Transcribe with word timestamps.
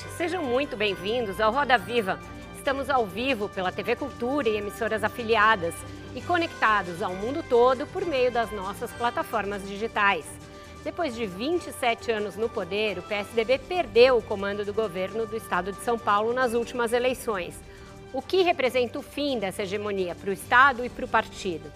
Noite. 0.00 0.16
Sejam 0.16 0.42
muito 0.42 0.76
bem-vindos 0.76 1.40
ao 1.40 1.52
Roda 1.52 1.76
Viva. 1.76 2.18
Estamos 2.56 2.90
ao 2.90 3.06
vivo 3.06 3.48
pela 3.48 3.72
TV 3.72 3.96
Cultura 3.96 4.48
e 4.48 4.56
emissoras 4.56 5.02
afiliadas 5.02 5.74
e 6.14 6.20
conectados 6.20 7.02
ao 7.02 7.14
mundo 7.14 7.42
todo 7.48 7.86
por 7.86 8.04
meio 8.04 8.30
das 8.30 8.50
nossas 8.50 8.90
plataformas 8.92 9.66
digitais. 9.66 10.24
Depois 10.84 11.14
de 11.14 11.26
27 11.26 12.10
anos 12.10 12.36
no 12.36 12.48
poder, 12.48 12.98
o 12.98 13.02
PSDB 13.02 13.58
perdeu 13.58 14.16
o 14.16 14.22
comando 14.22 14.64
do 14.64 14.72
governo 14.72 15.26
do 15.26 15.36
estado 15.36 15.72
de 15.72 15.82
São 15.82 15.98
Paulo 15.98 16.32
nas 16.32 16.54
últimas 16.54 16.92
eleições. 16.92 17.54
O 18.12 18.22
que 18.22 18.42
representa 18.42 18.98
o 18.98 19.02
fim 19.02 19.38
dessa 19.38 19.62
hegemonia 19.62 20.14
para 20.14 20.30
o 20.30 20.32
estado 20.32 20.84
e 20.84 20.88
para 20.88 21.04
o 21.04 21.08
partido? 21.08 21.70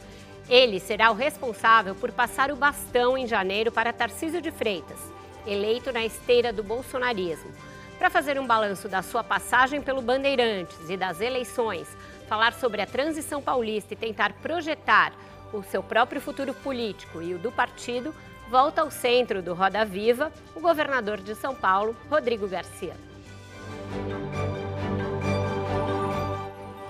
Ele 0.49 0.81
será 0.81 1.11
o 1.11 1.15
responsável 1.15 1.95
por 1.95 2.13
passar 2.13 2.51
o 2.51 2.57
bastão 2.57 3.17
em 3.17 3.27
janeiro 3.27 3.71
para 3.71 3.93
Tarcísio 3.93 4.43
de 4.43 4.51
Freitas, 4.51 4.99
eleito 5.47 5.93
na 5.93 6.05
esteira 6.05 6.53
do 6.53 6.63
bolsonarismo 6.63 7.51
para 7.99 8.11
fazer 8.11 8.39
um 8.39 8.47
balanço 8.47 8.89
da 8.89 9.03
sua 9.03 9.23
passagem 9.23 9.81
pelo 9.81 10.03
Bandeirantes 10.03 10.89
e 10.89 10.97
das 10.97 11.21
eleições, 11.21 11.89
falar 12.29 12.53
sobre 12.53 12.83
a 12.83 12.87
transição 12.87 13.41
paulista 13.41 13.95
e 13.95 13.97
tentar 13.97 14.33
projetar 14.35 15.13
o 15.53 15.63
seu 15.63 15.83
próprio 15.83 16.21
futuro 16.21 16.53
político 16.53 17.23
e 17.23 17.35
o 17.35 17.39
do 17.39 17.53
partido, 17.53 18.15
volta 18.51 18.83
ao 18.83 18.91
centro 18.91 19.41
do 19.41 19.55
Roda 19.55 19.85
Viva 19.85 20.33
o 20.55 20.61
governador 20.61 21.21
de 21.21 21.35
São 21.35 21.55
Paulo, 21.55 21.97
Rodrigo 22.11 22.49
Garcia. 22.49 22.95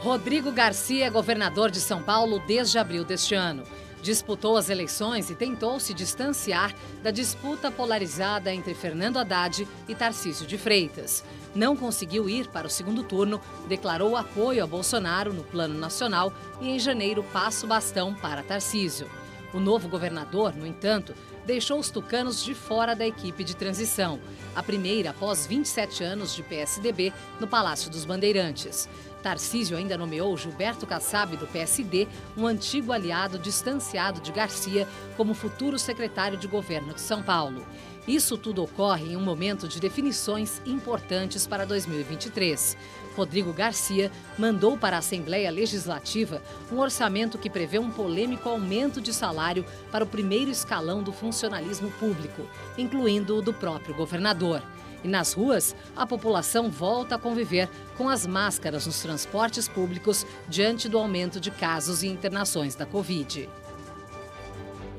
Rodrigo 0.00 0.52
Garcia 0.52 1.06
é 1.06 1.10
governador 1.10 1.70
de 1.70 1.80
São 1.80 2.02
Paulo 2.02 2.38
desde 2.40 2.78
abril 2.78 3.04
deste 3.04 3.34
ano 3.34 3.64
disputou 4.04 4.58
as 4.58 4.68
eleições 4.68 5.30
e 5.30 5.34
tentou 5.34 5.80
se 5.80 5.94
distanciar 5.94 6.74
da 7.02 7.10
disputa 7.10 7.70
polarizada 7.70 8.52
entre 8.52 8.74
Fernando 8.74 9.16
Haddad 9.16 9.66
e 9.88 9.94
Tarcísio 9.94 10.46
de 10.46 10.58
Freitas. 10.58 11.24
Não 11.54 11.74
conseguiu 11.74 12.28
ir 12.28 12.46
para 12.48 12.66
o 12.66 12.70
segundo 12.70 13.02
turno, 13.02 13.40
declarou 13.66 14.14
apoio 14.14 14.62
a 14.62 14.66
Bolsonaro 14.66 15.32
no 15.32 15.42
plano 15.42 15.78
nacional 15.78 16.34
e 16.60 16.68
em 16.68 16.78
janeiro 16.78 17.24
passa 17.32 17.64
o 17.64 17.68
bastão 17.68 18.12
para 18.14 18.42
Tarcísio. 18.42 19.10
O 19.54 19.58
novo 19.58 19.88
governador, 19.88 20.54
no 20.54 20.66
entanto, 20.66 21.14
deixou 21.46 21.78
os 21.78 21.88
tucanos 21.88 22.44
de 22.44 22.54
fora 22.54 22.94
da 22.94 23.06
equipe 23.06 23.42
de 23.42 23.56
transição, 23.56 24.20
a 24.54 24.62
primeira 24.62 25.10
após 25.10 25.46
27 25.46 26.04
anos 26.04 26.34
de 26.34 26.42
PSDB 26.42 27.10
no 27.40 27.46
Palácio 27.46 27.90
dos 27.90 28.04
Bandeirantes. 28.04 28.86
Tarcísio 29.24 29.74
ainda 29.74 29.96
nomeou 29.96 30.36
Gilberto 30.36 30.86
Kassab, 30.86 31.34
do 31.38 31.46
PSD, 31.46 32.06
um 32.36 32.46
antigo 32.46 32.92
aliado 32.92 33.38
distanciado 33.38 34.20
de 34.20 34.30
Garcia, 34.30 34.86
como 35.16 35.32
futuro 35.32 35.78
secretário 35.78 36.36
de 36.36 36.46
governo 36.46 36.92
de 36.92 37.00
São 37.00 37.22
Paulo. 37.22 37.66
Isso 38.06 38.36
tudo 38.36 38.62
ocorre 38.62 39.14
em 39.14 39.16
um 39.16 39.22
momento 39.22 39.66
de 39.66 39.80
definições 39.80 40.60
importantes 40.66 41.46
para 41.46 41.64
2023. 41.64 42.76
Rodrigo 43.16 43.50
Garcia 43.50 44.12
mandou 44.38 44.76
para 44.76 44.96
a 44.96 44.98
Assembleia 44.98 45.50
Legislativa 45.50 46.42
um 46.70 46.78
orçamento 46.78 47.38
que 47.38 47.48
prevê 47.48 47.78
um 47.78 47.90
polêmico 47.90 48.46
aumento 48.46 49.00
de 49.00 49.14
salário 49.14 49.64
para 49.90 50.04
o 50.04 50.06
primeiro 50.06 50.50
escalão 50.50 51.02
do 51.02 51.14
funcionalismo 51.14 51.90
público, 51.92 52.46
incluindo 52.76 53.38
o 53.38 53.40
do 53.40 53.54
próprio 53.54 53.94
governador. 53.94 54.62
E 55.04 55.08
nas 55.08 55.34
ruas, 55.34 55.76
a 55.94 56.06
população 56.06 56.70
volta 56.70 57.16
a 57.16 57.18
conviver 57.18 57.68
com 57.96 58.08
as 58.08 58.26
máscaras 58.26 58.86
nos 58.86 59.02
transportes 59.02 59.68
públicos 59.68 60.26
diante 60.48 60.88
do 60.88 60.98
aumento 60.98 61.38
de 61.38 61.50
casos 61.50 62.02
e 62.02 62.08
internações 62.08 62.74
da 62.74 62.86
Covid. 62.86 63.48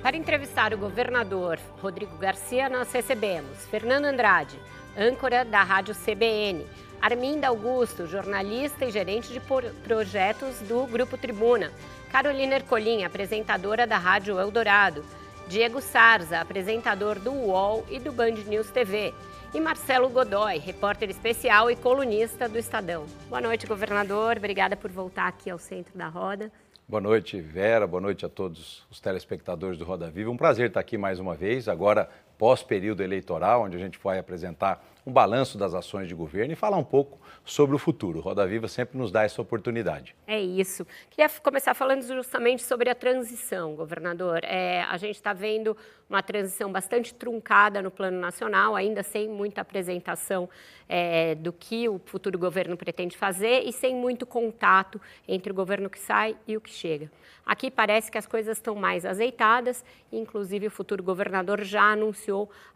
Para 0.03 0.15
entrevistar 0.15 0.71
o 0.71 0.77
governador 0.77 1.57
Rodrigo 1.81 2.15
Garcia, 2.17 2.69
nós 2.69 2.91
recebemos 2.91 3.65
Fernando 3.71 4.05
Andrade, 4.05 4.59
âncora 4.95 5.43
da 5.43 5.63
Rádio 5.63 5.95
CBN, 5.95 6.63
Arminda 7.01 7.47
Augusto, 7.47 8.05
jornalista 8.05 8.85
e 8.85 8.91
gerente 8.91 9.33
de 9.33 9.41
projetos 9.83 10.59
do 10.59 10.85
Grupo 10.85 11.17
Tribuna, 11.17 11.71
Carolina 12.11 12.55
Ercolim, 12.55 13.03
apresentadora 13.03 13.87
da 13.87 13.97
Rádio 13.97 14.39
Eldorado, 14.39 15.03
Diego 15.47 15.81
Sarza, 15.81 16.39
apresentador 16.39 17.19
do 17.19 17.31
UOL 17.31 17.83
e 17.89 17.99
do 17.99 18.11
Band 18.11 18.35
News 18.47 18.69
TV, 18.69 19.13
e 19.55 19.61
Marcelo 19.61 20.09
Godoy, 20.09 20.57
repórter 20.57 21.09
especial 21.09 21.71
e 21.71 21.77
colunista 21.77 22.49
do 22.49 22.59
Estadão. 22.59 23.05
Boa 23.29 23.39
noite, 23.39 23.65
governador. 23.65 24.35
Obrigada 24.35 24.75
por 24.75 24.91
voltar 24.91 25.27
aqui 25.29 25.49
ao 25.49 25.57
centro 25.57 25.97
da 25.97 26.09
roda. 26.09 26.51
Boa 26.85 26.99
noite, 26.99 27.39
Vera. 27.39 27.87
Boa 27.87 28.01
noite 28.01 28.25
a 28.25 28.29
todos 28.29 28.85
os 28.91 28.99
telespectadores 28.99 29.77
do 29.77 29.85
Roda 29.85 30.11
Viva. 30.11 30.29
Um 30.29 30.35
prazer 30.35 30.67
estar 30.67 30.81
aqui 30.81 30.97
mais 30.97 31.19
uma 31.21 31.35
vez, 31.35 31.69
agora 31.69 32.09
pós-período 32.37 33.01
eleitoral, 33.01 33.63
onde 33.63 33.75
a 33.75 33.79
gente 33.79 33.99
vai 34.01 34.19
apresentar 34.19 34.83
um 35.05 35.11
balanço 35.11 35.57
das 35.57 35.73
ações 35.73 36.07
de 36.07 36.15
governo 36.15 36.53
e 36.53 36.55
falar 36.55 36.77
um 36.77 36.83
pouco 36.83 37.19
sobre 37.43 37.75
o 37.75 37.79
futuro. 37.79 38.19
Roda 38.19 38.45
Viva 38.47 38.67
sempre 38.67 38.97
nos 38.97 39.11
dá 39.11 39.23
essa 39.23 39.39
oportunidade. 39.39 40.15
É 40.25 40.39
isso. 40.41 40.85
Queria 41.11 41.29
começar 41.41 41.75
falando 41.75 42.01
justamente 42.01 42.63
sobre 42.63 42.89
a 42.89 42.95
transição, 42.95 43.75
governador. 43.75 44.39
É, 44.43 44.81
a 44.81 44.97
gente 44.97 45.15
está 45.15 45.31
vendo 45.31 45.77
uma 46.09 46.23
transição 46.23 46.71
bastante 46.71 47.13
truncada 47.13 47.83
no 47.83 47.91
plano 47.91 48.19
nacional, 48.19 48.75
ainda 48.75 49.03
sem 49.03 49.29
muita 49.29 49.61
apresentação 49.61 50.49
é, 50.89 51.35
do 51.35 51.53
que 51.53 51.87
o 51.87 51.99
futuro 52.03 52.37
governo 52.39 52.75
pretende 52.75 53.15
fazer 53.15 53.63
e 53.63 53.71
sem 53.71 53.95
muito 53.95 54.25
contato 54.25 54.99
entre 55.27 55.51
o 55.51 55.55
governo 55.55 55.89
que 55.89 55.99
sai 55.99 56.35
e 56.47 56.57
o 56.57 56.61
que 56.61 56.71
chega. 56.71 57.11
Aqui 57.45 57.69
parece 57.69 58.11
que 58.11 58.17
as 58.17 58.25
coisas 58.25 58.57
estão 58.57 58.73
mais 58.73 59.05
azeitadas, 59.05 59.85
inclusive 60.11 60.65
o 60.65 60.71
futuro 60.71 61.03
governador 61.03 61.63
já 61.63 61.91
anunciou 61.91 62.24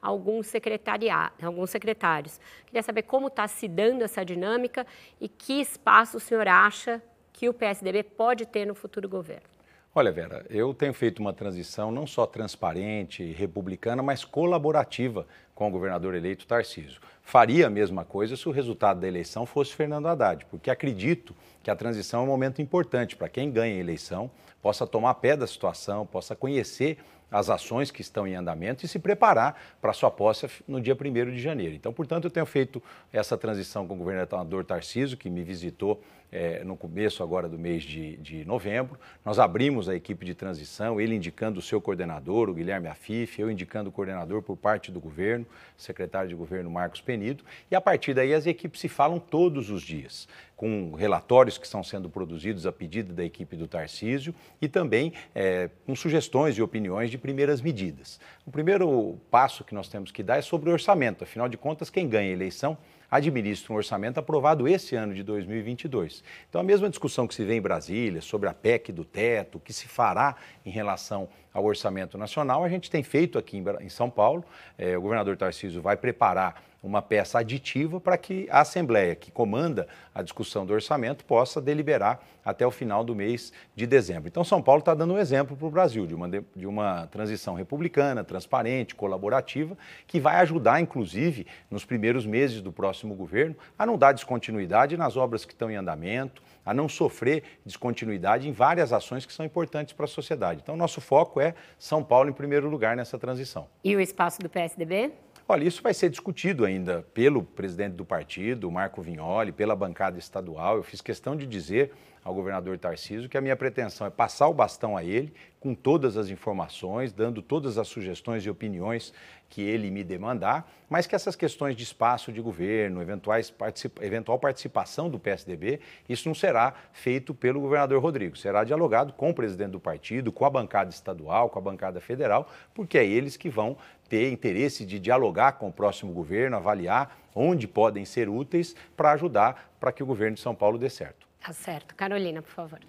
alguns, 0.01 0.47
secretariados, 0.47 1.43
alguns 1.43 1.69
secretários. 1.69 2.39
Queria 2.65 2.83
saber 2.83 3.03
como 3.03 3.27
está 3.27 3.47
se 3.47 3.67
dando 3.67 4.03
essa 4.03 4.23
dinâmica 4.23 4.85
e 5.19 5.27
que 5.27 5.61
espaço 5.61 6.17
o 6.17 6.19
senhor 6.19 6.47
acha 6.47 7.01
que 7.33 7.47
o 7.47 7.53
PSDB 7.53 8.03
pode 8.03 8.45
ter 8.45 8.65
no 8.65 8.75
futuro 8.75 9.07
governo. 9.07 9.47
Olha, 9.95 10.11
Vera, 10.11 10.45
eu 10.51 10.71
tenho 10.71 10.93
feito 10.93 11.19
uma 11.19 11.33
transição 11.33 11.91
não 11.91 12.05
só 12.05 12.27
transparente, 12.27 13.23
republicana, 13.31 14.03
mas 14.03 14.23
colaborativa 14.23 15.25
com 15.55 15.67
o 15.67 15.71
governador 15.71 16.13
eleito 16.13 16.45
Tarcísio. 16.45 17.01
Faria 17.23 17.65
a 17.65 17.69
mesma 17.71 18.05
coisa 18.05 18.37
se 18.37 18.47
o 18.47 18.51
resultado 18.51 18.99
da 18.99 19.07
eleição 19.07 19.47
fosse 19.47 19.73
Fernando 19.73 20.07
Haddad, 20.07 20.45
porque 20.45 20.69
acredito 20.69 21.35
que 21.63 21.71
a 21.71 21.75
transição 21.75 22.21
é 22.21 22.23
um 22.23 22.27
momento 22.27 22.61
importante 22.61 23.15
para 23.15 23.29
quem 23.29 23.51
ganha 23.51 23.75
a 23.75 23.79
eleição, 23.79 24.29
possa 24.61 24.85
tomar 24.85 25.15
pé 25.15 25.35
da 25.35 25.47
situação, 25.47 26.05
possa 26.05 26.35
conhecer 26.35 26.99
as 27.31 27.49
ações 27.49 27.91
que 27.91 28.01
estão 28.01 28.27
em 28.27 28.35
andamento 28.35 28.85
e 28.85 28.87
se 28.87 28.99
preparar 28.99 29.59
para 29.81 29.93
sua 29.93 30.09
posse 30.09 30.47
no 30.67 30.81
dia 30.81 30.95
1 30.95 31.31
de 31.31 31.39
janeiro. 31.39 31.75
Então, 31.75 31.93
portanto, 31.93 32.25
eu 32.25 32.31
tenho 32.31 32.45
feito 32.45 32.81
essa 33.11 33.37
transição 33.37 33.87
com 33.87 33.95
o 33.95 33.97
governador 33.97 34.65
Tarciso, 34.65 35.17
que 35.17 35.29
me 35.29 35.43
visitou 35.43 36.01
é, 36.31 36.63
no 36.63 36.77
começo 36.77 37.23
agora 37.23 37.47
do 37.49 37.57
mês 37.57 37.83
de, 37.83 38.17
de, 38.17 38.45
novembro. 38.45 38.99
Nós 39.25 39.39
abrimos 39.39 39.89
a 39.89 39.95
equipe 39.95 40.25
de 40.25 40.33
transição, 40.33 40.99
ele 40.99 41.15
indicando 41.15 41.59
o 41.59 41.61
seu 41.61 41.81
coordenador, 41.81 42.49
o 42.49 42.53
Guilherme 42.53 42.87
Afif, 42.87 43.39
eu 43.39 43.49
indicando 43.49 43.89
o 43.89 43.91
coordenador 43.91 44.41
por 44.41 44.55
parte 44.55 44.91
do 44.91 44.99
governo, 44.99 45.45
secretário 45.77 46.29
de 46.29 46.35
governo 46.35 46.69
Marcos 46.69 47.01
Penido, 47.01 47.43
e 47.69 47.75
a 47.75 47.81
partir 47.81 48.13
daí 48.13 48.33
as 48.33 48.45
equipes 48.45 48.81
se 48.81 48.87
falam 48.87 49.19
todos 49.19 49.69
os 49.69 49.81
dias, 49.81 50.27
com 50.55 50.93
relatórios 50.93 51.57
que 51.57 51.65
estão 51.65 51.83
sendo 51.83 52.09
produzidos 52.09 52.65
a 52.65 52.71
pedido 52.71 53.13
da 53.13 53.23
equipe 53.23 53.55
do 53.55 53.67
Tarcísio 53.67 54.35
e 54.61 54.67
também 54.67 55.13
é, 55.33 55.69
com 55.85 55.95
sugestões 55.95 56.57
e 56.57 56.61
opiniões 56.61 57.09
de 57.09 57.17
primeiras 57.17 57.61
medidas. 57.61 58.19
O 58.45 58.51
primeiro 58.51 59.17
passo 59.31 59.63
que 59.63 59.73
nós 59.73 59.87
temos 59.87 60.11
que 60.11 60.21
dar 60.21 60.37
é 60.37 60.41
sobre 60.41 60.69
o 60.69 60.73
orçamento, 60.73 61.23
afinal 61.23 61.47
de 61.47 61.57
contas, 61.57 61.89
quem 61.89 62.07
ganha 62.07 62.29
a 62.29 62.33
eleição 62.33 62.77
administra 63.09 63.73
um 63.73 63.75
orçamento 63.75 64.19
aprovado 64.19 64.67
esse 64.67 64.95
ano 64.95 65.13
de 65.13 65.23
2022. 65.23 66.23
Então, 66.49 66.61
a 66.61 66.63
mesma 66.63 66.89
discussão 66.89 67.27
que 67.27 67.33
se 67.33 67.43
vê 67.43 67.55
em 67.55 67.61
Brasília 67.61 68.21
sobre 68.21 68.47
a 68.49 68.53
PEC 68.53 68.91
do 68.91 69.03
teto, 69.03 69.57
o 69.57 69.59
que 69.59 69.73
se 69.73 69.87
fará 69.87 70.35
em 70.65 70.69
relação 70.69 71.27
ao 71.53 71.65
orçamento 71.65 72.17
nacional, 72.17 72.63
a 72.63 72.69
gente 72.69 72.89
tem 72.89 73.03
feito 73.03 73.37
aqui 73.37 73.63
em 73.81 73.89
São 73.89 74.09
Paulo. 74.09 74.43
É, 74.77 74.97
o 74.97 75.01
governador 75.01 75.35
Tarcísio 75.35 75.81
vai 75.81 75.97
preparar 75.97 76.68
uma 76.81 77.01
peça 77.01 77.39
aditiva 77.39 77.99
para 77.99 78.17
que 78.17 78.47
a 78.49 78.61
Assembleia, 78.61 79.15
que 79.15 79.31
comanda 79.31 79.87
a 80.13 80.21
discussão 80.21 80.65
do 80.65 80.73
orçamento, 80.73 81.25
possa 81.25 81.61
deliberar 81.61 82.19
até 82.43 82.65
o 82.65 82.71
final 82.71 83.03
do 83.03 83.15
mês 83.15 83.51
de 83.75 83.85
dezembro. 83.85 84.27
Então, 84.27 84.43
São 84.43 84.61
Paulo 84.61 84.79
está 84.79 84.93
dando 84.93 85.13
um 85.13 85.17
exemplo 85.17 85.55
para 85.55 85.67
o 85.67 85.71
Brasil 85.71 86.07
de 86.07 86.15
uma, 86.15 86.29
de 86.29 86.65
uma 86.65 87.07
transição 87.07 87.53
republicana, 87.53 88.23
transparente, 88.23 88.95
colaborativa, 88.95 89.77
que 90.07 90.19
vai 90.19 90.37
ajudar, 90.37 90.79
inclusive, 90.79 91.45
nos 91.69 91.85
primeiros 91.85 92.25
meses 92.25 92.61
do 92.61 92.71
próximo 92.71 93.13
governo, 93.13 93.55
a 93.77 93.85
não 93.85 93.97
dar 93.97 94.13
descontinuidade 94.13 94.97
nas 94.97 95.17
obras 95.17 95.45
que 95.45 95.53
estão 95.53 95.69
em 95.69 95.75
andamento, 95.75 96.41
a 96.65 96.73
não 96.73 96.87
sofrer 96.87 97.43
descontinuidade 97.65 98.47
em 98.47 98.51
várias 98.51 98.93
ações 98.93 99.25
que 99.25 99.33
são 99.33 99.45
importantes 99.45 99.93
para 99.93 100.05
a 100.05 100.07
sociedade. 100.07 100.61
Então, 100.63 100.77
nosso 100.77 101.01
foco 101.01 101.39
é 101.39 101.55
São 101.77 102.03
Paulo 102.03 102.29
em 102.29 102.33
primeiro 102.33 102.69
lugar 102.69 102.95
nessa 102.95 103.17
transição. 103.17 103.67
E 103.83 103.95
o 103.95 103.99
espaço 103.99 104.39
do 104.39 104.49
PSDB? 104.49 105.11
Olha, 105.51 105.63
isso 105.63 105.81
vai 105.81 105.95
ser 105.95 106.11
discutido 106.11 106.63
ainda 106.63 107.01
pelo 107.11 107.41
presidente 107.41 107.93
do 107.93 108.05
partido, 108.05 108.69
Marco 108.69 109.01
Vignoli, 109.01 109.51
pela 109.51 109.75
bancada 109.75 110.19
estadual. 110.19 110.75
Eu 110.77 110.83
fiz 110.83 111.01
questão 111.01 111.35
de 111.35 111.47
dizer 111.47 111.91
ao 112.29 112.35
governador 112.35 112.77
Tarcísio 112.77 113.27
que 113.27 113.37
a 113.37 113.41
minha 113.41 113.55
pretensão 113.55 114.05
é 114.05 114.09
passar 114.09 114.47
o 114.47 114.53
bastão 114.53 114.95
a 114.95 115.03
ele 115.03 115.33
com 115.59 115.73
todas 115.73 116.15
as 116.15 116.29
informações, 116.29 117.11
dando 117.11 117.41
todas 117.41 117.77
as 117.77 117.87
sugestões 117.87 118.45
e 118.45 118.49
opiniões 118.49 119.11
que 119.49 119.61
ele 119.61 119.89
me 119.89 120.03
demandar, 120.03 120.71
mas 120.87 121.07
que 121.07 121.15
essas 121.15 121.35
questões 121.35 121.75
de 121.75 121.83
espaço 121.83 122.31
de 122.31 122.39
governo, 122.39 123.01
eventuais 123.01 123.49
participa 123.49 124.05
eventual 124.05 124.37
participação 124.37 125.09
do 125.09 125.19
PSDB, 125.19 125.79
isso 126.07 126.29
não 126.29 126.35
será 126.35 126.73
feito 126.93 127.33
pelo 127.33 127.59
governador 127.59 128.01
Rodrigo, 128.01 128.37
será 128.37 128.63
dialogado 128.63 129.11
com 129.11 129.31
o 129.31 129.33
presidente 129.33 129.71
do 129.71 129.79
partido, 129.79 130.31
com 130.31 130.45
a 130.45 130.49
bancada 130.49 130.91
estadual, 130.91 131.49
com 131.49 131.57
a 131.57 131.61
bancada 131.61 131.99
federal, 131.99 132.47
porque 132.73 132.97
é 132.97 133.05
eles 133.05 133.35
que 133.35 133.49
vão 133.49 133.75
ter 134.07 134.31
interesse 134.31 134.85
de 134.85 134.99
dialogar 134.99 135.53
com 135.53 135.67
o 135.67 135.73
próximo 135.73 136.13
governo, 136.13 136.55
avaliar 136.55 137.19
onde 137.35 137.67
podem 137.67 138.05
ser 138.05 138.29
úteis 138.29 138.75
para 138.95 139.11
ajudar 139.11 139.73
para 139.79 139.91
que 139.91 140.03
o 140.03 140.05
governo 140.05 140.35
de 140.35 140.41
São 140.41 140.53
Paulo 140.53 140.77
dê 140.77 140.89
certo. 140.89 141.28
Tá 141.39 141.53
certo. 141.53 141.95
Carolina, 141.95 142.41
por 142.41 142.51
favor. 142.51 142.79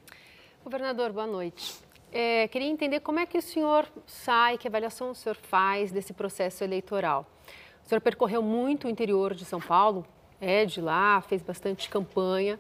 Governador, 0.65 1.13
boa 1.13 1.27
noite. 1.27 1.81
É, 2.13 2.49
queria 2.49 2.69
entender 2.69 3.01
como 3.01 3.21
é 3.21 3.27
que 3.27 3.39
o 3.39 3.43
senhor 3.43 3.87
sai, 4.05 4.59
que 4.59 4.67
avaliação 4.67 5.13
o 5.13 5.15
senhor 5.15 5.37
faz 5.37 5.93
desse 5.93 6.13
processo 6.13 6.65
eleitoral. 6.65 7.25
O 7.85 7.89
senhor 7.89 8.01
percorreu 8.01 8.43
muito 8.43 8.87
o 8.87 8.91
interior 8.91 9.35
de 9.35 9.45
São 9.45 9.61
Paulo, 9.61 10.05
é 10.41 10.65
de 10.65 10.81
lá, 10.81 11.21
fez 11.21 11.43
bastante 11.43 11.89
campanha. 11.89 12.59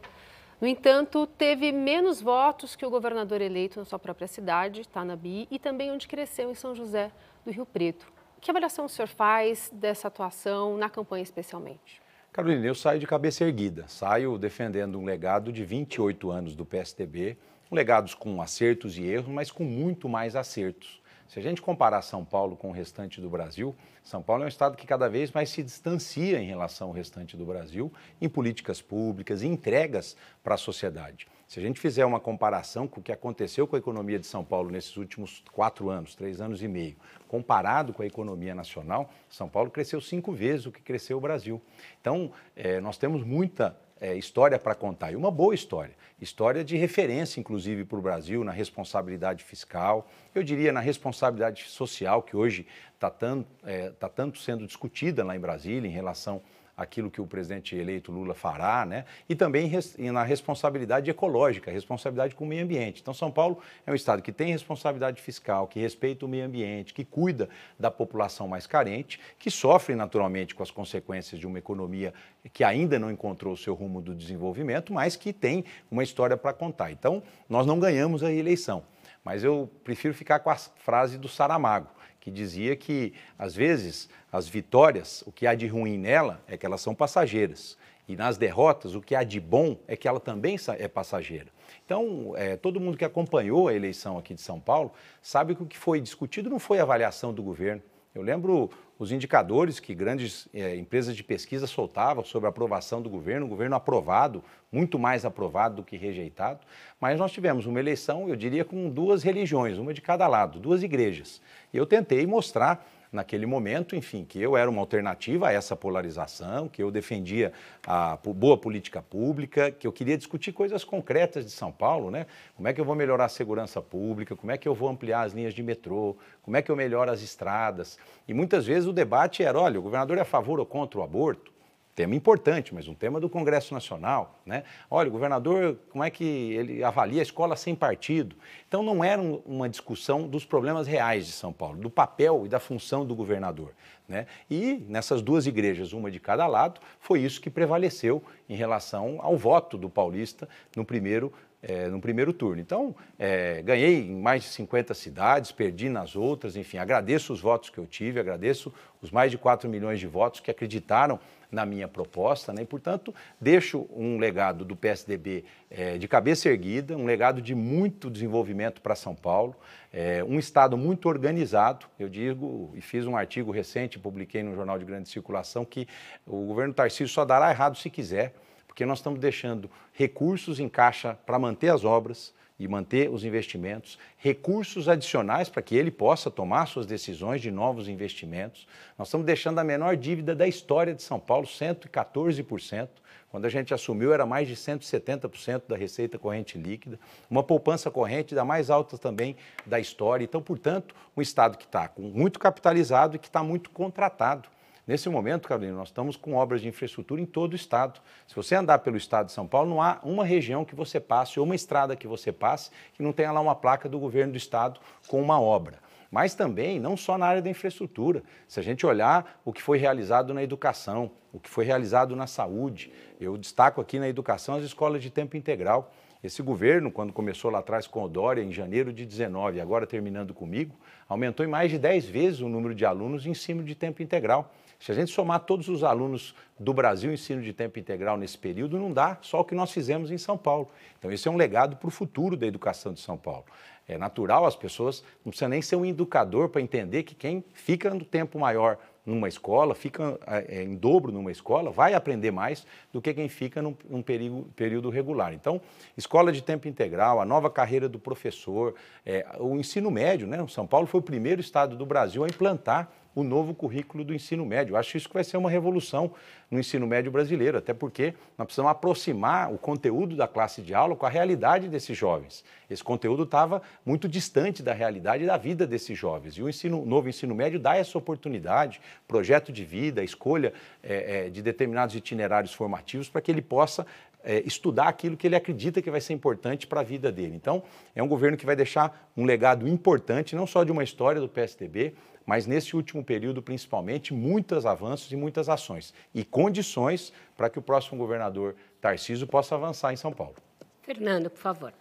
No 0.60 0.68
entanto, 0.68 1.26
teve 1.26 1.72
menos 1.72 2.20
votos 2.20 2.76
que 2.76 2.86
o 2.86 2.90
governador 2.90 3.40
eleito 3.40 3.80
na 3.80 3.84
sua 3.84 3.98
própria 3.98 4.28
cidade, 4.28 4.86
Tanabi, 4.86 5.48
e 5.50 5.58
também 5.58 5.90
onde 5.90 6.06
cresceu 6.06 6.50
em 6.50 6.54
São 6.54 6.74
José 6.74 7.10
do 7.44 7.50
Rio 7.50 7.66
Preto. 7.66 8.06
Que 8.40 8.50
avaliação 8.50 8.84
o 8.84 8.88
senhor 8.88 9.08
faz 9.08 9.70
dessa 9.72 10.08
atuação 10.08 10.76
na 10.76 10.88
campanha 10.88 11.22
especialmente? 11.22 12.00
Carolina, 12.32 12.64
eu 12.64 12.76
saio 12.76 13.00
de 13.00 13.08
cabeça 13.08 13.42
erguida, 13.42 13.86
saio 13.88 14.38
defendendo 14.38 14.96
um 14.96 15.04
legado 15.04 15.52
de 15.52 15.64
28 15.64 16.30
anos 16.30 16.54
do 16.54 16.64
PSDB, 16.64 17.36
legados 17.72 18.14
com 18.14 18.40
acertos 18.40 18.96
e 18.96 19.02
erros, 19.02 19.26
mas 19.26 19.50
com 19.50 19.64
muito 19.64 20.08
mais 20.08 20.36
acertos. 20.36 21.02
Se 21.26 21.40
a 21.40 21.42
gente 21.42 21.60
comparar 21.60 22.02
São 22.02 22.24
Paulo 22.24 22.56
com 22.56 22.68
o 22.68 22.72
restante 22.72 23.20
do 23.20 23.28
Brasil, 23.28 23.74
São 24.04 24.22
Paulo 24.22 24.44
é 24.44 24.46
um 24.46 24.48
estado 24.48 24.76
que 24.76 24.86
cada 24.86 25.08
vez 25.08 25.32
mais 25.32 25.50
se 25.50 25.60
distancia 25.60 26.40
em 26.40 26.46
relação 26.46 26.86
ao 26.86 26.94
restante 26.94 27.36
do 27.36 27.44
Brasil 27.44 27.92
em 28.20 28.28
políticas 28.28 28.80
públicas, 28.80 29.42
em 29.42 29.52
entregas 29.52 30.16
para 30.40 30.54
a 30.54 30.58
sociedade. 30.58 31.26
Se 31.50 31.58
a 31.58 31.62
gente 31.64 31.80
fizer 31.80 32.04
uma 32.04 32.20
comparação 32.20 32.86
com 32.86 33.00
o 33.00 33.02
que 33.02 33.10
aconteceu 33.10 33.66
com 33.66 33.74
a 33.74 33.78
economia 33.80 34.20
de 34.20 34.26
São 34.28 34.44
Paulo 34.44 34.70
nesses 34.70 34.96
últimos 34.96 35.42
quatro 35.50 35.90
anos, 35.90 36.14
três 36.14 36.40
anos 36.40 36.62
e 36.62 36.68
meio, 36.68 36.94
comparado 37.26 37.92
com 37.92 38.04
a 38.04 38.06
economia 38.06 38.54
nacional, 38.54 39.10
São 39.28 39.48
Paulo 39.48 39.68
cresceu 39.68 40.00
cinco 40.00 40.30
vezes 40.30 40.66
o 40.66 40.70
que 40.70 40.80
cresceu 40.80 41.18
o 41.18 41.20
Brasil. 41.20 41.60
Então, 42.00 42.30
é, 42.54 42.80
nós 42.80 42.96
temos 42.96 43.24
muita 43.24 43.76
é, 44.00 44.14
história 44.14 44.60
para 44.60 44.76
contar, 44.76 45.10
e 45.10 45.16
uma 45.16 45.28
boa 45.28 45.52
história. 45.52 45.92
História 46.20 46.62
de 46.62 46.76
referência, 46.76 47.40
inclusive, 47.40 47.84
para 47.84 47.98
o 47.98 48.00
Brasil 48.00 48.44
na 48.44 48.52
responsabilidade 48.52 49.42
fiscal, 49.42 50.08
eu 50.32 50.44
diria 50.44 50.72
na 50.72 50.78
responsabilidade 50.78 51.64
social, 51.64 52.22
que 52.22 52.36
hoje 52.36 52.64
está 52.94 53.10
tanto, 53.10 53.48
é, 53.64 53.90
tá 53.90 54.08
tanto 54.08 54.38
sendo 54.38 54.64
discutida 54.68 55.24
lá 55.24 55.34
em 55.34 55.40
Brasília 55.40 55.88
em 55.88 55.92
relação 55.92 56.40
aquilo 56.80 57.10
que 57.10 57.20
o 57.20 57.26
presidente 57.26 57.76
eleito 57.76 58.10
Lula 58.10 58.34
fará, 58.34 58.86
né? 58.86 59.04
E 59.28 59.34
também 59.34 59.70
na 60.12 60.22
responsabilidade 60.22 61.10
ecológica, 61.10 61.70
responsabilidade 61.70 62.34
com 62.34 62.44
o 62.44 62.46
meio 62.46 62.64
ambiente. 62.64 63.02
Então, 63.02 63.12
São 63.12 63.30
Paulo 63.30 63.58
é 63.86 63.92
um 63.92 63.94
estado 63.94 64.22
que 64.22 64.32
tem 64.32 64.50
responsabilidade 64.50 65.20
fiscal, 65.20 65.68
que 65.68 65.78
respeita 65.78 66.24
o 66.24 66.28
meio 66.28 66.46
ambiente, 66.46 66.94
que 66.94 67.04
cuida 67.04 67.50
da 67.78 67.90
população 67.90 68.48
mais 68.48 68.66
carente, 68.66 69.20
que 69.38 69.50
sofre 69.50 69.94
naturalmente 69.94 70.54
com 70.54 70.62
as 70.62 70.70
consequências 70.70 71.38
de 71.38 71.46
uma 71.46 71.58
economia 71.58 72.14
que 72.52 72.64
ainda 72.64 72.98
não 72.98 73.10
encontrou 73.10 73.52
o 73.52 73.56
seu 73.56 73.74
rumo 73.74 74.00
do 74.00 74.14
desenvolvimento, 74.14 74.92
mas 74.92 75.16
que 75.16 75.32
tem 75.32 75.64
uma 75.90 76.02
história 76.02 76.36
para 76.36 76.54
contar. 76.54 76.90
Então, 76.90 77.22
nós 77.46 77.66
não 77.66 77.78
ganhamos 77.78 78.22
a 78.22 78.32
eleição, 78.32 78.82
mas 79.22 79.44
eu 79.44 79.70
prefiro 79.84 80.14
ficar 80.14 80.38
com 80.38 80.48
a 80.48 80.56
frase 80.56 81.18
do 81.18 81.28
Saramago 81.28 81.99
que 82.20 82.30
dizia 82.30 82.76
que, 82.76 83.14
às 83.38 83.54
vezes, 83.54 84.08
as 84.30 84.46
vitórias, 84.46 85.24
o 85.26 85.32
que 85.32 85.46
há 85.46 85.54
de 85.54 85.66
ruim 85.66 85.96
nela 85.98 86.42
é 86.46 86.56
que 86.56 86.66
elas 86.66 86.80
são 86.80 86.94
passageiras. 86.94 87.76
E 88.06 88.16
nas 88.16 88.36
derrotas, 88.36 88.94
o 88.94 89.00
que 89.00 89.14
há 89.14 89.22
de 89.22 89.40
bom 89.40 89.78
é 89.88 89.96
que 89.96 90.06
ela 90.06 90.20
também 90.20 90.56
é 90.78 90.88
passageira. 90.88 91.46
Então, 91.84 92.34
é, 92.36 92.56
todo 92.56 92.80
mundo 92.80 92.98
que 92.98 93.04
acompanhou 93.04 93.68
a 93.68 93.74
eleição 93.74 94.18
aqui 94.18 94.34
de 94.34 94.40
São 94.40 94.60
Paulo 94.60 94.92
sabe 95.22 95.54
que 95.54 95.62
o 95.62 95.66
que 95.66 95.78
foi 95.78 96.00
discutido 96.00 96.50
não 96.50 96.58
foi 96.58 96.78
a 96.78 96.82
avaliação 96.82 97.32
do 97.32 97.42
governo. 97.42 97.82
Eu 98.14 98.22
lembro 98.22 98.70
os 99.00 99.10
indicadores 99.10 99.80
que 99.80 99.94
grandes 99.94 100.46
é, 100.52 100.76
empresas 100.76 101.16
de 101.16 101.24
pesquisa 101.24 101.66
soltavam 101.66 102.22
sobre 102.22 102.46
a 102.46 102.50
aprovação 102.50 103.00
do 103.00 103.08
governo, 103.08 103.46
o 103.46 103.48
governo 103.48 103.74
aprovado, 103.74 104.44
muito 104.70 104.98
mais 104.98 105.24
aprovado 105.24 105.76
do 105.76 105.82
que 105.82 105.96
rejeitado, 105.96 106.60
mas 107.00 107.18
nós 107.18 107.32
tivemos 107.32 107.64
uma 107.64 107.80
eleição, 107.80 108.28
eu 108.28 108.36
diria, 108.36 108.62
com 108.62 108.90
duas 108.90 109.22
religiões, 109.22 109.78
uma 109.78 109.94
de 109.94 110.02
cada 110.02 110.28
lado, 110.28 110.60
duas 110.60 110.82
igrejas. 110.82 111.40
E 111.72 111.78
eu 111.78 111.86
tentei 111.86 112.26
mostrar 112.26 112.86
naquele 113.12 113.44
momento, 113.44 113.96
enfim, 113.96 114.24
que 114.24 114.40
eu 114.40 114.56
era 114.56 114.70
uma 114.70 114.80
alternativa 114.80 115.48
a 115.48 115.52
essa 115.52 115.74
polarização, 115.74 116.68
que 116.68 116.82
eu 116.82 116.90
defendia 116.90 117.52
a 117.86 118.16
boa 118.16 118.56
política 118.56 119.02
pública, 119.02 119.70
que 119.70 119.86
eu 119.86 119.92
queria 119.92 120.16
discutir 120.16 120.52
coisas 120.52 120.84
concretas 120.84 121.44
de 121.44 121.50
São 121.50 121.72
Paulo, 121.72 122.10
né? 122.10 122.26
Como 122.56 122.68
é 122.68 122.72
que 122.72 122.80
eu 122.80 122.84
vou 122.84 122.94
melhorar 122.94 123.24
a 123.24 123.28
segurança 123.28 123.82
pública, 123.82 124.36
como 124.36 124.52
é 124.52 124.58
que 124.58 124.68
eu 124.68 124.74
vou 124.74 124.88
ampliar 124.88 125.22
as 125.22 125.32
linhas 125.32 125.54
de 125.54 125.62
metrô, 125.62 126.16
como 126.42 126.56
é 126.56 126.62
que 126.62 126.70
eu 126.70 126.76
melhoro 126.76 127.10
as 127.10 127.22
estradas. 127.22 127.98
E 128.28 128.34
muitas 128.34 128.66
vezes 128.66 128.88
o 128.88 128.92
debate 128.92 129.42
era, 129.42 129.58
olha, 129.58 129.78
o 129.78 129.82
governador 129.82 130.18
é 130.18 130.20
a 130.20 130.24
favor 130.24 130.60
ou 130.60 130.66
contra 130.66 131.00
o 131.00 131.02
aborto? 131.02 131.59
Tema 132.00 132.14
importante, 132.14 132.74
mas 132.74 132.88
um 132.88 132.94
tema 132.94 133.20
do 133.20 133.28
Congresso 133.28 133.74
Nacional. 133.74 134.40
Né? 134.46 134.64
Olha, 134.90 135.10
o 135.10 135.12
governador, 135.12 135.76
como 135.90 136.02
é 136.02 136.08
que 136.08 136.24
ele 136.24 136.82
avalia 136.82 137.20
a 137.20 137.22
escola 137.22 137.54
sem 137.56 137.74
partido? 137.74 138.34
Então, 138.66 138.82
não 138.82 139.04
era 139.04 139.20
uma 139.20 139.68
discussão 139.68 140.26
dos 140.26 140.42
problemas 140.42 140.86
reais 140.86 141.26
de 141.26 141.32
São 141.32 141.52
Paulo, 141.52 141.76
do 141.76 141.90
papel 141.90 142.46
e 142.46 142.48
da 142.48 142.58
função 142.58 143.04
do 143.04 143.14
governador. 143.14 143.74
Né? 144.08 144.26
E 144.50 144.82
nessas 144.88 145.20
duas 145.20 145.46
igrejas, 145.46 145.92
uma 145.92 146.10
de 146.10 146.18
cada 146.18 146.46
lado, 146.46 146.80
foi 147.00 147.20
isso 147.20 147.38
que 147.38 147.50
prevaleceu 147.50 148.22
em 148.48 148.54
relação 148.54 149.18
ao 149.20 149.36
voto 149.36 149.76
do 149.76 149.90
paulista 149.90 150.48
no 150.74 150.84
primeiro 150.86 151.30
é, 151.62 151.88
no 151.88 152.00
primeiro 152.00 152.32
turno. 152.32 152.58
Então, 152.58 152.94
é, 153.18 153.60
ganhei 153.60 154.06
em 154.06 154.16
mais 154.16 154.44
de 154.44 154.48
50 154.48 154.94
cidades, 154.94 155.52
perdi 155.52 155.90
nas 155.90 156.16
outras, 156.16 156.56
enfim, 156.56 156.78
agradeço 156.78 157.34
os 157.34 157.40
votos 157.42 157.68
que 157.68 157.76
eu 157.76 157.86
tive, 157.86 158.18
agradeço 158.18 158.72
os 159.02 159.10
mais 159.10 159.30
de 159.30 159.36
4 159.36 159.68
milhões 159.68 160.00
de 160.00 160.06
votos 160.06 160.40
que 160.40 160.50
acreditaram 160.50 161.20
na 161.50 161.66
minha 161.66 161.88
proposta, 161.88 162.52
né? 162.52 162.62
e, 162.62 162.66
portanto, 162.66 163.14
deixo 163.40 163.86
um 163.94 164.18
legado 164.18 164.64
do 164.64 164.76
PSDB 164.76 165.44
é, 165.70 165.98
de 165.98 166.06
cabeça 166.06 166.48
erguida, 166.48 166.96
um 166.96 167.04
legado 167.04 167.42
de 167.42 167.54
muito 167.54 168.10
desenvolvimento 168.10 168.80
para 168.80 168.94
São 168.94 169.14
Paulo, 169.14 169.54
é, 169.92 170.22
um 170.24 170.38
Estado 170.38 170.76
muito 170.76 171.08
organizado. 171.08 171.86
Eu 171.98 172.08
digo, 172.08 172.72
e 172.74 172.80
fiz 172.80 173.06
um 173.06 173.16
artigo 173.16 173.50
recente, 173.50 173.98
publiquei 173.98 174.42
no 174.42 174.54
Jornal 174.54 174.78
de 174.78 174.84
Grande 174.84 175.08
Circulação, 175.08 175.64
que 175.64 175.88
o 176.26 176.46
governo 176.46 176.72
Tarcísio 176.72 177.08
só 177.08 177.24
dará 177.24 177.50
errado 177.50 177.76
se 177.76 177.90
quiser 177.90 178.34
porque 178.70 178.86
nós 178.86 179.00
estamos 179.00 179.18
deixando 179.18 179.68
recursos 179.92 180.60
em 180.60 180.68
caixa 180.68 181.18
para 181.26 181.40
manter 181.40 181.70
as 181.70 181.84
obras 181.84 182.32
e 182.60 182.68
manter 182.68 183.08
os 183.08 183.24
investimentos, 183.24 183.98
recursos 184.18 184.86
adicionais 184.86 185.48
para 185.48 185.62
que 185.62 185.74
ele 185.74 185.90
possa 185.90 186.30
tomar 186.30 186.66
suas 186.66 186.84
decisões 186.84 187.40
de 187.40 187.50
novos 187.50 187.88
investimentos. 187.88 188.68
Nós 188.98 189.08
estamos 189.08 189.24
deixando 189.24 189.58
a 189.58 189.64
menor 189.64 189.96
dívida 189.96 190.34
da 190.34 190.46
história 190.46 190.94
de 190.94 191.02
São 191.02 191.18
Paulo, 191.18 191.46
114%. 191.46 192.88
Quando 193.30 193.46
a 193.46 193.48
gente 193.48 193.72
assumiu, 193.72 194.12
era 194.12 194.26
mais 194.26 194.46
de 194.46 194.56
170% 194.56 195.62
da 195.68 195.76
receita 195.76 196.18
corrente 196.18 196.58
líquida, 196.58 197.00
uma 197.30 197.42
poupança 197.42 197.90
corrente 197.90 198.34
da 198.34 198.44
mais 198.44 198.68
alta 198.68 198.98
também 198.98 199.36
da 199.64 199.80
história. 199.80 200.22
Então, 200.22 200.42
portanto, 200.42 200.94
um 201.16 201.22
Estado 201.22 201.56
que 201.56 201.64
está 201.64 201.90
muito 201.96 202.38
capitalizado 202.38 203.16
e 203.16 203.18
que 203.18 203.28
está 203.28 203.42
muito 203.42 203.70
contratado. 203.70 204.50
Nesse 204.86 205.08
momento, 205.08 205.48
Carolina, 205.48 205.74
nós 205.74 205.88
estamos 205.88 206.16
com 206.16 206.34
obras 206.34 206.60
de 206.60 206.68
infraestrutura 206.68 207.20
em 207.20 207.26
todo 207.26 207.52
o 207.52 207.56
estado. 207.56 208.00
Se 208.26 208.34
você 208.34 208.54
andar 208.54 208.80
pelo 208.80 208.96
estado 208.96 209.26
de 209.26 209.32
São 209.32 209.46
Paulo, 209.46 209.70
não 209.70 209.82
há 209.82 210.00
uma 210.02 210.24
região 210.24 210.64
que 210.64 210.74
você 210.74 210.98
passe 210.98 211.38
ou 211.38 211.46
uma 211.46 211.54
estrada 211.54 211.94
que 211.94 212.08
você 212.08 212.32
passe 212.32 212.70
que 212.94 213.02
não 213.02 213.12
tenha 213.12 213.30
lá 213.32 213.40
uma 213.40 213.54
placa 213.54 213.88
do 213.88 213.98
governo 213.98 214.32
do 214.32 214.38
estado 214.38 214.80
com 215.06 215.20
uma 215.22 215.40
obra 215.40 215.78
mas 216.10 216.34
também 216.34 216.80
não 216.80 216.96
só 216.96 217.16
na 217.16 217.26
área 217.26 217.40
da 217.40 217.48
infraestrutura. 217.48 218.22
Se 218.48 218.58
a 218.58 218.62
gente 218.62 218.84
olhar 218.84 219.40
o 219.44 219.52
que 219.52 219.62
foi 219.62 219.78
realizado 219.78 220.34
na 220.34 220.42
educação, 220.42 221.10
o 221.32 221.38
que 221.38 221.48
foi 221.48 221.64
realizado 221.64 222.16
na 222.16 222.26
saúde, 222.26 222.92
eu 223.20 223.36
destaco 223.38 223.80
aqui 223.80 223.98
na 223.98 224.08
educação 224.08 224.56
as 224.56 224.64
escolas 224.64 225.00
de 225.00 225.10
tempo 225.10 225.36
integral. 225.36 225.92
Esse 226.22 226.42
governo, 226.42 226.90
quando 226.90 227.12
começou 227.12 227.50
lá 227.50 227.60
atrás 227.60 227.86
com 227.86 228.02
o 228.02 228.08
Dória, 228.08 228.42
em 228.42 228.52
janeiro 228.52 228.92
de 228.92 229.06
19, 229.06 229.56
e 229.56 229.60
agora 229.60 229.86
terminando 229.86 230.34
comigo, 230.34 230.76
aumentou 231.08 231.46
em 231.46 231.48
mais 231.48 231.70
de 231.70 231.78
10 231.78 232.04
vezes 232.06 232.40
o 232.40 232.48
número 232.48 232.74
de 232.74 232.84
alunos 232.84 233.24
em 233.24 233.30
ensino 233.30 233.62
de 233.62 233.74
tempo 233.74 234.02
integral. 234.02 234.52
Se 234.80 234.90
a 234.90 234.94
gente 234.94 235.12
somar 235.12 235.40
todos 235.40 235.68
os 235.68 235.84
alunos 235.84 236.34
do 236.58 236.72
Brasil 236.72 237.10
em 237.10 237.14
ensino 237.14 237.42
de 237.42 237.52
tempo 237.52 237.78
integral 237.78 238.16
nesse 238.16 238.38
período, 238.38 238.78
não 238.78 238.90
dá 238.90 239.18
só 239.20 239.40
o 239.40 239.44
que 239.44 239.54
nós 239.54 239.70
fizemos 239.70 240.10
em 240.10 240.16
São 240.16 240.38
Paulo. 240.38 240.70
Então, 240.98 241.12
esse 241.12 241.28
é 241.28 241.30
um 241.30 241.36
legado 241.36 241.76
para 241.76 241.86
o 241.86 241.90
futuro 241.90 242.34
da 242.34 242.46
educação 242.46 242.94
de 242.94 243.00
São 243.00 243.18
Paulo. 243.18 243.44
É 243.86 243.98
natural, 243.98 244.46
as 244.46 244.56
pessoas 244.56 245.04
não 245.22 245.30
precisa 245.30 245.48
nem 245.48 245.60
ser 245.60 245.76
um 245.76 245.84
educador 245.84 246.48
para 246.48 246.62
entender 246.62 247.02
que 247.02 247.14
quem 247.14 247.44
fica 247.52 247.92
no 247.92 248.04
tempo 248.06 248.38
maior 248.38 248.78
numa 249.04 249.28
escola, 249.28 249.74
fica 249.74 250.18
é, 250.26 250.62
em 250.62 250.76
dobro 250.76 251.12
numa 251.12 251.30
escola, 251.30 251.70
vai 251.70 251.94
aprender 251.94 252.30
mais 252.30 252.66
do 252.92 253.02
que 253.02 253.12
quem 253.12 253.28
fica 253.28 253.60
num, 253.60 253.76
num 253.88 254.02
período, 254.02 254.46
período, 254.54 254.90
regular. 254.90 255.34
Então, 255.34 255.60
escola 255.96 256.30
de 256.32 256.42
tempo 256.42 256.68
integral, 256.68 257.20
a 257.20 257.24
nova 257.24 257.50
carreira 257.50 257.88
do 257.88 257.98
professor, 257.98 258.74
é, 259.04 259.26
o 259.38 259.56
ensino 259.56 259.90
médio, 259.90 260.26
né? 260.26 260.42
O 260.42 260.48
São 260.48 260.66
Paulo 260.66 260.86
foi 260.86 261.00
o 261.00 261.02
primeiro 261.02 261.40
estado 261.40 261.76
do 261.76 261.84
Brasil 261.84 262.24
a 262.24 262.28
implantar 262.28 262.90
o 263.14 263.22
novo 263.22 263.54
currículo 263.54 264.04
do 264.04 264.14
ensino 264.14 264.46
médio. 264.46 264.76
Acho 264.76 264.96
isso 264.96 265.08
que 265.08 265.14
vai 265.14 265.24
ser 265.24 265.36
uma 265.36 265.50
revolução 265.50 266.12
no 266.50 266.58
ensino 266.58 266.86
médio 266.86 267.10
brasileiro, 267.10 267.58
até 267.58 267.72
porque 267.72 268.14
nós 268.36 268.46
precisamos 268.46 268.70
aproximar 268.70 269.52
o 269.52 269.58
conteúdo 269.58 270.16
da 270.16 270.26
classe 270.26 270.62
de 270.62 270.74
aula 270.74 270.96
com 270.96 271.06
a 271.06 271.08
realidade 271.08 271.68
desses 271.68 271.96
jovens. 271.96 272.44
Esse 272.68 272.82
conteúdo 272.82 273.22
estava 273.22 273.62
muito 273.84 274.08
distante 274.08 274.62
da 274.62 274.72
realidade 274.72 275.26
da 275.26 275.36
vida 275.36 275.66
desses 275.66 275.96
jovens. 275.96 276.34
E 276.34 276.42
o 276.42 276.48
ensino, 276.48 276.84
novo 276.84 277.08
ensino 277.08 277.34
médio 277.34 277.58
dá 277.58 277.76
essa 277.76 277.96
oportunidade, 277.96 278.80
projeto 279.06 279.52
de 279.52 279.64
vida, 279.64 280.02
escolha 280.02 280.52
é, 280.82 281.26
é, 281.26 281.30
de 281.30 281.42
determinados 281.42 281.94
itinerários 281.94 282.52
formativos 282.52 283.08
para 283.08 283.20
que 283.20 283.30
ele 283.30 283.42
possa 283.42 283.86
é, 284.22 284.42
estudar 284.44 284.88
aquilo 284.88 285.16
que 285.16 285.26
ele 285.26 285.36
acredita 285.36 285.80
que 285.80 285.90
vai 285.90 286.00
ser 286.00 286.12
importante 286.12 286.66
para 286.66 286.80
a 286.80 286.84
vida 286.84 287.10
dele. 287.10 287.34
Então, 287.34 287.62
é 287.94 288.02
um 288.02 288.08
governo 288.08 288.36
que 288.36 288.46
vai 288.46 288.56
deixar 288.56 289.10
um 289.16 289.24
legado 289.24 289.66
importante, 289.68 290.36
não 290.36 290.46
só 290.46 290.64
de 290.64 290.72
uma 290.72 290.84
história 290.84 291.20
do 291.20 291.28
PSDB, 291.28 291.94
mas 292.26 292.46
nesse 292.46 292.76
último 292.76 293.04
período, 293.04 293.42
principalmente, 293.42 294.14
muitos 294.14 294.66
avanços 294.66 295.10
e 295.10 295.16
muitas 295.16 295.48
ações 295.48 295.92
e 296.14 296.24
condições 296.24 297.12
para 297.36 297.50
que 297.50 297.58
o 297.58 297.62
próximo 297.62 297.98
governador 297.98 298.54
Tarcísio 298.80 299.26
possa 299.26 299.54
avançar 299.54 299.92
em 299.92 299.96
São 299.96 300.12
Paulo. 300.12 300.34
Fernando, 300.82 301.30
por 301.30 301.38
favor. 301.38 301.72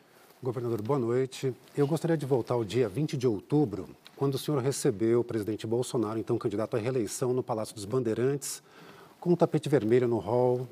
Governador, 0.41 0.81
boa 0.81 0.99
noite. 0.99 1.53
Eu 1.75 1.85
gostaria 1.85 2.17
de 2.17 2.25
voltar 2.25 2.53
ao 2.53 2.63
dia 2.63 2.87
20 2.87 3.17
de 3.17 3.27
outubro, 3.27 3.89
quando 4.15 4.35
o 4.35 4.37
senhor 4.37 4.61
recebeu 4.61 5.19
o 5.19 5.23
presidente 5.23 5.67
Bolsonaro, 5.67 6.17
então 6.17 6.37
candidato 6.37 6.77
à 6.77 6.79
reeleição, 6.79 7.33
no 7.33 7.43
Palácio 7.43 7.75
dos 7.75 7.85
Bandeirantes, 7.85 8.63
com 9.19 9.31
um 9.31 9.35
tapete 9.35 9.67
vermelho 9.67 10.07
no 10.07 10.17
hall. 10.17 10.67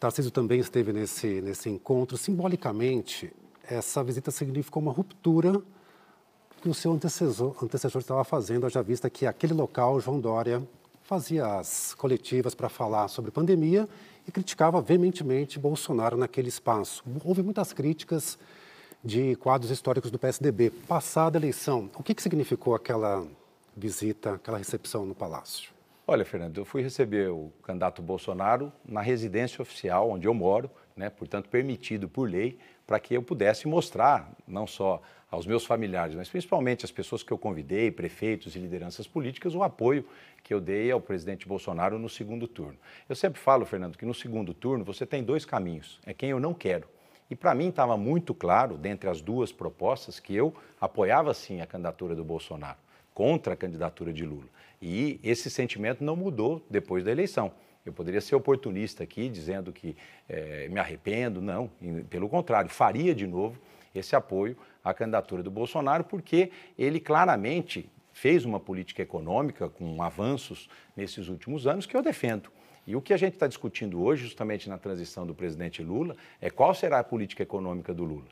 Tarcísio 0.00 0.30
também 0.30 0.60
esteve 0.60 0.92
nesse, 0.92 1.40
nesse 1.40 1.68
encontro. 1.68 2.16
Simbolicamente, 2.16 3.32
essa 3.62 4.02
visita 4.02 4.30
significou 4.30 4.82
uma 4.82 4.92
ruptura 4.92 5.60
que 6.60 6.68
o 6.68 6.74
seu 6.74 6.92
antecessor, 6.92 7.54
antecessor 7.62 8.00
estava 8.00 8.24
fazendo, 8.24 8.66
haja 8.66 8.82
vista 8.82 9.08
que 9.08 9.26
aquele 9.26 9.54
local, 9.54 10.00
João 10.00 10.20
Dória, 10.20 10.62
fazia 11.02 11.46
as 11.46 11.94
coletivas 11.94 12.54
para 12.54 12.68
falar 12.68 13.08
sobre 13.08 13.30
pandemia 13.30 13.88
e 14.26 14.30
criticava 14.30 14.80
veementemente 14.80 15.58
Bolsonaro 15.58 16.16
naquele 16.16 16.48
espaço. 16.48 17.02
Houve 17.24 17.42
muitas 17.42 17.72
críticas 17.72 18.38
de 19.02 19.36
quadros 19.36 19.70
históricos 19.70 20.10
do 20.10 20.18
PSDB. 20.18 20.70
Passada 20.70 21.38
a 21.38 21.40
eleição, 21.40 21.88
o 21.94 22.02
que, 22.02 22.14
que 22.14 22.22
significou 22.22 22.74
aquela 22.74 23.26
visita, 23.76 24.34
aquela 24.34 24.58
recepção 24.58 25.06
no 25.06 25.14
Palácio? 25.14 25.70
Olha, 26.06 26.24
Fernando, 26.24 26.58
eu 26.58 26.64
fui 26.64 26.82
receber 26.82 27.30
o 27.30 27.52
candidato 27.62 28.02
Bolsonaro 28.02 28.72
na 28.84 29.00
residência 29.00 29.62
oficial 29.62 30.10
onde 30.10 30.26
eu 30.26 30.34
moro, 30.34 30.70
né, 30.96 31.08
portanto 31.10 31.48
permitido 31.48 32.08
por 32.08 32.28
lei, 32.28 32.58
para 32.86 32.98
que 32.98 33.14
eu 33.14 33.22
pudesse 33.22 33.68
mostrar 33.68 34.32
não 34.46 34.66
só 34.66 35.00
aos 35.30 35.46
meus 35.46 35.64
familiares, 35.64 36.14
mas 36.14 36.28
principalmente 36.28 36.84
às 36.84 36.90
pessoas 36.90 37.22
que 37.22 37.30
eu 37.30 37.38
convidei, 37.38 37.90
prefeitos 37.90 38.56
e 38.56 38.58
lideranças 38.58 39.06
políticas, 39.06 39.54
o 39.54 39.62
apoio 39.62 40.04
que 40.42 40.54
eu 40.54 40.60
dei 40.60 40.90
ao 40.90 41.00
presidente 41.00 41.46
Bolsonaro 41.46 41.98
no 41.98 42.08
segundo 42.08 42.48
turno. 42.48 42.78
Eu 43.08 43.14
sempre 43.14 43.38
falo, 43.38 43.66
Fernando, 43.66 43.98
que 43.98 44.06
no 44.06 44.14
segundo 44.14 44.54
turno 44.54 44.84
você 44.84 45.04
tem 45.04 45.22
dois 45.22 45.44
caminhos: 45.44 46.00
é 46.06 46.14
quem 46.14 46.30
eu 46.30 46.40
não 46.40 46.54
quero. 46.54 46.88
E 47.30 47.36
para 47.36 47.54
mim 47.54 47.68
estava 47.68 47.96
muito 47.96 48.32
claro, 48.32 48.78
dentre 48.78 49.10
as 49.10 49.20
duas 49.20 49.52
propostas, 49.52 50.18
que 50.18 50.34
eu 50.34 50.54
apoiava 50.80 51.34
sim 51.34 51.60
a 51.60 51.66
candidatura 51.66 52.14
do 52.14 52.24
Bolsonaro, 52.24 52.78
contra 53.12 53.52
a 53.52 53.56
candidatura 53.56 54.14
de 54.14 54.24
Lula. 54.24 54.48
E 54.80 55.20
esse 55.22 55.50
sentimento 55.50 56.02
não 56.02 56.16
mudou 56.16 56.64
depois 56.70 57.04
da 57.04 57.10
eleição. 57.10 57.52
Eu 57.84 57.92
poderia 57.92 58.20
ser 58.20 58.34
oportunista 58.34 59.02
aqui, 59.02 59.28
dizendo 59.28 59.72
que 59.72 59.94
é, 60.28 60.68
me 60.68 60.78
arrependo, 60.78 61.42
não, 61.42 61.70
pelo 62.08 62.28
contrário, 62.28 62.70
faria 62.70 63.14
de 63.14 63.26
novo 63.26 63.58
esse 63.94 64.14
apoio 64.14 64.56
à 64.88 64.94
candidatura 64.94 65.42
do 65.42 65.50
Bolsonaro, 65.50 66.04
porque 66.04 66.50
ele 66.78 67.00
claramente 67.00 67.90
fez 68.12 68.44
uma 68.44 68.58
política 68.58 69.02
econômica 69.02 69.68
com 69.68 70.02
avanços 70.02 70.68
nesses 70.96 71.28
últimos 71.28 71.66
anos 71.66 71.86
que 71.86 71.96
eu 71.96 72.02
defendo. 72.02 72.50
E 72.86 72.96
o 72.96 73.02
que 73.02 73.12
a 73.12 73.16
gente 73.16 73.34
está 73.34 73.46
discutindo 73.46 74.02
hoje, 74.02 74.24
justamente 74.24 74.68
na 74.68 74.78
transição 74.78 75.26
do 75.26 75.34
presidente 75.34 75.82
Lula, 75.82 76.16
é 76.40 76.48
qual 76.48 76.74
será 76.74 76.98
a 76.98 77.04
política 77.04 77.42
econômica 77.42 77.92
do 77.92 78.02
Lula. 78.02 78.26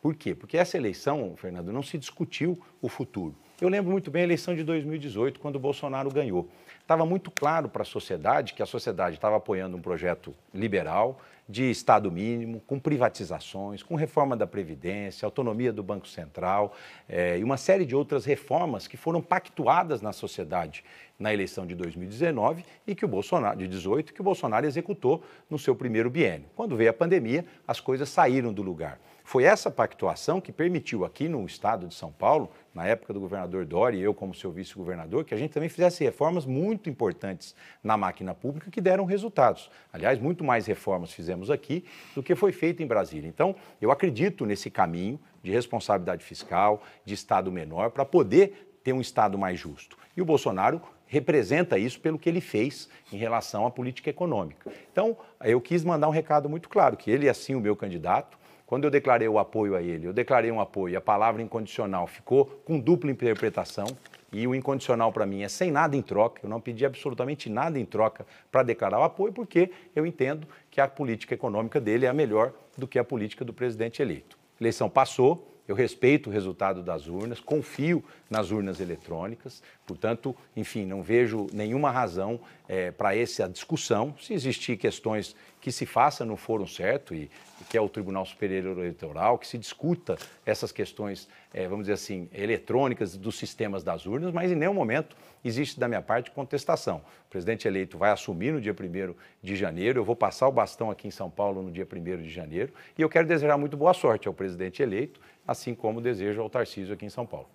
Por 0.00 0.14
quê? 0.14 0.34
Porque 0.34 0.56
essa 0.56 0.76
eleição, 0.76 1.34
Fernando, 1.36 1.72
não 1.72 1.82
se 1.82 1.98
discutiu 1.98 2.58
o 2.80 2.88
futuro. 2.88 3.36
Eu 3.60 3.68
lembro 3.68 3.90
muito 3.90 4.08
bem 4.08 4.22
a 4.22 4.24
eleição 4.24 4.54
de 4.54 4.62
2018, 4.62 5.40
quando 5.40 5.56
o 5.56 5.58
Bolsonaro 5.58 6.08
ganhou. 6.12 6.48
Estava 6.80 7.04
muito 7.04 7.28
claro 7.28 7.68
para 7.68 7.82
a 7.82 7.84
sociedade 7.84 8.54
que 8.54 8.62
a 8.62 8.66
sociedade 8.66 9.16
estava 9.16 9.36
apoiando 9.36 9.76
um 9.76 9.80
projeto 9.80 10.32
liberal, 10.54 11.20
de 11.48 11.68
Estado 11.68 12.12
mínimo, 12.12 12.60
com 12.66 12.78
privatizações, 12.78 13.82
com 13.82 13.96
reforma 13.96 14.36
da 14.36 14.46
Previdência, 14.46 15.26
autonomia 15.26 15.72
do 15.72 15.82
Banco 15.82 16.06
Central 16.06 16.76
eh, 17.08 17.38
e 17.38 17.42
uma 17.42 17.56
série 17.56 17.86
de 17.86 17.96
outras 17.96 18.26
reformas 18.26 18.86
que 18.86 18.98
foram 18.98 19.22
pactuadas 19.22 20.02
na 20.02 20.12
sociedade 20.12 20.84
na 21.18 21.32
eleição 21.32 21.66
de 21.66 21.74
2019 21.74 22.64
e 22.86 22.94
que 22.94 23.04
o 23.04 23.08
Bolsonaro, 23.08 23.58
de 23.58 23.66
18, 23.66 24.12
que 24.12 24.20
o 24.20 24.24
Bolsonaro 24.24 24.66
executou 24.66 25.24
no 25.48 25.58
seu 25.58 25.74
primeiro 25.74 26.10
biênio. 26.10 26.48
Quando 26.54 26.76
veio 26.76 26.90
a 26.90 26.94
pandemia, 26.94 27.44
as 27.66 27.80
coisas 27.80 28.08
saíram 28.10 28.52
do 28.52 28.62
lugar. 28.62 29.00
Foi 29.28 29.44
essa 29.44 29.70
pactuação 29.70 30.40
que 30.40 30.50
permitiu 30.50 31.04
aqui 31.04 31.28
no 31.28 31.44
estado 31.44 31.86
de 31.86 31.94
São 31.94 32.10
Paulo, 32.10 32.50
na 32.74 32.86
época 32.86 33.12
do 33.12 33.20
governador 33.20 33.66
Dori 33.66 33.98
e 33.98 34.02
eu 34.02 34.14
como 34.14 34.34
seu 34.34 34.50
vice-governador, 34.50 35.22
que 35.22 35.34
a 35.34 35.36
gente 35.36 35.52
também 35.52 35.68
fizesse 35.68 36.02
reformas 36.02 36.46
muito 36.46 36.88
importantes 36.88 37.54
na 37.84 37.94
máquina 37.94 38.32
pública 38.32 38.70
que 38.70 38.80
deram 38.80 39.04
resultados. 39.04 39.70
Aliás, 39.92 40.18
muito 40.18 40.42
mais 40.42 40.64
reformas 40.64 41.12
fizemos 41.12 41.50
aqui 41.50 41.84
do 42.14 42.22
que 42.22 42.34
foi 42.34 42.52
feito 42.52 42.82
em 42.82 42.86
Brasília. 42.86 43.28
Então, 43.28 43.54
eu 43.82 43.90
acredito 43.90 44.46
nesse 44.46 44.70
caminho 44.70 45.20
de 45.42 45.50
responsabilidade 45.50 46.24
fiscal, 46.24 46.82
de 47.04 47.12
Estado 47.12 47.52
menor, 47.52 47.90
para 47.90 48.06
poder 48.06 48.70
ter 48.82 48.94
um 48.94 49.00
Estado 49.02 49.36
mais 49.36 49.60
justo. 49.60 49.98
E 50.16 50.22
o 50.22 50.24
Bolsonaro 50.24 50.80
representa 51.06 51.78
isso 51.78 52.00
pelo 52.00 52.18
que 52.18 52.30
ele 52.30 52.40
fez 52.40 52.88
em 53.12 53.18
relação 53.18 53.66
à 53.66 53.70
política 53.70 54.08
econômica. 54.08 54.72
Então, 54.90 55.18
eu 55.44 55.60
quis 55.60 55.84
mandar 55.84 56.08
um 56.08 56.12
recado 56.12 56.48
muito 56.48 56.66
claro, 56.70 56.96
que 56.96 57.10
ele 57.10 57.28
é 57.28 57.34
sim 57.34 57.54
o 57.54 57.60
meu 57.60 57.76
candidato, 57.76 58.37
quando 58.68 58.84
eu 58.84 58.90
declarei 58.90 59.26
o 59.26 59.38
apoio 59.38 59.74
a 59.74 59.80
ele, 59.80 60.06
eu 60.06 60.12
declarei 60.12 60.52
um 60.52 60.60
apoio, 60.60 60.98
a 60.98 61.00
palavra 61.00 61.40
incondicional 61.40 62.06
ficou 62.06 62.44
com 62.66 62.78
dupla 62.78 63.10
interpretação. 63.10 63.86
E 64.30 64.46
o 64.46 64.54
incondicional 64.54 65.10
para 65.10 65.24
mim 65.24 65.40
é 65.40 65.48
sem 65.48 65.70
nada 65.70 65.96
em 65.96 66.02
troca, 66.02 66.42
eu 66.44 66.50
não 66.50 66.60
pedi 66.60 66.84
absolutamente 66.84 67.48
nada 67.48 67.80
em 67.80 67.86
troca 67.86 68.26
para 68.52 68.62
declarar 68.62 69.00
o 69.00 69.02
apoio, 69.04 69.32
porque 69.32 69.70
eu 69.96 70.04
entendo 70.04 70.46
que 70.70 70.82
a 70.82 70.86
política 70.86 71.32
econômica 71.32 71.80
dele 71.80 72.04
é 72.04 72.10
a 72.10 72.12
melhor 72.12 72.52
do 72.76 72.86
que 72.86 72.98
a 72.98 73.04
política 73.04 73.42
do 73.42 73.54
presidente 73.54 74.02
eleito. 74.02 74.36
A 74.60 74.62
eleição 74.62 74.90
passou, 74.90 75.57
eu 75.68 75.74
respeito 75.74 76.30
o 76.30 76.32
resultado 76.32 76.82
das 76.82 77.06
urnas, 77.06 77.38
confio 77.40 78.02
nas 78.30 78.50
urnas 78.50 78.80
eletrônicas, 78.80 79.62
portanto, 79.86 80.34
enfim, 80.56 80.86
não 80.86 81.02
vejo 81.02 81.46
nenhuma 81.52 81.90
razão 81.90 82.40
é, 82.66 82.90
para 82.90 83.14
essa 83.14 83.46
discussão. 83.46 84.14
Se 84.18 84.32
existir 84.32 84.78
questões 84.78 85.36
que 85.60 85.70
se 85.70 85.84
faça 85.84 86.24
no 86.24 86.36
fórum 86.36 86.66
certo, 86.66 87.14
e, 87.14 87.30
que 87.68 87.76
é 87.76 87.80
o 87.80 87.88
Tribunal 87.88 88.24
Superior 88.24 88.78
Eleitoral, 88.78 89.38
que 89.38 89.46
se 89.46 89.58
discuta 89.58 90.16
essas 90.46 90.72
questões, 90.72 91.28
é, 91.52 91.68
vamos 91.68 91.84
dizer 91.84 91.94
assim, 91.94 92.28
eletrônicas 92.32 93.16
dos 93.16 93.36
sistemas 93.36 93.82
das 93.84 94.06
urnas, 94.06 94.32
mas 94.32 94.50
em 94.50 94.54
nenhum 94.54 94.74
momento 94.74 95.16
existe 95.44 95.78
da 95.78 95.86
minha 95.86 96.02
parte 96.02 96.30
contestação. 96.30 97.02
O 97.26 97.30
presidente 97.30 97.68
eleito 97.68 97.98
vai 97.98 98.10
assumir 98.10 98.52
no 98.52 98.60
dia 98.60 98.72
1 98.72 99.14
de 99.42 99.56
janeiro, 99.56 100.00
eu 100.00 100.04
vou 100.04 100.16
passar 100.16 100.48
o 100.48 100.52
bastão 100.52 100.90
aqui 100.90 101.08
em 101.08 101.10
São 101.10 101.28
Paulo 101.30 101.62
no 101.62 101.70
dia 101.70 101.86
1 101.90 102.22
de 102.22 102.30
janeiro, 102.30 102.72
e 102.96 103.02
eu 103.02 103.08
quero 103.08 103.26
desejar 103.26 103.58
muito 103.58 103.76
boa 103.76 103.92
sorte 103.92 104.28
ao 104.28 104.34
presidente 104.34 104.82
eleito 104.82 105.20
assim 105.48 105.74
como 105.74 106.02
desejo 106.02 106.42
ao 106.42 106.50
Tarcísio 106.50 106.92
aqui 106.92 107.06
em 107.06 107.08
São 107.08 107.24
Paulo. 107.24 107.48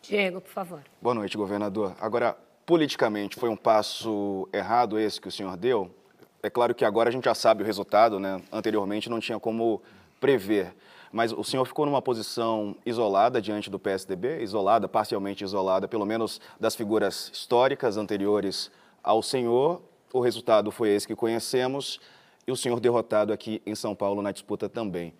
Diego, 0.00 0.40
por 0.40 0.52
favor. 0.52 0.80
Boa 1.02 1.16
noite, 1.16 1.36
governador. 1.36 1.96
Agora, 2.00 2.36
politicamente 2.64 3.34
foi 3.36 3.48
um 3.48 3.56
passo 3.56 4.48
errado 4.52 4.96
esse 4.96 5.20
que 5.20 5.26
o 5.26 5.32
senhor 5.32 5.56
deu? 5.56 5.92
É 6.40 6.48
claro 6.48 6.72
que 6.74 6.84
agora 6.84 7.08
a 7.08 7.12
gente 7.12 7.24
já 7.24 7.34
sabe 7.34 7.64
o 7.64 7.66
resultado, 7.66 8.20
né? 8.20 8.40
Anteriormente 8.52 9.10
não 9.10 9.18
tinha 9.18 9.40
como 9.40 9.82
prever. 10.20 10.72
Mas 11.10 11.32
o 11.32 11.42
senhor 11.42 11.64
ficou 11.64 11.86
numa 11.86 12.00
posição 12.00 12.76
isolada 12.86 13.42
diante 13.42 13.68
do 13.68 13.80
PSDB, 13.80 14.40
isolada, 14.40 14.88
parcialmente 14.88 15.42
isolada, 15.42 15.88
pelo 15.88 16.06
menos 16.06 16.40
das 16.60 16.76
figuras 16.76 17.30
históricas 17.32 17.96
anteriores 17.96 18.70
ao 19.02 19.22
senhor. 19.22 19.82
O 20.12 20.20
resultado 20.20 20.70
foi 20.70 20.90
esse 20.90 21.06
que 21.06 21.16
conhecemos 21.16 22.00
e 22.46 22.52
o 22.52 22.56
senhor 22.56 22.78
derrotado 22.78 23.32
aqui 23.32 23.60
em 23.66 23.74
São 23.74 23.94
Paulo 23.94 24.22
na 24.22 24.30
disputa 24.30 24.68
também. 24.68 25.14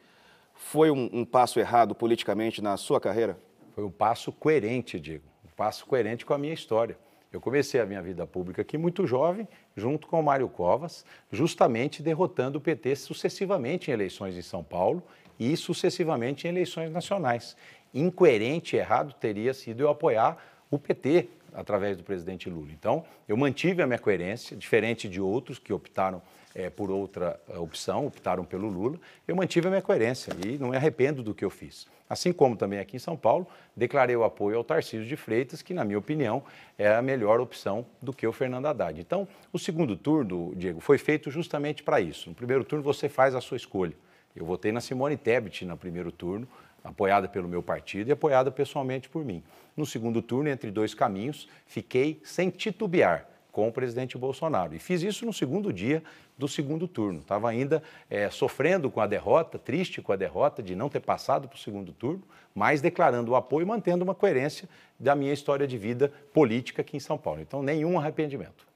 Foi 0.55 0.91
um, 0.91 1.11
um 1.13 1.25
passo 1.25 1.59
errado 1.59 1.95
politicamente 1.95 2.63
na 2.63 2.77
sua 2.77 3.01
carreira? 3.01 3.39
Foi 3.75 3.85
um 3.85 3.91
passo 3.91 4.33
coerente, 4.33 4.99
Diego. 5.01 5.25
Um 5.45 5.51
passo 5.57 5.85
coerente 5.85 6.25
com 6.25 6.33
a 6.33 6.39
minha 6.39 6.55
história. 6.55 6.97
Eu 7.33 7.41
comecei 7.41 7.81
a 7.81 7.87
minha 7.87 8.01
vida 8.01 8.25
pública 8.25 8.63
aqui 8.63 8.79
muito 8.79 9.07
jovem, 9.09 9.49
junto 9.77 10.07
com 10.07 10.21
o 10.21 10.23
Mário 10.23 10.49
Covas, 10.49 11.05
justamente 11.33 12.01
derrotando 12.01 12.59
o 12.59 12.61
PT 12.61 12.95
sucessivamente 12.95 13.91
em 13.91 13.95
eleições 13.95 14.37
em 14.37 14.43
São 14.43 14.63
Paulo 14.63 15.03
e 15.39 15.57
sucessivamente 15.57 16.47
em 16.47 16.51
eleições 16.51 16.93
nacionais. 16.93 17.57
Incoerente 17.93 18.77
e 18.77 18.79
errado 18.79 19.13
teria 19.15 19.53
sido 19.53 19.81
eu 19.81 19.89
apoiar 19.89 20.39
o 20.71 20.79
PT 20.79 21.29
através 21.55 21.97
do 21.97 22.03
presidente 22.03 22.51
Lula. 22.51 22.73
Então, 22.73 23.05
eu 23.29 23.37
mantive 23.37 23.81
a 23.81 23.87
minha 23.87 23.99
coerência, 23.99 24.57
diferente 24.57 25.09
de 25.09 25.21
outros 25.21 25.59
que 25.59 25.73
optaram 25.73 26.21
é, 26.55 26.71
por 26.71 26.91
outra 26.91 27.41
eh, 27.49 27.59
opção, 27.59 28.07
optaram 28.07 28.45
pelo 28.45 28.69
Lula, 28.69 28.99
eu 29.27 29.35
mantive 29.35 29.67
a 29.67 29.71
minha 29.71 29.83
coerência 29.83 30.33
e 30.47 30.57
não 30.57 30.69
me 30.69 30.77
arrependo 30.77 31.23
do 31.23 31.35
que 31.35 31.45
eu 31.45 31.51
fiz. 31.51 31.87
Assim 32.09 32.33
como 32.33 32.55
também 32.55 32.79
aqui 32.79 32.97
em 32.97 33.01
São 33.01 33.17
Paulo, 33.17 33.47
declarei 33.75 34.15
o 34.15 34.23
apoio 34.23 34.59
ao 34.59 34.63
Tarcísio 34.63 35.07
de 35.07 35.17
Freitas, 35.17 35.63
que, 35.63 35.75
na 35.75 35.85
minha 35.85 35.99
opinião, 35.99 36.45
é 36.79 36.95
a 36.95 37.03
melhor 37.03 37.41
opção 37.41 37.85
do 38.01 38.13
que 38.13 38.27
o 38.27 38.33
Fernando 38.33 38.67
Haddad. 38.67 39.01
Então, 39.01 39.27
o 39.53 39.59
segundo 39.59 39.97
turno, 39.97 40.53
Diego, 40.55 40.81
foi 40.81 40.99
feito 40.99 41.31
justamente 41.31 41.83
para 41.83 42.01
isso. 42.01 42.29
No 42.29 42.35
primeiro 42.35 42.63
turno, 42.63 42.85
você 42.85 43.09
faz 43.09 43.35
a 43.35 43.41
sua 43.41 43.57
escolha. 43.57 43.95
Eu 44.37 44.45
votei 44.45 44.71
na 44.71 44.81
Simone 44.81 45.17
Tebet 45.17 45.65
no 45.65 45.77
primeiro 45.77 46.13
turno, 46.13 46.47
apoiada 46.85 47.27
pelo 47.27 47.49
meu 47.49 47.63
partido 47.63 48.09
e 48.09 48.13
apoiada 48.13 48.51
pessoalmente 48.51 49.09
por 49.09 49.25
mim. 49.25 49.43
No 49.75 49.87
segundo 49.87 50.21
turno, 50.21 50.51
entre 50.51 50.71
dois 50.71 50.95
caminhos, 50.95 51.49
fiquei 51.67 52.21
sem 52.23 52.51
titubear 52.51 53.27
com 53.51 53.69
o 53.69 53.73
presidente 53.73 54.19
Bolsonaro. 54.19 54.75
E 54.75 54.79
fiz 54.79 55.03
isso 55.03 55.25
no 55.25 55.33
segundo 55.33 55.73
dia 55.73 56.03
do 56.37 56.49
segundo 56.49 56.87
turno. 56.87 57.21
Estava 57.21 57.49
ainda 57.49 57.83
é, 58.11 58.29
sofrendo 58.29 58.91
com 58.91 59.01
a 59.01 59.07
derrota, 59.07 59.59
triste 59.59 60.03
com 60.03 60.13
a 60.13 60.17
derrota 60.17 60.63
de 60.63 60.75
não 60.75 60.89
ter 60.89 61.01
passado 61.01 61.49
para 61.49 61.57
o 61.57 61.59
segundo 61.59 61.93
turno, 61.93 62.23
mas 62.55 62.81
declarando 62.81 63.31
o 63.31 63.37
apoio 63.37 63.65
e 63.65 63.69
mantendo 63.69 64.05
uma 64.05 64.15
coerência 64.15 64.69
da 64.99 65.15
minha 65.15 65.33
história 65.33 65.67
de 65.67 65.79
vida 65.79 66.13
política 66.33 66.83
aqui 66.83 66.97
em 66.97 67.01
São 67.01 67.17
Paulo. 67.17 67.41
Então, 67.41 67.63
nenhum 67.63 67.99
arrependimento. 67.99 68.67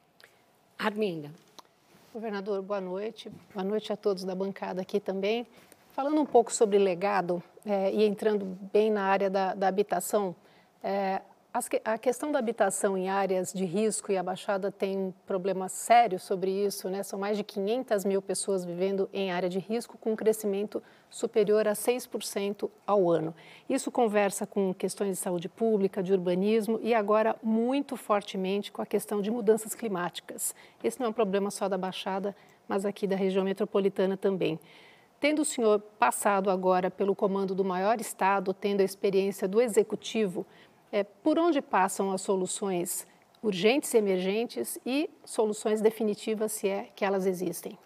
Arminda. 0.79 1.31
Governador, 2.15 2.63
boa 2.63 2.81
noite. 2.81 3.31
Boa 3.53 3.65
noite 3.65 3.93
a 3.93 3.97
todos 3.97 4.25
da 4.25 4.35
bancada 4.35 4.81
aqui 4.81 5.01
também. 5.01 5.47
Falando 5.99 6.21
um 6.21 6.25
pouco 6.25 6.55
sobre 6.55 6.79
legado 6.79 7.43
é, 7.67 7.93
e 7.93 8.05
entrando 8.05 8.57
bem 8.73 8.89
na 8.89 9.03
área 9.03 9.29
da, 9.29 9.53
da 9.53 9.67
habitação, 9.67 10.33
é, 10.81 11.21
a 11.85 11.99
questão 11.99 12.31
da 12.31 12.39
habitação 12.39 12.97
em 12.97 13.09
áreas 13.09 13.53
de 13.53 13.65
risco 13.65 14.13
e 14.13 14.17
a 14.17 14.23
Baixada 14.23 14.71
tem 14.71 14.97
um 14.97 15.13
problema 15.27 15.69
sério 15.69 16.17
sobre 16.21 16.53
isso, 16.53 16.89
né? 16.89 17.03
São 17.03 17.19
mais 17.19 17.37
de 17.37 17.43
500 17.43 18.05
mil 18.05 18.23
pessoas 18.23 18.65
vivendo 18.65 19.11
em 19.13 19.33
área 19.33 19.49
de 19.49 19.59
risco, 19.59 19.99
com 19.99 20.13
um 20.13 20.15
crescimento 20.15 20.81
superior 21.11 21.67
a 21.67 21.73
6% 21.73 22.71
ao 22.87 23.11
ano. 23.11 23.35
Isso 23.69 23.91
conversa 23.91 24.47
com 24.47 24.73
questões 24.73 25.17
de 25.17 25.17
saúde 25.17 25.49
pública, 25.49 26.01
de 26.01 26.13
urbanismo 26.13 26.79
e 26.81 26.95
agora 26.95 27.35
muito 27.43 27.97
fortemente 27.97 28.71
com 28.71 28.81
a 28.81 28.87
questão 28.87 29.21
de 29.21 29.33
mudanças 29.33 29.75
climáticas. 29.75 30.55
Esse 30.85 31.01
não 31.01 31.09
é 31.09 31.11
um 31.11 31.13
problema 31.13 31.51
só 31.51 31.69
da 31.69 31.77
Baixada, 31.77 32.37
mas 32.69 32.85
aqui 32.85 33.05
da 33.05 33.17
região 33.17 33.45
metropolitana 33.45 34.17
também. 34.17 34.61
Tendo 35.21 35.43
o 35.43 35.45
senhor 35.45 35.81
passado 35.99 36.49
agora 36.49 36.91
pelo 36.91 37.15
comando 37.15 37.55
do 37.55 37.65
maior 37.65 38.01
estado, 38.01 38.55
tendo 38.55 38.81
a 38.81 38.85
experiência 38.85 39.49
do 39.49 39.61
executivo, 39.61 40.47
é, 40.93 41.03
por 41.03 41.39
onde 41.39 41.61
passam 41.61 42.13
as 42.13 42.21
soluções 42.21 43.07
urgentes 43.43 43.93
e 43.95 43.99
emergentes 43.99 44.79
e 44.87 45.11
soluções 45.25 45.81
definitivas, 45.81 46.53
se 46.53 46.69
é 46.69 46.89
que 46.95 47.05
elas 47.05 47.27
existem? 47.27 47.77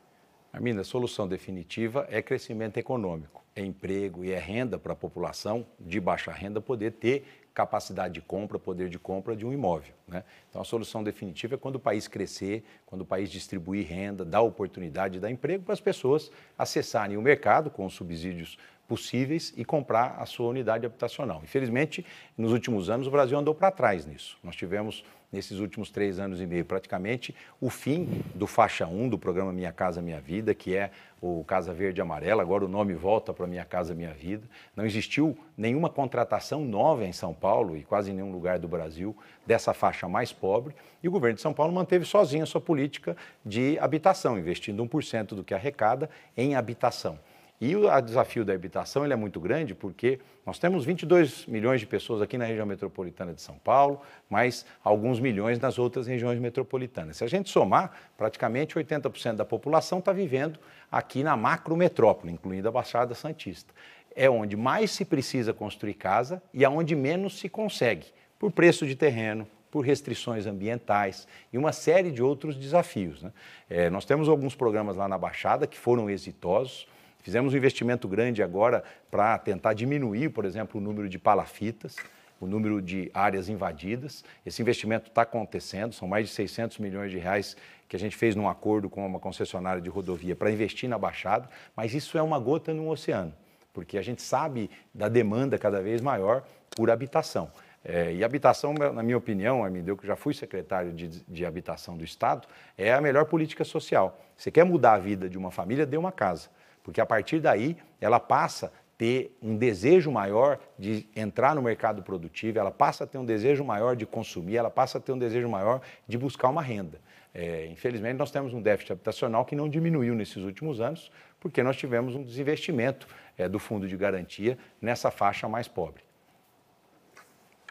Arminda, 0.53 0.83
a 0.83 0.85
solução 0.85 1.27
definitiva 1.27 2.07
é 2.11 2.21
crescimento 2.21 2.77
econômico, 2.77 3.43
é 3.57 3.65
emprego 3.65 4.23
e 4.23 4.33
é 4.33 4.39
renda 4.39 4.79
para 4.79 4.93
a 4.93 4.97
população 4.97 5.67
de 5.81 5.99
baixa 5.99 6.31
renda 6.31 6.61
poder 6.61 6.93
ter 6.93 7.25
capacidade 7.55 8.15
de 8.15 8.21
compra, 8.21 8.59
poder 8.59 8.89
de 8.89 8.99
compra 8.99 9.37
de 9.37 9.45
um 9.45 9.53
imóvel. 9.53 9.95
Né? 10.09 10.25
Então, 10.49 10.63
a 10.63 10.65
solução 10.65 11.03
definitiva 11.03 11.55
é 11.55 11.59
quando 11.59 11.77
o 11.77 11.81
país 11.81 12.09
crescer, 12.09 12.65
quando 12.87 13.03
o 13.03 13.07
país 13.07 13.31
distribuir 13.31 13.87
renda, 13.87 14.25
dar 14.25 14.41
oportunidade, 14.41 15.21
dar 15.21 15.31
emprego 15.31 15.65
para 15.65 15.75
as 15.75 15.81
pessoas 15.81 16.31
acessarem 16.59 17.17
o 17.17 17.23
mercado 17.23 17.71
com 17.71 17.85
os 17.85 17.95
subsídios 17.95 18.59
possíveis 18.89 19.55
e 19.57 19.65
comprar 19.65 20.17
a 20.19 20.27
sua 20.27 20.49
unidade 20.49 20.85
habitacional. 20.85 21.41
Infelizmente, 21.43 22.05
nos 22.37 22.53
últimos 22.53 22.91
anos, 22.91 23.07
o 23.07 23.11
Brasil 23.11 23.39
andou 23.39 23.55
para 23.55 23.71
trás 23.71 24.05
nisso. 24.05 24.37
Nós 24.43 24.55
tivemos, 24.55 25.05
nesses 25.33 25.59
últimos 25.61 25.91
três 25.91 26.19
anos 26.19 26.41
e 26.41 26.47
meio, 26.47 26.65
praticamente, 26.65 27.35
o 27.61 27.71
fim 27.71 28.23
do 28.35 28.47
faixa 28.47 28.87
1 28.87 29.09
do 29.09 29.19
programa 29.19 29.53
Minha 29.53 29.73
Casa 29.73 30.03
Minha 30.03 30.21
Vida, 30.21 30.55
que 30.55 30.77
é 30.77 30.91
o 31.23 31.45
Casa 31.45 31.73
Verde 31.73 32.01
Amarela, 32.01 32.43
agora 32.43 32.65
o 32.65 32.69
nome 32.69 32.95
volta 32.95 33.33
para 33.33 33.47
Minha 33.47 33.65
Casa 33.65 33.95
Minha 33.95 34.13
Vida. 34.13 34.45
Não 34.75 34.85
existiu 34.85 35.39
nenhuma 35.57 35.89
contratação 35.89 36.65
nova 36.65 37.07
em 37.07 37.13
São 37.13 37.33
Paulo 37.33 37.77
e 37.77 37.85
quase 37.85 38.11
em 38.11 38.15
nenhum 38.15 38.33
lugar 38.33 38.59
do 38.59 38.67
Brasil 38.67 39.17
dessa 39.47 39.73
faixa 39.73 40.09
mais 40.09 40.33
pobre, 40.33 40.75
e 41.01 41.07
o 41.07 41.13
governo 41.13 41.37
de 41.37 41.41
São 41.41 41.55
Paulo 41.55 41.73
manteve 41.73 42.05
sozinho 42.05 42.43
a 42.43 42.47
sua 42.47 42.61
política 42.61 43.17
de 43.47 43.79
habitação, 43.79 44.37
investindo 44.37 44.85
1% 44.85 45.29
do 45.29 45.45
que 45.45 45.55
arrecada 45.55 46.11
em 46.37 46.57
habitação. 46.57 47.17
E 47.65 47.77
o 47.77 48.01
desafio 48.01 48.45
da 48.45 48.53
habitação 48.53 49.05
ele 49.05 49.13
é 49.13 49.17
muito 49.17 49.39
grande 49.39 49.73
porque 49.73 50.19
nós 50.45 50.59
temos 50.59 50.85
22 50.85 51.47
milhões 51.47 51.79
de 51.79 51.87
pessoas 51.87 52.21
aqui 52.21 52.37
na 52.37 52.45
região 52.45 52.67
metropolitana 52.67 53.33
de 53.33 53.41
São 53.41 53.57
Paulo, 53.57 54.01
mais 54.29 54.67
alguns 54.83 55.21
milhões 55.21 55.61
nas 55.61 55.79
outras 55.79 56.09
regiões 56.09 56.41
metropolitanas. 56.41 57.19
Se 57.19 57.25
a 57.25 57.29
gente 57.29 57.49
somar, 57.49 57.93
praticamente 58.19 58.75
80% 58.75 59.37
da 59.37 59.45
população 59.45 60.01
está 60.01 60.13
vivendo 60.13 60.59
aqui 60.91 61.23
na 61.23 61.37
macrometrópole, 61.37 62.33
incluindo 62.33 62.67
a 62.67 62.73
Baixada 62.73 63.15
Santista. 63.15 63.73
É 64.13 64.29
onde 64.29 64.57
mais 64.57 64.91
se 64.91 65.05
precisa 65.05 65.53
construir 65.53 65.95
casa 65.95 66.43
e 66.53 66.65
aonde 66.65 66.97
menos 66.97 67.39
se 67.39 67.49
consegue, 67.49 68.09
por 68.41 68.51
preço 68.51 68.85
de 68.85 68.97
terreno, 68.97 69.47
por 69.71 69.85
restrições 69.85 70.47
ambientais 70.47 71.29
e 71.53 71.57
uma 71.57 71.73
série 71.73 72.11
de 72.11 72.25
outros 72.25 72.57
desafios. 72.57 73.23
Né? 73.23 73.33
É, 73.71 73.89
nós 73.89 74.05
temos 74.05 74.29
alguns 74.29 74.57
programas 74.57 74.97
lá 74.97 75.07
na 75.07 75.17
Baixada 75.17 75.65
que 75.65 75.79
foram 75.79 76.11
exitosos. 76.11 76.89
Fizemos 77.23 77.55
um 77.55 77.57
investimento 77.57 78.09
grande 78.09 78.43
agora 78.43 78.83
para 79.11 79.39
tentar 79.39 79.75
diminuir, 79.75 80.31
por 80.31 80.45
exemplo, 80.45 80.81
o 80.81 80.83
número 80.83 81.09
de 81.09 81.19
palafitas, 81.19 81.97
o 82.41 82.47
número 82.47 82.83
de 82.83 83.11
áreas 83.15 83.49
invadidas. 83.49 84.25
Esse 84.45 84.61
investimento 84.61 85.09
está 85.09 85.23
acontecendo, 85.23 85.95
são 85.95 86.09
mais 86.09 86.29
de 86.29 86.35
600 86.35 86.79
milhões 86.79 87.13
de 87.13 87.19
reais 87.19 87.57
que 87.89 87.95
a 87.95 87.99
gente 87.99 88.17
fez 88.17 88.35
num 88.35 88.49
acordo 88.49 88.91
com 88.91 89.07
uma 89.07 89.21
concessionária 89.21 89.81
de 89.81 89.89
rodovia 89.89 90.35
para 90.35 90.51
investir 90.51 90.89
na 90.89 90.99
Baixada, 90.99 91.49
mas 91.77 91.95
isso 91.95 92.19
é 92.19 92.23
uma 92.23 92.39
gota 92.39 92.75
no 92.75 92.89
oceano, 92.89 93.33
porque 93.73 93.97
a 93.99 94.03
gente 94.03 94.21
sabe 94.21 94.69
da 94.93 95.09
demanda 95.09 95.59
cada 95.59 95.81
vez 95.81 96.01
maior 96.01 96.43
por 96.75 96.91
habitação. 96.91 97.53
É, 97.85 98.13
e 98.15 98.25
habitação, 98.25 98.73
na 98.73 99.03
minha 99.03 99.19
opinião, 99.19 99.65
Armindo, 99.65 99.97
que 99.97 100.07
já 100.07 100.17
fui 100.17 100.33
secretário 100.35 100.93
de, 100.93 101.09
de 101.09 101.45
habitação 101.45 101.97
do 101.97 102.05
Estado, 102.05 102.49
é 102.79 102.93
a 102.93 103.01
melhor 103.01 103.27
política 103.27 103.65
social. 103.65 104.21
Você 104.37 104.51
quer 104.51 104.65
mudar 104.65 104.95
a 104.95 104.99
vida 104.99 105.29
de 105.29 105.37
uma 105.37 105.51
família, 105.51 105.85
dê 105.85 105.97
uma 105.97 106.13
casa 106.13 106.49
porque 106.83 107.01
a 107.01 107.07
partir 107.07 107.41
daí 107.41 107.77
ela 108.01 108.19
passa 108.19 108.67
a 108.67 108.71
ter 108.99 109.37
um 109.43 109.57
desejo 109.57 110.11
maior 110.11 110.59
de 110.79 111.07
entrar 111.15 111.55
no 111.55 111.63
mercado 111.63 112.03
produtivo, 112.03 112.59
ela 112.59 112.71
passa 112.71 113.05
a 113.05 113.07
ter 113.07 113.19
um 113.19 113.25
desejo 113.25 113.65
maior 113.65 113.97
de 113.97 114.07
consumir, 114.07 114.57
ela 114.57 114.71
passa 114.71 114.99
a 114.99 115.01
ter 115.01 115.13
um 115.13 115.19
desejo 115.19 115.49
maior 115.49 115.81
de 116.07 116.17
buscar 116.19 116.49
uma 116.49 116.63
renda. 116.63 117.01
É, 117.35 117.67
infelizmente, 117.67 118.17
nós 118.19 118.31
temos 118.31 118.53
um 118.53 118.61
déficit 118.61 118.93
habitacional 118.93 119.45
que 119.45 119.57
não 119.57 119.69
diminuiu 119.69 120.15
nesses 120.15 120.45
últimos 120.45 120.81
anos, 120.81 121.11
porque 121.41 121.63
nós 121.63 121.77
tivemos 121.77 122.15
um 122.15 122.23
desinvestimento 122.23 123.07
é, 123.39 123.49
do 123.49 123.59
fundo 123.59 123.89
de 123.89 123.97
garantia 123.97 124.59
nessa 124.81 125.11
faixa 125.11 125.49
mais 125.49 125.67
pobre. 125.67 126.03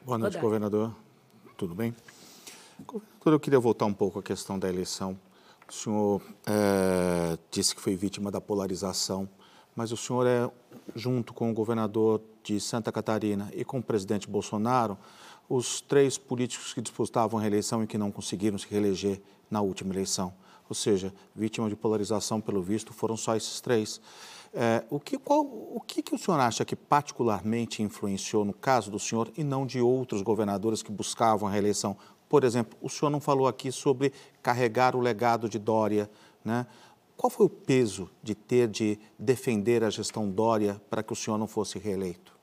Boa 0.04 0.18
noite, 0.18 0.38
governador. 0.40 0.96
Tudo 1.56 1.76
bem? 1.76 1.96
Governador, 2.80 3.34
eu 3.34 3.40
queria 3.40 3.60
voltar 3.60 3.86
um 3.86 3.94
pouco 3.94 4.18
à 4.18 4.24
questão 4.24 4.58
da 4.58 4.68
eleição 4.68 5.18
o 5.72 5.74
senhor 5.74 6.22
é, 6.46 7.38
disse 7.50 7.74
que 7.74 7.82
foi 7.82 7.96
vítima 7.96 8.30
da 8.30 8.42
polarização, 8.42 9.28
mas 9.74 9.94
o 9.94 9.98
senhor 9.98 10.28
é, 10.28 10.52
junto 10.94 11.34
com 11.34 11.50
o 11.50 11.54
governador 11.54 12.22
de 12.44 12.60
Santa 12.60 12.92
Catarina 12.92 13.50
e 13.54 13.64
com 13.64 13.80
o 13.80 13.84
presidente 13.84 14.28
Bolsonaro, 14.28 14.98
os 15.48 15.80
três 15.80 16.18
políticos 16.18 16.74
que 16.74 16.82
disputavam 16.82 17.40
a 17.40 17.42
reeleição 17.42 17.82
e 17.82 17.88
que 17.88 17.98
não 17.98 18.12
conseguiram 18.12 18.58
se 18.58 18.68
reeleger 18.70 19.22
na 19.50 19.62
última 19.62 19.94
eleição. 19.94 20.34
Ou 20.68 20.76
seja, 20.76 21.14
vítima 21.34 21.70
de 21.70 21.76
polarização, 21.78 22.42
pelo 22.42 22.62
visto, 22.62 22.92
foram 22.92 23.16
só 23.16 23.38
esses 23.38 23.62
três. 23.62 24.02
É, 24.54 24.84
o 24.90 25.00
que, 25.00 25.18
qual, 25.18 25.42
o 25.42 25.80
que, 25.80 26.02
que 26.02 26.14
o 26.14 26.18
senhor 26.18 26.38
acha 26.38 26.66
que 26.66 26.76
particularmente 26.76 27.82
influenciou 27.82 28.44
no 28.44 28.54
caso 28.54 28.92
do 28.92 29.00
senhor 29.00 29.32
e 29.38 29.44
não 29.44 29.66
de 29.66 29.80
outros 29.80 30.22
governadores 30.22 30.84
que 30.84 30.92
buscavam 30.92 31.48
a 31.48 31.52
reeleição? 31.52 31.96
Por 32.32 32.46
exemplo, 32.46 32.78
o 32.82 32.90
senhor 32.90 33.10
não 33.10 33.20
falou 33.20 33.46
aqui 33.46 33.74
sobre 33.74 34.14
carregar 34.42 34.96
o 34.96 35.02
legado 35.02 35.50
de 35.50 35.60
Dória, 35.60 36.10
né? 36.46 36.66
Qual 37.18 37.30
foi 37.30 37.46
o 37.46 37.50
peso 37.50 38.10
de 38.24 38.34
ter 38.34 38.70
de 38.70 38.98
defender 39.20 39.84
a 39.84 39.90
gestão 39.90 40.32
Dória 40.32 40.82
para 40.90 41.04
que 41.04 41.12
o 41.12 41.16
senhor 41.16 41.38
não 41.38 41.46
fosse 41.46 41.78
reeleito? 41.78 42.34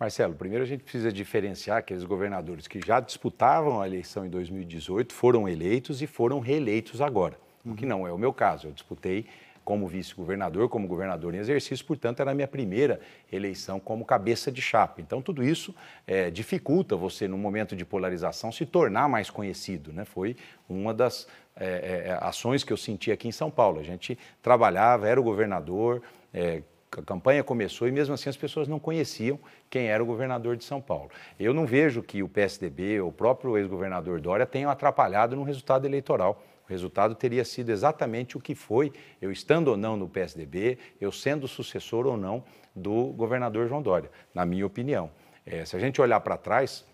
Marcelo, 0.00 0.34
primeiro 0.34 0.64
a 0.64 0.66
gente 0.66 0.82
precisa 0.82 1.12
diferenciar 1.12 1.76
aqueles 1.76 2.04
governadores 2.04 2.66
que 2.66 2.80
já 2.80 3.00
disputavam 3.00 3.82
a 3.82 3.86
eleição 3.86 4.24
em 4.24 4.30
2018, 4.30 5.12
foram 5.12 5.46
eleitos 5.46 6.00
e 6.00 6.06
foram 6.06 6.40
reeleitos 6.40 7.02
agora, 7.02 7.38
o 7.66 7.74
que 7.74 7.84
não 7.84 8.06
é 8.06 8.12
o 8.14 8.16
meu 8.16 8.32
caso. 8.32 8.68
Eu 8.68 8.72
disputei 8.72 9.26
como 9.64 9.88
vice-governador, 9.88 10.68
como 10.68 10.86
governador 10.86 11.34
em 11.34 11.38
exercício, 11.38 11.84
portanto, 11.86 12.20
era 12.20 12.32
a 12.32 12.34
minha 12.34 12.46
primeira 12.46 13.00
eleição 13.32 13.80
como 13.80 14.04
cabeça 14.04 14.52
de 14.52 14.60
chapa. 14.60 15.00
Então, 15.00 15.22
tudo 15.22 15.42
isso 15.42 15.74
é, 16.06 16.30
dificulta 16.30 16.94
você, 16.96 17.26
no 17.26 17.38
momento 17.38 17.74
de 17.74 17.84
polarização, 17.84 18.52
se 18.52 18.66
tornar 18.66 19.08
mais 19.08 19.30
conhecido. 19.30 19.92
Né? 19.92 20.04
Foi 20.04 20.36
uma 20.68 20.92
das 20.92 21.26
é, 21.56 22.06
é, 22.06 22.18
ações 22.20 22.62
que 22.62 22.72
eu 22.72 22.76
senti 22.76 23.10
aqui 23.10 23.26
em 23.28 23.32
São 23.32 23.50
Paulo. 23.50 23.80
A 23.80 23.84
gente 23.84 24.18
trabalhava, 24.42 25.08
era 25.08 25.20
o 25.20 25.24
governador, 25.24 26.02
é, 26.32 26.62
a 26.98 27.02
campanha 27.02 27.42
começou 27.42 27.88
e 27.88 27.92
mesmo 27.92 28.14
assim 28.14 28.28
as 28.28 28.36
pessoas 28.36 28.68
não 28.68 28.78
conheciam 28.78 29.38
quem 29.68 29.88
era 29.88 30.02
o 30.02 30.06
governador 30.06 30.56
de 30.56 30.64
São 30.64 30.80
Paulo. 30.80 31.10
Eu 31.38 31.52
não 31.52 31.66
vejo 31.66 32.02
que 32.02 32.22
o 32.22 32.28
PSDB, 32.28 33.00
ou 33.00 33.08
o 33.08 33.12
próprio 33.12 33.58
ex-governador 33.58 34.20
Dória, 34.20 34.46
tenham 34.46 34.70
atrapalhado 34.70 35.34
no 35.34 35.42
resultado 35.42 35.86
eleitoral. 35.86 36.42
O 36.66 36.72
resultado 36.72 37.14
teria 37.14 37.44
sido 37.44 37.70
exatamente 37.70 38.36
o 38.36 38.40
que 38.40 38.54
foi, 38.54 38.92
eu 39.20 39.30
estando 39.30 39.68
ou 39.68 39.76
não 39.76 39.96
no 39.96 40.08
PSDB, 40.08 40.78
eu 41.00 41.12
sendo 41.12 41.46
sucessor 41.46 42.06
ou 42.06 42.16
não 42.16 42.42
do 42.74 43.06
governador 43.08 43.68
João 43.68 43.82
Dória, 43.82 44.10
na 44.34 44.46
minha 44.46 44.66
opinião. 44.66 45.10
É, 45.44 45.64
se 45.64 45.76
a 45.76 45.78
gente 45.78 46.00
olhar 46.00 46.20
para 46.20 46.38
trás, 46.38 46.84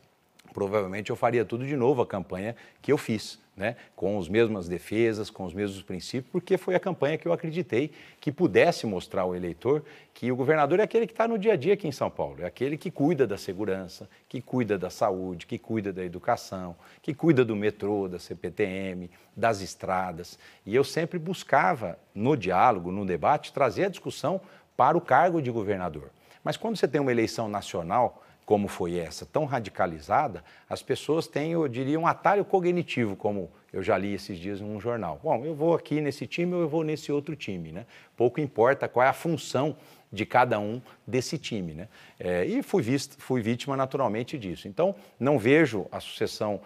provavelmente 0.52 1.10
eu 1.10 1.16
faria 1.16 1.44
tudo 1.44 1.64
de 1.64 1.76
novo 1.76 2.02
a 2.02 2.06
campanha 2.06 2.56
que 2.82 2.90
eu 2.90 2.98
fiz 2.98 3.40
né, 3.56 3.76
com 3.94 4.18
as 4.18 4.28
mesmas 4.28 4.68
defesas, 4.68 5.28
com 5.28 5.44
os 5.44 5.52
mesmos 5.52 5.82
princípios, 5.82 6.30
porque 6.32 6.56
foi 6.56 6.74
a 6.74 6.80
campanha 6.80 7.18
que 7.18 7.26
eu 7.26 7.32
acreditei 7.32 7.90
que 8.20 8.32
pudesse 8.32 8.86
mostrar 8.86 9.22
ao 9.22 9.34
eleitor 9.34 9.84
que 10.14 10.30
o 10.32 10.36
governador 10.36 10.80
é 10.80 10.84
aquele 10.84 11.06
que 11.06 11.12
está 11.12 11.28
no 11.28 11.38
dia 11.38 11.52
a 11.52 11.56
dia 11.56 11.74
aqui 11.74 11.86
em 11.86 11.92
São 11.92 12.10
Paulo, 12.10 12.42
é 12.42 12.46
aquele 12.46 12.78
que 12.78 12.90
cuida 12.90 13.26
da 13.26 13.36
segurança, 13.36 14.08
que 14.28 14.40
cuida 14.40 14.78
da 14.78 14.88
saúde, 14.88 15.46
que 15.46 15.58
cuida 15.58 15.92
da 15.92 16.04
educação, 16.04 16.74
que 17.02 17.12
cuida 17.12 17.44
do 17.44 17.54
metrô, 17.54 18.08
da 18.08 18.18
CPTM, 18.18 19.10
das 19.36 19.60
estradas. 19.60 20.38
E 20.64 20.74
eu 20.74 20.84
sempre 20.84 21.18
buscava, 21.18 21.98
no 22.14 22.36
diálogo, 22.36 22.90
no 22.90 23.04
debate, 23.04 23.52
trazer 23.52 23.84
a 23.84 23.88
discussão 23.88 24.40
para 24.76 24.96
o 24.96 25.00
cargo 25.00 25.42
de 25.42 25.50
governador. 25.50 26.10
Mas 26.42 26.56
quando 26.56 26.76
você 26.76 26.88
tem 26.88 27.00
uma 27.00 27.10
eleição 27.10 27.48
nacional, 27.48 28.22
como 28.50 28.66
foi 28.66 28.98
essa, 28.98 29.24
tão 29.24 29.44
radicalizada, 29.44 30.42
as 30.68 30.82
pessoas 30.82 31.28
têm, 31.28 31.52
eu 31.52 31.68
diria, 31.68 32.00
um 32.00 32.04
atalho 32.04 32.44
cognitivo, 32.44 33.14
como 33.14 33.48
eu 33.72 33.80
já 33.80 33.96
li 33.96 34.12
esses 34.12 34.36
dias 34.40 34.60
num 34.60 34.80
jornal. 34.80 35.20
Bom, 35.22 35.44
eu 35.44 35.54
vou 35.54 35.72
aqui 35.72 36.00
nesse 36.00 36.26
time 36.26 36.52
ou 36.54 36.62
eu 36.62 36.68
vou 36.68 36.82
nesse 36.82 37.12
outro 37.12 37.36
time, 37.36 37.70
né? 37.70 37.86
Pouco 38.16 38.40
importa 38.40 38.88
qual 38.88 39.06
é 39.06 39.08
a 39.08 39.12
função 39.12 39.76
de 40.10 40.26
cada 40.26 40.58
um 40.58 40.82
desse 41.06 41.38
time, 41.38 41.74
né? 41.74 41.88
É, 42.18 42.44
e 42.44 42.60
fui, 42.60 42.82
visto, 42.82 43.22
fui 43.22 43.40
vítima 43.40 43.76
naturalmente 43.76 44.36
disso. 44.36 44.66
Então, 44.66 44.96
não 45.20 45.38
vejo 45.38 45.86
a 45.92 46.00
sucessão, 46.00 46.60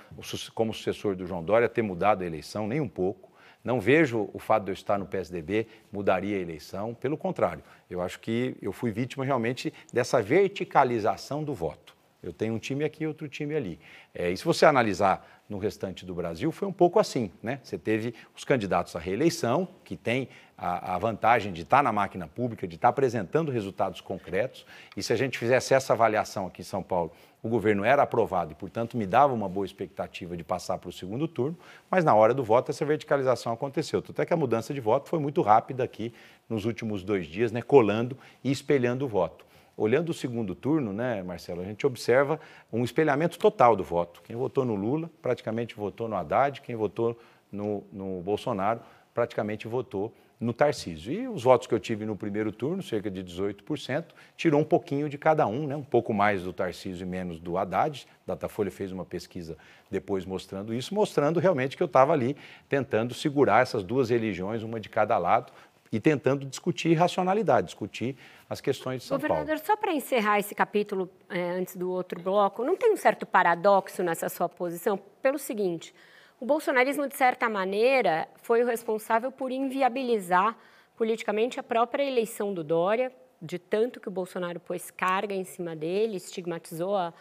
como 0.55 0.73
sucessor 0.73 1.14
do 1.14 1.27
João 1.27 1.44
Dória, 1.44 1.68
ter 1.68 1.83
mudado 1.83 2.23
a 2.23 2.27
eleição 2.27 2.66
nem 2.66 2.81
um 2.81 2.88
pouco. 2.88 3.31
Não 3.64 3.81
vejo 3.81 4.29
o 4.35 4.38
fato 4.38 4.64
de 4.64 4.70
eu 4.70 4.74
estar 4.74 4.98
no 4.98 5.07
PSDB 5.07 5.66
mudaria 5.90 6.37
a 6.37 6.40
eleição, 6.40 6.92
pelo 6.94 7.16
contrário, 7.16 7.64
eu 7.88 8.03
acho 8.03 8.20
que 8.20 8.55
eu 8.61 8.72
fui 8.72 8.92
vítima 8.92 9.24
realmente 9.24 9.72
dessa 9.90 10.20
verticalização 10.20 11.42
do 11.42 11.55
voto. 11.55 11.94
Eu 12.22 12.33
tenho 12.33 12.55
um 12.55 12.59
time 12.59 12.85
aqui, 12.85 13.07
outro 13.07 13.29
time 13.29 13.55
ali. 13.55 13.79
É, 14.14 14.31
e 14.31 14.37
se 14.37 14.44
você 14.44 14.64
analisar 14.64 15.42
no 15.48 15.59
restante 15.59 16.07
do 16.07 16.14
Brasil, 16.14 16.50
foi 16.50 16.66
um 16.66 16.72
pouco 16.72 16.98
assim. 16.98 17.31
Né? 17.42 17.61
Você 17.62 17.77
teve 17.77 18.14
os 18.35 18.44
candidatos 18.44 18.96
à 18.96 18.98
reeleição, 18.98 19.68
que 19.85 19.94
têm 19.94 20.29
a, 20.57 20.94
a 20.94 20.98
vantagem 20.98 21.53
de 21.53 21.62
estar 21.62 21.83
na 21.83 21.92
máquina 21.92 22.27
pública, 22.27 22.66
de 22.66 22.77
estar 22.77 22.88
apresentando 22.88 23.53
resultados 23.53 24.00
concretos. 24.00 24.64
E 24.96 25.03
se 25.03 25.12
a 25.12 25.16
gente 25.16 25.38
fizesse 25.38 25.74
essa 25.74 25.92
avaliação 25.92 26.46
aqui 26.46 26.62
em 26.62 26.64
São 26.64 26.83
Paulo, 26.83 27.12
o 27.44 27.48
governo 27.50 27.85
era 27.85 28.02
aprovado 28.02 28.52
e, 28.52 28.54
portanto, 28.54 28.96
me 28.96 29.07
dava 29.07 29.35
uma 29.35 29.50
boa 29.50 29.66
expectativa 29.66 30.35
de 30.35 30.42
passar 30.42 30.78
para 30.78 30.88
o 30.88 30.92
segundo 30.92 31.28
turno, 31.28 31.54
mas 31.90 32.02
na 32.02 32.14
hora 32.14 32.33
do 32.33 32.42
voto 32.42 32.70
essa 32.70 32.87
verticalização 32.87 33.52
aconteceu. 33.52 34.02
Até 34.09 34.24
que 34.24 34.33
a 34.33 34.37
mudança 34.37 34.72
de 34.72 34.80
voto 34.80 35.11
foi 35.11 35.18
muito 35.18 35.42
rápida 35.42 35.85
aqui 35.85 36.14
nos 36.48 36.64
últimos 36.64 37.04
dois 37.04 37.26
dias, 37.26 37.52
né, 37.52 37.61
colando 37.61 38.16
e 38.42 38.50
espelhando 38.50 39.04
o 39.04 39.09
voto. 39.09 39.44
Olhando 39.76 40.09
o 40.09 40.14
segundo 40.14 40.54
turno, 40.54 40.90
né, 40.90 41.22
Marcelo, 41.22 41.61
a 41.61 41.64
gente 41.64 41.87
observa 41.87 42.40
um 42.72 42.83
espelhamento 42.83 43.38
total 43.38 43.76
do 43.76 43.85
voto. 43.85 44.22
Quem 44.22 44.35
votou 44.35 44.64
no 44.64 44.74
Lula 44.74 45.11
praticamente 45.20 45.76
votou 45.76 46.09
no 46.09 46.16
Haddad, 46.16 46.62
quem 46.62 46.74
votou 46.74 47.18
no, 47.52 47.85
no 47.92 48.22
Bolsonaro 48.22 48.80
praticamente 49.12 49.68
votou 49.68 50.14
no 50.44 50.52
Tarcísio. 50.52 51.12
E 51.12 51.26
os 51.26 51.42
votos 51.42 51.66
que 51.66 51.74
eu 51.74 51.80
tive 51.80 52.04
no 52.04 52.14
primeiro 52.14 52.52
turno, 52.52 52.83
cerca 52.83 53.11
de 53.11 53.24
18%, 53.24 54.07
tirou 54.37 54.61
um 54.61 54.64
pouquinho 54.64 55.09
de 55.09 55.16
cada 55.16 55.46
um, 55.46 55.66
né? 55.66 55.74
um 55.74 55.83
pouco 55.83 56.12
mais 56.12 56.42
do 56.42 56.52
Tarcísio 56.52 57.04
e 57.04 57.09
menos 57.09 57.40
do 57.40 57.57
Haddad. 57.57 58.07
Datafolha 58.26 58.70
fez 58.70 58.92
uma 58.92 59.04
pesquisa 59.04 59.57
depois 59.90 60.24
mostrando 60.24 60.74
isso, 60.74 60.94
mostrando 60.94 61.40
realmente 61.40 61.76
que 61.76 61.83
eu 61.83 61.87
estava 61.87 62.12
ali 62.12 62.37
tentando 62.68 63.14
segurar 63.14 63.62
essas 63.62 63.83
duas 63.83 64.11
religiões, 64.11 64.62
uma 64.62 64.78
de 64.78 64.88
cada 64.88 65.16
lado, 65.18 65.52
e 65.90 66.00
tentando 66.00 66.44
discutir 66.44 66.94
racionalidade, 66.94 67.66
discutir 67.66 68.16
as 68.50 68.61
questões 68.61 69.02
de 69.02 69.09
São 69.09 69.16
Governador, 69.16 69.46
Paulo. 69.46 69.61
Governador, 69.61 69.66
só 69.66 69.76
para 69.76 69.92
encerrar 69.92 70.40
esse 70.40 70.54
capítulo 70.54 71.09
é, 71.30 71.50
antes 71.50 71.76
do 71.76 71.90
outro 71.90 72.20
bloco, 72.20 72.64
não 72.64 72.76
tem 72.76 72.92
um 72.92 72.96
certo 72.96 73.24
paradoxo 73.24 74.02
nessa 74.02 74.28
sua 74.28 74.48
posição? 74.48 74.98
Pelo 75.22 75.38
seguinte, 75.38 75.94
o 76.40 76.44
bolsonarismo, 76.47 77.09
de 77.09 77.16
certa 77.16 77.49
maneira, 77.49 78.29
foi 78.42 78.62
o 78.62 78.66
responsável 78.66 79.31
por 79.31 79.53
inviabilizar 79.53 80.57
politicamente 80.97 81.59
a 81.59 81.62
própria 81.62 82.03
eleição 82.03 82.53
do 82.53 82.62
Dória, 82.62 83.12
de 83.40 83.59
tanto 83.59 84.01
que 84.01 84.09
o 84.09 84.11
Bolsonaro 84.11 84.59
pôs 84.61 84.90
carga 84.90 85.35
em 85.35 85.44
cima 85.44 85.77
dele, 85.77 86.16
estigmatizou 86.16 86.97
a, 86.97 87.12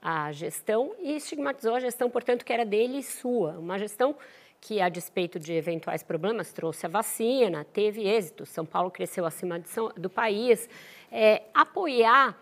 a 0.00 0.30
gestão 0.32 0.94
e 0.98 1.16
estigmatizou 1.16 1.74
a 1.74 1.80
gestão, 1.80 2.10
portanto, 2.10 2.44
que 2.44 2.52
era 2.52 2.64
dele 2.64 2.98
e 2.98 3.02
sua. 3.02 3.58
Uma 3.58 3.78
gestão 3.78 4.16
que, 4.60 4.80
a 4.80 4.88
despeito 4.88 5.38
de 5.38 5.52
eventuais 5.52 6.02
problemas, 6.02 6.52
trouxe 6.52 6.86
a 6.86 6.88
vacina, 6.88 7.64
teve 7.64 8.06
êxito. 8.06 8.44
São 8.44 8.66
Paulo 8.66 8.90
cresceu 8.90 9.24
acima 9.24 9.60
São, 9.64 9.90
do 9.96 10.10
país. 10.10 10.68
É, 11.10 11.42
apoiar 11.54 12.38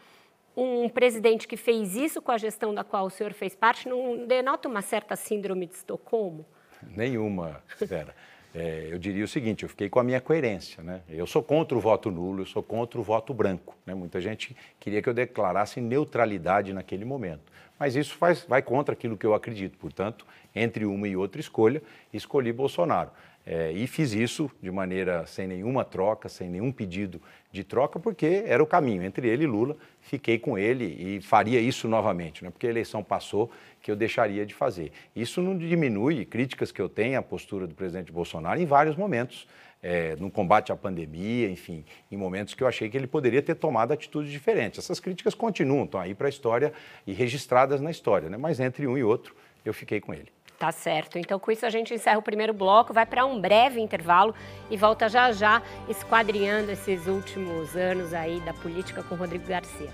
um 0.58 0.88
presidente 0.88 1.46
que 1.46 1.56
fez 1.56 1.94
isso 1.94 2.20
com 2.20 2.32
a 2.32 2.38
gestão 2.38 2.74
da 2.74 2.82
qual 2.82 3.06
o 3.06 3.10
senhor 3.10 3.32
fez 3.32 3.54
parte 3.54 3.88
não 3.88 4.26
denota 4.26 4.68
uma 4.68 4.82
certa 4.82 5.14
síndrome 5.14 5.66
de 5.66 5.74
Estocolmo? 5.74 6.44
Nenhuma, 6.82 7.62
Vera. 7.80 8.14
É, 8.54 8.88
eu 8.90 8.98
diria 8.98 9.24
o 9.24 9.28
seguinte, 9.28 9.62
eu 9.62 9.68
fiquei 9.68 9.88
com 9.88 10.00
a 10.00 10.04
minha 10.04 10.20
coerência. 10.20 10.82
Né? 10.82 11.02
Eu 11.08 11.26
sou 11.26 11.42
contra 11.42 11.76
o 11.76 11.80
voto 11.80 12.10
nulo, 12.10 12.42
eu 12.42 12.46
sou 12.46 12.62
contra 12.62 12.98
o 12.98 13.02
voto 13.02 13.32
branco. 13.32 13.76
Né? 13.86 13.94
Muita 13.94 14.20
gente 14.20 14.56
queria 14.80 15.00
que 15.00 15.08
eu 15.08 15.14
declarasse 15.14 15.80
neutralidade 15.80 16.72
naquele 16.72 17.04
momento. 17.04 17.52
Mas 17.78 17.94
isso 17.94 18.16
faz, 18.16 18.44
vai 18.48 18.60
contra 18.60 18.94
aquilo 18.94 19.16
que 19.16 19.26
eu 19.26 19.34
acredito. 19.34 19.78
Portanto, 19.78 20.26
entre 20.54 20.84
uma 20.84 21.06
e 21.06 21.16
outra 21.16 21.40
escolha, 21.40 21.80
escolhi 22.12 22.52
Bolsonaro. 22.52 23.10
É, 23.50 23.72
e 23.72 23.86
fiz 23.86 24.12
isso 24.12 24.50
de 24.60 24.70
maneira 24.70 25.24
sem 25.24 25.46
nenhuma 25.46 25.82
troca, 25.82 26.28
sem 26.28 26.50
nenhum 26.50 26.70
pedido 26.70 27.18
de 27.50 27.64
troca, 27.64 27.98
porque 27.98 28.42
era 28.44 28.62
o 28.62 28.66
caminho 28.66 29.02
entre 29.02 29.26
ele 29.26 29.44
e 29.44 29.46
Lula. 29.46 29.74
Fiquei 30.02 30.38
com 30.38 30.58
ele 30.58 30.84
e 30.84 31.22
faria 31.22 31.58
isso 31.58 31.88
novamente, 31.88 32.44
né? 32.44 32.50
porque 32.50 32.66
a 32.66 32.70
eleição 32.70 33.02
passou 33.02 33.50
que 33.80 33.90
eu 33.90 33.96
deixaria 33.96 34.44
de 34.44 34.52
fazer. 34.52 34.92
Isso 35.16 35.40
não 35.40 35.56
diminui 35.56 36.26
críticas 36.26 36.70
que 36.70 36.78
eu 36.78 36.90
tenho 36.90 37.18
à 37.18 37.22
postura 37.22 37.66
do 37.66 37.74
presidente 37.74 38.12
Bolsonaro 38.12 38.60
em 38.60 38.66
vários 38.66 38.96
momentos. 38.96 39.48
É, 39.80 40.16
no 40.16 40.28
combate 40.28 40.72
à 40.72 40.76
pandemia, 40.76 41.48
enfim, 41.48 41.84
em 42.10 42.16
momentos 42.16 42.52
que 42.52 42.64
eu 42.64 42.66
achei 42.66 42.90
que 42.90 42.96
ele 42.96 43.06
poderia 43.06 43.40
ter 43.40 43.54
tomado 43.54 43.92
atitudes 43.92 44.32
diferentes. 44.32 44.80
Essas 44.80 44.98
críticas 44.98 45.34
continuam, 45.34 45.84
estão 45.84 46.00
aí 46.00 46.16
para 46.16 46.26
a 46.26 46.28
história 46.28 46.72
e 47.06 47.12
registradas 47.12 47.80
na 47.80 47.88
história, 47.88 48.28
né? 48.28 48.36
mas 48.36 48.58
entre 48.58 48.88
um 48.88 48.98
e 48.98 49.04
outro 49.04 49.36
eu 49.64 49.72
fiquei 49.72 50.00
com 50.00 50.12
ele. 50.12 50.32
Tá 50.58 50.72
certo. 50.72 51.18
Então, 51.18 51.38
com 51.38 51.52
isso, 51.52 51.64
a 51.64 51.70
gente 51.70 51.94
encerra 51.94 52.18
o 52.18 52.22
primeiro 52.22 52.52
bloco, 52.52 52.92
vai 52.92 53.06
para 53.06 53.24
um 53.24 53.40
breve 53.40 53.80
intervalo 53.80 54.34
e 54.68 54.76
volta 54.76 55.08
já 55.08 55.30
já 55.30 55.62
esquadrinhando 55.88 56.72
esses 56.72 57.06
últimos 57.06 57.76
anos 57.76 58.12
aí 58.12 58.40
da 58.40 58.52
política 58.52 59.02
com 59.04 59.14
Rodrigo 59.14 59.46
Garcia. 59.46 59.90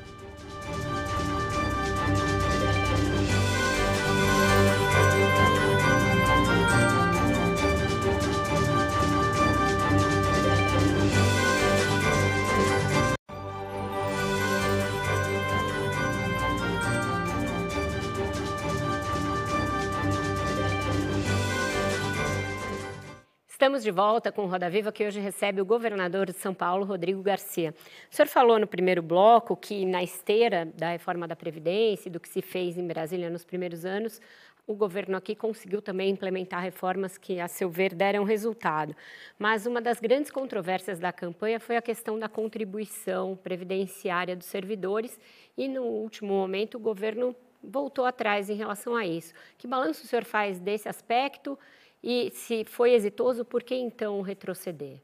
Estamos 23.64 23.82
de 23.82 23.90
volta 23.90 24.30
com 24.30 24.44
Roda 24.44 24.68
Viva, 24.68 24.92
que 24.92 25.06
hoje 25.06 25.18
recebe 25.18 25.58
o 25.58 25.64
governador 25.64 26.26
de 26.26 26.34
São 26.34 26.52
Paulo, 26.52 26.84
Rodrigo 26.84 27.22
Garcia. 27.22 27.74
O 28.12 28.14
senhor 28.14 28.28
falou 28.28 28.58
no 28.58 28.66
primeiro 28.66 29.00
bloco 29.00 29.56
que, 29.56 29.86
na 29.86 30.02
esteira 30.02 30.66
da 30.76 30.90
reforma 30.90 31.26
da 31.26 31.34
Previdência 31.34 32.10
e 32.10 32.12
do 32.12 32.20
que 32.20 32.28
se 32.28 32.42
fez 32.42 32.76
em 32.76 32.86
Brasília 32.86 33.30
nos 33.30 33.42
primeiros 33.42 33.86
anos, 33.86 34.20
o 34.66 34.74
governo 34.74 35.16
aqui 35.16 35.34
conseguiu 35.34 35.80
também 35.80 36.10
implementar 36.10 36.60
reformas 36.60 37.16
que, 37.16 37.40
a 37.40 37.48
seu 37.48 37.70
ver, 37.70 37.94
deram 37.94 38.22
resultado. 38.22 38.94
Mas 39.38 39.64
uma 39.64 39.80
das 39.80 39.98
grandes 39.98 40.30
controvérsias 40.30 40.98
da 40.98 41.10
campanha 41.10 41.58
foi 41.58 41.78
a 41.78 41.80
questão 41.80 42.18
da 42.18 42.28
contribuição 42.28 43.34
previdenciária 43.34 44.36
dos 44.36 44.44
servidores 44.44 45.18
e, 45.56 45.68
no 45.68 45.84
último 45.84 46.34
momento, 46.34 46.74
o 46.74 46.80
governo 46.80 47.34
voltou 47.62 48.04
atrás 48.04 48.50
em 48.50 48.54
relação 48.56 48.94
a 48.94 49.06
isso. 49.06 49.32
Que 49.56 49.66
balanço 49.66 50.04
o 50.04 50.06
senhor 50.06 50.26
faz 50.26 50.60
desse 50.60 50.86
aspecto 50.86 51.58
e, 52.04 52.30
se 52.34 52.66
foi 52.66 52.92
exitoso, 52.92 53.46
por 53.46 53.62
que 53.62 53.74
então 53.74 54.20
retroceder? 54.20 55.00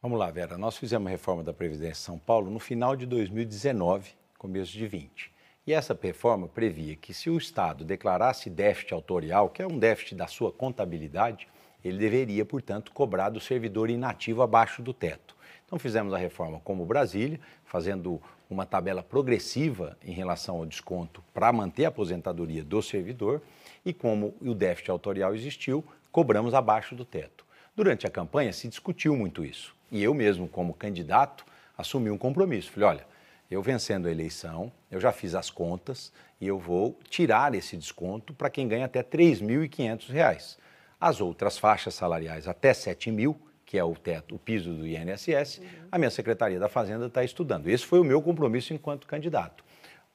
Vamos 0.00 0.18
lá, 0.18 0.30
Vera. 0.30 0.56
Nós 0.56 0.74
fizemos 0.78 1.06
a 1.06 1.10
reforma 1.10 1.42
da 1.42 1.52
Previdência 1.52 2.00
em 2.00 2.04
São 2.04 2.18
Paulo 2.18 2.50
no 2.50 2.58
final 2.58 2.96
de 2.96 3.04
2019, 3.04 4.12
começo 4.38 4.72
de 4.72 4.86
20. 4.86 5.30
E 5.66 5.72
essa 5.74 5.98
reforma 6.00 6.48
previa 6.48 6.96
que 6.96 7.12
se 7.12 7.28
o 7.28 7.36
Estado 7.36 7.84
declarasse 7.84 8.48
déficit 8.48 8.94
autorial, 8.94 9.50
que 9.50 9.60
é 9.60 9.66
um 9.66 9.78
déficit 9.78 10.14
da 10.14 10.26
sua 10.26 10.50
contabilidade, 10.50 11.46
ele 11.84 11.98
deveria, 11.98 12.44
portanto, 12.46 12.90
cobrar 12.92 13.28
do 13.28 13.38
servidor 13.38 13.90
inativo 13.90 14.40
abaixo 14.40 14.80
do 14.80 14.94
teto. 14.94 15.36
Então 15.66 15.78
fizemos 15.78 16.14
a 16.14 16.18
reforma 16.18 16.58
como 16.64 16.86
Brasília, 16.86 17.38
fazendo 17.66 18.20
uma 18.48 18.64
tabela 18.64 19.02
progressiva 19.02 19.96
em 20.02 20.12
relação 20.12 20.56
ao 20.56 20.66
desconto 20.66 21.22
para 21.34 21.52
manter 21.52 21.84
a 21.84 21.88
aposentadoria 21.88 22.64
do 22.64 22.80
servidor, 22.80 23.42
e 23.84 23.92
como 23.92 24.34
o 24.40 24.54
déficit 24.54 24.90
autorial 24.90 25.34
existiu, 25.34 25.84
cobramos 26.14 26.54
abaixo 26.54 26.94
do 26.94 27.04
teto. 27.04 27.44
Durante 27.74 28.06
a 28.06 28.10
campanha 28.10 28.52
se 28.52 28.68
discutiu 28.68 29.16
muito 29.16 29.44
isso. 29.44 29.74
E 29.90 30.00
eu 30.00 30.14
mesmo, 30.14 30.46
como 30.46 30.72
candidato, 30.72 31.44
assumi 31.76 32.08
um 32.08 32.16
compromisso. 32.16 32.70
Falei, 32.70 32.88
olha, 32.88 33.06
eu 33.50 33.60
vencendo 33.60 34.06
a 34.06 34.12
eleição, 34.12 34.70
eu 34.92 35.00
já 35.00 35.10
fiz 35.10 35.34
as 35.34 35.50
contas 35.50 36.12
e 36.40 36.46
eu 36.46 36.56
vou 36.56 36.96
tirar 37.10 37.52
esse 37.56 37.76
desconto 37.76 38.32
para 38.32 38.48
quem 38.48 38.68
ganha 38.68 38.84
até 38.84 39.00
R$ 39.00 39.06
3.500. 39.06 40.56
As 41.00 41.20
outras 41.20 41.58
faixas 41.58 41.94
salariais 41.94 42.46
até 42.46 42.68
R$ 42.68 42.74
7.000, 42.74 43.34
que 43.66 43.76
é 43.76 43.82
o 43.82 43.96
teto, 43.96 44.36
o 44.36 44.38
piso 44.38 44.72
do 44.72 44.86
INSS, 44.86 45.58
uhum. 45.58 45.66
a 45.90 45.98
minha 45.98 46.10
Secretaria 46.10 46.60
da 46.60 46.68
Fazenda 46.68 47.06
está 47.06 47.24
estudando. 47.24 47.66
Esse 47.66 47.84
foi 47.84 47.98
o 47.98 48.04
meu 48.04 48.22
compromisso 48.22 48.72
enquanto 48.72 49.08
candidato. 49.08 49.64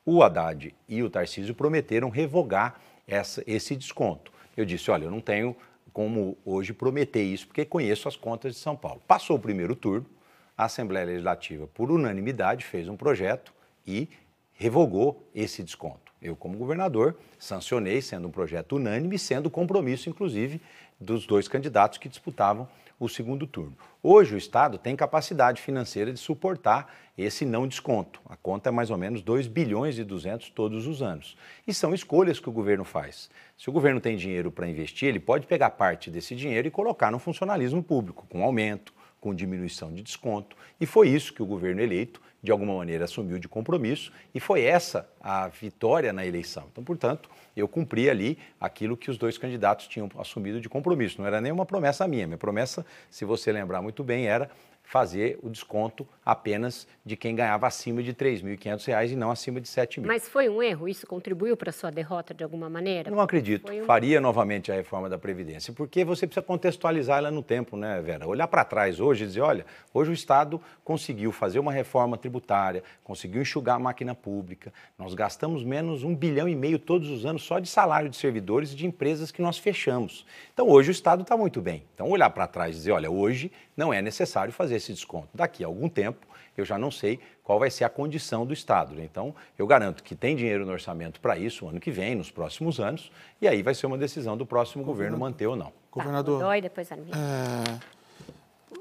O 0.05 0.23
Haddad 0.23 0.73
e 0.88 1.03
o 1.03 1.09
Tarcísio 1.09 1.53
prometeram 1.53 2.09
revogar 2.09 2.79
essa, 3.05 3.43
esse 3.45 3.75
desconto. 3.75 4.31
Eu 4.55 4.63
disse, 4.63 4.89
olha, 4.89 5.03
eu 5.03 5.12
não 5.12 5.19
tenho 5.19 5.55
como 5.99 6.38
hoje 6.45 6.71
prometer 6.71 7.21
isso, 7.21 7.45
porque 7.45 7.65
conheço 7.65 8.07
as 8.07 8.15
contas 8.15 8.53
de 8.53 8.59
São 8.62 8.73
Paulo. 8.73 9.01
Passou 9.05 9.35
o 9.35 9.39
primeiro 9.39 9.75
turno, 9.75 10.05
a 10.57 10.63
Assembleia 10.63 11.05
Legislativa, 11.05 11.67
por 11.67 11.91
unanimidade, 11.91 12.63
fez 12.63 12.88
um 12.88 12.95
projeto 12.95 13.53
e 13.85 14.07
revogou 14.53 15.27
esse 15.35 15.62
desconto. 15.62 16.13
Eu, 16.21 16.38
como 16.38 16.57
governador, 16.57 17.17
sancionei, 17.38 18.01
sendo 18.01 18.29
um 18.29 18.31
projeto 18.31 18.77
unânime, 18.77 19.19
sendo 19.19 19.49
compromisso, 19.49 20.09
inclusive, 20.09 20.62
dos 20.97 21.27
dois 21.27 21.49
candidatos 21.49 21.97
que 21.97 22.07
disputavam 22.07 22.65
o 22.99 23.07
segundo 23.07 23.47
turno. 23.47 23.77
Hoje, 24.03 24.35
o 24.35 24.38
Estado 24.38 24.77
tem 24.77 24.95
capacidade 24.95 25.62
financeira 25.62 26.12
de 26.12 26.19
suportar 26.19 26.93
esse 27.17 27.45
não 27.45 27.67
desconto. 27.67 28.19
A 28.25 28.35
conta 28.35 28.69
é 28.69 28.71
mais 28.71 28.89
ou 28.89 28.97
menos 28.97 29.21
2 29.21 29.47
bilhões 29.47 29.97
e 29.97 30.03
200 30.03 30.49
todos 30.49 30.85
os 30.85 31.01
anos. 31.01 31.38
E 31.65 31.73
são 31.73 31.93
escolhas 31.93 32.39
que 32.39 32.49
o 32.49 32.51
governo 32.51 32.83
faz. 32.83 33.29
Se 33.57 33.69
o 33.69 33.73
governo 33.73 34.01
tem 34.01 34.17
dinheiro 34.17 34.51
para 34.51 34.67
investir, 34.67 35.07
ele 35.07 35.19
pode 35.19 35.47
pegar 35.47 35.71
parte 35.71 36.12
desse 36.12 36.35
dinheiro 36.35 36.67
e 36.67 36.71
colocar 36.71 37.09
no 37.09 37.19
funcionalismo 37.19 37.81
público, 37.81 38.25
com 38.29 38.43
aumento, 38.43 38.93
com 39.19 39.33
diminuição 39.33 39.93
de 39.93 40.01
desconto. 40.01 40.55
E 40.79 40.85
foi 40.85 41.09
isso 41.09 41.33
que 41.33 41.43
o 41.43 41.45
governo 41.45 41.81
eleito, 41.81 42.21
de 42.41 42.52
alguma 42.52 42.75
maneira, 42.75 43.06
assumiu 43.06 43.38
de 43.38 43.47
compromisso 43.47 44.12
e 44.34 44.39
foi 44.39 44.63
essa 44.63 45.10
a 45.19 45.47
vitória 45.49 46.13
na 46.13 46.25
eleição. 46.25 46.67
Então, 46.71 46.84
portanto, 46.84 47.30
eu 47.56 47.67
cumpri 47.67 48.10
ali 48.10 48.38
aquilo 48.60 48.95
que 48.95 49.12
os 49.12 49.17
dois 49.17 49.38
candidatos 49.38 49.88
tinham 49.88 50.10
assumido 50.17 50.62
de 50.62 50.69
compromisso. 50.69 51.19
Não 51.19 51.28
era 51.28 51.41
nenhuma 51.41 51.65
promessa 51.65 52.08
minha. 52.08 52.25
Minha 52.25 52.38
promessa, 52.38 52.86
se 53.10 53.25
você 53.25 53.52
lembrar 53.52 53.82
muito 53.82 54.04
bem, 54.04 54.28
era 54.28 54.49
fazer 54.89 55.38
o 55.43 55.49
desconto 55.52 56.06
apenas 56.25 56.88
de 57.06 57.15
quem 57.15 57.36
ganhava 57.36 57.67
acima 57.67 58.02
de 58.02 58.10
R$ 58.10 58.15
3.500 58.15 59.12
e 59.12 59.15
não 59.15 59.30
acima 59.30 59.62
de 59.62 59.69
R$ 59.69 59.86
7.000. 59.86 60.04
Mas 60.04 60.28
foi 60.28 60.49
um 60.49 60.63
erro? 60.63 60.88
Isso 60.88 61.06
contribuiu 61.06 61.56
para 61.56 61.69
a 61.69 61.73
sua 61.73 61.91
derrota 61.91 62.34
de 62.34 62.43
alguma 62.43 62.67
maneira? 62.71 63.12
Não 63.12 63.19
acredito. 63.19 63.71
Um... 63.71 63.84
Faria 63.86 64.19
novamente 64.19 64.71
a 64.71 64.75
reforma 64.75 65.08
da 65.08 65.19
Previdência, 65.19 65.71
porque 65.73 66.04
você 66.04 66.25
precisa 66.25 66.43
contextualizar 66.43 67.19
ela 67.19 67.30
no 67.30 67.43
tempo, 67.43 67.78
né, 67.78 68.02
Vera? 68.02 68.28
Olhar 68.28 68.47
para 68.47 68.65
trás 68.65 68.99
hoje 68.99 69.25
e 69.25 69.28
dizer, 69.28 69.41
olha, 69.41 69.63
hoje 69.93 70.10
o 70.10 70.13
Estado 70.13 70.60
conseguiu 70.84 71.32
fazer 71.32 71.60
uma 71.60 71.71
reforma 71.71 72.17
tributária, 72.17 72.84
conseguiu 73.04 73.43
enxugar 73.43 73.75
a 73.75 73.80
máquina 73.80 74.15
pública, 74.15 74.73
nós 74.97 75.13
gastamos 75.13 75.63
menos 75.63 76.04
um 76.04 76.15
bilhão 76.15 76.49
e 76.49 76.56
meio 76.56 76.80
todos 76.80 77.12
os 77.12 77.28
anos 77.28 77.43
só 77.43 77.60
de 77.60 77.69
salário 77.69 78.10
de 78.10 78.17
servidores 78.17 78.73
e 78.73 78.75
de 78.75 78.88
empresas 78.88 79.30
que 79.30 79.41
nós 79.41 79.60
fechamos. 79.60 80.25
Então 80.52 80.67
hoje 80.67 80.89
o 80.89 80.91
Estado 80.91 81.21
está 81.21 81.38
muito 81.38 81.62
bem. 81.62 81.84
Então 81.93 82.10
olhar 82.10 82.32
para 82.32 82.47
trás 82.47 82.75
e 82.75 82.80
dizer, 82.80 82.91
olha, 82.91 83.12
hoje 83.12 83.52
não 83.78 83.93
é 83.93 84.02
necessário 84.02 84.52
fazer 84.52 84.78
esse 84.79 84.91
desconto. 84.91 85.29
Daqui 85.33 85.63
a 85.63 85.67
algum 85.67 85.87
tempo, 85.87 86.25
eu 86.57 86.65
já 86.65 86.77
não 86.77 86.91
sei 86.91 87.19
qual 87.43 87.59
vai 87.59 87.69
ser 87.69 87.83
a 87.83 87.89
condição 87.89 88.45
do 88.45 88.53
Estado. 88.53 88.95
Né? 88.95 89.03
Então, 89.03 89.33
eu 89.57 89.65
garanto 89.67 90.03
que 90.03 90.15
tem 90.15 90.35
dinheiro 90.35 90.65
no 90.65 90.71
orçamento 90.71 91.19
para 91.19 91.37
isso 91.37 91.67
ano 91.67 91.79
que 91.79 91.91
vem, 91.91 92.15
nos 92.15 92.31
próximos 92.31 92.79
anos, 92.79 93.11
e 93.41 93.47
aí 93.47 93.61
vai 93.61 93.73
ser 93.73 93.85
uma 93.85 93.97
decisão 93.97 94.37
do 94.37 94.45
próximo 94.45 94.83
governo 94.83 95.17
manter 95.17 95.47
ou 95.47 95.55
não. 95.55 95.71
Governador, 95.91 96.41
tá, 96.41 96.59
depois 96.59 96.91
é, 96.91 96.97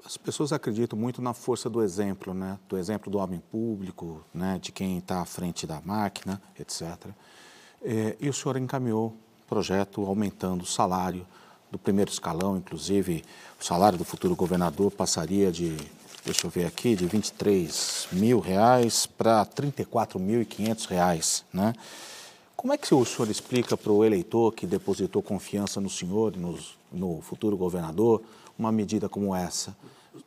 as 0.04 0.16
pessoas 0.16 0.52
acreditam 0.52 0.98
muito 0.98 1.22
na 1.22 1.32
força 1.32 1.70
do 1.70 1.82
exemplo, 1.82 2.34
né? 2.34 2.58
do 2.68 2.76
exemplo 2.76 3.11
do 3.11 3.18
homem 3.18 3.40
público, 3.50 4.24
né? 4.32 4.58
de 4.61 4.72
quem 4.72 4.98
está 4.98 5.20
à 5.20 5.24
frente 5.24 5.66
da 5.66 5.80
máquina, 5.80 6.40
etc. 6.58 6.82
É, 7.82 8.16
e 8.20 8.28
o 8.28 8.32
senhor 8.32 8.56
encaminhou 8.56 9.16
projeto 9.48 10.04
aumentando 10.04 10.62
o 10.62 10.66
salário 10.66 11.26
do 11.70 11.78
primeiro 11.78 12.11
escalão, 12.11 12.57
inclusive 12.57 13.22
o 13.61 13.64
salário 13.64 13.98
do 13.98 14.04
futuro 14.04 14.35
governador 14.35 14.90
passaria 14.90 15.52
de, 15.52 15.76
deixa 16.24 16.46
eu 16.46 16.50
ver 16.50 16.66
aqui, 16.66 16.94
de 16.94 17.07
23 17.07 18.09
mil 18.12 18.40
reais 18.40 19.07
para 19.07 19.44
34.500 19.44 20.87
reais, 20.87 21.44
né? 21.52 21.74
Como 22.57 22.72
é 22.72 22.76
que 22.76 22.92
o 22.92 23.04
senhor 23.04 23.31
explica 23.31 23.76
para 23.76 23.92
o 23.92 24.04
eleitor 24.04 24.52
que 24.52 24.66
depositou 24.66 25.22
confiança 25.22 25.81
no 25.81 25.88
senhor 25.88 26.35
e 26.35 26.96
no, 26.96 27.22
futuro 27.22 27.57
governador 27.57 28.20
uma 28.59 28.72
medida 28.72 29.09
como 29.09 29.33
essa? 29.33 29.76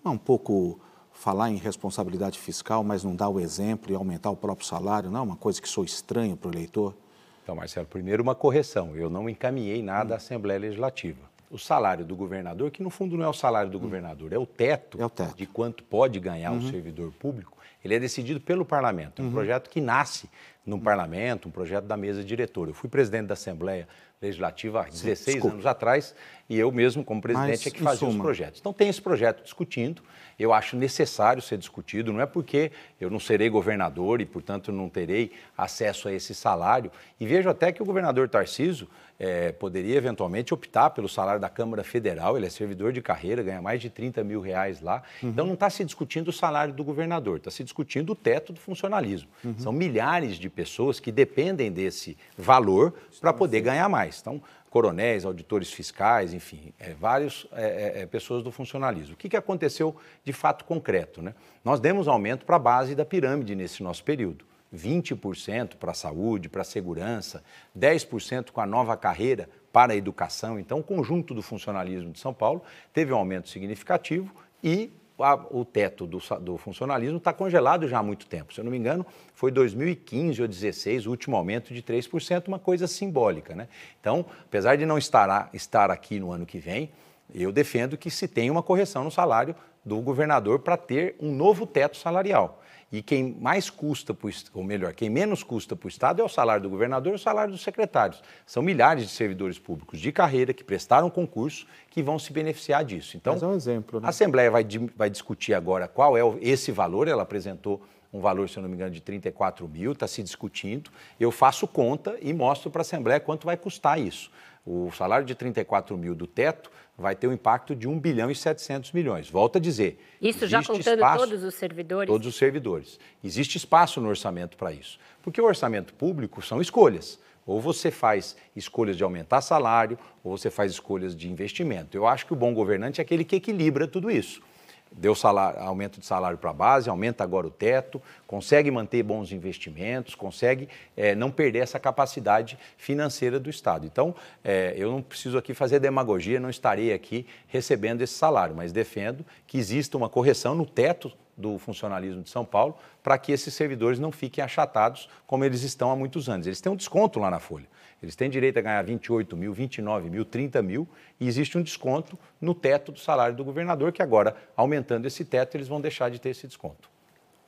Não 0.01 0.13
é 0.13 0.15
um 0.15 0.17
pouco 0.17 0.79
falar 1.13 1.49
em 1.49 1.57
responsabilidade 1.57 2.39
fiscal, 2.39 2.85
mas 2.85 3.03
não 3.03 3.13
dar 3.13 3.27
o 3.27 3.37
exemplo 3.37 3.91
e 3.91 3.95
aumentar 3.95 4.31
o 4.31 4.35
próprio 4.37 4.65
salário, 4.65 5.11
não 5.11 5.19
é 5.19 5.23
uma 5.23 5.35
coisa 5.35 5.61
que 5.61 5.67
sou 5.67 5.83
estranho 5.83 6.37
para 6.37 6.49
o 6.49 6.53
eleitor? 6.53 6.95
Então, 7.43 7.53
Marcelo, 7.53 7.87
primeiro 7.87 8.23
uma 8.23 8.33
correção. 8.33 8.95
Eu 8.95 9.09
não 9.09 9.29
encaminhei 9.29 9.83
nada 9.83 10.13
à 10.13 10.17
Assembleia 10.17 10.59
Legislativa 10.59 11.30
o 11.51 11.57
salário 11.57 12.05
do 12.05 12.15
governador, 12.15 12.71
que 12.71 12.81
no 12.81 12.89
fundo 12.89 13.17
não 13.17 13.25
é 13.25 13.27
o 13.27 13.33
salário 13.33 13.69
do 13.69 13.77
hum. 13.77 13.81
governador, 13.81 14.31
é 14.33 14.37
o, 14.37 14.45
teto, 14.45 14.99
é 15.01 15.05
o 15.05 15.09
teto, 15.09 15.35
de 15.35 15.45
quanto 15.45 15.83
pode 15.83 16.19
ganhar 16.19 16.51
uhum. 16.51 16.59
o 16.59 16.69
servidor 16.69 17.11
público, 17.13 17.57
ele 17.83 17.95
é 17.95 17.99
decidido 17.99 18.39
pelo 18.39 18.63
parlamento. 18.63 19.21
É 19.21 19.23
um 19.23 19.27
uhum. 19.27 19.33
projeto 19.33 19.69
que 19.69 19.81
nasce 19.81 20.29
no 20.65 20.79
parlamento, 20.79 21.49
um 21.49 21.51
projeto 21.51 21.85
da 21.85 21.97
mesa 21.97 22.23
diretora. 22.23 22.69
Eu 22.69 22.73
fui 22.73 22.89
presidente 22.89 23.27
da 23.27 23.33
Assembleia 23.33 23.87
Legislativa 24.21 24.81
há 24.81 24.83
16 24.83 25.25
Desculpa. 25.25 25.55
anos 25.55 25.65
atrás 25.65 26.15
e 26.51 26.59
eu 26.59 26.69
mesmo, 26.69 27.01
como 27.01 27.21
presidente, 27.21 27.49
Mas, 27.49 27.67
é 27.67 27.71
que 27.71 27.81
fazia 27.81 28.05
os 28.05 28.17
projetos. 28.17 28.59
Então 28.59 28.73
tem 28.73 28.89
esse 28.89 29.01
projeto 29.01 29.41
discutindo, 29.41 30.03
eu 30.37 30.51
acho 30.51 30.75
necessário 30.75 31.41
ser 31.41 31.57
discutido, 31.57 32.11
não 32.11 32.19
é 32.19 32.25
porque 32.25 32.73
eu 32.99 33.09
não 33.09 33.21
serei 33.21 33.49
governador 33.49 34.19
e, 34.19 34.25
portanto, 34.25 34.69
não 34.69 34.89
terei 34.89 35.31
acesso 35.57 36.09
a 36.09 36.11
esse 36.11 36.35
salário. 36.35 36.91
E 37.17 37.25
vejo 37.25 37.47
até 37.49 37.71
que 37.71 37.81
o 37.81 37.85
governador 37.85 38.27
Tarciso 38.27 38.89
é, 39.17 39.51
poderia 39.51 39.95
eventualmente 39.95 40.51
optar 40.51 40.89
pelo 40.89 41.07
salário 41.07 41.39
da 41.39 41.47
Câmara 41.47 41.83
Federal, 41.83 42.35
ele 42.35 42.47
é 42.47 42.49
servidor 42.49 42.91
de 42.91 43.03
carreira, 43.03 43.43
ganha 43.43 43.61
mais 43.61 43.79
de 43.79 43.87
30 43.87 44.23
mil 44.23 44.41
reais 44.41 44.81
lá. 44.81 45.03
Uhum. 45.21 45.29
Então 45.29 45.45
não 45.45 45.53
está 45.53 45.69
se 45.69 45.85
discutindo 45.85 46.29
o 46.29 46.33
salário 46.33 46.73
do 46.73 46.83
governador, 46.83 47.37
está 47.37 47.51
se 47.51 47.63
discutindo 47.63 48.13
o 48.13 48.15
teto 48.15 48.51
do 48.51 48.59
funcionalismo. 48.59 49.29
Uhum. 49.45 49.53
São 49.57 49.71
milhares 49.71 50.37
de 50.37 50.49
pessoas 50.49 50.99
que 50.99 51.11
dependem 51.11 51.71
desse 51.71 52.17
valor 52.35 52.95
para 53.21 53.31
poder 53.31 53.61
ganhar 53.61 53.87
mais. 53.87 54.19
Então, 54.19 54.41
coronéis, 54.71 55.25
auditores 55.25 55.71
fiscais, 55.71 56.33
enfim, 56.33 56.73
é, 56.79 56.93
várias 56.93 57.45
é, 57.51 57.63
é, 57.99 58.01
é, 58.01 58.05
pessoas 58.05 58.41
do 58.41 58.51
funcionalismo. 58.51 59.15
O 59.15 59.17
que, 59.17 59.27
que 59.27 59.35
aconteceu 59.35 59.93
de 60.23 60.31
fato 60.31 60.63
concreto? 60.63 61.21
Né? 61.21 61.35
Nós 61.63 61.81
demos 61.81 62.07
aumento 62.07 62.45
para 62.45 62.55
a 62.55 62.59
base 62.59 62.95
da 62.95 63.03
pirâmide 63.03 63.53
nesse 63.53 63.83
nosso 63.83 64.01
período. 64.01 64.45
20% 64.73 65.75
para 65.75 65.91
a 65.91 65.93
saúde, 65.93 66.47
para 66.47 66.61
a 66.61 66.63
segurança, 66.63 67.43
10% 67.77 68.51
com 68.51 68.61
a 68.61 68.65
nova 68.65 68.95
carreira 68.95 69.49
para 69.73 69.91
a 69.91 69.95
educação. 69.97 70.57
Então, 70.57 70.79
o 70.79 70.83
conjunto 70.83 71.33
do 71.33 71.41
funcionalismo 71.41 72.09
de 72.09 72.19
São 72.19 72.33
Paulo 72.33 72.63
teve 72.93 73.11
um 73.11 73.17
aumento 73.17 73.49
significativo 73.49 74.33
e 74.63 74.89
a, 75.23 75.35
o 75.49 75.65
teto 75.65 76.05
do, 76.05 76.19
do 76.39 76.57
funcionalismo 76.57 77.17
está 77.17 77.33
congelado 77.33 77.87
já 77.87 77.99
há 77.99 78.03
muito 78.03 78.25
tempo. 78.25 78.53
Se 78.53 78.59
eu 78.59 78.63
não 78.63 78.71
me 78.71 78.77
engano, 78.77 79.05
foi 79.33 79.51
2015 79.51 80.41
ou 80.41 80.47
2016 80.47 81.07
o 81.07 81.09
último 81.11 81.35
aumento 81.35 81.73
de 81.73 81.81
3%, 81.81 82.47
uma 82.47 82.59
coisa 82.59 82.87
simbólica. 82.87 83.55
Né? 83.55 83.67
Então, 83.99 84.25
apesar 84.43 84.75
de 84.75 84.85
não 84.85 84.97
estar, 84.97 85.49
estar 85.53 85.91
aqui 85.91 86.19
no 86.19 86.31
ano 86.31 86.45
que 86.45 86.59
vem, 86.59 86.91
eu 87.33 87.51
defendo 87.51 87.97
que 87.97 88.09
se 88.09 88.27
tenha 88.27 88.51
uma 88.51 88.63
correção 88.63 89.03
no 89.03 89.11
salário 89.11 89.55
do 89.83 89.99
governador 89.99 90.59
para 90.59 90.77
ter 90.77 91.15
um 91.19 91.33
novo 91.33 91.65
teto 91.65 91.97
salarial. 91.97 92.61
E 92.91 93.01
quem 93.01 93.37
mais 93.39 93.69
custa, 93.69 94.13
pro, 94.13 94.29
ou 94.53 94.63
melhor, 94.63 94.93
quem 94.93 95.09
menos 95.09 95.43
custa 95.43 95.75
para 95.75 95.85
o 95.85 95.89
Estado 95.89 96.21
é 96.21 96.25
o 96.25 96.29
salário 96.29 96.63
do 96.63 96.69
governador 96.69 97.13
e 97.13 97.15
o 97.15 97.19
salário 97.19 97.53
dos 97.53 97.63
secretários. 97.63 98.21
São 98.45 98.61
milhares 98.61 99.03
de 99.03 99.09
servidores 99.09 99.57
públicos 99.57 99.97
de 99.99 100.11
carreira 100.11 100.53
que 100.53 100.63
prestaram 100.63 101.09
concurso 101.09 101.65
que 101.89 102.03
vão 102.03 102.19
se 102.19 102.33
beneficiar 102.33 102.83
disso. 102.83 103.15
Então, 103.15 103.33
Mas 103.33 103.43
é 103.43 103.47
um 103.47 103.55
exemplo, 103.55 104.01
né? 104.01 104.07
a 104.07 104.09
Assembleia 104.09 104.51
vai, 104.51 104.65
vai 104.95 105.09
discutir 105.09 105.53
agora 105.53 105.87
qual 105.87 106.17
é 106.17 106.21
esse 106.41 106.71
valor, 106.71 107.07
ela 107.07 107.23
apresentou 107.23 107.81
um 108.13 108.19
valor, 108.19 108.49
se 108.49 108.57
eu 108.57 108.61
não 108.61 108.69
me 108.69 108.75
engano, 108.75 108.91
de 108.91 108.99
34 108.99 109.65
mil, 109.69 109.93
está 109.93 110.05
se 110.05 110.21
discutindo. 110.21 110.91
Eu 111.17 111.31
faço 111.31 111.65
conta 111.65 112.17
e 112.21 112.33
mostro 112.33 112.69
para 112.69 112.81
a 112.81 112.83
Assembleia 112.83 113.19
quanto 113.21 113.45
vai 113.45 113.55
custar 113.55 113.99
isso. 113.99 114.29
O 114.65 114.91
salário 114.91 115.25
de 115.25 115.33
34 115.33 115.97
mil 115.97 116.13
do 116.13 116.27
teto 116.27 116.69
vai 117.01 117.15
ter 117.15 117.27
um 117.27 117.33
impacto 117.33 117.75
de 117.75 117.87
1 117.87 117.99
bilhão 117.99 118.31
e 118.31 118.35
700 118.35 118.91
milhões. 118.93 119.29
Volto 119.29 119.57
a 119.57 119.59
dizer. 119.59 119.99
Isso 120.21 120.47
já 120.47 120.63
contando 120.63 120.95
espaço, 120.95 121.25
todos 121.25 121.43
os 121.43 121.55
servidores? 121.55 122.07
Todos 122.07 122.27
os 122.27 122.35
servidores. 122.35 122.99
Existe 123.23 123.57
espaço 123.57 123.99
no 123.99 124.07
orçamento 124.07 124.55
para 124.55 124.71
isso. 124.71 124.99
Porque 125.21 125.41
o 125.41 125.45
orçamento 125.45 125.93
público 125.93 126.41
são 126.41 126.61
escolhas. 126.61 127.19
Ou 127.45 127.59
você 127.59 127.91
faz 127.91 128.37
escolhas 128.55 128.95
de 128.95 129.03
aumentar 129.03 129.41
salário, 129.41 129.97
ou 130.23 130.37
você 130.37 130.49
faz 130.49 130.71
escolhas 130.71 131.15
de 131.15 131.29
investimento. 131.29 131.97
Eu 131.97 132.07
acho 132.07 132.25
que 132.25 132.33
o 132.33 132.35
bom 132.35 132.53
governante 132.53 133.01
é 133.01 133.03
aquele 133.03 133.25
que 133.25 133.35
equilibra 133.35 133.87
tudo 133.87 134.09
isso 134.09 134.41
deu 134.91 135.15
salário, 135.15 135.59
aumento 135.61 135.99
de 135.99 136.05
salário 136.05 136.37
para 136.37 136.49
a 136.49 136.53
base, 136.53 136.89
aumenta 136.89 137.23
agora 137.23 137.47
o 137.47 137.51
teto, 137.51 138.01
consegue 138.27 138.69
manter 138.69 139.01
bons 139.03 139.31
investimentos, 139.31 140.15
consegue 140.15 140.67
é, 140.97 141.15
não 141.15 141.31
perder 141.31 141.59
essa 141.59 141.79
capacidade 141.79 142.57
financeira 142.77 143.39
do 143.39 143.49
Estado. 143.49 143.85
Então, 143.85 144.13
é, 144.43 144.73
eu 144.75 144.91
não 144.91 145.01
preciso 145.01 145.37
aqui 145.37 145.53
fazer 145.53 145.79
demagogia, 145.79 146.39
não 146.39 146.49
estarei 146.49 146.93
aqui 146.93 147.25
recebendo 147.47 148.01
esse 148.01 148.13
salário, 148.13 148.55
mas 148.55 148.71
defendo 148.71 149.25
que 149.47 149.57
exista 149.57 149.97
uma 149.97 150.09
correção 150.09 150.53
no 150.53 150.65
teto 150.65 151.11
do 151.37 151.57
funcionalismo 151.57 152.21
de 152.21 152.29
São 152.29 152.45
Paulo 152.45 152.77
para 153.01 153.17
que 153.17 153.31
esses 153.31 153.53
servidores 153.53 153.99
não 153.99 154.11
fiquem 154.11 154.43
achatados 154.43 155.09
como 155.25 155.43
eles 155.43 155.63
estão 155.63 155.89
há 155.91 155.95
muitos 155.95 156.29
anos. 156.29 156.45
Eles 156.45 156.61
têm 156.61 156.71
um 156.71 156.75
desconto 156.75 157.19
lá 157.19 157.31
na 157.31 157.39
folha. 157.39 157.65
Eles 158.01 158.15
têm 158.15 158.29
direito 158.29 158.57
a 158.57 158.61
ganhar 158.61 158.83
28 158.83 159.37
mil, 159.37 159.53
29 159.53 160.09
mil, 160.09 160.25
30 160.25 160.61
mil 160.61 160.87
e 161.19 161.27
existe 161.27 161.57
um 161.57 161.61
desconto 161.61 162.17
no 162.39 162.55
teto 162.55 162.91
do 162.91 162.99
salário 162.99 163.35
do 163.35 163.43
governador, 163.43 163.91
que 163.91 164.01
agora, 164.01 164.35
aumentando 164.55 165.05
esse 165.05 165.23
teto, 165.23 165.55
eles 165.55 165.67
vão 165.67 165.79
deixar 165.79 166.09
de 166.09 166.19
ter 166.19 166.29
esse 166.29 166.47
desconto. 166.47 166.89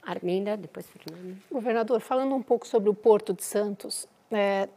Arminda, 0.05 0.55
depois 0.55 0.85
Fernando. 0.87 1.37
Governador, 1.51 2.01
falando 2.01 2.35
um 2.35 2.41
pouco 2.41 2.67
sobre 2.67 2.89
o 2.89 2.93
Porto 2.93 3.33
de 3.33 3.43
Santos, 3.43 4.07
é, 4.29 4.67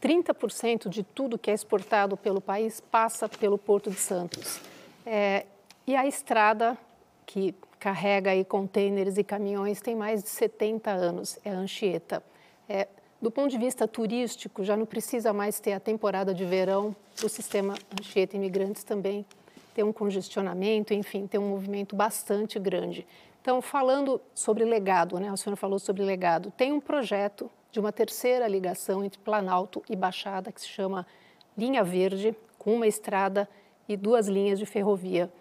30% 0.00 0.88
de 0.88 1.02
tudo 1.02 1.36
que 1.36 1.50
é 1.50 1.54
exportado 1.54 2.16
pelo 2.16 2.40
país 2.40 2.80
passa 2.80 3.28
pelo 3.28 3.58
Porto 3.58 3.90
de 3.90 3.98
Santos. 3.98 4.60
É, 5.04 5.44
e 5.86 5.96
a 5.96 6.06
estrada 6.06 6.78
que 7.26 7.54
carrega 7.78 8.30
aí 8.30 8.44
contêineres 8.44 9.18
e 9.18 9.24
caminhões 9.24 9.80
tem 9.80 9.94
mais 9.94 10.22
de 10.22 10.28
70 10.28 10.90
anos, 10.90 11.38
é 11.44 11.50
a 11.50 11.54
Anchieta. 11.54 12.22
É, 12.68 12.88
do 13.20 13.30
ponto 13.30 13.50
de 13.50 13.58
vista 13.58 13.86
turístico, 13.88 14.62
já 14.62 14.76
não 14.76 14.86
precisa 14.86 15.32
mais 15.32 15.58
ter 15.58 15.72
a 15.72 15.80
temporada 15.80 16.32
de 16.32 16.44
verão 16.44 16.94
do 17.20 17.28
sistema 17.28 17.74
Anchieta 18.00 18.36
Imigrantes 18.36 18.84
também 18.84 19.26
tem 19.78 19.84
um 19.84 19.92
congestionamento, 19.92 20.92
enfim, 20.92 21.28
tem 21.28 21.38
um 21.38 21.50
movimento 21.50 21.94
bastante 21.94 22.58
grande. 22.58 23.06
Então, 23.40 23.62
falando 23.62 24.20
sobre 24.34 24.64
legado, 24.64 25.20
né? 25.20 25.30
O 25.32 25.36
senhor 25.36 25.54
falou 25.54 25.78
sobre 25.78 26.02
legado. 26.02 26.50
Tem 26.50 26.72
um 26.72 26.80
projeto 26.80 27.48
de 27.70 27.78
uma 27.78 27.92
terceira 27.92 28.48
ligação 28.48 29.04
entre 29.04 29.20
Planalto 29.20 29.80
e 29.88 29.94
Baixada 29.94 30.50
que 30.50 30.60
se 30.60 30.66
chama 30.66 31.06
Linha 31.56 31.84
Verde, 31.84 32.34
com 32.58 32.74
uma 32.74 32.88
estrada 32.88 33.48
e 33.88 33.96
duas 33.96 34.26
linhas 34.26 34.58
de 34.58 34.66
ferrovia. 34.66 35.32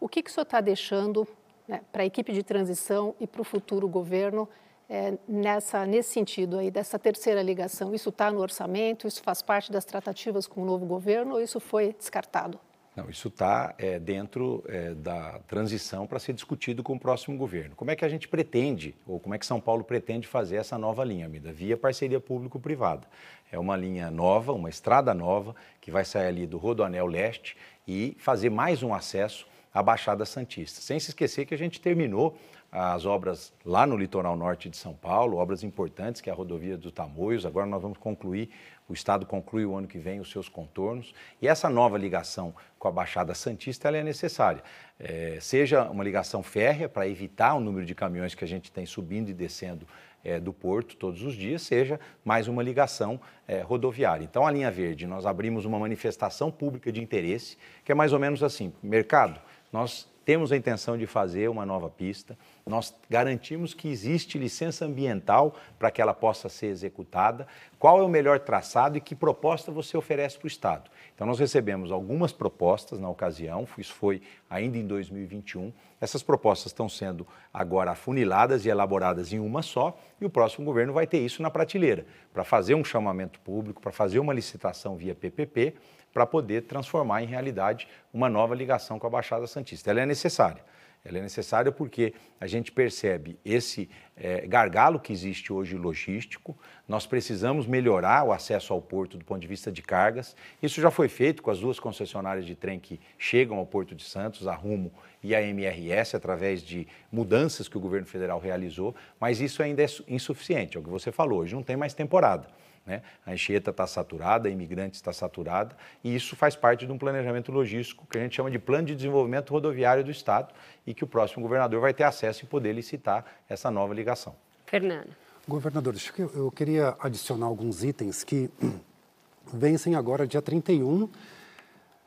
O 0.00 0.08
que, 0.08 0.22
que 0.22 0.30
o 0.30 0.32
senhor 0.32 0.44
está 0.44 0.62
deixando 0.62 1.28
né, 1.68 1.82
para 1.92 2.02
a 2.02 2.06
equipe 2.06 2.32
de 2.32 2.42
transição 2.42 3.14
e 3.20 3.26
para 3.26 3.42
o 3.42 3.44
futuro 3.44 3.86
governo 3.86 4.48
é, 4.92 5.14
nessa, 5.26 5.86
nesse 5.86 6.10
sentido 6.10 6.58
aí, 6.58 6.70
dessa 6.70 6.98
terceira 6.98 7.42
ligação? 7.42 7.94
Isso 7.94 8.10
está 8.10 8.30
no 8.30 8.40
orçamento? 8.40 9.08
Isso 9.08 9.22
faz 9.22 9.40
parte 9.40 9.72
das 9.72 9.86
tratativas 9.86 10.46
com 10.46 10.60
o 10.60 10.66
novo 10.66 10.84
governo 10.84 11.36
ou 11.36 11.40
isso 11.40 11.58
foi 11.58 11.94
descartado? 11.94 12.60
Não, 12.94 13.08
isso 13.08 13.28
está 13.28 13.74
é, 13.78 13.98
dentro 13.98 14.62
é, 14.68 14.92
da 14.92 15.38
transição 15.48 16.06
para 16.06 16.18
ser 16.18 16.34
discutido 16.34 16.82
com 16.82 16.92
o 16.92 17.00
próximo 17.00 17.38
governo. 17.38 17.74
Como 17.74 17.90
é 17.90 17.96
que 17.96 18.04
a 18.04 18.08
gente 18.08 18.28
pretende, 18.28 18.94
ou 19.06 19.18
como 19.18 19.34
é 19.34 19.38
que 19.38 19.46
São 19.46 19.58
Paulo 19.58 19.82
pretende 19.82 20.28
fazer 20.28 20.56
essa 20.56 20.76
nova 20.76 21.02
linha, 21.02 21.26
Mida? 21.26 21.50
Via 21.50 21.74
parceria 21.74 22.20
público-privada. 22.20 23.06
É 23.50 23.58
uma 23.58 23.74
linha 23.74 24.10
nova, 24.10 24.52
uma 24.52 24.68
estrada 24.68 25.14
nova, 25.14 25.56
que 25.80 25.90
vai 25.90 26.04
sair 26.04 26.26
ali 26.26 26.46
do 26.46 26.58
Rodoanel 26.58 27.06
Leste 27.06 27.56
e 27.88 28.14
fazer 28.18 28.50
mais 28.50 28.82
um 28.82 28.92
acesso 28.92 29.46
à 29.72 29.82
Baixada 29.82 30.26
Santista. 30.26 30.82
Sem 30.82 31.00
se 31.00 31.08
esquecer 31.08 31.46
que 31.46 31.54
a 31.54 31.58
gente 31.58 31.80
terminou 31.80 32.36
as 32.72 33.04
obras 33.04 33.52
lá 33.66 33.86
no 33.86 33.98
litoral 33.98 34.34
norte 34.34 34.70
de 34.70 34.78
São 34.78 34.94
Paulo, 34.94 35.36
obras 35.36 35.62
importantes, 35.62 36.22
que 36.22 36.30
é 36.30 36.32
a 36.32 36.36
rodovia 36.36 36.78
do 36.78 36.90
Tamoios. 36.90 37.44
Agora 37.44 37.66
nós 37.66 37.82
vamos 37.82 37.98
concluir, 37.98 38.48
o 38.88 38.94
Estado 38.94 39.26
conclui 39.26 39.66
o 39.66 39.76
ano 39.76 39.86
que 39.86 39.98
vem 39.98 40.20
os 40.20 40.30
seus 40.30 40.48
contornos. 40.48 41.12
E 41.40 41.46
essa 41.46 41.68
nova 41.68 41.98
ligação 41.98 42.54
com 42.78 42.88
a 42.88 42.90
Baixada 42.90 43.34
Santista 43.34 43.88
ela 43.88 43.98
é 43.98 44.02
necessária. 44.02 44.64
É, 44.98 45.36
seja 45.38 45.84
uma 45.90 46.02
ligação 46.02 46.42
férrea, 46.42 46.88
para 46.88 47.06
evitar 47.06 47.52
o 47.52 47.60
número 47.60 47.84
de 47.84 47.94
caminhões 47.94 48.34
que 48.34 48.42
a 48.42 48.48
gente 48.48 48.72
tem 48.72 48.86
subindo 48.86 49.28
e 49.28 49.34
descendo 49.34 49.86
é, 50.24 50.40
do 50.40 50.52
porto 50.52 50.96
todos 50.96 51.22
os 51.22 51.34
dias, 51.34 51.60
seja 51.60 52.00
mais 52.24 52.48
uma 52.48 52.62
ligação 52.62 53.20
é, 53.46 53.60
rodoviária. 53.60 54.24
Então, 54.24 54.46
a 54.46 54.50
linha 54.50 54.70
verde, 54.70 55.06
nós 55.06 55.26
abrimos 55.26 55.66
uma 55.66 55.78
manifestação 55.78 56.50
pública 56.50 56.90
de 56.90 57.02
interesse, 57.02 57.58
que 57.84 57.92
é 57.92 57.94
mais 57.94 58.14
ou 58.14 58.18
menos 58.18 58.42
assim: 58.42 58.72
mercado, 58.82 59.40
nós 59.70 60.10
temos 60.24 60.52
a 60.52 60.56
intenção 60.56 60.96
de 60.96 61.06
fazer 61.06 61.48
uma 61.48 61.66
nova 61.66 61.90
pista, 61.90 62.38
nós 62.64 62.94
garantimos 63.10 63.74
que 63.74 63.88
existe 63.88 64.38
licença 64.38 64.84
ambiental 64.84 65.54
para 65.78 65.90
que 65.90 66.00
ela 66.00 66.14
possa 66.14 66.48
ser 66.48 66.66
executada, 66.66 67.46
qual 67.78 67.98
é 67.98 68.02
o 68.02 68.08
melhor 68.08 68.38
traçado 68.38 68.96
e 68.96 69.00
que 69.00 69.14
proposta 69.14 69.72
você 69.72 69.96
oferece 69.96 70.38
para 70.38 70.46
o 70.46 70.48
Estado. 70.48 70.90
Então, 71.14 71.26
nós 71.26 71.38
recebemos 71.38 71.90
algumas 71.90 72.32
propostas 72.32 73.00
na 73.00 73.08
ocasião, 73.08 73.66
isso 73.76 73.92
foi 73.92 74.22
ainda 74.48 74.78
em 74.78 74.86
2021. 74.86 75.72
Essas 76.00 76.22
propostas 76.22 76.72
estão 76.72 76.88
sendo 76.88 77.26
agora 77.52 77.90
afuniladas 77.90 78.64
e 78.64 78.68
elaboradas 78.68 79.32
em 79.32 79.38
uma 79.38 79.62
só, 79.62 79.98
e 80.20 80.24
o 80.24 80.30
próximo 80.30 80.64
governo 80.64 80.92
vai 80.92 81.06
ter 81.06 81.18
isso 81.18 81.42
na 81.42 81.50
prateleira, 81.50 82.06
para 82.32 82.44
fazer 82.44 82.74
um 82.74 82.84
chamamento 82.84 83.40
público, 83.40 83.80
para 83.80 83.92
fazer 83.92 84.18
uma 84.18 84.32
licitação 84.32 84.96
via 84.96 85.14
PPP 85.14 85.74
para 86.12 86.26
poder 86.26 86.62
transformar 86.62 87.22
em 87.22 87.26
realidade 87.26 87.88
uma 88.12 88.28
nova 88.28 88.54
ligação 88.54 88.98
com 88.98 89.06
a 89.06 89.10
Baixada 89.10 89.46
Santista. 89.46 89.90
Ela 89.90 90.02
é 90.02 90.06
necessária. 90.06 90.62
Ela 91.04 91.18
é 91.18 91.22
necessária 91.22 91.72
porque 91.72 92.14
a 92.40 92.46
gente 92.46 92.70
percebe 92.70 93.36
esse 93.44 93.90
é, 94.16 94.46
gargalo 94.46 95.00
que 95.00 95.12
existe 95.12 95.52
hoje 95.52 95.76
logístico. 95.76 96.56
Nós 96.86 97.06
precisamos 97.06 97.66
melhorar 97.66 98.22
o 98.22 98.32
acesso 98.32 98.72
ao 98.72 98.80
porto 98.80 99.18
do 99.18 99.24
ponto 99.24 99.40
de 99.40 99.48
vista 99.48 99.72
de 99.72 99.82
cargas. 99.82 100.36
Isso 100.62 100.80
já 100.80 100.92
foi 100.92 101.08
feito 101.08 101.42
com 101.42 101.50
as 101.50 101.58
duas 101.58 101.80
concessionárias 101.80 102.46
de 102.46 102.54
trem 102.54 102.78
que 102.78 103.00
chegam 103.18 103.58
ao 103.58 103.66
Porto 103.66 103.96
de 103.96 104.04
Santos, 104.04 104.46
a 104.46 104.54
Rumo 104.54 104.92
e 105.20 105.34
a 105.34 105.42
MRS, 105.42 106.14
através 106.14 106.62
de 106.62 106.86
mudanças 107.10 107.68
que 107.68 107.76
o 107.76 107.80
governo 107.80 108.06
federal 108.06 108.38
realizou, 108.38 108.94
mas 109.18 109.40
isso 109.40 109.60
ainda 109.60 109.82
é 109.82 109.86
insuficiente. 110.06 110.76
É 110.76 110.80
o 110.80 110.84
que 110.84 110.90
você 110.90 111.10
falou, 111.10 111.40
hoje 111.40 111.54
não 111.54 111.64
tem 111.64 111.76
mais 111.76 111.94
temporada. 111.94 112.46
Né? 112.84 113.02
A 113.24 113.32
Anchieta 113.32 113.70
está 113.70 113.86
saturada, 113.86 114.48
a 114.48 114.50
imigrante 114.50 114.96
está 114.96 115.12
saturada, 115.12 115.76
e 116.02 116.14
isso 116.14 116.34
faz 116.34 116.56
parte 116.56 116.84
de 116.84 116.92
um 116.92 116.98
planejamento 116.98 117.52
logístico 117.52 118.06
que 118.10 118.18
a 118.18 118.20
gente 118.20 118.34
chama 118.34 118.50
de 118.50 118.58
Plano 118.58 118.86
de 118.86 118.94
Desenvolvimento 118.94 119.50
Rodoviário 119.50 120.02
do 120.02 120.10
Estado 120.10 120.52
e 120.86 120.92
que 120.92 121.04
o 121.04 121.06
próximo 121.06 121.42
governador 121.42 121.80
vai 121.80 121.94
ter 121.94 122.04
acesso 122.04 122.44
e 122.44 122.46
poder 122.46 122.72
licitar 122.72 123.24
essa 123.48 123.70
nova 123.70 123.94
ligação. 123.94 124.34
Fernando. 124.66 125.10
Governador, 125.46 125.94
eu 126.34 126.50
queria 126.50 126.96
adicionar 127.00 127.46
alguns 127.46 127.82
itens 127.82 128.22
que 128.24 128.50
vencem 129.52 129.94
agora 129.94 130.26
dia 130.26 130.40
31, 130.40 131.08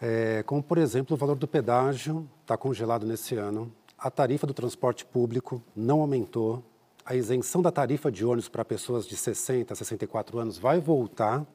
é, 0.01 0.43
como, 0.45 0.61
por 0.61 0.77
exemplo, 0.77 1.15
o 1.15 1.17
valor 1.17 1.35
do 1.35 1.47
pedágio 1.47 2.29
está 2.41 2.57
congelado 2.57 3.05
nesse 3.05 3.35
ano, 3.35 3.71
a 3.97 4.09
tarifa 4.09 4.45
do 4.45 4.53
transporte 4.53 5.05
público 5.05 5.63
não 5.75 6.01
aumentou, 6.01 6.63
a 7.05 7.15
isenção 7.15 7.61
da 7.61 7.71
tarifa 7.71 8.11
de 8.11 8.25
ônibus 8.25 8.49
para 8.49 8.65
pessoas 8.65 9.07
de 9.07 9.15
60 9.15 9.71
a 9.71 9.75
64 9.75 10.39
anos 10.39 10.57
vai 10.57 10.79
voltar. 10.79 11.45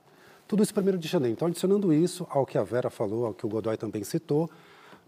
Tudo 0.47 0.63
isso 0.63 0.73
1 0.77 0.97
de 0.97 1.09
janeiro. 1.09 1.33
Então, 1.33 1.49
adicionando 1.49 1.93
isso 1.93 2.27
ao 2.31 2.47
que 2.47 2.57
a 2.57 2.63
Vera 2.63 2.89
falou, 2.89 3.27
ao 3.27 3.35
que 3.35 3.45
o 3.45 3.49
Godoy 3.49 3.77
também 3.77 4.05
citou, 4.05 4.49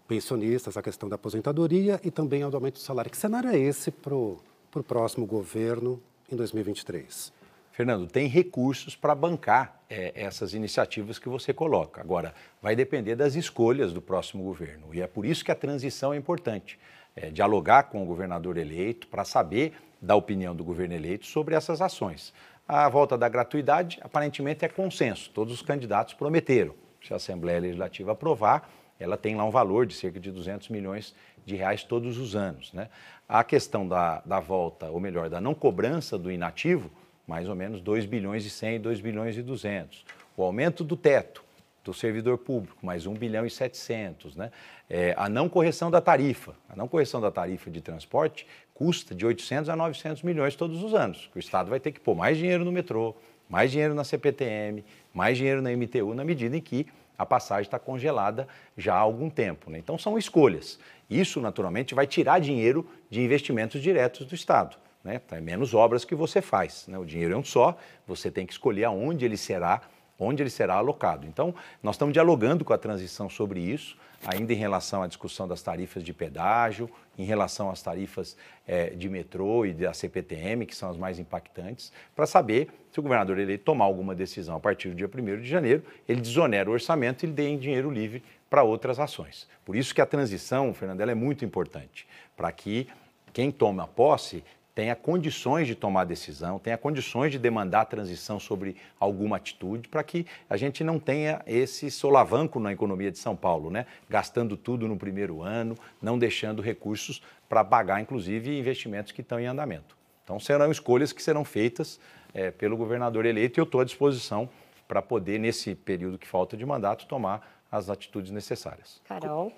pensionistas, 0.05 0.75
a 0.75 0.81
questão 0.81 1.07
da 1.07 1.15
aposentadoria 1.15 1.99
e 2.03 2.11
também 2.11 2.43
ao 2.43 2.53
aumento 2.53 2.75
do 2.75 2.79
salário. 2.79 3.09
Que 3.09 3.15
cenário 3.15 3.49
é 3.49 3.57
esse 3.57 3.89
para 3.89 4.13
o 4.13 4.37
próximo 4.85 5.25
governo 5.25 6.01
em 6.29 6.35
2023? 6.35 7.31
Fernando, 7.71 8.07
tem 8.07 8.27
recursos 8.27 8.95
para 8.95 9.15
bancar 9.15 9.81
é, 9.89 10.11
essas 10.13 10.53
iniciativas 10.53 11.17
que 11.17 11.27
você 11.27 11.53
coloca. 11.53 12.01
Agora, 12.01 12.35
vai 12.61 12.75
depender 12.75 13.15
das 13.15 13.35
escolhas 13.35 13.93
do 13.93 14.01
próximo 14.01 14.43
governo. 14.43 14.93
E 14.93 15.01
é 15.01 15.07
por 15.07 15.25
isso 15.25 15.43
que 15.43 15.51
a 15.51 15.55
transição 15.55 16.13
é 16.13 16.17
importante. 16.17 16.77
É, 17.15 17.31
dialogar 17.31 17.83
com 17.83 18.03
o 18.03 18.05
governador 18.05 18.57
eleito 18.57 19.07
para 19.07 19.23
saber 19.23 19.73
da 20.03 20.15
opinião 20.15 20.53
do 20.53 20.63
governo 20.63 20.93
eleito 20.93 21.25
sobre 21.25 21.55
essas 21.55 21.81
ações. 21.81 22.33
A 22.67 22.87
volta 22.89 23.17
da 23.17 23.29
gratuidade, 23.29 23.99
aparentemente, 24.01 24.65
é 24.65 24.67
consenso. 24.67 25.29
Todos 25.33 25.53
os 25.53 25.61
candidatos 25.61 26.13
prometeram. 26.13 26.75
Se 27.01 27.13
a 27.13 27.15
Assembleia 27.15 27.59
Legislativa 27.59 28.11
aprovar, 28.11 28.69
ela 28.99 29.17
tem 29.17 29.35
lá 29.35 29.45
um 29.45 29.49
valor 29.49 29.85
de 29.85 29.93
cerca 29.93 30.19
de 30.19 30.29
200 30.29 30.69
milhões 30.69 31.15
de 31.45 31.55
reais 31.55 31.83
todos 31.83 32.17
os 32.17 32.35
anos. 32.35 32.71
Né? 32.73 32.89
A 33.27 33.43
questão 33.43 33.87
da, 33.87 34.21
da 34.25 34.39
volta, 34.39 34.89
ou 34.89 34.99
melhor, 34.99 35.29
da 35.29 35.39
não 35.39 35.53
cobrança 35.53 36.17
do 36.17 36.31
inativo, 36.31 36.91
mais 37.25 37.47
ou 37.47 37.55
menos 37.55 37.81
2 37.81 38.05
bilhões 38.05 38.45
e 38.45 38.49
100 38.49 38.75
e 38.75 38.79
2 38.79 38.99
bilhões 38.99 39.37
e 39.37 39.41
200. 39.41 40.05
O 40.35 40.43
aumento 40.43 40.83
do 40.83 40.97
teto 40.97 41.43
do 41.83 41.93
servidor 41.93 42.37
público, 42.37 42.77
mais 42.85 43.05
1 43.05 43.13
bilhão 43.13 43.45
e 43.45 43.49
700. 43.49 44.35
Né? 44.35 44.51
É, 44.89 45.13
a 45.17 45.27
não 45.27 45.49
correção 45.49 45.91
da 45.91 45.99
tarifa, 45.99 46.55
a 46.69 46.75
não 46.75 46.87
correção 46.87 47.19
da 47.19 47.29
tarifa 47.29 47.69
de 47.69 47.81
transporte 47.81 48.47
custa 48.73 49.13
de 49.13 49.25
800 49.25 49.69
a 49.69 49.75
900 49.75 50.23
milhões 50.23 50.55
todos 50.55 50.83
os 50.83 50.93
anos. 50.93 51.29
O 51.35 51.39
Estado 51.39 51.69
vai 51.69 51.79
ter 51.79 51.91
que 51.91 51.99
pôr 51.99 52.15
mais 52.15 52.37
dinheiro 52.37 52.65
no 52.65 52.71
metrô, 52.71 53.15
mais 53.49 53.71
dinheiro 53.71 53.93
na 53.93 54.03
CPTM, 54.03 54.83
mais 55.13 55.37
dinheiro 55.37 55.61
na 55.61 55.69
MTU, 55.71 56.13
na 56.13 56.23
medida 56.23 56.57
em 56.57 56.61
que 56.61 56.87
a 57.17 57.25
passagem 57.25 57.63
está 57.63 57.77
congelada 57.77 58.47
já 58.77 58.95
há 58.95 58.99
algum 58.99 59.29
tempo. 59.29 59.69
Né? 59.69 59.77
Então 59.77 59.97
são 59.97 60.17
escolhas. 60.17 60.79
Isso, 61.09 61.39
naturalmente, 61.39 61.93
vai 61.93 62.07
tirar 62.07 62.39
dinheiro 62.39 62.89
de 63.09 63.21
investimentos 63.21 63.81
diretos 63.81 64.25
do 64.25 64.33
Estado. 64.33 64.75
Né? 65.03 65.19
Tá, 65.19 65.37
é 65.37 65.41
menos 65.41 65.73
obras 65.73 66.03
que 66.03 66.15
você 66.15 66.41
faz. 66.41 66.87
Né? 66.87 66.97
O 66.97 67.05
dinheiro 67.05 67.33
é 67.33 67.37
um 67.37 67.43
só, 67.43 67.77
você 68.07 68.31
tem 68.31 68.45
que 68.45 68.53
escolher 68.53 68.85
aonde 68.85 69.25
ele 69.25 69.37
será 69.37 69.81
onde 70.19 70.43
ele 70.43 70.49
será 70.49 70.75
alocado. 70.75 71.25
Então, 71.27 71.53
nós 71.81 71.95
estamos 71.95 72.13
dialogando 72.13 72.63
com 72.63 72.71
a 72.71 72.77
transição 72.77 73.29
sobre 73.29 73.59
isso, 73.59 73.97
ainda 74.25 74.53
em 74.53 74.55
relação 74.55 75.03
à 75.03 75.07
discussão 75.07 75.47
das 75.47 75.61
tarifas 75.61 76.03
de 76.03 76.13
pedágio, 76.13 76.89
em 77.17 77.25
relação 77.25 77.69
às 77.69 77.81
tarifas 77.81 78.37
é, 78.67 78.89
de 78.91 79.09
metrô 79.09 79.65
e 79.65 79.73
da 79.73 79.93
CPTM, 79.93 80.65
que 80.65 80.75
são 80.75 80.89
as 80.89 80.97
mais 80.97 81.19
impactantes, 81.19 81.91
para 82.15 82.25
saber 82.25 82.69
se 82.91 82.99
o 82.99 83.03
governador 83.03 83.37
eleito 83.39 83.63
tomar 83.63 83.85
alguma 83.85 84.15
decisão 84.15 84.55
a 84.55 84.59
partir 84.59 84.89
do 84.89 84.95
dia 84.95 85.09
1 85.13 85.41
de 85.41 85.47
janeiro, 85.47 85.83
ele 86.07 86.21
desonera 86.21 86.69
o 86.69 86.73
orçamento 86.73 87.23
e 87.23 87.25
ele 87.25 87.33
dê 87.33 87.57
dinheiro 87.57 87.91
livre 87.91 88.23
para 88.49 88.63
outras 88.63 88.99
ações. 88.99 89.47
Por 89.65 89.75
isso 89.75 89.93
que 89.93 90.01
a 90.01 90.05
transição, 90.05 90.73
Fernandela, 90.73 91.11
é 91.11 91.15
muito 91.15 91.43
importante, 91.43 92.07
para 92.37 92.51
que 92.51 92.87
quem 93.33 93.51
toma 93.51 93.87
posse 93.87 94.43
tenha 94.75 94.95
condições 94.95 95.67
de 95.67 95.75
tomar 95.75 96.03
decisão, 96.03 96.57
tenha 96.57 96.77
condições 96.77 97.31
de 97.31 97.37
demandar 97.37 97.85
transição 97.85 98.39
sobre 98.39 98.75
alguma 98.99 99.37
atitude, 99.37 99.87
para 99.87 100.03
que 100.03 100.25
a 100.49 100.57
gente 100.57 100.83
não 100.83 100.99
tenha 100.99 101.41
esse 101.45 101.91
solavanco 101.91 102.59
na 102.59 102.71
economia 102.73 103.11
de 103.11 103.19
São 103.19 103.35
Paulo, 103.35 103.69
né? 103.69 103.85
gastando 104.09 104.57
tudo 104.57 104.87
no 104.87 104.97
primeiro 104.97 105.41
ano, 105.41 105.77
não 106.01 106.17
deixando 106.17 106.61
recursos 106.61 107.21
para 107.47 107.63
pagar, 107.63 108.01
inclusive, 108.01 108.57
investimentos 108.57 109.11
que 109.11 109.21
estão 109.21 109.39
em 109.39 109.45
andamento. 109.45 109.95
Então, 110.23 110.39
serão 110.39 110.71
escolhas 110.71 111.13
que 111.13 111.21
serão 111.21 111.45
feitas 111.45 111.99
é, 112.33 112.49
pelo 112.49 112.75
governador 112.75 113.25
eleito 113.25 113.59
e 113.59 113.61
eu 113.61 113.65
estou 113.65 113.81
à 113.81 113.83
disposição 113.83 114.49
para 114.87 115.01
poder, 115.01 115.39
nesse 115.39 115.75
período 115.75 116.17
que 116.17 116.27
falta 116.27 116.57
de 116.57 116.65
mandato, 116.65 117.05
tomar 117.05 117.61
as 117.71 117.89
atitudes 117.89 118.31
necessárias. 118.31 119.01
Carol. 119.05 119.51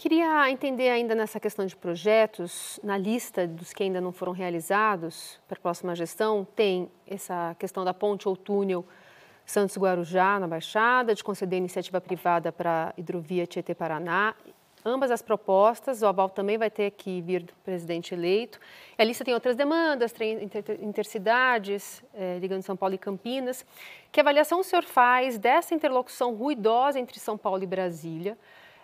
Queria 0.00 0.50
entender 0.50 0.88
ainda 0.88 1.14
nessa 1.14 1.38
questão 1.38 1.66
de 1.66 1.76
projetos, 1.76 2.80
na 2.82 2.96
lista 2.96 3.46
dos 3.46 3.74
que 3.74 3.82
ainda 3.82 4.00
não 4.00 4.12
foram 4.12 4.32
realizados 4.32 5.38
para 5.46 5.58
a 5.58 5.60
próxima 5.60 5.94
gestão, 5.94 6.42
tem 6.56 6.90
essa 7.06 7.54
questão 7.58 7.84
da 7.84 7.92
ponte 7.92 8.26
ou 8.26 8.34
túnel 8.34 8.82
Santos-Guarujá, 9.44 10.40
na 10.40 10.48
Baixada, 10.48 11.14
de 11.14 11.22
conceder 11.22 11.58
iniciativa 11.58 12.00
privada 12.00 12.50
para 12.50 12.88
a 12.88 12.94
hidrovia 12.98 13.46
Tietê-Paraná. 13.46 14.34
Ambas 14.82 15.10
as 15.10 15.20
propostas, 15.20 16.00
o 16.00 16.06
aval 16.06 16.30
também 16.30 16.56
vai 16.56 16.70
ter 16.70 16.92
que 16.92 17.20
vir 17.20 17.42
do 17.42 17.52
presidente 17.62 18.14
eleito. 18.14 18.58
A 18.96 19.04
lista 19.04 19.22
tem 19.22 19.34
outras 19.34 19.54
demandas, 19.54 20.12
tem 20.12 20.48
intercidades, 20.80 22.02
é, 22.14 22.38
ligando 22.38 22.62
São 22.62 22.74
Paulo 22.74 22.94
e 22.94 22.98
Campinas. 22.98 23.66
Que 24.10 24.18
avaliação 24.18 24.60
o 24.60 24.64
senhor 24.64 24.84
faz 24.84 25.36
dessa 25.36 25.74
interlocução 25.74 26.34
ruidosa 26.34 26.98
entre 26.98 27.20
São 27.20 27.36
Paulo 27.36 27.62
e 27.62 27.66
Brasília? 27.66 28.38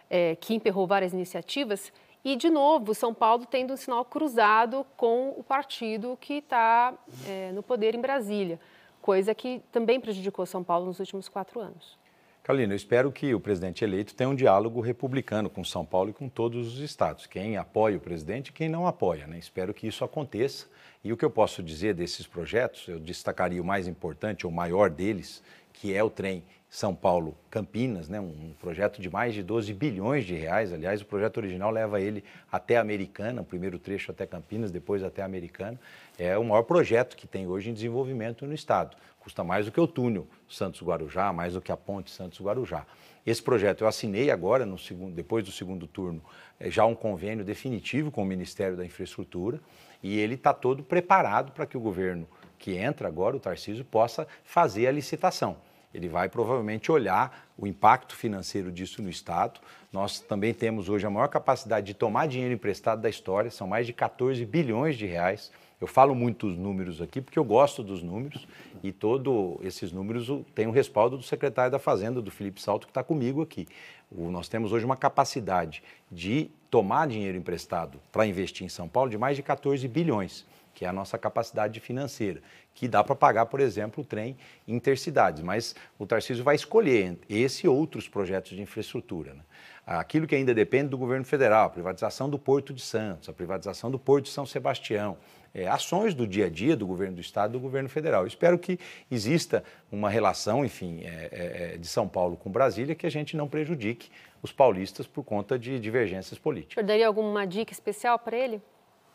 É, 0.09 0.37
que 0.37 0.55
emperrou 0.55 0.87
várias 0.87 1.13
iniciativas, 1.13 1.93
e, 2.25 2.35
de 2.35 2.51
novo, 2.51 2.93
São 2.93 3.15
Paulo 3.15 3.47
tendo 3.47 3.73
um 3.73 3.77
sinal 3.77 4.05
cruzado 4.05 4.85
com 4.97 5.29
o 5.37 5.45
partido 5.45 6.19
que 6.21 6.39
está 6.39 6.93
é, 7.25 7.53
no 7.53 7.63
poder 7.63 7.95
em 7.95 8.01
Brasília, 8.01 8.59
coisa 9.01 9.33
que 9.33 9.63
também 9.71 10.01
prejudicou 10.01 10.45
São 10.45 10.65
Paulo 10.65 10.87
nos 10.87 10.99
últimos 10.99 11.29
quatro 11.29 11.61
anos. 11.61 11.97
Carolina, 12.43 12.73
eu 12.73 12.77
espero 12.77 13.13
que 13.13 13.33
o 13.33 13.39
presidente 13.39 13.85
eleito 13.85 14.15
tenha 14.15 14.31
um 14.31 14.35
diálogo 14.35 14.81
republicano 14.81 15.49
com 15.49 15.63
São 15.63 15.85
Paulo 15.85 16.11
e 16.11 16.13
com 16.13 16.29
todos 16.29 16.75
os 16.75 16.81
estados, 16.81 17.27
quem 17.27 17.57
apoia 17.57 17.97
o 17.97 18.01
presidente 18.01 18.49
e 18.49 18.53
quem 18.53 18.69
não 18.69 18.89
apoia. 18.89 19.27
Né? 19.29 19.39
Espero 19.39 19.73
que 19.73 19.87
isso 19.87 20.05
aconteça. 20.05 20.67
E 21.05 21.13
o 21.13 21.17
que 21.17 21.25
eu 21.25 21.31
posso 21.31 21.63
dizer 21.63 21.95
desses 21.95 22.27
projetos, 22.27 22.89
eu 22.89 22.99
destacaria 22.99 23.63
o 23.63 23.65
mais 23.65 23.87
importante, 23.87 24.47
o 24.47 24.51
maior 24.51 24.91
deles, 24.91 25.43
que 25.73 25.95
é 25.95 26.03
o 26.03 26.11
trem 26.11 26.45
são 26.69 26.95
Paulo-Campinas, 26.95 28.09
né, 28.09 28.21
um 28.21 28.53
projeto 28.61 29.01
de 29.01 29.09
mais 29.09 29.33
de 29.33 29.43
12 29.43 29.73
bilhões 29.73 30.25
de 30.25 30.35
reais. 30.35 30.73
Aliás, 30.73 31.01
o 31.01 31.07
projeto 31.07 31.39
original 31.39 31.71
leva 31.71 32.01
ele 32.01 32.25
até 32.51 32.77
Americana, 32.77 33.43
o 33.43 33.45
primeiro 33.45 33.79
trecho 33.79 34.11
até 34.11 34.27
Campinas, 34.27 34.71
depois 34.71 35.03
até 35.03 35.23
Americana. 35.23 35.79
É 36.19 36.37
o 36.37 36.45
maior 36.45 36.63
projeto 36.63 37.17
que 37.17 37.27
tem 37.27 37.47
hoje 37.47 37.71
em 37.71 37.75
desenvolvimento 37.75 38.47
no 38.47 38.53
Estado. 38.53 38.97
Custa 39.21 39.43
mais 39.43 39.67
do 39.67 39.73
que 39.73 39.81
o 39.81 39.87
túnel 39.87 40.27
Santos-Guarujá, 40.49 41.33
mais 41.33 41.55
do 41.55 41.61
que 41.61 41.73
a 41.73 41.77
ponte 41.77 42.11
Santos-Guarujá. 42.11 42.85
Esse 43.25 43.43
projeto 43.43 43.83
eu 43.83 43.89
assinei 43.89 44.31
agora, 44.31 44.65
no 44.65 44.79
segundo, 44.79 45.15
depois 45.15 45.45
do 45.45 45.51
segundo 45.51 45.87
turno, 45.87 46.23
é 46.61 46.71
já 46.71 46.85
um 46.85 46.95
convênio 46.95 47.45
definitivo 47.45 48.11
com 48.11 48.23
o 48.23 48.27
Ministério 48.27 48.77
da 48.77 48.85
Infraestrutura 48.85 49.61
e 50.03 50.19
ele 50.19 50.35
está 50.35 50.53
todo 50.55 50.83
preparado 50.83 51.53
para 51.53 51.67
que 51.67 51.77
o 51.77 51.81
governo 51.81 52.29
que 52.59 52.77
entra 52.77 53.09
agora, 53.09 53.37
o 53.37 53.41
Tarcísio, 53.41 53.85
possa 53.85 54.29
fazer 54.45 54.87
a 54.87 54.93
licitação. 54.93 55.57
Ele 55.97 56.09
vai 56.09 56.29
provavelmente 56.29 56.93
olhar 56.93 57.49
o 57.57 57.67
impacto 57.67 58.15
financeiro 58.15 58.71
disso 58.71 59.01
no 59.01 59.09
Estado. 59.09 59.59
Nós 59.91 60.21
também 60.21 60.53
temos 60.53 60.91
hoje 60.91 61.07
a 61.07 61.11
maior 61.11 61.29
capacidade 61.29 61.87
de 61.87 61.95
tomar 61.95 62.29
dinheiro 62.29 62.53
emprestado 62.53 63.01
da 63.01 63.09
história, 63.09 63.51
são 63.51 63.67
mais 63.67 63.87
de 63.87 63.95
14 63.95 64.45
bilhões 64.45 64.97
de 64.97 65.07
reais. 65.07 65.51
Eu 65.81 65.87
falo 65.87 66.15
muitos 66.15 66.55
números 66.55 67.01
aqui 67.01 67.23
porque 67.23 67.39
eu 67.39 67.45
gosto 67.45 67.83
dos 67.83 68.03
números 68.03 68.47
e 68.83 68.93
todos 68.93 69.57
esses 69.63 69.91
números 69.91 70.31
têm 70.55 70.67
o 70.67 70.71
respaldo 70.71 71.17
do 71.17 71.23
secretário 71.23 71.73
da 71.73 71.79
Fazenda, 71.79 72.21
do 72.21 72.31
Felipe 72.31 72.61
Salto, 72.61 72.87
que 72.87 72.91
está 72.91 73.03
comigo 73.03 73.41
aqui. 73.41 73.67
O, 74.11 74.31
nós 74.31 74.49
temos 74.49 74.73
hoje 74.73 74.85
uma 74.85 74.97
capacidade 74.97 75.83
de 76.13 76.51
tomar 76.71 77.09
dinheiro 77.09 77.39
emprestado 77.39 77.99
para 78.13 78.27
investir 78.27 78.67
em 78.67 78.69
São 78.69 78.87
Paulo 78.87 79.11
de 79.11 79.17
mais 79.17 79.35
de 79.35 79.43
14 79.43 79.87
bilhões 79.89 80.45
que 80.77 80.85
é 80.85 80.89
a 80.89 80.93
nossa 80.93 81.17
capacidade 81.17 81.81
financeira, 81.81 82.43
que 82.75 82.87
dá 82.87 83.03
para 83.03 83.17
pagar, 83.17 83.47
por 83.47 83.61
exemplo, 83.61 84.05
o 84.05 84.07
trem 84.07 84.37
intercidades. 84.69 85.43
Mas 85.43 85.75
o 85.99 86.07
Tarcísio 86.07 86.45
vai 86.45 86.55
escolher 86.55 87.19
esse 87.31 87.65
e 87.65 87.69
outros 87.69 88.07
projetos 88.07 88.51
de 88.51 88.61
infraestrutura. 88.61 89.33
Né? 89.33 89.41
Aquilo 89.87 90.27
que 90.27 90.35
ainda 90.35 90.53
depende 90.53 90.91
do 90.91 90.99
governo 90.99 91.25
federal, 91.25 91.69
a 91.69 91.71
privatização 91.71 92.29
do 92.29 92.39
Porto 92.39 92.75
de 92.75 92.83
Santos, 92.83 93.27
a 93.27 93.33
privatização 93.33 93.91
do 93.91 93.99
Porto 93.99 94.27
de 94.27 94.33
São 94.33 94.45
Sebastião, 94.45 95.17
é, 95.55 95.67
ações 95.67 96.13
do 96.13 96.27
dia 96.27 96.45
a 96.45 96.51
dia 96.51 96.77
do 96.77 96.87
governo 96.87 97.15
do 97.15 97.23
Estado 97.23 97.53
e 97.53 97.55
do 97.55 97.61
governo 97.61 97.89
federal. 97.89 98.25
Eu 98.25 98.29
espero 98.29 98.59
que 98.59 98.79
exista 99.11 99.65
uma 99.91 100.11
relação, 100.11 100.63
enfim, 100.63 101.05
é, 101.05 101.09
é, 101.09 101.73
é, 101.73 101.77
de 101.79 101.87
São 101.87 102.07
Paulo 102.07 102.37
com 102.37 102.51
Brasília 102.51 102.95
que 102.95 103.07
a 103.07 103.11
gente 103.11 103.35
não 103.35 103.49
prejudique 103.49 104.11
os 104.43 104.53
paulistas 104.53 105.07
por 105.07 105.25
conta 105.25 105.59
de 105.59 105.81
divergências 105.81 106.39
políticas. 106.39 106.85
O 106.85 106.87
daria 106.87 107.07
alguma 107.07 107.47
dica 107.47 107.73
especial 107.73 108.19
para 108.19 108.37
ele? 108.37 108.61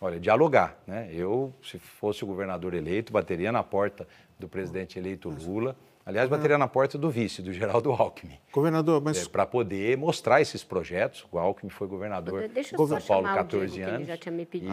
Olha, 0.03 0.19
dialogar, 0.19 0.81
né? 0.87 1.09
Eu, 1.13 1.53
se 1.61 1.77
fosse 1.77 2.23
o 2.23 2.27
governador 2.27 2.73
eleito, 2.73 3.13
bateria 3.13 3.51
na 3.51 3.61
porta 3.61 4.07
do 4.39 4.49
presidente 4.49 4.97
eleito 4.97 5.29
Lula. 5.29 5.75
Aliás, 6.03 6.27
bateria 6.27 6.57
na 6.57 6.67
porta 6.67 6.97
do 6.97 7.11
vice, 7.11 7.43
do 7.43 7.53
Geraldo 7.53 7.91
Alckmin. 7.91 8.39
Governador, 8.51 8.99
mas... 8.99 9.23
É, 9.23 9.29
Para 9.29 9.45
poder 9.45 9.95
mostrar 9.95 10.41
esses 10.41 10.63
projetos. 10.63 11.27
O 11.31 11.37
Alckmin 11.37 11.69
foi 11.69 11.87
governador 11.87 12.47
de 12.47 12.63
São 12.63 12.99
Paulo 12.99 13.27
14 13.27 13.81
anos. 13.83 14.07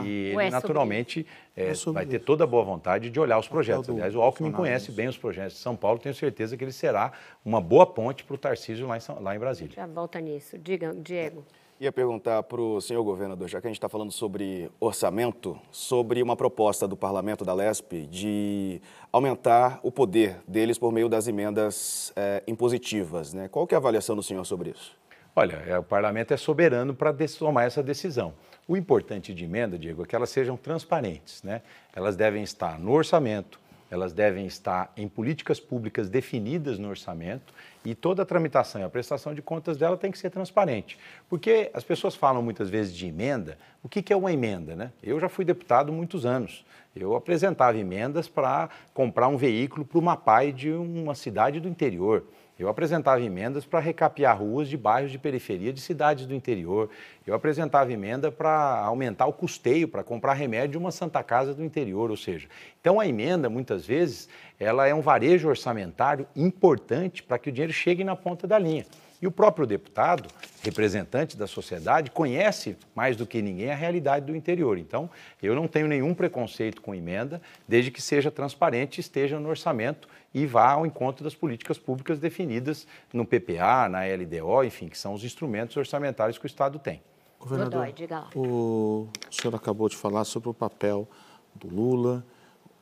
E 0.02 0.32
ele, 0.34 0.50
naturalmente, 0.50 1.26
é, 1.54 1.74
vai 1.92 2.06
ter 2.06 2.20
toda 2.20 2.44
a 2.44 2.46
boa 2.46 2.64
vontade 2.64 3.10
de 3.10 3.20
olhar 3.20 3.38
os 3.38 3.46
projetos. 3.46 3.90
Aliás, 3.90 4.14
o 4.14 4.22
Alckmin 4.22 4.50
conhece 4.50 4.90
bem 4.90 5.08
os 5.08 5.18
projetos 5.18 5.56
de 5.56 5.58
São 5.58 5.76
Paulo. 5.76 5.98
Tenho 5.98 6.14
certeza 6.14 6.56
que 6.56 6.64
ele 6.64 6.72
será 6.72 7.12
uma 7.44 7.60
boa 7.60 7.84
ponte 7.84 8.24
para 8.24 8.34
o 8.34 8.38
Tarcísio 8.38 8.86
lá 8.86 8.96
em, 8.96 9.00
lá 9.20 9.36
em 9.36 9.38
Brasília. 9.38 9.74
Já 9.76 9.86
volta 9.86 10.18
nisso. 10.20 10.56
Diga, 10.56 10.94
Diego. 10.94 11.44
Ia 11.80 11.92
perguntar 11.92 12.42
para 12.42 12.60
o 12.60 12.80
senhor 12.80 13.04
governador, 13.04 13.46
já 13.46 13.60
que 13.60 13.68
a 13.68 13.70
gente 13.70 13.76
está 13.76 13.88
falando 13.88 14.10
sobre 14.10 14.68
orçamento, 14.80 15.56
sobre 15.70 16.20
uma 16.20 16.34
proposta 16.34 16.88
do 16.88 16.96
parlamento 16.96 17.44
da 17.44 17.54
LESP 17.54 18.04
de 18.08 18.82
aumentar 19.12 19.78
o 19.84 19.92
poder 19.92 20.38
deles 20.48 20.76
por 20.76 20.90
meio 20.90 21.08
das 21.08 21.28
emendas 21.28 22.12
é, 22.16 22.42
impositivas. 22.48 23.32
Né? 23.32 23.46
Qual 23.46 23.64
que 23.64 23.76
é 23.76 23.76
a 23.76 23.78
avaliação 23.78 24.16
do 24.16 24.24
senhor 24.24 24.44
sobre 24.44 24.70
isso? 24.70 24.98
Olha, 25.36 25.62
é, 25.68 25.78
o 25.78 25.82
parlamento 25.84 26.34
é 26.34 26.36
soberano 26.36 26.92
para 26.94 27.14
tomar 27.38 27.62
essa 27.62 27.80
decisão. 27.80 28.34
O 28.66 28.76
importante 28.76 29.32
de 29.32 29.44
emenda, 29.44 29.78
Diego, 29.78 30.02
é 30.02 30.04
que 30.04 30.16
elas 30.16 30.30
sejam 30.30 30.56
transparentes. 30.56 31.44
Né? 31.44 31.62
Elas 31.94 32.16
devem 32.16 32.42
estar 32.42 32.76
no 32.76 32.90
orçamento, 32.90 33.60
elas 33.90 34.12
devem 34.12 34.46
estar 34.46 34.92
em 34.96 35.08
políticas 35.08 35.58
públicas 35.58 36.08
definidas 36.08 36.78
no 36.78 36.88
orçamento 36.88 37.52
e 37.84 37.94
toda 37.94 38.22
a 38.22 38.26
tramitação 38.26 38.80
e 38.80 38.84
a 38.84 38.88
prestação 38.88 39.34
de 39.34 39.40
contas 39.40 39.76
dela 39.76 39.96
tem 39.96 40.10
que 40.10 40.18
ser 40.18 40.30
transparente. 40.30 40.98
Porque 41.28 41.70
as 41.72 41.84
pessoas 41.84 42.14
falam 42.14 42.42
muitas 42.42 42.68
vezes 42.68 42.94
de 42.94 43.06
emenda. 43.06 43.58
O 43.82 43.88
que, 43.88 44.12
é 44.12 44.16
uma 44.16 44.32
emenda? 44.32 44.76
Né? 44.76 44.92
Eu 45.02 45.18
já 45.18 45.28
fui 45.28 45.44
deputado 45.44 45.92
muitos 45.92 46.26
anos. 46.26 46.64
Eu 46.94 47.14
apresentava 47.14 47.78
emendas 47.78 48.28
para 48.28 48.68
comprar 48.92 49.28
um 49.28 49.36
veículo 49.36 49.84
para 49.84 49.98
uma 49.98 50.16
pai 50.16 50.52
de 50.52 50.70
uma 50.70 51.14
cidade 51.14 51.60
do 51.60 51.68
interior. 51.68 52.24
Eu 52.58 52.68
apresentava 52.68 53.22
emendas 53.22 53.64
para 53.64 53.78
recapear 53.78 54.36
ruas 54.36 54.68
de 54.68 54.76
bairros 54.76 55.12
de 55.12 55.18
periferia 55.18 55.72
de 55.72 55.80
cidades 55.80 56.26
do 56.26 56.34
interior. 56.34 56.90
Eu 57.24 57.32
apresentava 57.32 57.92
emenda 57.92 58.32
para 58.32 58.80
aumentar 58.80 59.26
o 59.26 59.32
custeio 59.32 59.86
para 59.86 60.02
comprar 60.02 60.32
remédio 60.32 60.72
de 60.72 60.78
uma 60.78 60.90
Santa 60.90 61.22
Casa 61.22 61.54
do 61.54 61.62
interior, 61.62 62.10
ou 62.10 62.16
seja, 62.16 62.48
então 62.80 62.98
a 62.98 63.06
emenda 63.06 63.48
muitas 63.48 63.86
vezes 63.86 64.28
ela 64.58 64.88
é 64.88 64.94
um 64.94 65.00
varejo 65.00 65.48
orçamentário 65.48 66.26
importante 66.34 67.22
para 67.22 67.38
que 67.38 67.48
o 67.48 67.52
dinheiro 67.52 67.72
chegue 67.72 68.02
na 68.02 68.16
ponta 68.16 68.44
da 68.44 68.58
linha. 68.58 68.84
E 69.20 69.26
o 69.26 69.32
próprio 69.32 69.66
deputado, 69.66 70.28
representante 70.62 71.36
da 71.36 71.46
sociedade, 71.48 72.10
conhece 72.10 72.76
mais 72.94 73.16
do 73.16 73.26
que 73.26 73.42
ninguém 73.42 73.70
a 73.70 73.74
realidade 73.74 74.26
do 74.26 74.36
interior. 74.36 74.78
Então, 74.78 75.10
eu 75.42 75.56
não 75.56 75.66
tenho 75.66 75.88
nenhum 75.88 76.14
preconceito 76.14 76.80
com 76.80 76.94
emenda, 76.94 77.42
desde 77.66 77.90
que 77.90 78.00
seja 78.00 78.30
transparente, 78.30 79.00
esteja 79.00 79.40
no 79.40 79.48
orçamento 79.48 80.08
e 80.32 80.46
vá 80.46 80.72
ao 80.72 80.86
encontro 80.86 81.24
das 81.24 81.34
políticas 81.34 81.78
públicas 81.78 82.18
definidas 82.18 82.86
no 83.12 83.24
PPA, 83.24 83.88
na 83.88 84.00
LDO, 84.04 84.64
enfim, 84.64 84.88
que 84.88 84.98
são 84.98 85.14
os 85.14 85.24
instrumentos 85.24 85.76
orçamentários 85.76 86.38
que 86.38 86.44
o 86.44 86.46
Estado 86.46 86.78
tem. 86.78 87.02
Governador, 87.38 87.80
Godoy, 87.80 87.92
diga 87.92 88.20
lá. 88.20 88.30
O, 88.34 89.08
o 89.30 89.34
senhor 89.34 89.54
acabou 89.54 89.88
de 89.88 89.96
falar 89.96 90.24
sobre 90.24 90.48
o 90.48 90.54
papel 90.54 91.08
do 91.54 91.68
Lula, 91.68 92.24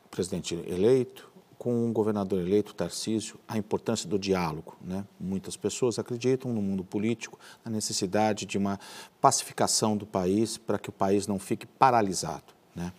presidente 0.09 0.55
eleito, 0.67 1.29
com 1.57 1.89
o 1.89 1.91
governador 1.91 2.39
eleito, 2.39 2.73
Tarcísio, 2.73 3.39
a 3.47 3.57
importância 3.57 4.07
do 4.07 4.19
diálogo. 4.19 4.75
Né? 4.81 5.03
Muitas 5.19 5.57
pessoas 5.57 5.97
acreditam 5.97 6.53
no 6.53 6.61
mundo 6.61 6.83
político 6.83 7.39
na 7.65 7.71
necessidade 7.71 8.45
de 8.45 8.57
uma 8.57 8.79
pacificação 9.19 9.97
do 9.97 10.05
país 10.05 10.57
para 10.57 10.77
que 10.77 10.89
o 10.89 10.91
país 10.91 11.27
não 11.27 11.39
fique 11.39 11.65
paralisado. 11.65 12.53
Né? 12.75 12.93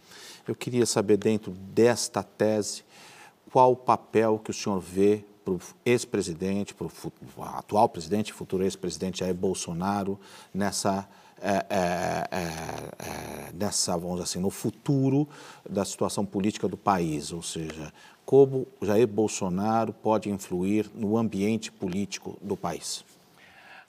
Eu 0.46 0.55
queria 0.55 0.86
saber, 0.86 1.16
dentro 1.16 1.53
desta 1.53 2.22
tese, 2.22 2.82
qual 3.53 3.72
o 3.72 3.76
papel 3.76 4.38
que 4.38 4.51
o 4.51 4.55
senhor 4.55 4.80
vê 4.80 5.24
para 5.44 5.55
o 5.55 5.61
ex-presidente, 5.84 6.74
para 6.74 6.86
o 6.86 7.42
atual 7.42 7.88
presidente, 7.88 8.32
futuro 8.32 8.62
ex-presidente 8.62 9.20
Jair 9.20 9.34
Bolsonaro, 9.34 10.18
nessa 10.53 11.09
é, 11.40 11.64
é, 11.70 12.28
é, 12.32 12.38
é, 12.38 13.53
nessa, 13.55 13.96
vamos 13.96 14.20
assim, 14.20 14.40
no 14.40 14.51
futuro 14.51 15.28
da 15.68 15.84
situação 15.84 16.26
política 16.26 16.66
do 16.66 16.76
país, 16.76 17.32
ou 17.32 17.42
seja, 17.42 17.92
como 18.26 18.66
Jair 18.82 19.07
Bolsonaro 19.07 19.92
pode 19.92 20.28
influir 20.28 20.90
no 20.94 21.16
ambiente 21.16 21.70
político 21.70 22.36
do 22.42 22.57
país? 22.57 23.05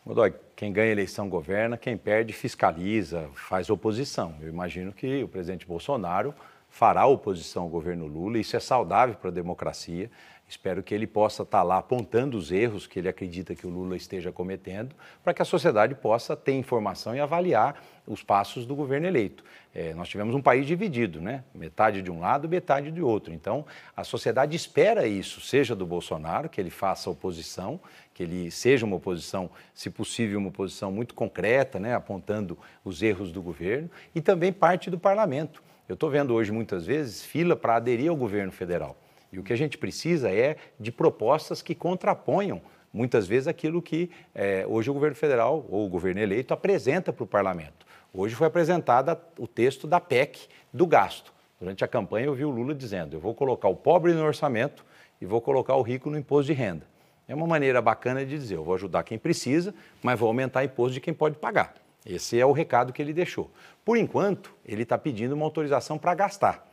Godoy, 0.06 0.34
quem 0.56 0.72
ganha 0.72 0.92
eleição 0.92 1.28
governa, 1.28 1.76
quem 1.76 1.98
perde 1.98 2.34
fiscaliza, 2.34 3.28
faz 3.34 3.70
oposição. 3.70 4.36
Eu 4.42 4.48
imagino 4.48 4.94
que 4.94 5.24
o 5.24 5.28
presidente 5.28 5.66
Bolsonaro 5.66 6.34
fará 6.70 7.06
oposição 7.06 7.64
ao 7.64 7.70
governo 7.70 8.08
Lula, 8.08 8.38
isso 8.38 8.56
é 8.56 8.60
saudável 8.60 9.16
para 9.16 9.30
a 9.30 9.34
democracia. 9.34 10.10
Espero 10.50 10.82
que 10.82 10.96
ele 10.96 11.06
possa 11.06 11.44
estar 11.44 11.62
lá 11.62 11.78
apontando 11.78 12.36
os 12.36 12.52
erros 12.52 12.88
que 12.88 12.98
ele 12.98 13.08
acredita 13.08 13.54
que 13.54 13.68
o 13.68 13.70
Lula 13.70 13.96
esteja 13.96 14.32
cometendo, 14.32 14.96
para 15.24 15.32
que 15.32 15.44
a 15.44 15.46
sociedade 15.46 15.94
possa 15.94 16.36
ter 16.36 16.54
informação 16.54 17.16
e 17.16 17.20
avaliar 17.20 17.80
os 18.08 18.24
passos 18.24 18.66
do 18.66 18.76
governo 18.76 19.06
eleito. 19.06 19.44
É, 19.76 19.94
nós 19.94 20.10
tivemos 20.10 20.34
um 20.34 20.42
país 20.42 20.66
dividido, 20.66 21.22
né? 21.22 21.44
Metade 21.54 22.02
de 22.02 22.10
um 22.10 22.20
lado, 22.20 22.50
metade 22.50 22.90
de 22.90 23.00
outro. 23.00 23.32
Então, 23.32 23.64
a 23.96 24.04
sociedade 24.04 24.56
espera 24.56 25.06
isso, 25.06 25.40
seja 25.40 25.76
do 25.76 25.86
Bolsonaro, 25.86 26.50
que 26.50 26.60
ele 26.60 26.72
faça 26.72 27.12
oposição, 27.12 27.80
que 28.12 28.24
ele 28.24 28.50
seja 28.50 28.88
uma 28.88 28.96
oposição, 28.96 29.52
se 29.72 29.92
possível, 29.92 30.40
uma 30.40 30.50
oposição 30.50 30.92
muito 30.92 31.14
concreta, 31.14 31.80
né? 31.80 31.94
apontando 31.94 32.58
os 32.84 33.04
erros 33.04 33.32
do 33.32 33.40
governo, 33.40 33.88
e 34.16 34.20
também 34.20 34.52
parte 34.52 34.90
do 34.90 34.98
parlamento. 34.98 35.62
Eu 35.90 35.96
estou 35.96 36.08
vendo 36.08 36.36
hoje, 36.36 36.52
muitas 36.52 36.86
vezes, 36.86 37.26
fila 37.26 37.56
para 37.56 37.78
aderir 37.78 38.12
ao 38.12 38.16
governo 38.16 38.52
federal. 38.52 38.96
E 39.34 39.40
o 39.40 39.44
que 39.44 39.52
a 39.52 39.56
gente 39.56 39.76
precisa 39.76 40.30
é 40.30 40.56
de 40.80 40.92
propostas 40.92 41.64
que 41.64 41.74
contraponham 41.74 42.62
muitas 42.94 43.26
vezes 43.26 43.48
aquilo 43.48 43.82
que 43.82 44.12
é, 44.36 44.68
hoje 44.68 44.92
o 44.92 44.94
governo 44.94 45.16
federal 45.16 45.66
ou 45.68 45.88
o 45.88 45.90
governo 45.90 46.22
eleito 46.22 46.54
apresenta 46.54 47.12
para 47.12 47.24
o 47.24 47.28
parlamento. 47.28 47.88
Hoje 48.14 48.36
foi 48.36 48.46
apresentado 48.46 49.18
o 49.40 49.48
texto 49.48 49.88
da 49.88 50.00
PEC 50.00 50.48
do 50.72 50.86
gasto. 50.86 51.34
Durante 51.60 51.84
a 51.84 51.88
campanha 51.88 52.28
eu 52.28 52.36
vi 52.36 52.46
o 52.46 52.52
Lula 52.52 52.76
dizendo: 52.76 53.16
eu 53.16 53.20
vou 53.20 53.34
colocar 53.34 53.68
o 53.68 53.76
pobre 53.76 54.14
no 54.14 54.24
orçamento 54.24 54.86
e 55.20 55.26
vou 55.26 55.42
colocar 55.42 55.76
o 55.76 55.82
rico 55.82 56.08
no 56.12 56.20
imposto 56.20 56.46
de 56.46 56.54
renda. 56.54 56.86
É 57.28 57.34
uma 57.34 57.48
maneira 57.48 57.82
bacana 57.82 58.24
de 58.24 58.38
dizer: 58.38 58.58
eu 58.58 58.64
vou 58.64 58.76
ajudar 58.76 59.02
quem 59.02 59.18
precisa, 59.18 59.74
mas 60.04 60.20
vou 60.20 60.28
aumentar 60.28 60.60
o 60.60 60.66
imposto 60.66 60.94
de 60.94 61.02
quem 61.02 61.16
pode 61.16 61.38
pagar. 61.38 61.74
Esse 62.06 62.40
é 62.40 62.46
o 62.46 62.52
recado 62.52 62.94
que 62.94 63.02
ele 63.02 63.14
deixou. 63.14 63.52
Por 63.84 63.98
enquanto, 63.98 64.54
ele 64.66 64.84
está 64.84 64.98
pedindo 64.98 65.34
uma 65.34 65.46
autorização 65.46 65.98
para 65.98 66.14
gastar. 66.16 66.66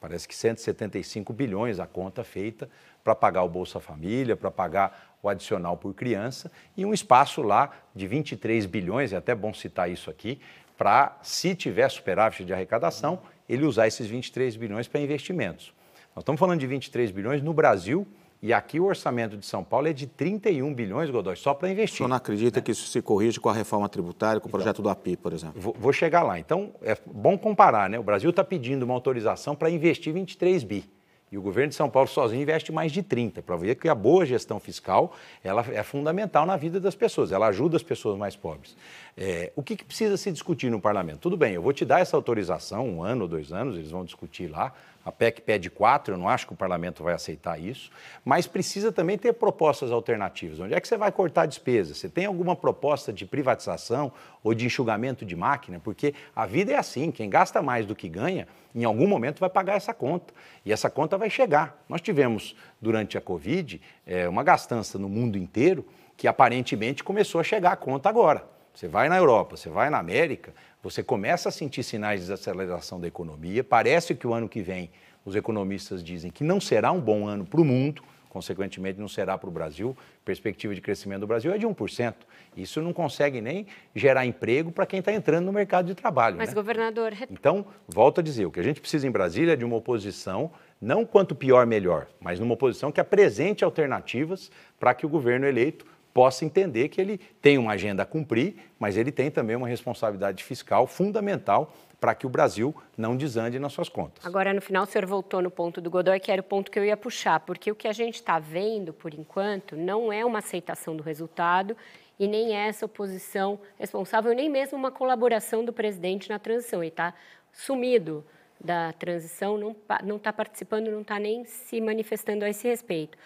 Parece 0.00 0.28
que 0.28 0.36
175 0.36 1.32
bilhões 1.32 1.80
a 1.80 1.86
conta 1.86 2.22
feita 2.22 2.68
para 3.02 3.14
pagar 3.14 3.42
o 3.42 3.48
Bolsa 3.48 3.80
Família, 3.80 4.36
para 4.36 4.50
pagar 4.50 5.16
o 5.22 5.28
adicional 5.28 5.78
por 5.78 5.94
criança 5.94 6.52
e 6.76 6.84
um 6.84 6.92
espaço 6.92 7.40
lá 7.40 7.70
de 7.94 8.06
23 8.06 8.66
bilhões, 8.66 9.14
é 9.14 9.16
até 9.16 9.34
bom 9.34 9.54
citar 9.54 9.90
isso 9.90 10.10
aqui, 10.10 10.40
para, 10.76 11.16
se 11.22 11.54
tiver 11.54 11.88
superávit 11.88 12.44
de 12.44 12.52
arrecadação, 12.52 13.22
ele 13.48 13.64
usar 13.64 13.86
esses 13.86 14.06
23 14.06 14.56
bilhões 14.56 14.88
para 14.88 15.00
investimentos. 15.00 15.72
Nós 16.14 16.22
estamos 16.22 16.38
falando 16.38 16.60
de 16.60 16.66
23 16.66 17.10
bilhões 17.10 17.42
no 17.42 17.54
Brasil 17.54 18.06
e 18.44 18.52
aqui 18.52 18.78
o 18.78 18.84
orçamento 18.84 19.38
de 19.38 19.46
São 19.46 19.64
Paulo 19.64 19.88
é 19.88 19.92
de 19.94 20.06
31 20.06 20.74
bilhões, 20.74 21.08
Godoy, 21.08 21.34
só 21.34 21.54
para 21.54 21.70
investir. 21.70 21.94
O 21.94 21.96
senhor 21.96 22.08
não 22.08 22.16
acredita 22.18 22.60
né? 22.60 22.62
que 22.62 22.72
isso 22.72 22.86
se 22.88 23.00
corrige 23.00 23.40
com 23.40 23.48
a 23.48 23.54
reforma 23.54 23.88
tributária, 23.88 24.38
com 24.38 24.48
o 24.48 24.50
então, 24.50 24.60
projeto 24.60 24.82
do 24.82 24.90
API, 24.90 25.16
por 25.16 25.32
exemplo? 25.32 25.58
Vou, 25.58 25.74
vou 25.78 25.94
chegar 25.94 26.22
lá. 26.22 26.38
Então, 26.38 26.74
é 26.82 26.94
bom 27.06 27.38
comparar, 27.38 27.88
né? 27.88 27.98
O 27.98 28.02
Brasil 28.02 28.28
está 28.28 28.44
pedindo 28.44 28.82
uma 28.82 28.92
autorização 28.92 29.56
para 29.56 29.70
investir 29.70 30.12
23 30.12 30.62
bi. 30.62 30.84
E 31.32 31.38
o 31.38 31.42
governo 31.42 31.70
de 31.70 31.74
São 31.74 31.88
Paulo 31.88 32.06
sozinho 32.06 32.42
investe 32.42 32.70
mais 32.70 32.92
de 32.92 33.02
30, 33.02 33.40
para 33.40 33.56
ver 33.56 33.76
que 33.76 33.88
a 33.88 33.94
boa 33.94 34.26
gestão 34.26 34.60
fiscal 34.60 35.14
ela 35.42 35.64
é 35.72 35.82
fundamental 35.82 36.44
na 36.44 36.56
vida 36.56 36.78
das 36.78 36.94
pessoas, 36.94 37.32
ela 37.32 37.46
ajuda 37.46 37.76
as 37.76 37.82
pessoas 37.82 38.18
mais 38.18 38.36
pobres. 38.36 38.76
É, 39.16 39.50
o 39.56 39.62
que, 39.62 39.74
que, 39.74 39.84
precisa 39.84 40.16
se 40.16 40.30
discutir 40.30 40.70
no 40.70 40.80
parlamento? 40.80 41.18
Tudo 41.18 41.36
bem, 41.36 41.54
eu 41.54 41.62
vou 41.62 41.72
te 41.72 41.84
dar 41.84 42.00
essa 42.00 42.14
autorização, 42.14 42.86
um 42.86 43.02
ano 43.02 43.22
ou 43.22 43.28
dois 43.28 43.52
anos, 43.52 43.76
eles 43.76 43.90
vão 43.90 44.04
discutir 44.04 44.48
lá, 44.48 44.72
a 45.04 45.12
PEC 45.12 45.42
pede 45.42 45.68
quatro, 45.68 46.14
eu 46.14 46.18
não 46.18 46.28
acho 46.28 46.46
que 46.46 46.52
o 46.52 46.56
parlamento 46.56 47.02
vai 47.02 47.12
aceitar 47.12 47.60
isso, 47.60 47.90
mas 48.24 48.46
precisa 48.46 48.90
também 48.90 49.18
ter 49.18 49.34
propostas 49.34 49.92
alternativas. 49.92 50.60
Onde 50.60 50.74
é 50.74 50.80
que 50.80 50.88
você 50.88 50.96
vai 50.96 51.12
cortar 51.12 51.46
despesas? 51.46 51.98
Você 51.98 52.08
tem 52.08 52.24
alguma 52.24 52.56
proposta 52.56 53.12
de 53.12 53.26
privatização 53.26 54.10
ou 54.42 54.54
de 54.54 54.64
enxugamento 54.64 55.24
de 55.24 55.36
máquina? 55.36 55.78
Porque 55.78 56.14
a 56.34 56.46
vida 56.46 56.72
é 56.72 56.76
assim: 56.76 57.10
quem 57.10 57.28
gasta 57.28 57.60
mais 57.60 57.84
do 57.84 57.94
que 57.94 58.08
ganha, 58.08 58.48
em 58.74 58.84
algum 58.84 59.06
momento 59.06 59.40
vai 59.40 59.50
pagar 59.50 59.74
essa 59.74 59.92
conta. 59.92 60.32
E 60.64 60.72
essa 60.72 60.88
conta 60.88 61.18
vai 61.18 61.28
chegar. 61.28 61.84
Nós 61.88 62.00
tivemos, 62.00 62.56
durante 62.80 63.18
a 63.18 63.20
Covid, 63.20 63.80
é, 64.06 64.28
uma 64.28 64.42
gastança 64.42 64.98
no 64.98 65.08
mundo 65.08 65.36
inteiro 65.36 65.86
que 66.16 66.26
aparentemente 66.26 67.04
começou 67.04 67.40
a 67.40 67.44
chegar 67.44 67.72
a 67.72 67.76
conta 67.76 68.08
agora. 68.08 68.53
Você 68.74 68.88
vai 68.88 69.08
na 69.08 69.16
Europa, 69.16 69.56
você 69.56 69.68
vai 69.68 69.88
na 69.88 69.98
América, 69.98 70.52
você 70.82 71.00
começa 71.00 71.48
a 71.48 71.52
sentir 71.52 71.84
sinais 71.84 72.20
de 72.20 72.26
desaceleração 72.26 73.00
da 73.00 73.06
economia. 73.06 73.62
Parece 73.62 74.16
que 74.16 74.26
o 74.26 74.34
ano 74.34 74.48
que 74.48 74.60
vem, 74.62 74.90
os 75.24 75.36
economistas 75.36 76.02
dizem 76.02 76.28
que 76.28 76.42
não 76.42 76.60
será 76.60 76.90
um 76.90 77.00
bom 77.00 77.28
ano 77.28 77.44
para 77.44 77.60
o 77.60 77.64
mundo, 77.64 78.02
consequentemente 78.28 78.98
não 78.98 79.06
será 79.06 79.38
para 79.38 79.48
o 79.48 79.52
Brasil. 79.52 79.96
Perspectiva 80.24 80.74
de 80.74 80.80
crescimento 80.80 81.20
do 81.20 81.26
Brasil 81.28 81.54
é 81.54 81.58
de 81.58 81.64
1%. 81.64 82.14
Isso 82.56 82.82
não 82.82 82.92
consegue 82.92 83.40
nem 83.40 83.64
gerar 83.94 84.26
emprego 84.26 84.72
para 84.72 84.84
quem 84.84 84.98
está 84.98 85.12
entrando 85.12 85.44
no 85.46 85.52
mercado 85.52 85.86
de 85.86 85.94
trabalho. 85.94 86.36
Mas, 86.36 86.48
né? 86.48 86.54
governador. 86.56 87.12
Então, 87.30 87.64
volto 87.86 88.18
a 88.18 88.24
dizer: 88.24 88.44
o 88.44 88.50
que 88.50 88.58
a 88.58 88.64
gente 88.64 88.80
precisa 88.80 89.06
em 89.06 89.10
Brasília 89.10 89.52
é 89.52 89.56
de 89.56 89.64
uma 89.64 89.76
oposição, 89.76 90.50
não 90.80 91.06
quanto 91.06 91.32
pior, 91.32 91.64
melhor, 91.64 92.08
mas 92.20 92.40
numa 92.40 92.54
oposição 92.54 92.90
que 92.90 93.00
apresente 93.00 93.62
alternativas 93.62 94.50
para 94.80 94.92
que 94.94 95.06
o 95.06 95.08
governo 95.08 95.46
eleito 95.46 95.86
possa 96.14 96.44
entender 96.44 96.88
que 96.88 97.00
ele 97.00 97.18
tem 97.42 97.58
uma 97.58 97.72
agenda 97.72 98.04
a 98.04 98.06
cumprir, 98.06 98.54
mas 98.78 98.96
ele 98.96 99.10
tem 99.10 99.32
também 99.32 99.56
uma 99.56 99.66
responsabilidade 99.66 100.44
fiscal 100.44 100.86
fundamental 100.86 101.74
para 102.00 102.14
que 102.14 102.26
o 102.26 102.28
Brasil 102.28 102.74
não 102.96 103.16
desande 103.16 103.58
nas 103.58 103.72
suas 103.72 103.88
contas. 103.88 104.24
Agora, 104.24 104.52
no 104.54 104.60
final, 104.60 104.84
o 104.84 104.86
senhor 104.86 105.06
voltou 105.06 105.42
no 105.42 105.50
ponto 105.50 105.80
do 105.80 105.90
Godoy, 105.90 106.20
que 106.20 106.30
era 106.30 106.40
o 106.40 106.44
ponto 106.44 106.70
que 106.70 106.78
eu 106.78 106.84
ia 106.84 106.96
puxar, 106.96 107.40
porque 107.40 107.72
o 107.72 107.74
que 107.74 107.88
a 107.88 107.92
gente 107.92 108.16
está 108.16 108.38
vendo, 108.38 108.92
por 108.92 109.12
enquanto, 109.12 109.74
não 109.74 110.12
é 110.12 110.24
uma 110.24 110.38
aceitação 110.38 110.94
do 110.94 111.02
resultado 111.02 111.76
e 112.18 112.28
nem 112.28 112.54
é 112.54 112.68
essa 112.68 112.86
oposição 112.86 113.58
responsável, 113.76 114.32
nem 114.34 114.48
mesmo 114.48 114.78
uma 114.78 114.92
colaboração 114.92 115.64
do 115.64 115.72
presidente 115.72 116.28
na 116.28 116.38
transição. 116.38 116.80
Ele 116.80 116.88
está 116.88 117.12
sumido 117.52 118.24
da 118.60 118.92
transição, 118.92 119.58
não 119.58 120.16
está 120.16 120.32
participando, 120.32 120.90
não 120.90 121.00
está 121.00 121.18
nem 121.18 121.44
se 121.44 121.80
manifestando 121.80 122.44
a 122.44 122.50
esse 122.50 122.68
respeito. 122.68 123.18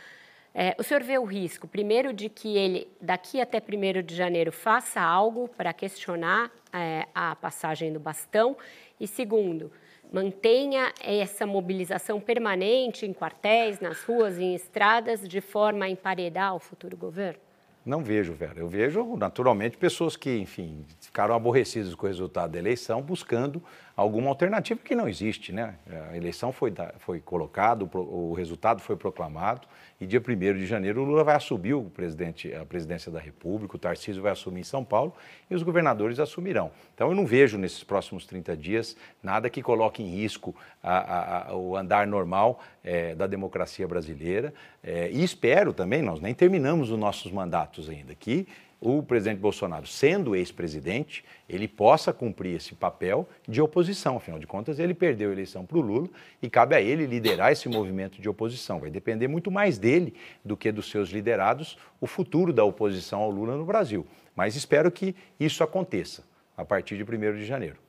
É, 0.55 0.75
o 0.79 0.83
senhor 0.83 1.03
vê 1.03 1.19
o 1.19 1.25
risco, 1.25 1.69
primeiro, 1.69 2.13
de 2.13 2.29
que 2.29 2.57
ele, 2.57 2.89
daqui 3.01 3.41
até 3.41 3.59
1 3.59 4.03
de 4.03 4.15
janeiro, 4.15 4.51
faça 4.51 5.01
algo 5.01 5.49
para 5.49 5.73
questionar 5.73 6.51
é, 6.73 7.07
a 7.15 7.37
passagem 7.37 7.93
do 7.93 8.01
bastão, 8.01 8.57
e 8.99 9.07
segundo, 9.07 9.71
mantenha 10.13 10.93
essa 11.01 11.47
mobilização 11.47 12.21
permanente 12.21 13.07
em 13.07 13.13
quartéis, 13.13 13.79
nas 13.79 14.03
ruas, 14.03 14.39
em 14.39 14.55
estradas, 14.55 15.29
de 15.29 15.41
forma 15.41 15.85
a 15.85 15.91
emparedar 15.91 16.55
o 16.55 16.59
futuro 16.59 16.97
governo? 16.97 17.41
Não 17.85 18.03
vejo, 18.03 18.35
Vera. 18.35 18.59
Eu 18.59 18.69
vejo, 18.69 19.17
naturalmente, 19.17 19.79
pessoas 19.79 20.17
que, 20.17 20.37
enfim, 20.39 20.85
ficaram 21.01 21.35
aborrecidas 21.35 21.95
com 21.95 22.05
o 22.05 22.09
resultado 22.09 22.53
da 22.53 22.59
eleição, 22.59 23.01
buscando 23.01 23.63
alguma 23.99 24.29
alternativa 24.29 24.79
que 24.79 24.95
não 24.95 25.09
existe, 25.09 25.53
né? 25.53 25.75
A 26.09 26.17
eleição 26.17 26.53
foi, 26.53 26.73
foi 26.99 27.19
colocada, 27.19 27.85
o 27.85 28.33
resultado 28.33 28.81
foi 28.81 28.95
proclamado 28.95 29.67
e 30.01 30.07
dia 30.07 30.23
1 30.25 30.57
de 30.57 30.67
janeiro 30.67 31.03
o 31.03 31.05
Lula 31.05 31.25
vai 31.25 31.35
assumir 31.35 31.75
o 31.75 31.83
presidente, 31.83 32.55
a 32.55 32.65
presidência 32.65 33.11
da 33.11 33.19
República, 33.19 33.75
o 33.75 33.79
Tarcísio 33.79 34.23
vai 34.23 34.31
assumir 34.31 34.61
em 34.61 34.65
São 34.65 34.85
Paulo 34.85 35.13
e 35.51 35.55
os 35.57 35.65
governadores 35.65 36.21
assumirão. 36.21 36.71
Então 36.95 37.09
eu 37.09 37.15
não 37.17 37.27
vejo 37.27 37.59
nesses 37.59 37.83
próximos 37.83 38.25
30 38.25 38.57
dias 38.57 38.97
nada 39.21 39.51
que 39.51 39.61
coloque 39.61 40.01
em 40.01 40.11
risco 40.11 40.55
a, 40.81 40.99
a, 40.99 41.49
a, 41.49 41.57
o 41.57 41.77
andar 41.77 42.07
normal 42.07 42.61
é, 42.85 43.17
da 43.17 43.27
democracia 43.27 43.89
brasileira 43.89 44.55
é, 44.81 45.11
e 45.11 45.25
espero 45.25 45.73
também, 45.73 46.03
nós 46.03 46.21
nem 46.21 46.33
terminamos 46.33 46.93
os 46.93 46.99
nossos 46.99 47.33
mandatos 47.33 47.89
ainda, 47.89 48.15
que 48.15 48.47
o 48.81 49.03
presidente 49.03 49.39
Bolsonaro, 49.39 49.87
sendo 49.87 50.37
ex-presidente, 50.37 51.25
ele 51.49 51.67
possa 51.67 52.13
cumprir 52.13 52.57
esse 52.57 52.75
papel 52.75 53.29
de 53.47 53.61
oposição. 53.61 54.17
Afinal 54.17 54.39
de 54.39 54.47
contas, 54.47 54.79
ele 54.79 54.95
perdeu 54.95 55.31
a 55.31 55.33
eleição 55.33 55.67
para 55.67 55.79
o 55.79 55.81
Lula 55.81 56.09
e 56.41 56.49
cabe 56.49 56.77
a 56.77 56.81
ele 56.81 57.05
liderar 57.05 57.51
esse 57.51 57.69
movimento 57.69 58.21
de 58.21 58.29
oposição. 58.29 58.79
Vai 58.79 58.91
depender 58.91 59.27
muito 59.27 59.51
mais 59.51 59.79
dele 59.79 60.15
do 60.45 60.57
que 60.57 60.71
dos 60.71 60.91
seus 60.91 61.11
liderados 61.11 61.77
o 62.01 62.07
futuro 62.07 62.53
da 62.53 62.63
oposição 62.63 63.21
ao 63.21 63.31
Lula 63.31 63.57
no 63.57 63.65
Brasil. 63.65 64.07
Mas 64.37 64.55
espero 64.55 64.91
que 64.93 65.15
isso 65.41 65.65
aconteça 65.65 66.23
a 66.57 66.65
partir 66.65 66.97
de 66.97 67.03
1 67.03 67.37
de 67.37 67.45
janeiro. 67.45 67.88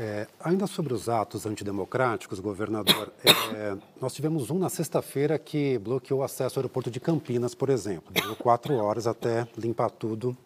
É, 0.00 0.28
ainda 0.38 0.68
sobre 0.68 0.94
os 0.94 1.08
atos 1.08 1.44
antidemocráticos, 1.44 2.38
governador, 2.38 3.12
é, 3.52 3.76
nós 4.00 4.14
tivemos 4.14 4.48
um 4.48 4.56
na 4.56 4.68
sexta-feira 4.68 5.36
que 5.40 5.76
bloqueou 5.78 6.20
o 6.20 6.22
acesso 6.22 6.56
ao 6.56 6.62
aeroporto 6.62 6.88
de 6.88 7.00
Campinas, 7.00 7.52
por 7.52 7.68
exemplo. 7.68 8.12
Deu 8.12 8.36
quatro 8.36 8.74
horas 8.76 9.08
até 9.08 9.48
limpar 9.56 9.90
tudo 9.90 10.36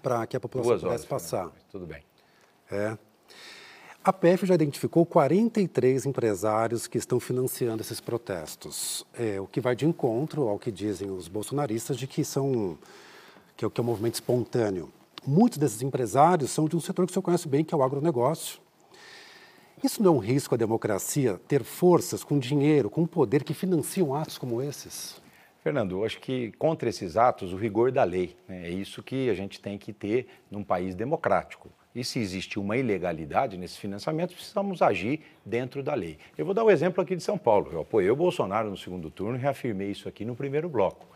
para 0.00 0.24
que 0.28 0.36
a 0.36 0.40
população 0.40 0.70
Duas 0.70 0.82
pudesse 0.82 1.06
horas, 1.12 1.22
passar. 1.22 1.50
Tudo 1.72 1.86
bem. 1.86 2.04
É. 2.70 2.96
A 4.04 4.12
PF 4.12 4.46
já 4.46 4.54
identificou 4.54 5.04
43 5.04 6.06
empresários 6.06 6.86
que 6.86 6.98
estão 6.98 7.18
financiando 7.18 7.82
esses 7.82 8.00
protestos, 8.00 9.04
é, 9.14 9.40
o 9.40 9.46
que 9.46 9.60
vai 9.60 9.74
de 9.74 9.86
encontro 9.86 10.46
ao 10.46 10.58
que 10.58 10.70
dizem 10.70 11.10
os 11.10 11.26
bolsonaristas 11.26 11.96
de 11.96 12.06
que 12.06 12.22
são 12.22 12.78
que 13.56 13.64
é, 13.64 13.70
que 13.70 13.80
é 13.80 13.82
um 13.82 13.86
movimento 13.86 14.14
espontâneo. 14.14 14.92
Muitos 15.26 15.58
desses 15.58 15.82
empresários 15.82 16.50
são 16.50 16.68
de 16.68 16.76
um 16.76 16.80
setor 16.80 17.06
que 17.06 17.10
o 17.10 17.14
senhor 17.14 17.22
conhece 17.22 17.48
bem, 17.48 17.64
que 17.64 17.74
é 17.74 17.78
o 17.78 17.82
agronegócio, 17.82 18.60
isso 19.84 20.02
não 20.02 20.14
é 20.14 20.16
um 20.16 20.18
risco 20.18 20.54
à 20.54 20.58
democracia 20.58 21.38
ter 21.46 21.62
forças 21.62 22.24
com 22.24 22.38
dinheiro, 22.38 22.88
com 22.88 23.06
poder 23.06 23.44
que 23.44 23.52
financiam 23.52 24.14
atos 24.14 24.38
como 24.38 24.62
esses? 24.62 25.22
Fernando, 25.62 25.92
eu 25.92 26.04
acho 26.04 26.20
que 26.20 26.52
contra 26.52 26.88
esses 26.88 27.16
atos, 27.16 27.52
o 27.52 27.56
rigor 27.56 27.92
da 27.92 28.02
lei. 28.02 28.36
Né? 28.48 28.66
É 28.66 28.70
isso 28.70 29.02
que 29.02 29.28
a 29.28 29.34
gente 29.34 29.60
tem 29.60 29.78
que 29.78 29.92
ter 29.92 30.26
num 30.50 30.64
país 30.64 30.94
democrático. 30.94 31.70
E 31.94 32.02
se 32.02 32.18
existe 32.18 32.58
uma 32.58 32.76
ilegalidade 32.76 33.56
nesse 33.56 33.78
financiamento, 33.78 34.34
precisamos 34.34 34.82
agir 34.82 35.20
dentro 35.44 35.82
da 35.82 35.94
lei. 35.94 36.18
Eu 36.36 36.44
vou 36.44 36.54
dar 36.54 36.64
o 36.64 36.66
um 36.66 36.70
exemplo 36.70 37.02
aqui 37.02 37.14
de 37.14 37.22
São 37.22 37.38
Paulo. 37.38 37.70
Eu 37.72 37.80
apoiei 37.82 38.10
o 38.10 38.16
Bolsonaro 38.16 38.68
no 38.68 38.76
segundo 38.76 39.10
turno 39.10 39.36
e 39.36 39.40
reafirmei 39.40 39.90
isso 39.90 40.08
aqui 40.08 40.24
no 40.24 40.34
primeiro 40.34 40.68
bloco. 40.68 41.06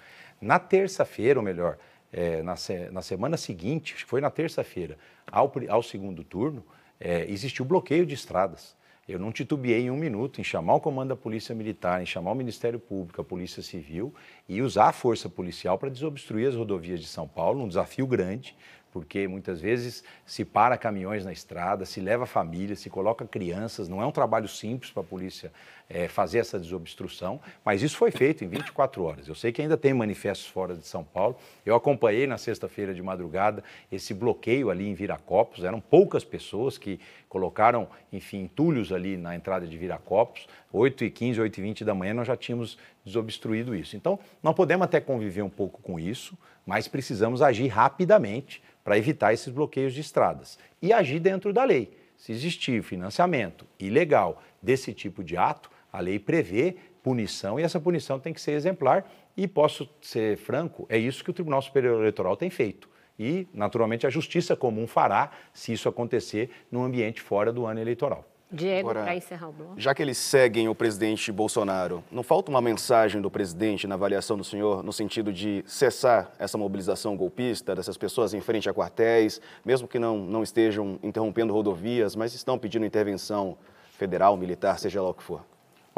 Na 0.41 0.59
terça-feira, 0.59 1.39
ou 1.39 1.45
melhor, 1.45 1.79
é, 2.13 2.43
na, 2.43 2.55
se, 2.55 2.91
na, 2.91 3.03
semana 3.03 3.37
seguinte, 3.37 3.95
acho 3.95 4.05
que 4.05 4.11
foi 4.11 4.21
na 4.21 4.31
terça-feira, 4.31 4.97
ao, 5.31 5.53
ao 5.69 5.83
segundo 5.83 6.23
turno, 6.23 6.65
é, 7.01 7.31
existiu 7.31 7.65
bloqueio 7.65 8.05
de 8.05 8.15
estradas. 8.15 8.77
Eu 9.09 9.19
não 9.19 9.33
titubeei 9.33 9.85
em 9.85 9.91
um 9.91 9.97
minuto 9.97 10.39
em 10.39 10.45
chamar 10.45 10.75
o 10.75 10.81
comando 10.81 11.09
da 11.09 11.17
Polícia 11.17 11.55
Militar, 11.55 12.03
em 12.03 12.05
chamar 12.05 12.33
o 12.33 12.35
Ministério 12.35 12.79
Público, 12.79 13.19
a 13.19 13.25
Polícia 13.25 13.63
Civil 13.63 14.15
e 14.47 14.61
usar 14.61 14.89
a 14.89 14.93
força 14.93 15.31
policial 15.31 15.79
para 15.79 15.89
desobstruir 15.89 16.47
as 16.47 16.55
rodovias 16.55 17.01
de 17.01 17.07
São 17.07 17.27
Paulo, 17.27 17.65
um 17.65 17.69
desafio 17.69 18.07
grande, 18.07 18.55
porque 18.93 19.29
muitas 19.29 19.61
vezes 19.61 20.03
se 20.27 20.45
para 20.45 20.77
caminhões 20.77 21.25
na 21.25 21.33
estrada, 21.33 21.85
se 21.85 22.01
leva 22.01 22.27
família, 22.27 22.75
se 22.77 22.91
coloca 22.91 23.27
crianças, 23.27 23.89
não 23.89 24.03
é 24.03 24.07
um 24.07 24.13
trabalho 24.13 24.49
simples 24.49 24.91
para 24.91 25.03
a 25.03 25.07
polícia 25.07 25.53
é, 25.89 26.07
fazer 26.07 26.39
essa 26.39 26.59
desobstrução, 26.59 27.41
mas 27.65 27.83
isso 27.83 27.97
foi 27.97 28.11
feito 28.11 28.45
em 28.45 28.49
24 28.49 29.03
horas. 29.03 29.29
Eu 29.29 29.35
sei 29.35 29.53
que 29.53 29.63
ainda 29.63 29.77
tem 29.77 29.95
manifestos 29.95 30.47
fora 30.47 30.75
de 30.75 30.87
São 30.87 31.03
Paulo, 31.03 31.37
eu 31.65 31.75
acompanhei 31.75 32.27
na 32.27 32.37
sexta-feira 32.37 32.93
de 32.93 33.03
madrugada 33.03 33.65
esse 33.91 34.13
bloqueio 34.13 34.71
ali 34.71 34.87
em 34.87 34.95
Viracopos, 34.95 35.65
eram 35.65 35.81
poucas 35.81 36.25
pessoas 36.25 36.77
que 36.77 37.01
colocaram, 37.29 37.89
enfim, 38.13 38.43
entulhos 38.43 38.93
ali 38.93 39.17
na 39.17 39.35
entrada 39.35 39.67
de 39.67 39.77
Viracopos, 39.77 40.47
8 40.73 41.05
e 41.05 41.11
15, 41.11 41.41
8 41.41 41.59
e 41.59 41.63
20 41.63 41.85
da 41.85 41.95
manhã 41.95 42.15
nós 42.15 42.27
já 42.27 42.37
tínhamos 42.37 42.79
desobstruído 43.05 43.75
isso. 43.75 43.97
Então, 43.97 44.19
nós 44.43 44.55
podemos 44.55 44.85
até 44.85 45.01
conviver 45.01 45.43
um 45.43 45.51
pouco 45.51 45.81
com 45.81 45.99
isso, 45.99 46.37
mas 46.67 46.87
precisamos 46.87 47.41
agir 47.41 47.69
rapidamente 47.69 48.63
para 48.89 48.97
evitar 48.97 49.35
esses 49.35 49.53
bloqueios 49.53 49.93
de 49.93 50.01
estradas 50.01 50.59
e 50.81 50.95
agir 50.95 51.21
dentro 51.21 51.53
da 51.53 51.63
lei. 51.63 51.95
Se 52.17 52.33
existir 52.33 52.83
financiamento 52.83 53.67
ilegal 53.79 54.43
desse 54.63 54.95
tipo 54.95 55.23
de 55.23 55.37
ato, 55.37 55.71
a 55.93 56.01
lei 56.01 56.19
prevê 56.19 56.75
punição 57.03 57.61
e 57.61 57.63
essa 57.63 57.79
punição 57.79 58.19
tem 58.19 58.33
que 58.33 58.41
ser 58.41 58.53
exemplar. 58.53 59.07
E 59.37 59.47
posso 59.47 59.87
ser 60.01 60.39
franco, 60.39 60.87
é 60.89 60.97
isso 60.97 61.23
que 61.23 61.29
o 61.29 61.35
Tribunal 61.35 61.61
Superior 61.61 62.01
Eleitoral 62.01 62.35
tem 62.35 62.49
feito. 62.49 62.89
E, 63.19 63.47
naturalmente, 63.53 64.07
a 64.07 64.11
Justiça 64.11 64.57
Comum 64.57 64.87
fará 64.87 65.33
se 65.53 65.71
isso 65.71 65.87
acontecer 65.87 66.49
no 66.73 66.83
ambiente 66.83 67.21
fora 67.21 67.53
do 67.53 67.67
ano 67.67 67.81
eleitoral. 67.81 68.27
Diego, 68.51 68.89
para 68.89 69.15
encerrar 69.15 69.49
o 69.49 69.53
bloco. 69.53 69.75
Já 69.77 69.95
que 69.95 70.03
eles 70.03 70.17
seguem 70.17 70.69
o 70.69 70.75
presidente 70.75 71.31
Bolsonaro, 71.31 72.03
não 72.11 72.23
falta 72.23 72.51
uma 72.51 72.61
mensagem 72.61 73.21
do 73.21 73.31
presidente 73.31 73.87
na 73.87 73.95
avaliação 73.95 74.37
do 74.37 74.45
senhor 74.45 74.83
no 74.83 74.93
sentido 74.93 75.33
de 75.33 75.63
cessar 75.67 76.33
essa 76.39 76.57
mobilização 76.57 77.17
golpista 77.17 77.75
dessas 77.75 77.99
pessoas 77.99 78.33
em 78.33 78.41
frente 78.41 78.69
a 78.69 78.75
quartéis, 78.75 79.41
mesmo 79.65 79.87
que 79.87 79.99
não, 79.99 80.19
não 80.19 80.43
estejam 80.43 80.99
interrompendo 81.03 81.53
rodovias, 81.53 82.17
mas 82.17 82.35
estão 82.35 82.59
pedindo 82.59 82.87
intervenção 82.87 83.57
federal, 83.99 84.37
militar, 84.37 84.79
seja 84.79 85.03
lá 85.03 85.11
o 85.11 85.15
que 85.15 85.23
for? 85.23 85.45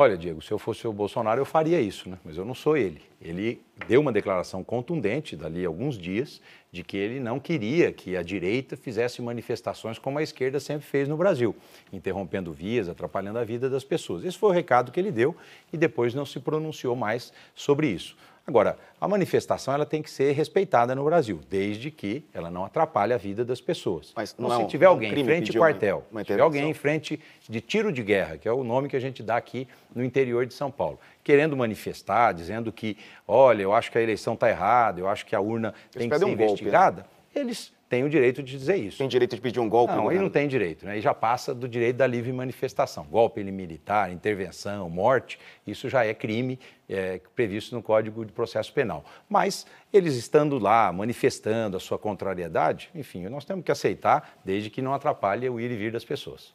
Olha, 0.03 0.17
Diego, 0.17 0.41
se 0.41 0.51
eu 0.51 0.59
fosse 0.59 0.89
o 0.89 0.93
Bolsonaro, 0.95 1.43
eu 1.43 1.45
faria 1.45 1.79
isso, 1.79 2.09
né? 2.09 2.19
mas 2.25 2.39
eu 2.39 2.43
não 2.43 2.55
sou 2.55 2.75
ele. 2.75 3.03
Ele 3.21 3.61
deu 3.87 4.01
uma 4.01 4.11
declaração 4.11 4.65
contundente, 4.65 5.37
dali 5.37 5.63
a 5.63 5.69
alguns 5.69 5.99
dias, 5.99 6.41
de 6.73 6.83
que 6.83 6.97
ele 6.97 7.21
não 7.21 7.39
queria 7.39 7.93
que 7.93 8.17
a 8.17 8.23
direita 8.23 8.79
fizesse 8.79 9.21
manifestações 9.21 9.99
como 9.99 10.19
a 10.19 10.23
esquerda 10.23 10.59
sempre 10.59 10.87
fez 10.87 11.07
no 11.07 11.19
Brasil, 11.19 11.55
interrompendo 11.93 12.51
vias, 12.51 12.89
atrapalhando 12.89 13.41
a 13.41 13.45
vida 13.45 13.69
das 13.69 13.85
pessoas. 13.85 14.25
Esse 14.25 14.39
foi 14.39 14.49
o 14.49 14.53
recado 14.55 14.91
que 14.91 14.99
ele 14.99 15.13
deu 15.13 15.37
e 15.71 15.77
depois 15.77 16.15
não 16.15 16.25
se 16.25 16.41
pronunciou 16.41 16.97
mais 16.97 17.31
sobre 17.55 17.89
isso. 17.89 18.17
Agora, 18.51 18.77
a 19.01 19.07
manifestação 19.07 19.73
ela 19.73 19.87
tem 19.87 20.03
que 20.03 20.11
ser 20.11 20.33
respeitada 20.33 20.93
no 20.93 21.05
Brasil, 21.05 21.39
desde 21.49 21.89
que 21.89 22.25
ela 22.35 22.51
não 22.51 22.65
atrapalhe 22.65 23.13
a 23.13 23.17
vida 23.17 23.45
das 23.45 23.61
pessoas. 23.61 24.13
Mas 24.17 24.35
não 24.37 24.49
então, 24.49 24.63
se 24.63 24.67
tiver 24.67 24.87
alguém 24.87 25.17
em 25.17 25.25
frente 25.25 25.57
ao 25.57 25.63
quartel, 25.63 26.05
se 26.13 26.25
tiver 26.25 26.43
alguém 26.43 26.69
em 26.69 26.75
frente 26.75 27.21
de 27.49 27.61
tiro 27.61 27.93
de 27.93 28.03
guerra, 28.03 28.39
que 28.39 28.49
é 28.49 28.53
o 28.53 28.65
nome 28.65 28.89
que 28.89 28.97
a 28.97 29.01
gente 29.01 29.23
dá 29.23 29.37
aqui 29.37 29.69
no 29.95 30.03
interior 30.03 30.45
de 30.47 30.53
São 30.53 30.69
Paulo, 30.69 30.99
querendo 31.23 31.57
manifestar, 31.57 32.33
dizendo 32.33 32.73
que, 32.73 32.99
olha, 33.27 33.63
eu 33.63 33.73
acho 33.73 33.89
que 33.89 33.99
a 33.99 34.03
eleição 34.03 34.35
está 34.35 34.51
errada, 34.51 34.99
eu 34.99 35.09
acho 35.09 35.25
que 35.25 35.37
a 35.37 35.41
urna 35.41 35.73
tem 35.93 36.09
que 36.09 36.19
ser 36.19 36.25
um 36.25 36.31
investigada, 36.31 37.03
golpe, 37.03 37.09
né? 37.37 37.41
eles 37.41 37.73
tem 37.91 38.05
o 38.05 38.09
direito 38.09 38.41
de 38.41 38.57
dizer 38.57 38.77
isso. 38.77 38.99
Tem 38.99 39.09
direito 39.09 39.35
de 39.35 39.43
pedir 39.43 39.59
um 39.59 39.69
golpe? 39.69 39.93
Não, 39.93 40.13
ele 40.13 40.21
não 40.21 40.31
tem 40.31 40.47
direito. 40.47 40.87
Né? 40.87 40.93
Ele 40.93 41.01
já 41.01 41.13
passa 41.13 41.53
do 41.53 41.69
direito 41.69 41.97
da 41.97 42.07
livre 42.07 42.33
manifestação. 42.33 43.05
Golpe 43.05 43.43
militar, 43.43 44.13
intervenção, 44.13 44.89
morte, 44.89 45.41
isso 45.67 45.89
já 45.89 46.07
é 46.07 46.15
crime 46.15 46.57
é, 46.89 47.21
previsto 47.35 47.75
no 47.75 47.83
Código 47.83 48.25
de 48.25 48.31
Processo 48.31 48.73
Penal. 48.73 49.05
Mas 49.29 49.67
eles 49.93 50.15
estando 50.15 50.57
lá, 50.57 50.93
manifestando 50.93 51.77
a 51.77 51.81
sua 51.81 51.99
contrariedade, 51.99 52.91
enfim, 52.95 53.29
nós 53.29 53.45
temos 53.45 53.65
que 53.65 53.73
aceitar, 53.73 54.39
desde 54.45 54.71
que 54.71 54.81
não 54.81 54.95
atrapalhe 54.95 55.51
o 55.51 55.59
ir 55.59 55.73
e 55.73 55.77
vir 55.77 55.91
das 55.91 56.05
pessoas. 56.05 56.55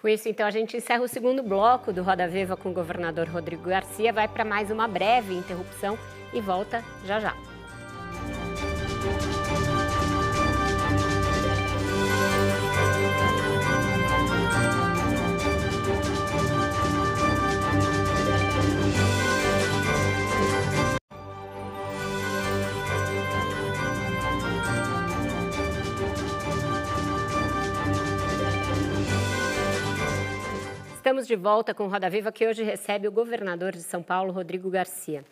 Com 0.00 0.08
isso, 0.08 0.26
então, 0.26 0.46
a 0.46 0.50
gente 0.50 0.74
encerra 0.74 1.02
o 1.02 1.08
segundo 1.08 1.42
bloco 1.42 1.92
do 1.92 2.02
Roda 2.02 2.26
Viva 2.26 2.56
com 2.56 2.70
o 2.70 2.72
governador 2.72 3.28
Rodrigo 3.28 3.68
Garcia. 3.68 4.10
Vai 4.10 4.26
para 4.26 4.42
mais 4.42 4.70
uma 4.70 4.88
breve 4.88 5.34
interrupção 5.34 5.98
e 6.32 6.40
volta 6.40 6.82
já 7.04 7.20
já. 7.20 7.51
Estamos 31.22 31.28
de 31.28 31.36
volta 31.36 31.72
com 31.72 31.86
Roda 31.86 32.10
Viva, 32.10 32.32
que 32.32 32.44
hoje 32.44 32.64
recebe 32.64 33.06
o 33.06 33.12
governador 33.12 33.70
de 33.70 33.82
São 33.82 34.02
Paulo, 34.02 34.32
Rodrigo 34.32 34.68
Garcia. 34.68 35.24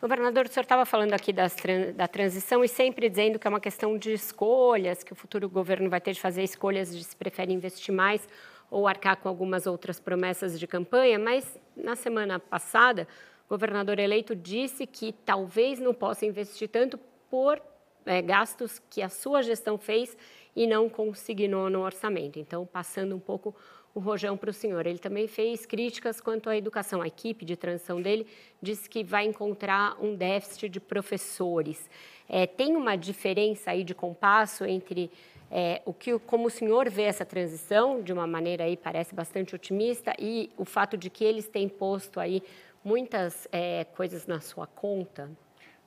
Governador, 0.00 0.46
o 0.46 0.48
senhor 0.48 0.62
estava 0.62 0.86
falando 0.86 1.12
aqui 1.12 1.34
das, 1.34 1.54
da 1.94 2.08
transição 2.08 2.64
e 2.64 2.68
sempre 2.68 3.10
dizendo 3.10 3.38
que 3.38 3.46
é 3.46 3.50
uma 3.50 3.60
questão 3.60 3.98
de 3.98 4.10
escolhas, 4.14 5.02
que 5.02 5.12
o 5.12 5.14
futuro 5.14 5.46
governo 5.46 5.90
vai 5.90 6.00
ter 6.00 6.14
de 6.14 6.20
fazer 6.20 6.42
escolhas 6.42 6.96
de 6.96 7.04
se 7.04 7.14
prefere 7.14 7.52
investir 7.52 7.94
mais 7.94 8.26
ou 8.70 8.88
arcar 8.88 9.18
com 9.18 9.28
algumas 9.28 9.66
outras 9.66 10.00
promessas 10.00 10.58
de 10.58 10.66
campanha, 10.66 11.18
mas 11.18 11.58
na 11.76 11.94
semana 11.94 12.40
passada, 12.40 13.06
o 13.46 13.50
governador 13.50 13.98
eleito 13.98 14.34
disse 14.34 14.86
que 14.86 15.12
talvez 15.26 15.78
não 15.78 15.92
possa 15.92 16.24
investir 16.24 16.70
tanto 16.70 16.98
por 17.28 17.60
é, 18.06 18.22
gastos 18.22 18.80
que 18.88 19.02
a 19.02 19.10
sua 19.10 19.42
gestão 19.42 19.76
fez 19.76 20.16
e 20.56 20.66
não 20.66 20.88
consignou 20.88 21.68
no 21.68 21.82
orçamento. 21.82 22.38
Então, 22.38 22.64
passando 22.64 23.14
um 23.14 23.20
pouco 23.20 23.54
o 23.94 24.00
rojão 24.00 24.36
para 24.36 24.50
o 24.50 24.52
senhor. 24.52 24.86
Ele 24.86 24.98
também 24.98 25.28
fez 25.28 25.64
críticas 25.64 26.20
quanto 26.20 26.50
à 26.50 26.56
educação. 26.56 27.00
A 27.00 27.06
equipe 27.06 27.44
de 27.44 27.56
transição 27.56 28.02
dele 28.02 28.26
disse 28.60 28.90
que 28.90 29.04
vai 29.04 29.24
encontrar 29.24 29.96
um 30.02 30.14
déficit 30.14 30.68
de 30.68 30.80
professores. 30.80 31.88
É, 32.28 32.46
tem 32.46 32.74
uma 32.76 32.96
diferença 32.96 33.70
aí 33.70 33.84
de 33.84 33.94
compasso 33.94 34.64
entre 34.64 35.10
é, 35.50 35.80
o 35.84 35.92
que, 35.92 36.18
como 36.20 36.48
o 36.48 36.50
senhor 36.50 36.90
vê 36.90 37.02
essa 37.02 37.24
transição, 37.24 38.02
de 38.02 38.12
uma 38.12 38.26
maneira 38.26 38.64
aí 38.64 38.76
parece 38.76 39.14
bastante 39.14 39.54
otimista, 39.54 40.12
e 40.18 40.50
o 40.56 40.64
fato 40.64 40.96
de 40.96 41.08
que 41.08 41.22
eles 41.22 41.46
têm 41.46 41.68
posto 41.68 42.18
aí 42.18 42.42
muitas 42.82 43.46
é, 43.52 43.84
coisas 43.84 44.26
na 44.26 44.40
sua 44.40 44.66
conta? 44.66 45.30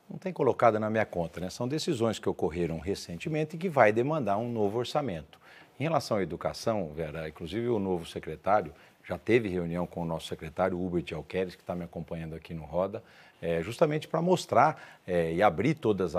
Não 0.10 0.18
tem 0.18 0.32
colocado 0.32 0.80
na 0.80 0.90
minha 0.90 1.06
conta, 1.06 1.42
né? 1.42 1.50
São 1.50 1.68
decisões 1.68 2.18
que 2.18 2.30
ocorreram 2.30 2.80
recentemente 2.80 3.58
e 3.58 3.60
que 3.60 3.68
vai 3.68 3.92
demandar 3.92 4.38
um 4.38 4.50
novo 4.50 4.80
orçamento. 4.80 5.38
Em 5.80 5.84
relação 5.84 6.18
à 6.18 6.24
educação, 6.24 6.92
Vera, 6.94 7.30
inclusive 7.30 7.68
o 7.70 7.78
novo 7.78 8.06
secretário 8.06 8.74
já 9.08 9.18
teve 9.18 9.48
reunião 9.48 9.88
com 9.88 10.02
o 10.02 10.06
nosso 10.06 10.28
secretário, 10.28 10.78
Hubert 10.78 11.06
Alqueres, 11.14 11.56
que 11.56 11.62
está 11.62 11.76
me 11.76 11.86
acompanhando 11.86 12.36
aqui 12.36 12.54
no 12.54 12.64
Roda, 12.64 13.02
é, 13.42 13.62
justamente 13.62 14.08
para 14.08 14.22
mostrar 14.22 15.00
é, 15.06 15.34
e 15.34 15.42
abrir 15.42 15.76
todos 15.76 16.14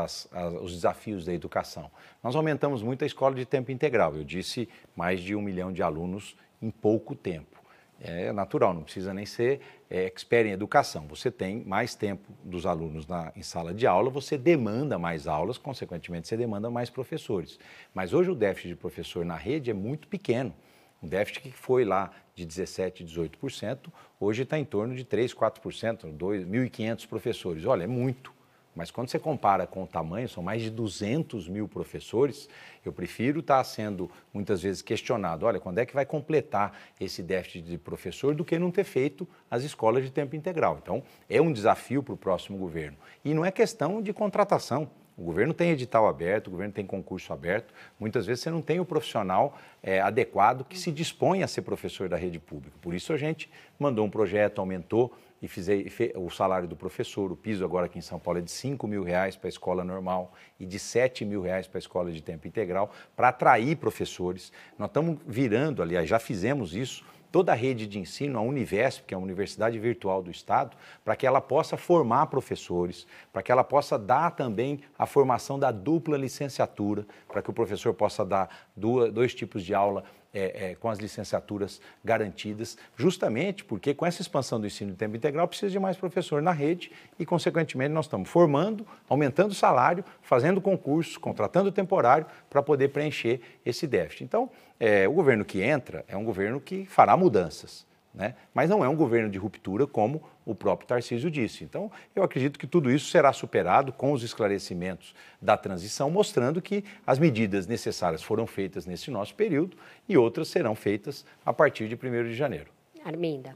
os 0.63 0.73
desafios 0.73 1.27
da 1.27 1.35
educação. 1.35 1.91
Nós 2.23 2.35
aumentamos 2.35 2.83
muito 2.83 3.03
a 3.03 3.07
escola 3.07 3.35
de 3.35 3.45
tempo 3.45 3.71
integral, 3.71 4.17
eu 4.17 4.25
disse 4.25 4.69
mais 4.97 5.21
de 5.21 5.35
um 5.35 5.43
milhão 5.43 5.73
de 5.73 5.83
alunos 5.83 6.37
em 6.63 6.71
pouco 6.71 7.15
tempo 7.15 7.58
é 8.01 8.33
natural, 8.33 8.73
não 8.73 8.83
precisa 8.83 9.13
nem 9.13 9.27
ser 9.27 9.61
é, 9.91 10.05
expert 10.05 10.47
em 10.47 10.53
educação. 10.53 11.07
Você 11.09 11.31
tem 11.31 11.65
mais 11.65 11.95
tempo 11.95 12.33
dos 12.45 12.65
alunos 12.65 13.07
na, 13.07 13.33
em 13.35 13.43
sala 13.43 13.75
de 13.75 13.87
aula, 13.87 14.09
você 14.11 14.39
demanda 14.39 14.99
mais 14.99 15.27
aulas, 15.27 15.59
consequentemente, 15.59 16.29
você 16.29 16.37
demanda 16.37 16.71
mais 16.71 16.91
professores. 16.91 17.59
Mas 17.93 18.13
hoje 18.13 18.31
o 18.31 18.35
déficit 18.35 18.69
de 18.69 18.77
professor 18.77 19.25
na 19.25 19.37
rede 19.37 19.71
é 19.71 19.75
muito 19.75 20.07
pequeno. 20.07 20.55
Um 21.03 21.09
déficit 21.09 21.43
que 21.43 21.53
foi 21.53 21.85
lá 21.85 22.11
de 22.35 22.47
17%, 22.47 23.05
18%, 23.05 23.79
hoje 24.19 24.43
está 24.43 24.59
em 24.59 24.65
torno 24.65 24.95
de 24.95 25.05
3%, 25.05 25.35
4%, 25.35 26.17
1.500 26.17 27.09
professores. 27.09 27.65
Olha, 27.65 27.85
é 27.85 27.87
muito. 27.87 28.33
Mas 28.79 28.93
quando 28.93 29.09
você 29.09 29.19
compara 29.19 29.67
com 29.67 29.83
o 29.83 29.87
tamanho, 29.89 30.29
são 30.29 30.41
mais 30.41 30.63
de 30.63 30.71
200 30.71 31.49
mil 31.49 31.67
professores, 31.67 32.49
eu 32.85 32.93
prefiro 32.93 33.41
estar 33.41 33.65
sendo 33.65 34.09
muitas 34.33 34.63
vezes 34.63 34.81
questionado, 34.81 35.45
olha, 35.47 35.59
quando 35.59 35.79
é 35.79 35.85
que 35.85 35.93
vai 35.93 36.07
completar 36.07 36.79
esse 37.01 37.21
déficit 37.21 37.63
de 37.63 37.77
professor 37.77 38.37
do 38.37 38.45
que 38.45 38.57
não 38.57 38.71
ter 38.71 38.85
feito 38.85 39.27
as 39.51 39.65
escolas 39.65 40.05
de 40.05 40.13
tempo 40.13 40.37
integral. 40.37 40.79
Então, 40.81 41.03
é 41.29 41.43
um 41.43 41.53
desafio 41.53 42.05
para 42.05 42.15
o 42.15 42.17
próximo 42.17 42.57
governo. 42.57 42.97
E 43.25 43.35
não 43.35 43.45
é 43.45 43.51
questão 43.51 44.01
de 44.01 44.13
contratação. 44.13 44.89
O 45.17 45.25
governo 45.25 45.53
tem 45.53 45.73
edital 45.73 46.07
aberto, 46.07 46.47
o 46.47 46.51
governo 46.53 46.73
tem 46.73 46.87
concurso 46.87 47.33
aberto. 47.33 47.75
Muitas 47.99 48.27
vezes 48.27 48.45
você 48.45 48.51
não 48.51 48.63
tem 48.63 48.79
o 48.79 48.85
profissional 48.85 49.59
é, 49.83 50.01
adequado 50.01 50.65
que 50.65 50.79
se 50.79 50.93
dispõe 50.93 51.43
a 51.43 51.49
ser 51.49 51.63
professor 51.63 52.09
da 52.09 52.17
rede 52.17 52.39
pública. 52.39 52.77
Por 52.81 52.95
isso 52.95 53.13
a 53.13 53.17
gente 53.17 53.51
mandou 53.77 54.07
um 54.07 54.11
projeto, 54.11 54.61
aumentou 54.61 55.13
e 55.41 55.47
fiz, 55.47 55.69
o 56.17 56.29
salário 56.31 56.67
do 56.67 56.75
professor, 56.75 57.31
o 57.31 57.37
piso 57.37 57.65
agora 57.65 57.87
aqui 57.87 57.99
em 57.99 58.03
São 58.03 58.19
Paulo 58.19 58.41
é 58.41 58.43
de 58.43 58.51
5 58.51 58.87
mil 58.89 59.05
reais 59.05 59.37
para 59.37 59.49
a 59.49 59.51
escola 59.51 59.85
normal 59.85 60.33
e 60.59 60.67
de 60.67 60.79
7 60.79 61.25
mil 61.25 61.41
reais 61.41 61.69
para 61.69 61.79
a 61.79 61.81
escola 61.81 62.11
de 62.11 62.21
tempo 62.21 62.49
integral, 62.49 62.91
para 63.15 63.29
atrair 63.29 63.77
professores. 63.77 64.53
Nós 64.77 64.89
estamos 64.89 65.19
virando, 65.27 65.81
aliás, 65.81 66.09
já 66.09 66.19
fizemos 66.19 66.75
isso, 66.75 67.05
toda 67.31 67.53
a 67.53 67.55
rede 67.55 67.87
de 67.87 67.99
ensino, 67.99 68.39
a 68.39 68.43
Univesp, 68.43 69.05
que 69.07 69.15
é 69.15 69.17
a 69.17 69.21
Universidade 69.21 69.79
Virtual 69.79 70.23
do 70.23 70.31
Estado, 70.31 70.77
para 71.05 71.15
que 71.15 71.27
ela 71.27 71.41
possa 71.41 71.77
formar 71.77 72.27
professores, 72.27 73.07
para 73.33 73.43
que 73.43 73.53
ela 73.53 73.63
possa 73.63 73.99
dar 73.99 74.33
também 74.33 74.81
a 74.99 75.07
formação 75.07 75.59
da 75.59 75.71
dupla 75.71 76.17
licenciatura, 76.17 77.07
para 77.29 77.43
que 77.43 77.51
o 77.51 77.53
professor 77.53 77.95
possa 77.95 78.25
dar 78.25 78.67
dois 78.75 79.35
tipos 79.35 79.63
de 79.63 79.75
aula 79.75 80.05
é, 80.33 80.71
é, 80.71 80.75
com 80.75 80.91
as 80.91 80.99
licenciaturas 80.99 81.81
garantidas, 82.05 82.77
justamente 82.97 83.65
porque 83.65 83.95
com 83.95 84.05
essa 84.05 84.21
expansão 84.21 84.61
do 84.61 84.67
ensino 84.67 84.93
de 84.93 84.97
tempo 84.97 85.17
integral 85.17 85.49
precisa 85.49 85.71
de 85.71 85.79
mais 85.79 85.97
professor 85.97 86.43
na 86.43 86.53
rede 86.53 86.93
e, 87.19 87.25
consequentemente, 87.25 87.93
nós 87.93 88.05
estamos 88.05 88.29
formando, 88.29 88.87
aumentando 89.09 89.53
o 89.53 89.55
salário, 89.55 90.05
fazendo 90.21 90.61
concursos, 90.61 91.17
contratando 91.17 91.73
temporário 91.73 92.27
para 92.51 92.63
poder 92.63 92.89
preencher 92.89 93.41
esse 93.65 93.87
déficit. 93.87 94.25
Então, 94.25 94.51
é, 94.79 95.09
o 95.09 95.13
governo 95.13 95.45
que 95.45 95.63
entra 95.63 96.05
é 96.07 96.17
um 96.17 96.25
governo 96.25 96.61
que 96.61 96.85
fará 96.87 97.17
mudanças. 97.17 97.88
Né? 98.15 98.35
Mas 98.53 98.69
não 98.69 98.85
é 98.85 98.89
um 98.89 98.97
governo 98.97 99.31
de 99.31 99.39
ruptura, 99.39 99.87
como 99.87 100.23
o 100.45 100.55
próprio 100.55 100.89
Tarcísio 100.89 101.31
disse. 101.31 101.63
Então, 101.63 101.91
eu 102.17 102.23
acredito 102.23 102.59
que 102.59 102.67
tudo 102.67 102.91
isso 102.91 103.11
será 103.11 103.33
superado 103.33 103.93
com 103.93 104.13
os 104.13 104.23
esclarecimentos 104.23 105.15
da 105.41 105.57
transição, 105.57 106.11
mostrando 106.11 106.61
que 106.61 106.85
as 107.07 107.19
medidas 107.19 107.67
necessárias 107.67 108.23
foram 108.23 108.47
feitas 108.47 108.87
nesse 108.87 109.11
nosso 109.11 109.35
período 109.35 109.77
e 110.09 110.17
outras 110.17 110.49
serão 110.49 110.75
feitas 110.75 111.25
a 111.45 111.53
partir 111.53 111.87
de 111.87 111.95
1 111.95 112.25
de 112.25 112.35
janeiro. 112.35 112.71
Arminda. 113.05 113.55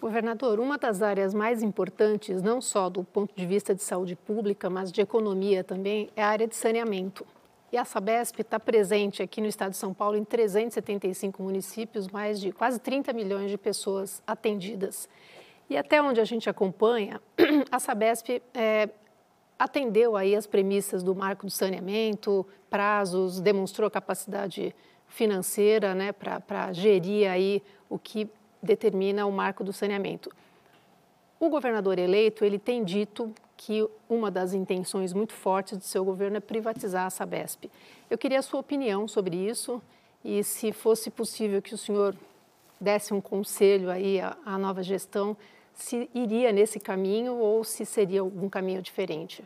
Governador, 0.00 0.60
uma 0.60 0.76
das 0.76 1.00
áreas 1.00 1.32
mais 1.32 1.62
importantes, 1.62 2.42
não 2.42 2.60
só 2.60 2.90
do 2.90 3.02
ponto 3.02 3.34
de 3.34 3.46
vista 3.46 3.74
de 3.74 3.82
saúde 3.82 4.14
pública, 4.14 4.68
mas 4.68 4.92
de 4.92 5.00
economia 5.00 5.64
também, 5.64 6.10
é 6.14 6.22
a 6.22 6.28
área 6.28 6.46
de 6.46 6.54
saneamento. 6.54 7.26
E 7.72 7.76
a 7.76 7.84
Sabesp 7.84 8.40
está 8.40 8.60
presente 8.60 9.22
aqui 9.22 9.40
no 9.40 9.48
estado 9.48 9.72
de 9.72 9.76
São 9.76 9.92
Paulo 9.92 10.16
em 10.16 10.24
375 10.24 11.42
municípios, 11.42 12.08
mais 12.08 12.40
de 12.40 12.52
quase 12.52 12.78
30 12.78 13.12
milhões 13.12 13.50
de 13.50 13.58
pessoas 13.58 14.22
atendidas. 14.26 15.08
E 15.68 15.76
até 15.76 16.00
onde 16.00 16.20
a 16.20 16.24
gente 16.24 16.48
acompanha, 16.48 17.20
a 17.70 17.80
Sabesp 17.80 18.40
é, 18.54 18.88
atendeu 19.58 20.16
aí 20.16 20.36
as 20.36 20.46
premissas 20.46 21.02
do 21.02 21.14
marco 21.14 21.44
do 21.44 21.50
saneamento, 21.50 22.46
prazos, 22.70 23.40
demonstrou 23.40 23.90
capacidade 23.90 24.74
financeira 25.08 25.94
né, 25.94 26.12
para 26.12 26.72
gerir 26.72 27.28
aí 27.28 27.62
o 27.88 27.98
que 27.98 28.28
determina 28.62 29.26
o 29.26 29.32
marco 29.32 29.64
do 29.64 29.72
saneamento. 29.72 30.30
O 31.38 31.48
governador 31.48 31.98
eleito 31.98 32.44
ele 32.44 32.58
tem 32.58 32.84
dito 32.84 33.34
que 33.56 33.88
uma 34.08 34.30
das 34.30 34.52
intenções 34.52 35.12
muito 35.12 35.32
fortes 35.32 35.78
do 35.78 35.84
seu 35.84 36.04
governo 36.04 36.36
é 36.36 36.40
privatizar 36.40 37.06
a 37.06 37.10
Sabesp. 37.10 37.70
Eu 38.10 38.18
queria 38.18 38.38
a 38.38 38.42
sua 38.42 38.60
opinião 38.60 39.08
sobre 39.08 39.36
isso 39.36 39.82
e 40.24 40.42
se 40.44 40.72
fosse 40.72 41.10
possível 41.10 41.62
que 41.62 41.74
o 41.74 41.78
senhor 41.78 42.14
desse 42.80 43.14
um 43.14 43.20
conselho 43.20 43.90
aí 43.90 44.20
à, 44.20 44.36
à 44.44 44.58
nova 44.58 44.82
gestão, 44.82 45.36
se 45.72 46.08
iria 46.14 46.52
nesse 46.52 46.78
caminho 46.78 47.34
ou 47.34 47.64
se 47.64 47.84
seria 47.84 48.20
algum 48.20 48.48
caminho 48.48 48.82
diferente. 48.82 49.44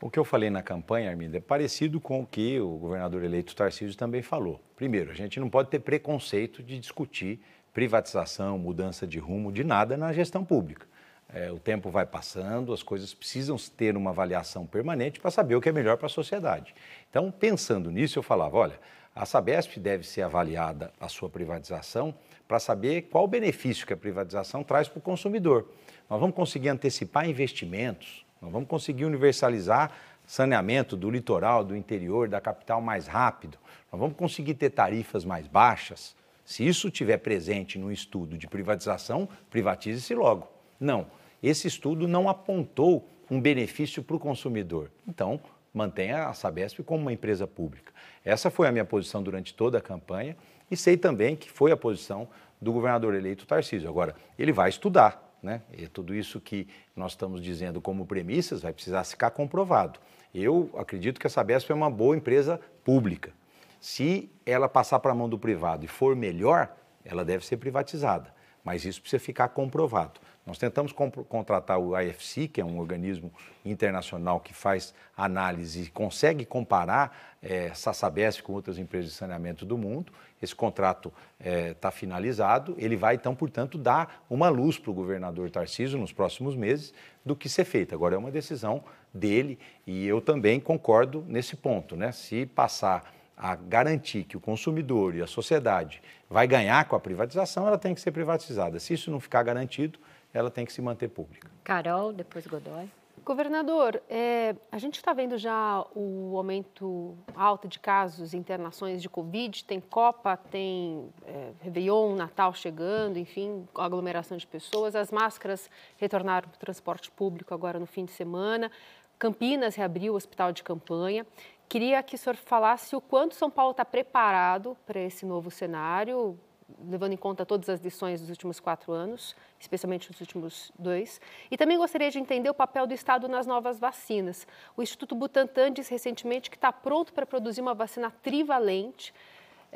O 0.00 0.10
que 0.10 0.18
eu 0.18 0.24
falei 0.24 0.50
na 0.50 0.62
campanha, 0.62 1.08
Arminda, 1.08 1.38
é 1.38 1.40
parecido 1.40 2.00
com 2.00 2.20
o 2.20 2.26
que 2.26 2.60
o 2.60 2.76
governador 2.76 3.24
eleito 3.24 3.56
Tarcísio 3.56 3.96
também 3.96 4.20
falou. 4.20 4.60
Primeiro, 4.76 5.10
a 5.10 5.14
gente 5.14 5.40
não 5.40 5.48
pode 5.48 5.70
ter 5.70 5.78
preconceito 5.78 6.62
de 6.62 6.78
discutir 6.78 7.40
privatização, 7.72 8.58
mudança 8.58 9.06
de 9.06 9.18
rumo, 9.18 9.50
de 9.50 9.64
nada 9.64 9.96
na 9.96 10.12
gestão 10.12 10.44
pública. 10.44 10.86
É, 11.34 11.50
o 11.50 11.58
tempo 11.58 11.90
vai 11.90 12.06
passando, 12.06 12.72
as 12.72 12.80
coisas 12.80 13.12
precisam 13.12 13.56
ter 13.76 13.96
uma 13.96 14.10
avaliação 14.10 14.64
permanente 14.64 15.18
para 15.18 15.32
saber 15.32 15.56
o 15.56 15.60
que 15.60 15.68
é 15.68 15.72
melhor 15.72 15.96
para 15.96 16.06
a 16.06 16.08
sociedade. 16.08 16.72
Então, 17.10 17.28
pensando 17.28 17.90
nisso, 17.90 18.20
eu 18.20 18.22
falava: 18.22 18.56
olha, 18.56 18.78
a 19.12 19.26
Sabesp 19.26 19.80
deve 19.80 20.06
ser 20.06 20.22
avaliada 20.22 20.92
a 21.00 21.08
sua 21.08 21.28
privatização 21.28 22.14
para 22.46 22.60
saber 22.60 23.08
qual 23.10 23.24
o 23.24 23.26
benefício 23.26 23.84
que 23.84 23.92
a 23.92 23.96
privatização 23.96 24.62
traz 24.62 24.86
para 24.86 25.00
o 25.00 25.02
consumidor. 25.02 25.68
Nós 26.08 26.20
vamos 26.20 26.36
conseguir 26.36 26.68
antecipar 26.68 27.28
investimentos, 27.28 28.24
nós 28.40 28.52
vamos 28.52 28.68
conseguir 28.68 29.04
universalizar 29.04 29.90
saneamento 30.24 30.96
do 30.96 31.10
litoral, 31.10 31.64
do 31.64 31.74
interior, 31.74 32.28
da 32.28 32.40
capital 32.40 32.80
mais 32.80 33.08
rápido, 33.08 33.58
nós 33.90 34.00
vamos 34.00 34.16
conseguir 34.16 34.54
ter 34.54 34.70
tarifas 34.70 35.24
mais 35.24 35.48
baixas. 35.48 36.14
Se 36.44 36.64
isso 36.64 36.86
estiver 36.86 37.18
presente 37.18 37.76
no 37.76 37.90
estudo 37.90 38.38
de 38.38 38.46
privatização, 38.46 39.28
privatize-se 39.50 40.14
logo. 40.14 40.46
Não 40.78 41.23
esse 41.48 41.68
estudo 41.68 42.06
não 42.08 42.28
apontou 42.28 43.08
um 43.30 43.40
benefício 43.40 44.02
para 44.02 44.16
o 44.16 44.18
consumidor. 44.20 44.90
Então, 45.06 45.40
mantenha 45.72 46.26
a 46.26 46.34
Sabesp 46.34 46.82
como 46.82 47.02
uma 47.02 47.12
empresa 47.12 47.46
pública. 47.46 47.92
Essa 48.24 48.50
foi 48.50 48.68
a 48.68 48.72
minha 48.72 48.84
posição 48.84 49.22
durante 49.22 49.52
toda 49.52 49.78
a 49.78 49.80
campanha 49.80 50.36
e 50.70 50.76
sei 50.76 50.96
também 50.96 51.34
que 51.34 51.50
foi 51.50 51.72
a 51.72 51.76
posição 51.76 52.28
do 52.60 52.72
governador 52.72 53.14
eleito 53.14 53.46
Tarcísio. 53.46 53.88
Agora, 53.88 54.14
ele 54.38 54.52
vai 54.52 54.68
estudar, 54.68 55.36
né? 55.42 55.62
E 55.76 55.86
tudo 55.86 56.14
isso 56.14 56.40
que 56.40 56.68
nós 56.94 57.12
estamos 57.12 57.42
dizendo 57.42 57.80
como 57.80 58.06
premissas 58.06 58.62
vai 58.62 58.72
precisar 58.72 59.04
ficar 59.04 59.30
comprovado. 59.30 59.98
Eu 60.34 60.70
acredito 60.76 61.20
que 61.20 61.26
a 61.26 61.30
Sabesp 61.30 61.70
é 61.70 61.74
uma 61.74 61.90
boa 61.90 62.16
empresa 62.16 62.60
pública. 62.82 63.32
Se 63.80 64.30
ela 64.46 64.68
passar 64.68 64.98
para 65.00 65.12
a 65.12 65.14
mão 65.14 65.28
do 65.28 65.38
privado 65.38 65.84
e 65.84 65.88
for 65.88 66.16
melhor, 66.16 66.74
ela 67.04 67.24
deve 67.24 67.44
ser 67.44 67.58
privatizada. 67.58 68.34
Mas 68.64 68.84
isso 68.86 69.00
precisa 69.00 69.22
ficar 69.22 69.48
comprovado. 69.48 70.18
Nós 70.46 70.58
tentamos 70.58 70.92
contratar 70.92 71.78
o 71.78 71.98
IFC, 71.98 72.48
que 72.48 72.60
é 72.60 72.64
um 72.64 72.78
organismo 72.78 73.32
internacional 73.64 74.40
que 74.40 74.52
faz 74.52 74.92
análise 75.16 75.82
e 75.82 75.86
consegue 75.88 76.44
comparar 76.44 77.16
é, 77.42 77.66
essa 77.66 77.94
Sabesp 77.94 78.42
com 78.42 78.52
outras 78.52 78.78
empresas 78.78 79.10
de 79.10 79.16
saneamento 79.16 79.64
do 79.64 79.78
mundo. 79.78 80.12
Esse 80.42 80.54
contrato 80.54 81.10
está 81.38 81.50
é, 81.50 81.74
tá 81.74 81.90
finalizado, 81.90 82.74
ele 82.76 82.94
vai 82.94 83.14
então, 83.14 83.34
portanto, 83.34 83.78
dar 83.78 84.22
uma 84.28 84.50
luz 84.50 84.78
para 84.78 84.90
o 84.90 84.94
governador 84.94 85.50
Tarcísio 85.50 85.98
nos 85.98 86.12
próximos 86.12 86.54
meses 86.54 86.92
do 87.24 87.34
que 87.34 87.48
ser 87.48 87.64
feito. 87.64 87.94
Agora 87.94 88.14
é 88.14 88.18
uma 88.18 88.30
decisão 88.30 88.84
dele 89.14 89.58
e 89.86 90.06
eu 90.06 90.20
também 90.20 90.60
concordo 90.60 91.24
nesse 91.26 91.56
ponto, 91.56 91.96
né? 91.96 92.12
Se 92.12 92.44
passar 92.44 93.14
a 93.36 93.56
garantir 93.56 94.24
que 94.24 94.36
o 94.36 94.40
consumidor 94.40 95.14
e 95.14 95.22
a 95.22 95.26
sociedade 95.26 96.02
vai 96.28 96.46
ganhar 96.46 96.84
com 96.86 96.94
a 96.94 97.00
privatização, 97.00 97.66
ela 97.66 97.78
tem 97.78 97.94
que 97.94 98.00
ser 98.00 98.12
privatizada. 98.12 98.78
Se 98.78 98.94
isso 98.94 99.10
não 99.10 99.18
ficar 99.18 99.42
garantido, 99.42 99.98
ela 100.34 100.50
tem 100.50 100.66
que 100.66 100.72
se 100.72 100.82
manter 100.82 101.08
pública. 101.08 101.48
Carol, 101.62 102.12
depois 102.12 102.46
Godoy. 102.46 102.90
Governador, 103.24 104.02
é, 104.10 104.54
a 104.70 104.76
gente 104.76 104.96
está 104.96 105.14
vendo 105.14 105.38
já 105.38 105.82
o 105.94 106.36
aumento 106.36 107.16
alto 107.34 107.66
de 107.66 107.78
casos, 107.78 108.34
internações 108.34 109.00
de 109.00 109.08
Covid, 109.08 109.64
tem 109.64 109.80
Copa, 109.80 110.36
tem 110.36 111.08
é, 111.24 111.52
Réveillon, 111.62 112.14
Natal 112.16 112.52
chegando, 112.52 113.16
enfim, 113.16 113.66
aglomeração 113.74 114.36
de 114.36 114.46
pessoas. 114.46 114.94
As 114.94 115.10
máscaras 115.10 115.70
retornaram 115.96 116.50
para 116.50 116.56
o 116.56 116.58
transporte 116.58 117.10
público 117.10 117.54
agora 117.54 117.78
no 117.78 117.86
fim 117.86 118.04
de 118.04 118.12
semana. 118.12 118.70
Campinas 119.18 119.74
reabriu 119.74 120.12
o 120.12 120.16
hospital 120.16 120.52
de 120.52 120.62
campanha. 120.62 121.26
Queria 121.66 122.02
que 122.02 122.16
o 122.16 122.18
senhor 122.18 122.36
falasse 122.36 122.94
o 122.94 123.00
quanto 123.00 123.34
São 123.34 123.50
Paulo 123.50 123.70
está 123.70 123.86
preparado 123.86 124.76
para 124.84 125.00
esse 125.00 125.24
novo 125.24 125.50
cenário, 125.50 126.38
levando 126.86 127.12
em 127.12 127.16
conta 127.16 127.44
todas 127.44 127.68
as 127.68 127.80
lições 127.80 128.20
dos 128.20 128.30
últimos 128.30 128.60
quatro 128.60 128.92
anos, 128.92 129.36
especialmente 129.58 130.10
os 130.10 130.20
últimos 130.20 130.72
dois. 130.78 131.20
E 131.50 131.56
também 131.56 131.76
gostaria 131.76 132.10
de 132.10 132.18
entender 132.18 132.50
o 132.50 132.54
papel 132.54 132.86
do 132.86 132.94
Estado 132.94 133.28
nas 133.28 133.46
novas 133.46 133.78
vacinas. 133.78 134.46
O 134.76 134.82
Instituto 134.82 135.14
Butantan 135.14 135.72
disse 135.72 135.90
recentemente 135.90 136.50
que 136.50 136.56
está 136.56 136.72
pronto 136.72 137.12
para 137.12 137.26
produzir 137.26 137.60
uma 137.60 137.74
vacina 137.74 138.10
trivalente 138.22 139.12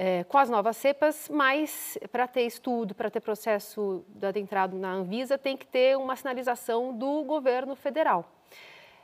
é, 0.01 0.23
com 0.25 0.39
as 0.39 0.49
novas 0.49 0.77
cepas, 0.77 1.29
mas 1.29 1.99
para 2.13 2.29
ter 2.29 2.43
estudo, 2.43 2.95
para 2.95 3.11
ter 3.11 3.21
processo 3.21 4.05
de 4.09 4.27
adentrado 4.27 4.77
na 4.77 4.93
Anvisa, 4.93 5.37
tem 5.37 5.57
que 5.57 5.67
ter 5.67 5.99
uma 5.99 6.15
sinalização 6.15 6.97
do 6.97 7.25
governo 7.25 7.75
federal. 7.75 8.25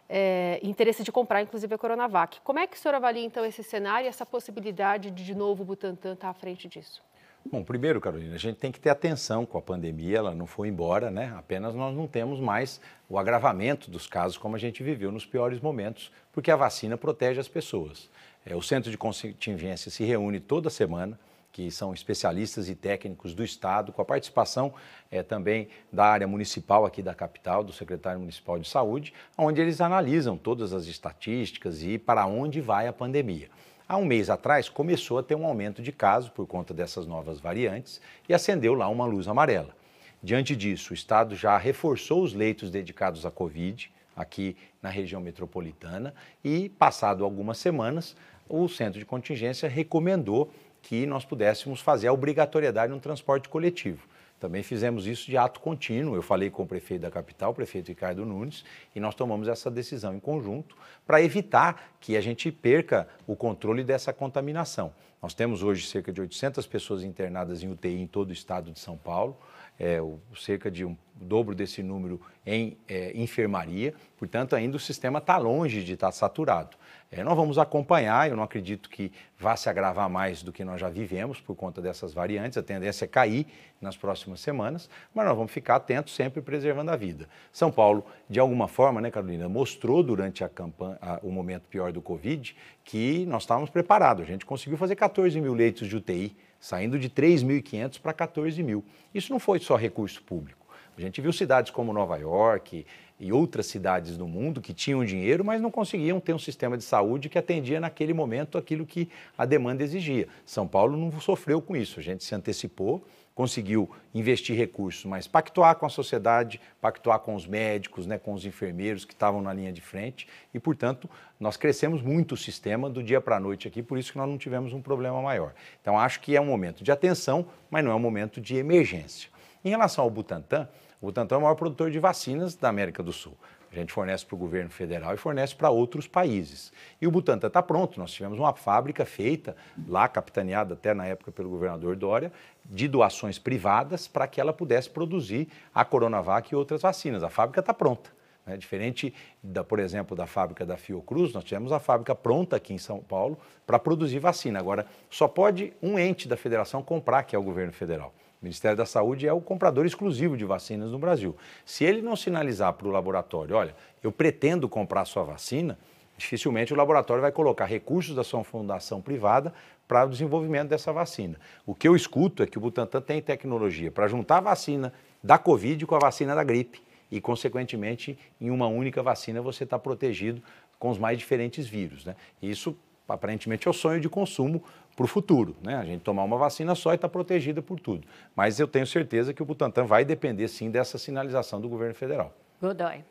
É, 0.09 0.61
interesse 0.63 1.03
de 1.03 1.11
comprar, 1.11 1.43
inclusive, 1.43 1.75
a 1.75 1.79
Coronavac. 1.79 2.41
Como 2.43 2.61
é 2.61 2.67
que 2.67 2.77
o 2.77 2.79
senhor 2.79 2.95
avalia, 2.95 3.25
então, 3.25 3.45
esse 3.45 3.65
cenário 3.65 4.07
e 4.07 4.09
essa 4.09 4.25
possibilidade 4.25 5.11
de, 5.11 5.25
de 5.25 5.35
novo, 5.35 5.63
o 5.63 5.67
Butantan 5.67 6.13
estar 6.13 6.27
tá 6.27 6.31
à 6.31 6.35
frente 6.35 6.69
disso? 6.69 7.03
Bom, 7.47 7.63
primeiro, 7.63 8.01
Carolina, 8.01 8.35
a 8.35 8.39
gente 8.39 8.57
tem 8.57 8.73
que 8.73 8.81
ter 8.81 8.89
atenção 8.89 9.45
com 9.45 9.59
a 9.59 9.63
pandemia, 9.63 10.17
ela 10.17 10.35
não 10.35 10.47
foi 10.47 10.69
embora, 10.69 11.11
né? 11.11 11.35
Apenas 11.37 11.75
nós 11.75 11.95
não 11.95 12.07
temos 12.07 12.41
mais 12.41 12.81
o 13.07 13.19
agravamento 13.19 13.91
dos 13.91 14.07
casos 14.07 14.39
como 14.39 14.57
a 14.57 14.59
gente 14.59 14.83
viveu 14.83 15.13
nos 15.13 15.27
piores 15.27 15.61
momentos, 15.61 16.11
porque 16.33 16.51
a 16.51 16.57
vacina 16.57 16.97
protege 16.97 17.39
as 17.39 17.47
pessoas. 17.47 18.09
É, 18.47 18.57
o 18.57 18.63
Centro 18.63 18.91
de 18.91 18.97
Contingência 18.97 19.91
se 19.91 20.05
reúne 20.05 20.41
toda 20.41 20.71
semana, 20.71 21.21
que 21.53 21.71
são 21.71 21.93
especialistas 21.93 22.69
e 22.69 22.75
técnicos 22.75 23.35
do 23.35 23.45
Estado, 23.45 23.93
com 23.93 24.01
a 24.01 24.05
participação 24.05 24.75
é, 25.11 25.23
também 25.23 25.69
da 25.93 26.07
área 26.07 26.27
municipal 26.27 26.87
aqui 26.87 27.03
da 27.03 27.15
capital, 27.15 27.63
do 27.63 27.73
secretário 27.73 28.19
municipal 28.19 28.59
de 28.59 28.69
saúde, 28.69 29.13
onde 29.37 29.61
eles 29.61 29.83
analisam 29.83 30.37
todas 30.37 30.73
as 30.73 30.87
estatísticas 30.87 31.83
e 31.83 31.99
para 31.99 32.27
onde 32.27 32.61
vai 32.61 32.89
a 32.89 32.93
pandemia. 32.93 33.51
Há 33.87 33.99
um 33.99 34.05
mês 34.07 34.31
atrás 34.31 34.71
começou 34.71 35.19
a 35.19 35.23
ter 35.23 35.35
um 35.35 35.45
aumento 35.45 35.83
de 35.83 35.93
casos 35.93 36.31
por 36.31 36.47
conta 36.47 36.73
dessas 36.73 37.07
novas 37.07 37.39
variantes 37.39 38.01
e 38.27 38.33
acendeu 38.33 38.73
lá 38.73 38.89
uma 38.89 39.05
luz 39.05 39.29
amarela. 39.29 39.77
Diante 40.23 40.57
disso, 40.57 40.93
o 40.93 40.95
Estado 40.95 41.37
já 41.37 41.59
reforçou 41.59 42.23
os 42.23 42.33
leitos 42.33 42.71
dedicados 42.71 43.27
à 43.27 43.31
Covid 43.31 43.93
aqui 44.17 44.57
na 44.81 44.89
região 44.89 45.21
metropolitana 45.21 46.15
e, 46.43 46.71
passado 46.71 47.25
algumas 47.25 47.59
semanas, 47.59 48.17
o 48.49 48.67
centro 48.69 48.99
de 48.99 49.05
contingência 49.05 49.69
recomendou 49.69 50.51
que 50.81 51.05
nós 51.05 51.27
pudéssemos 51.27 51.83
fazer 51.83 52.09
a 52.09 52.13
obrigatoriedade 52.13 52.91
no 52.91 53.01
transporte 53.01 53.51
coletivo. 53.51 54.09
Também 54.39 54.63
fizemos 54.63 55.07
isso 55.07 55.27
de 55.27 55.37
ato 55.37 55.61
contínuo. 55.61 56.15
Eu 56.15 56.23
falei 56.23 56.51
com 56.51 56.63
o 56.63 56.67
prefeito 56.67 57.03
da 57.03 57.11
capital, 57.11 57.53
o 57.53 57.55
prefeito 57.55 57.89
Ricardo 57.89 58.27
Nunes, 58.27 58.65
e 58.95 59.01
nós 59.01 59.15
tomamos 59.15 59.49
essa 59.49 59.71
decisão 59.71 60.15
em 60.15 60.21
conjunto 60.21 60.77
para 61.07 61.23
evitar 61.23 61.95
que 62.01 62.17
a 62.17 62.21
gente 62.21 62.51
perca 62.53 63.09
o 63.27 63.35
controle 63.35 63.83
dessa 63.83 64.13
contaminação. 64.13 64.93
Nós 65.23 65.33
temos 65.33 65.63
hoje 65.63 65.87
cerca 65.87 66.13
de 66.13 66.21
800 66.21 66.67
pessoas 66.67 67.03
internadas 67.03 67.63
em 67.63 67.71
UTI 67.71 68.03
em 68.03 68.07
todo 68.07 68.29
o 68.29 68.33
estado 68.33 68.71
de 68.71 68.79
São 68.79 68.97
Paulo, 68.97 69.39
é, 69.79 70.01
o, 70.01 70.19
cerca 70.37 70.71
de 70.71 70.85
um 70.85 70.95
dobro 71.15 71.55
desse 71.55 71.83
número 71.83 72.21
em 72.45 72.77
é, 72.87 73.17
enfermaria, 73.17 73.95
portanto, 74.19 74.55
ainda 74.55 74.77
o 74.77 74.81
sistema 74.81 75.19
está 75.19 75.39
longe 75.39 75.83
de 75.83 75.95
estar 75.95 76.09
tá 76.09 76.13
saturado. 76.13 76.77
É, 77.17 77.23
nós 77.23 77.37
vamos 77.37 77.59
acompanhar, 77.59 78.29
eu 78.29 78.35
não 78.35 78.43
acredito 78.43 78.91
que 78.91 79.13
vá 79.39 79.55
se 79.55 79.69
agravar 79.69 80.11
mais 80.11 80.43
do 80.43 80.53
que 80.53 80.65
nós 80.65 80.81
já 80.81 80.89
vivemos 80.89 81.41
por 81.41 81.55
conta 81.55 81.81
dessas 81.81 82.13
variantes, 82.13 82.59
a 82.59 82.63
tendência 82.63 83.05
é 83.05 83.09
cair 83.09 83.47
nas 83.81 83.97
próximas 83.97 84.41
semanas, 84.41 84.91
mas 85.15 85.25
nós 85.25 85.37
vamos 85.37 85.53
ficar 85.53 85.77
atentos 85.77 86.13
sempre 86.13 86.43
preservando 86.43 86.91
a 86.91 86.97
vida. 86.97 87.29
São 87.53 87.71
Paulo, 87.71 88.05
de 88.29 88.41
alguma 88.41 88.67
forma, 88.67 89.01
né, 89.01 89.13
Carolina, 89.13 89.49
mostrou 89.49 90.03
durante 90.03 90.43
a 90.43 90.49
campanha, 90.49 90.99
a, 91.01 91.21
o 91.23 91.31
momento 91.31 91.69
pior 91.69 91.93
do 91.93 92.03
Covid 92.03 92.57
que 92.83 93.25
nós 93.27 93.45
estávamos 93.45 93.71
preparados. 93.71 94.25
A 94.25 94.27
gente 94.27 94.45
conseguiu 94.45 94.77
fazer 94.77 94.97
14 94.97 95.41
mil 95.41 95.55
leitos 95.55 95.87
de 95.87 95.97
UTI, 95.97 96.37
saindo 96.59 96.99
de 96.99 97.09
3.500 97.09 98.01
para 98.01 98.13
14 98.13 98.61
mil. 98.61 98.85
Isso 99.15 99.31
não 99.31 99.39
foi 99.39 99.61
só 99.61 99.77
recurso 99.77 100.21
público. 100.21 100.65
A 100.97 101.01
gente 101.01 101.21
viu 101.21 101.33
cidades 101.33 101.71
como 101.71 101.93
Nova 101.93 102.17
York, 102.17 102.87
e 103.19 103.33
outras 103.33 103.67
cidades 103.67 104.17
do 104.17 104.27
mundo 104.27 104.61
que 104.61 104.75
tinham 104.75 105.05
dinheiro, 105.05 105.45
mas 105.45 105.61
não 105.61 105.71
conseguiam 105.71 106.19
ter 106.19 106.35
um 106.35 106.39
sistema 106.39 106.77
de 106.77 106.85
saúde 106.85 107.29
que 107.29 107.39
atendia 107.39 107.79
naquele 107.81 108.13
momento 108.13 108.59
aquilo 108.59 108.85
que 108.85 109.09
a 109.39 109.45
demanda 109.45 109.83
exigia. 109.83 110.29
São 110.45 110.67
Paulo 110.67 110.97
não 110.97 111.21
sofreu 111.21 111.63
com 111.63 111.77
isso, 111.77 112.01
a 112.01 112.03
gente 112.03 112.25
se 112.25 112.35
antecipou, 112.35 113.05
conseguiu 113.35 113.91
investir 114.15 114.57
recursos, 114.57 115.05
mas 115.05 115.27
pactuar 115.27 115.75
com 115.77 115.87
a 115.87 115.89
sociedade, 115.89 116.61
pactuar 116.81 117.19
com 117.19 117.35
os 117.35 117.47
médicos, 117.47 118.07
né, 118.07 118.17
com 118.17 118.33
os 118.33 118.47
enfermeiros 118.47 119.05
que 119.05 119.13
estavam 119.13 119.43
na 119.43 119.53
linha 119.53 119.73
de 119.73 119.81
frente 119.81 120.29
e, 120.53 120.61
portanto, 120.61 121.11
nós 121.39 121.57
crescemos 121.57 122.01
muito 122.01 122.33
o 122.33 122.37
sistema 122.37 122.89
do 122.89 123.03
dia 123.03 123.21
para 123.21 123.37
a 123.37 123.41
noite 123.41 123.67
aqui, 123.67 123.83
por 123.83 123.99
isso 123.99 124.13
que 124.13 124.19
nós 124.19 124.29
não 124.29 124.39
tivemos 124.39 124.73
um 124.73 124.81
problema 124.81 125.21
maior. 125.21 125.53
Então, 125.81 125.99
acho 125.99 126.21
que 126.21 126.37
é 126.37 126.41
um 126.41 126.47
momento 126.47 126.85
de 126.85 126.93
atenção, 126.93 127.47
mas 127.69 127.85
não 127.85 127.91
é 127.91 127.95
um 127.95 128.01
momento 128.01 128.41
de 128.41 128.57
emergência. 128.57 129.29
Em 129.65 129.71
relação 129.71 130.05
ao 130.05 130.11
Butantan, 130.11 130.69
o 131.01 131.07
Butantan 131.07 131.37
é 131.37 131.39
o 131.39 131.43
maior 131.43 131.55
produtor 131.55 131.91
de 131.91 131.99
vacinas 131.99 132.55
da 132.55 132.69
América 132.69 133.03
do 133.03 133.13
Sul. 133.13 133.37
A 133.71 133.75
gente 133.75 133.93
fornece 133.93 134.25
para 134.25 134.37
o 134.37 134.39
governo 134.39 134.71
federal 134.71 135.15
e 135.15 135.17
fornece 135.17 135.55
para 135.55 135.69
outros 135.69 136.07
países. 136.07 136.73
E 137.01 137.07
o 137.09 137.11
Butantan 137.11 137.49
está 137.49 137.61
pronto. 137.61 137.99
Nós 137.99 138.13
tivemos 138.13 138.39
uma 138.39 138.55
fábrica 138.55 139.05
feita, 139.05 139.57
lá 139.89 140.07
capitaneada 140.07 140.75
até 140.75 140.95
na 140.95 141.07
época 141.07 141.33
pelo 141.33 141.51
governador 141.51 141.97
Dória, 141.97 142.33
de 142.65 142.87
doações 142.87 143.37
privadas 143.37 144.07
para 144.07 144.29
que 144.29 144.41
ela 144.41 144.53
pudesse 144.53 144.89
produzir 144.89 145.49
a 145.75 145.85
Coronavac 145.85 146.53
e 146.53 146.57
outras 146.57 146.83
vacinas. 146.83 147.25
A 147.25 147.29
fábrica 147.29 147.59
está 147.59 147.75
pronta. 147.75 148.11
Né? 148.47 148.57
Diferente, 148.57 149.13
da, 149.43 149.65
por 149.65 149.81
exemplo, 149.81 150.17
da 150.17 150.27
fábrica 150.27 150.65
da 150.65 150.77
Fiocruz, 150.77 151.33
nós 151.33 151.43
tivemos 151.43 151.73
a 151.73 151.81
fábrica 151.81 152.15
pronta 152.15 152.57
aqui 152.57 152.73
em 152.73 152.79
São 152.79 153.01
Paulo 153.01 153.37
para 153.67 153.79
produzir 153.79 154.21
vacina. 154.21 154.59
Agora, 154.59 154.87
só 155.11 155.27
pode 155.27 155.73
um 155.83 155.99
ente 155.99 156.29
da 156.29 156.37
federação 156.37 156.83
comprar, 156.83 157.25
que 157.25 157.35
é 157.35 157.39
o 157.39 157.43
governo 157.43 157.73
federal. 157.73 158.15
O 158.45 158.47
Ministério 158.47 158.77
da 158.77 158.85
Saúde 158.85 159.27
é 159.27 159.33
o 159.33 159.41
comprador 159.41 159.87
exclusivo 159.87 160.37
de 160.37 160.45
vacinas 160.45 160.93
no 160.93 160.99
Brasil. 160.99 161.35
Se 161.65 161.83
ele 161.83 162.03
não 162.03 162.15
sinalizar 162.15 162.75
para 162.75 162.87
o 162.87 162.91
laboratório, 162.91 163.57
olha, 163.57 163.75
eu 164.03 164.13
pretendo 164.13 164.69
comprar 164.69 165.07
sua 165.07 165.23
vacina, 165.23 165.79
dificilmente 166.15 166.71
o 166.71 166.77
laboratório 166.77 167.23
vai 167.23 167.33
colocar 167.33 167.65
recursos 167.65 168.15
da 168.15 168.23
sua 168.23 168.45
fundação 168.45 169.01
privada 169.01 169.55
para 169.89 170.05
o 170.05 170.11
desenvolvimento 170.11 170.69
dessa 170.69 170.93
vacina. 170.93 171.41
O 171.65 171.75
que 171.75 171.89
eu 171.89 171.97
escuto 171.97 172.43
é 172.43 172.47
que 172.47 172.59
o 172.59 172.61
Butantan 172.61 173.01
tem 173.01 173.23
tecnologia 173.23 173.91
para 173.91 174.09
juntar 174.09 174.37
a 174.37 174.43
vacina 174.43 174.93
da 175.23 175.39
Covid 175.39 175.87
com 175.87 175.95
a 175.95 175.99
vacina 175.99 176.35
da 176.35 176.45
gripe 176.45 176.83
e, 177.11 177.23
consequentemente, 177.23 178.19
em 178.39 178.51
uma 178.51 178.67
única 178.67 179.03
vacina 179.03 179.41
você 179.41 179.65
está 179.65 179.79
protegido 179.79 180.43
com 180.79 180.91
os 180.91 180.99
mais 180.99 181.17
diferentes 181.17 181.67
vírus. 181.67 182.05
Né? 182.05 182.15
Isso, 182.43 182.77
aparentemente, 183.09 183.67
é 183.67 183.71
o 183.71 183.75
sonho 183.75 184.03
de 184.03 184.09
consumo 184.11 184.63
para 184.97 185.05
o 185.05 185.09
futuro, 185.09 185.57
né? 185.63 185.77
A 185.77 185.85
gente 185.85 186.03
tomar 186.03 186.23
uma 186.23 186.37
vacina 186.37 186.75
só 186.75 186.93
e 186.93 186.95
estar 186.95 187.09
tá 187.09 187.13
protegida 187.13 187.61
por 187.61 187.81
tudo. 187.81 188.07
Mas 188.35 188.61
eu 188.61 188.69
tenho 188.69 188.87
certeza 188.87 189.35
que 189.35 189.43
o 189.43 189.45
Butantan 189.45 189.85
vai 189.85 190.05
depender 190.05 190.49
sim 190.49 190.71
dessa 190.71 190.99
sinalização 190.99 191.61
do 191.61 191.69
governo 191.69 191.95
federal. 191.95 192.33
Godoy. 192.61 193.05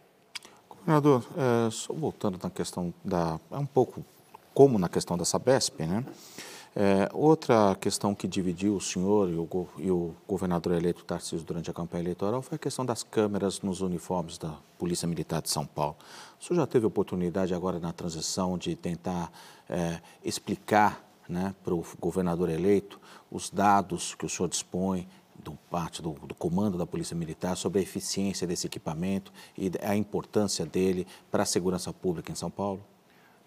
Governador, 0.69 1.25
é, 1.37 1.69
só 1.69 1.93
voltando 1.93 2.39
na 2.41 2.49
questão 2.49 2.93
da. 3.03 3.39
É 3.51 3.57
um 3.57 3.65
pouco 3.65 4.03
como 4.53 4.77
na 4.77 4.89
questão 4.89 5.17
da 5.17 5.25
Sabesp, 5.25 5.79
né? 5.79 6.03
É, 6.75 7.07
outra 7.13 7.75
questão 7.79 8.15
que 8.15 8.27
dividiu 8.27 8.75
o 8.75 8.81
senhor 8.81 9.29
e 9.29 9.35
o, 9.35 9.67
e 9.77 9.91
o, 9.91 10.15
governador 10.27 10.73
eleito 10.73 11.05
Tarcísio 11.05 11.45
durante 11.45 11.69
a 11.69 11.73
campanha 11.73 12.01
eleitoral 12.01 12.41
foi 12.41 12.55
a 12.55 12.59
questão 12.59 12.83
das 12.83 13.03
câmeras 13.03 13.61
nos 13.61 13.81
uniformes 13.81 14.39
da 14.39 14.55
Polícia 14.79 15.07
Militar 15.07 15.39
de 15.39 15.51
São 15.51 15.67
Paulo. 15.67 15.95
O 16.41 16.43
senhor 16.43 16.61
já 16.61 16.65
teve 16.65 16.87
oportunidade 16.87 17.53
agora 17.53 17.79
na 17.79 17.93
transição 17.93 18.57
de 18.57 18.75
tentar 18.75 19.31
é, 19.69 19.99
explicar 20.23 21.03
né, 21.27 21.55
para 21.63 21.73
o 21.73 21.85
governador 21.99 22.49
eleito 22.49 22.99
os 23.31 23.49
dados 23.49 24.15
que 24.15 24.25
o 24.25 24.29
senhor 24.29 24.49
dispõe 24.49 25.07
do 25.43 25.53
parte 25.69 26.01
do, 26.01 26.11
do, 26.13 26.33
comando 26.33 26.77
da 26.77 26.85
Polícia 26.85 27.15
Militar 27.15 27.57
sobre 27.57 27.79
a 27.79 27.81
eficiência 27.81 28.47
desse 28.47 28.67
equipamento 28.67 29.31
e 29.57 29.71
a 29.81 29.95
importância 29.95 30.65
dele 30.65 31.05
para 31.29 31.43
a 31.43 31.45
segurança 31.45 31.91
pública 31.91 32.31
em 32.31 32.35
São 32.35 32.49
Paulo? 32.49 32.81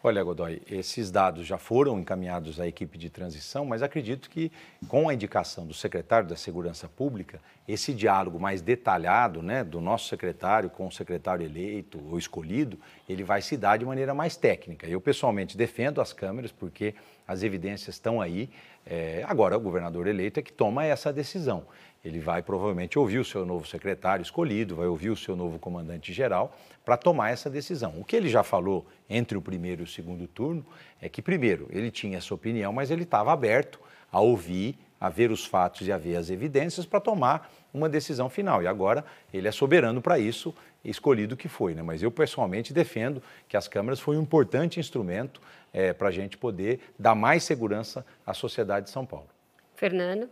Olha, 0.09 0.23
Godoy, 0.23 0.63
esses 0.71 1.11
dados 1.11 1.45
já 1.45 1.59
foram 1.59 1.99
encaminhados 1.99 2.61
à 2.61 2.69
equipe 2.69 2.97
de 2.97 3.11
transição, 3.11 3.67
mas 3.67 3.83
acredito 3.83 4.31
que, 4.31 4.53
com 4.87 5.09
a 5.09 5.15
indicação 5.15 5.67
do 5.67 5.75
secretário 5.75 6.29
da 6.29 6.37
Segurança 6.37 6.89
Pública, 6.89 7.41
esse 7.67 7.93
diálogo 7.93 8.39
mais 8.39 8.63
detalhado 8.63 9.43
né, 9.43 9.65
do 9.65 9.81
nosso 9.81 10.07
secretário 10.07 10.71
com 10.71 10.87
o 10.87 10.93
secretário 10.93 11.45
eleito 11.45 12.01
ou 12.09 12.17
escolhido, 12.17 12.79
ele 13.09 13.25
vai 13.25 13.43
se 13.43 13.57
dar 13.57 13.79
de 13.79 13.85
maneira 13.85 14.15
mais 14.15 14.37
técnica. 14.37 14.87
Eu, 14.87 15.01
pessoalmente, 15.01 15.57
defendo 15.57 16.01
as 16.01 16.13
câmeras 16.13 16.53
porque 16.53 16.95
as 17.27 17.43
evidências 17.43 17.97
estão 17.97 18.21
aí. 18.21 18.49
É, 18.87 19.25
agora, 19.27 19.57
o 19.57 19.61
governador 19.61 20.07
eleito 20.07 20.39
é 20.39 20.43
que 20.45 20.53
toma 20.53 20.85
essa 20.85 21.13
decisão. 21.13 21.65
Ele 22.05 22.21
vai 22.21 22.41
provavelmente 22.45 22.97
ouvir 22.97 23.19
o 23.19 23.25
seu 23.25 23.45
novo 23.45 23.67
secretário 23.67 24.23
escolhido, 24.23 24.77
vai 24.77 24.87
ouvir 24.87 25.11
o 25.11 25.17
seu 25.17 25.35
novo 25.35 25.59
comandante-geral 25.59 26.57
para 26.87 26.97
tomar 26.97 27.31
essa 27.31 27.51
decisão. 27.51 27.95
O 27.99 28.05
que 28.05 28.15
ele 28.15 28.29
já 28.29 28.45
falou 28.45 28.87
entre 29.11 29.37
o 29.37 29.43
primeiro 29.43 29.83
e 29.83 29.85
o 29.85 29.89
segundo 29.89 30.29
turno 30.29 30.65
é 31.03 31.09
que, 31.09 31.21
primeiro, 31.21 31.67
ele 31.73 31.91
tinha 31.91 32.17
essa 32.17 32.33
opinião, 32.33 32.73
mas 32.73 32.93
ele 32.93 33.03
estava 33.03 33.33
aberto 33.33 33.81
a 34.11 34.21
ouvir, 34.21 34.79
a 35.01 35.09
ver 35.09 35.33
os 35.33 35.45
fatos 35.45 35.85
e 35.89 35.91
a 35.91 35.99
ver 35.99 36.15
as 36.15 36.31
evidências 36.31 36.87
para 36.87 37.01
tomar 37.01 37.53
uma 37.75 37.89
decisão 37.89 38.31
final. 38.31 38.63
E 38.63 38.69
agora 38.69 39.05
ele 39.35 39.49
é 39.49 39.51
soberano 39.51 40.01
para 40.01 40.17
isso, 40.17 40.55
escolhido 40.85 41.37
que 41.37 41.49
foi. 41.49 41.75
Né? 41.75 41.83
Mas 41.83 42.05
eu, 42.05 42.11
pessoalmente, 42.11 42.73
defendo 42.73 43.21
que 43.49 43.57
as 43.57 43.67
câmeras 43.67 43.99
foi 43.99 44.17
um 44.17 44.23
importante 44.23 44.79
instrumento 44.79 45.41
é, 45.73 45.93
para 45.93 46.07
a 46.07 46.13
gente 46.13 46.39
poder 46.39 46.79
dar 46.97 47.17
mais 47.17 47.43
segurança 47.43 48.07
à 48.25 48.33
sociedade 48.33 48.87
de 48.87 48.93
São 48.93 49.05
Paulo. 49.05 49.27
Fernando. 49.75 50.31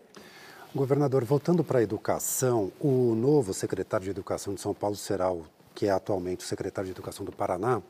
Governador, 0.72 1.24
voltando 1.24 1.64
para 1.64 1.80
a 1.80 1.82
educação, 1.82 2.70
o 2.80 3.16
novo 3.16 3.52
secretário 3.52 4.04
de 4.04 4.10
Educação 4.10 4.54
de 4.54 4.60
São 4.60 4.72
Paulo 4.72 4.96
será 4.96 5.30
o 5.32 5.44
que 5.74 5.86
é 5.86 5.90
atualmente 5.90 6.44
o 6.44 6.48
secretário 6.48 6.86
de 6.86 6.92
Educação 6.92 7.24
do 7.24 7.32
Paraná, 7.32 7.82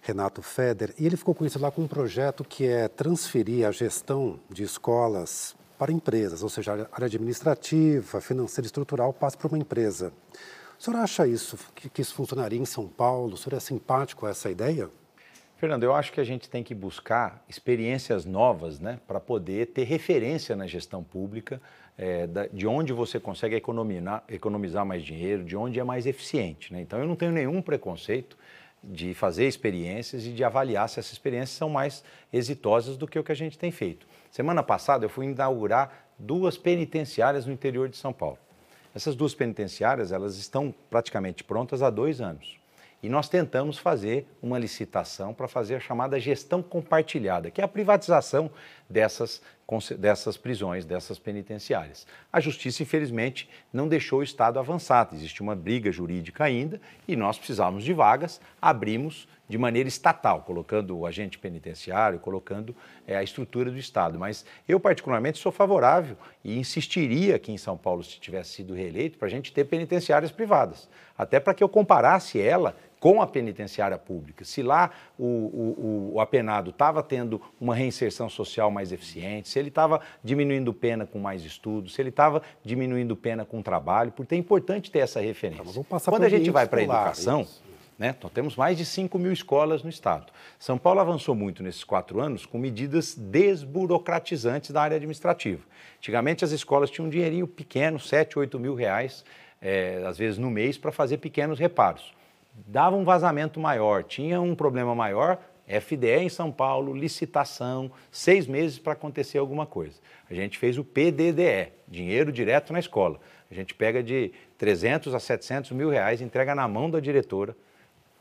Renato 0.00 0.40
Feder, 0.40 0.94
e 0.98 1.04
ele 1.04 1.16
ficou 1.16 1.34
conhecido 1.34 1.62
lá 1.62 1.70
com 1.70 1.82
um 1.82 1.88
projeto 1.88 2.44
que 2.44 2.66
é 2.66 2.88
transferir 2.88 3.66
a 3.66 3.72
gestão 3.72 4.38
de 4.48 4.62
escolas 4.62 5.56
para 5.78 5.92
empresas, 5.92 6.42
ou 6.42 6.48
seja, 6.48 6.72
a 6.72 6.94
área 6.94 7.06
administrativa, 7.06 8.20
financeira 8.20 8.66
estrutural 8.66 9.12
passa 9.12 9.36
para 9.36 9.48
uma 9.48 9.58
empresa. 9.58 10.12
O 10.78 10.82
senhor 10.82 10.98
acha 10.98 11.26
isso, 11.26 11.58
que, 11.74 11.88
que 11.88 12.02
isso 12.02 12.14
funcionaria 12.14 12.58
em 12.58 12.64
São 12.64 12.86
Paulo? 12.86 13.34
O 13.34 13.36
senhor 13.36 13.56
é 13.56 13.60
simpático 13.60 14.26
a 14.26 14.30
essa 14.30 14.50
ideia? 14.50 14.88
Fernando, 15.58 15.82
eu 15.82 15.92
acho 15.92 16.12
que 16.12 16.20
a 16.20 16.24
gente 16.24 16.48
tem 16.48 16.62
que 16.62 16.72
buscar 16.72 17.44
experiências 17.48 18.24
novas 18.24 18.78
né, 18.78 19.00
para 19.08 19.18
poder 19.18 19.66
ter 19.66 19.82
referência 19.82 20.54
na 20.54 20.68
gestão 20.68 21.02
pública 21.02 21.60
é, 21.98 22.28
de 22.52 22.64
onde 22.64 22.92
você 22.92 23.18
consegue 23.18 23.56
economizar, 23.56 24.22
economizar 24.28 24.86
mais 24.86 25.02
dinheiro, 25.02 25.42
de 25.42 25.56
onde 25.56 25.80
é 25.80 25.82
mais 25.82 26.06
eficiente. 26.06 26.72
Né? 26.72 26.80
Então, 26.80 27.00
eu 27.00 27.08
não 27.08 27.16
tenho 27.16 27.32
nenhum 27.32 27.60
preconceito 27.60 28.38
de 28.84 29.12
fazer 29.14 29.48
experiências 29.48 30.24
e 30.24 30.30
de 30.30 30.44
avaliar 30.44 30.88
se 30.88 31.00
essas 31.00 31.10
experiências 31.10 31.58
são 31.58 31.68
mais 31.68 32.04
exitosas 32.32 32.96
do 32.96 33.08
que 33.08 33.18
o 33.18 33.24
que 33.24 33.32
a 33.32 33.34
gente 33.34 33.58
tem 33.58 33.72
feito. 33.72 34.06
Semana 34.30 34.62
passada, 34.62 35.06
eu 35.06 35.10
fui 35.10 35.26
inaugurar 35.26 36.06
duas 36.16 36.56
penitenciárias 36.56 37.46
no 37.46 37.52
interior 37.52 37.88
de 37.88 37.96
São 37.96 38.12
Paulo. 38.12 38.38
Essas 38.94 39.16
duas 39.16 39.34
penitenciárias, 39.34 40.12
elas 40.12 40.36
estão 40.36 40.72
praticamente 40.88 41.42
prontas 41.42 41.82
há 41.82 41.90
dois 41.90 42.20
anos. 42.20 42.57
E 43.02 43.08
nós 43.08 43.28
tentamos 43.28 43.78
fazer 43.78 44.26
uma 44.42 44.58
licitação 44.58 45.32
para 45.32 45.46
fazer 45.46 45.76
a 45.76 45.80
chamada 45.80 46.18
gestão 46.18 46.62
compartilhada, 46.62 47.50
que 47.50 47.60
é 47.60 47.64
a 47.64 47.68
privatização 47.68 48.50
dessas, 48.90 49.40
dessas 49.98 50.38
prisões, 50.38 50.86
dessas 50.86 51.18
penitenciárias. 51.18 52.06
A 52.32 52.40
justiça, 52.40 52.82
infelizmente, 52.82 53.48
não 53.70 53.86
deixou 53.86 54.20
o 54.20 54.22
Estado 54.22 54.58
avançar. 54.58 55.10
Existe 55.12 55.42
uma 55.42 55.54
briga 55.54 55.92
jurídica 55.92 56.44
ainda 56.44 56.80
e 57.06 57.14
nós 57.14 57.36
precisávamos 57.36 57.84
de 57.84 57.92
vagas, 57.92 58.40
abrimos 58.62 59.28
de 59.46 59.58
maneira 59.58 59.88
estatal, 59.88 60.42
colocando 60.42 60.96
o 60.96 61.06
agente 61.06 61.38
penitenciário, 61.38 62.18
colocando 62.18 62.74
é, 63.06 63.16
a 63.16 63.22
estrutura 63.22 63.70
do 63.70 63.78
Estado. 63.78 64.18
Mas 64.18 64.44
eu, 64.66 64.80
particularmente, 64.80 65.38
sou 65.38 65.52
favorável 65.52 66.16
e 66.42 66.58
insistiria 66.58 67.36
aqui 67.36 67.52
em 67.52 67.58
São 67.58 67.76
Paulo, 67.76 68.02
se 68.02 68.18
tivesse 68.18 68.50
sido 68.50 68.74
reeleito, 68.74 69.18
para 69.18 69.28
a 69.28 69.30
gente 69.30 69.52
ter 69.52 69.64
penitenciárias 69.64 70.30
privadas. 70.30 70.88
Até 71.16 71.40
para 71.40 71.52
que 71.52 71.62
eu 71.62 71.68
comparasse 71.68 72.40
ela 72.40 72.74
com 73.00 73.22
a 73.22 73.26
penitenciária 73.26 73.96
pública. 73.96 74.44
Se 74.44 74.62
lá 74.62 74.90
o, 75.18 75.24
o, 75.24 76.10
o 76.14 76.20
apenado 76.20 76.70
estava 76.70 77.02
tendo 77.02 77.40
uma 77.60 77.74
reinserção 77.74 78.28
social 78.28 78.70
mais 78.70 78.92
eficiente, 78.92 79.48
se 79.48 79.58
ele 79.58 79.68
estava 79.68 80.00
diminuindo 80.22 80.72
pena 80.74 81.06
com 81.06 81.18
mais 81.18 81.44
estudos, 81.44 81.94
se 81.94 82.02
ele 82.02 82.08
estava 82.08 82.42
diminuindo 82.64 83.16
pena 83.16 83.44
com 83.44 83.62
trabalho, 83.62 84.12
porque 84.12 84.34
é 84.34 84.38
importante 84.38 84.90
ter 84.90 85.00
essa 85.00 85.20
referência. 85.20 85.64
Tá, 85.64 86.00
Quando 86.00 86.24
a 86.24 86.28
gente 86.28 86.50
vai 86.50 86.66
para 86.66 86.80
a 86.80 86.82
educação, 86.82 87.42
isso. 87.42 87.62
Né? 87.98 88.14
Nós 88.22 88.30
temos 88.30 88.54
mais 88.54 88.78
de 88.78 88.84
5 88.84 89.18
mil 89.18 89.32
escolas 89.32 89.82
no 89.82 89.90
Estado. 89.90 90.32
São 90.56 90.78
Paulo 90.78 91.00
avançou 91.00 91.34
muito 91.34 91.64
nesses 91.64 91.82
quatro 91.82 92.20
anos 92.20 92.46
com 92.46 92.56
medidas 92.56 93.16
desburocratizantes 93.16 94.70
da 94.70 94.82
área 94.82 94.96
administrativa. 94.96 95.62
Antigamente 95.98 96.44
as 96.44 96.52
escolas 96.52 96.90
tinham 96.90 97.08
um 97.08 97.10
dinheirinho 97.10 97.48
pequeno, 97.48 97.98
7, 97.98 98.38
8 98.38 98.58
mil 98.58 98.76
reais, 98.76 99.24
é, 99.60 100.04
às 100.06 100.16
vezes 100.16 100.38
no 100.38 100.48
mês, 100.48 100.78
para 100.78 100.92
fazer 100.92 101.18
pequenos 101.18 101.58
reparos 101.58 102.16
dava 102.66 102.96
um 102.96 103.04
vazamento 103.04 103.60
maior, 103.60 104.04
tinha 104.04 104.40
um 104.40 104.54
problema 104.54 104.94
maior, 104.94 105.38
FDE 105.80 106.22
em 106.22 106.28
São 106.28 106.50
Paulo, 106.50 106.94
licitação, 106.94 107.90
seis 108.10 108.46
meses 108.46 108.78
para 108.78 108.94
acontecer 108.94 109.38
alguma 109.38 109.66
coisa. 109.66 110.00
A 110.30 110.34
gente 110.34 110.56
fez 110.56 110.78
o 110.78 110.84
PDDE, 110.84 111.72
dinheiro 111.86 112.32
direto 112.32 112.72
na 112.72 112.78
escola. 112.78 113.20
A 113.50 113.54
gente 113.54 113.74
pega 113.74 114.02
de 114.02 114.32
300 114.56 115.14
a 115.14 115.20
700 115.20 115.72
mil 115.72 115.90
reais, 115.90 116.20
entrega 116.20 116.54
na 116.54 116.66
mão 116.66 116.90
da 116.90 117.00
diretora, 117.00 117.54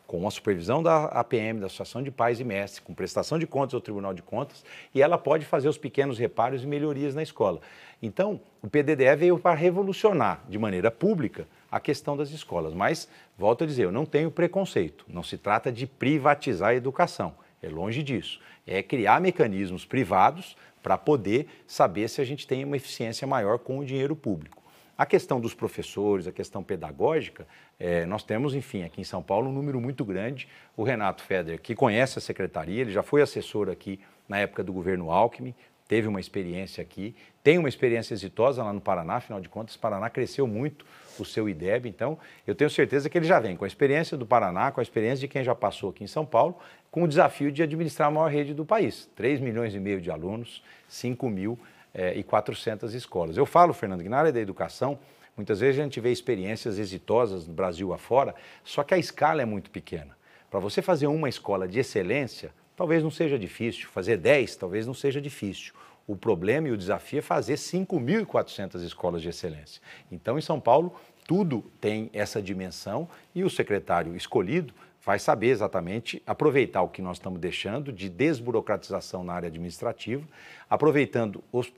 com 0.07 0.25
a 0.25 0.31
supervisão 0.31 0.81
da 0.81 1.05
APM, 1.05 1.59
da 1.59 1.65
Associação 1.65 2.01
de 2.01 2.09
Pais 2.09 2.39
e 2.39 2.43
Mestres, 2.45 2.79
com 2.79 2.93
prestação 2.93 3.37
de 3.37 3.45
contas 3.45 3.73
ao 3.73 3.81
Tribunal 3.81 4.13
de 4.13 4.23
Contas, 4.23 4.63
e 4.95 5.01
ela 5.01 5.17
pode 5.17 5.45
fazer 5.45 5.67
os 5.67 5.77
pequenos 5.77 6.17
reparos 6.17 6.63
e 6.63 6.65
melhorias 6.65 7.13
na 7.13 7.21
escola. 7.21 7.59
Então, 8.01 8.39
o 8.63 8.69
PDDE 8.69 9.15
veio 9.17 9.37
para 9.37 9.53
revolucionar 9.53 10.41
de 10.47 10.57
maneira 10.57 10.89
pública 10.89 11.45
a 11.69 11.79
questão 11.79 12.15
das 12.15 12.29
escolas. 12.29 12.73
Mas, 12.73 13.09
volto 13.37 13.65
a 13.65 13.67
dizer, 13.67 13.83
eu 13.83 13.91
não 13.91 14.05
tenho 14.05 14.31
preconceito. 14.31 15.05
Não 15.09 15.23
se 15.23 15.37
trata 15.37 15.71
de 15.71 15.85
privatizar 15.85 16.69
a 16.69 16.75
educação. 16.75 17.35
É 17.61 17.67
longe 17.67 18.01
disso. 18.01 18.39
É 18.65 18.81
criar 18.81 19.19
mecanismos 19.19 19.83
privados 19.83 20.55
para 20.81 20.97
poder 20.97 21.47
saber 21.67 22.07
se 22.07 22.21
a 22.21 22.23
gente 22.23 22.47
tem 22.47 22.63
uma 22.63 22.77
eficiência 22.77 23.27
maior 23.27 23.59
com 23.59 23.79
o 23.79 23.85
dinheiro 23.85 24.15
público. 24.15 24.56
A 24.97 25.05
questão 25.05 25.39
dos 25.39 25.53
professores, 25.53 26.25
a 26.25 26.31
questão 26.31 26.63
pedagógica, 26.63 27.45
é, 27.79 28.03
nós 28.05 28.23
temos, 28.23 28.55
enfim, 28.55 28.83
aqui 28.83 28.99
em 28.99 29.03
São 29.03 29.21
Paulo 29.21 29.49
um 29.49 29.53
número 29.53 29.79
muito 29.79 30.03
grande. 30.03 30.47
O 30.75 30.83
Renato 30.83 31.21
Feder, 31.21 31.61
que 31.61 31.75
conhece 31.75 32.17
a 32.17 32.21
secretaria, 32.21 32.81
ele 32.81 32.91
já 32.91 33.03
foi 33.03 33.21
assessor 33.21 33.69
aqui 33.69 33.99
na 34.27 34.39
época 34.39 34.63
do 34.63 34.73
governo 34.73 35.11
Alckmin, 35.11 35.53
teve 35.87 36.07
uma 36.07 36.19
experiência 36.19 36.81
aqui, 36.81 37.15
tem 37.43 37.57
uma 37.57 37.69
experiência 37.69 38.13
exitosa 38.13 38.63
lá 38.63 38.73
no 38.73 38.81
Paraná, 38.81 39.17
afinal 39.17 39.39
de 39.39 39.47
contas, 39.47 39.75
o 39.75 39.79
Paraná 39.79 40.09
cresceu 40.09 40.45
muito 40.45 40.85
o 41.17 41.23
seu 41.23 41.47
IDEB, 41.47 41.87
então 41.87 42.17
eu 42.45 42.53
tenho 42.53 42.69
certeza 42.69 43.09
que 43.09 43.17
ele 43.17 43.25
já 43.25 43.39
vem 43.39 43.55
com 43.55 43.63
a 43.63 43.67
experiência 43.67 44.17
do 44.17 44.25
Paraná, 44.25 44.71
com 44.71 44.81
a 44.81 44.83
experiência 44.83 45.19
de 45.19 45.27
quem 45.27 45.43
já 45.43 45.55
passou 45.55 45.91
aqui 45.91 46.03
em 46.03 46.07
São 46.07 46.25
Paulo, 46.25 46.57
com 46.91 47.03
o 47.03 47.07
desafio 47.07 47.51
de 47.51 47.63
administrar 47.63 48.09
a 48.09 48.11
maior 48.11 48.29
rede 48.29 48.53
do 48.53 48.65
país. 48.65 49.09
3 49.15 49.39
milhões 49.39 49.73
e 49.73 49.79
meio 49.79 50.01
de 50.01 50.11
alunos, 50.11 50.63
5 50.89 51.29
mil 51.29 51.57
eh, 51.97 52.19
e 52.19 52.23
400 52.23 52.93
escolas. 52.93 53.35
Eu 53.35 53.45
falo, 53.45 53.73
Fernando, 53.73 54.03
que 54.03 54.09
na 54.09 54.19
área 54.19 54.31
da 54.31 54.39
educação, 54.39 54.99
muitas 55.35 55.59
vezes 55.59 55.79
a 55.81 55.83
gente 55.83 55.99
vê 55.99 56.11
experiências 56.11 56.77
exitosas 56.77 57.47
no 57.47 57.53
Brasil 57.53 57.91
afora, 57.91 58.35
só 58.63 58.83
que 58.83 58.93
a 58.93 58.97
escala 58.99 59.41
é 59.41 59.45
muito 59.45 59.71
pequena. 59.71 60.15
Para 60.51 60.59
você 60.59 60.81
fazer 60.81 61.07
uma 61.07 61.27
escola 61.27 61.67
de 61.67 61.79
excelência, 61.79 62.51
talvez 62.75 63.01
não 63.01 63.09
seja 63.09 63.37
difícil, 63.37 63.89
fazer 63.89 64.17
10 64.17 64.55
talvez 64.55 64.85
não 64.85 64.93
seja 64.93 65.19
difícil. 65.19 65.73
O 66.05 66.15
problema 66.15 66.69
e 66.69 66.71
o 66.71 66.77
desafio 66.77 67.19
é 67.19 67.21
fazer 67.21 67.55
5.400 67.55 68.81
escolas 68.85 69.21
de 69.21 69.29
excelência. 69.29 69.81
Então, 70.09 70.37
em 70.37 70.41
São 70.41 70.57
Paulo, 70.57 70.95
tudo 71.27 71.61
tem 71.81 72.09
essa 72.13 72.41
dimensão 72.41 73.09
e 73.35 73.43
o 73.43 73.49
secretário 73.49 74.15
escolhido 74.15 74.73
vai 75.07 75.19
saber 75.19 75.47
exatamente 75.47 76.21
aproveitar 76.27 76.81
o 76.81 76.89
que 76.89 77.01
nós 77.01 77.15
estamos 77.15 77.39
deixando 77.39 77.93
de 77.93 78.09
desburocratização 78.09 79.23
na 79.23 79.31
área 79.31 79.47
administrativa, 79.47 80.27
aproveitando 80.69 81.41
os, 81.49 81.71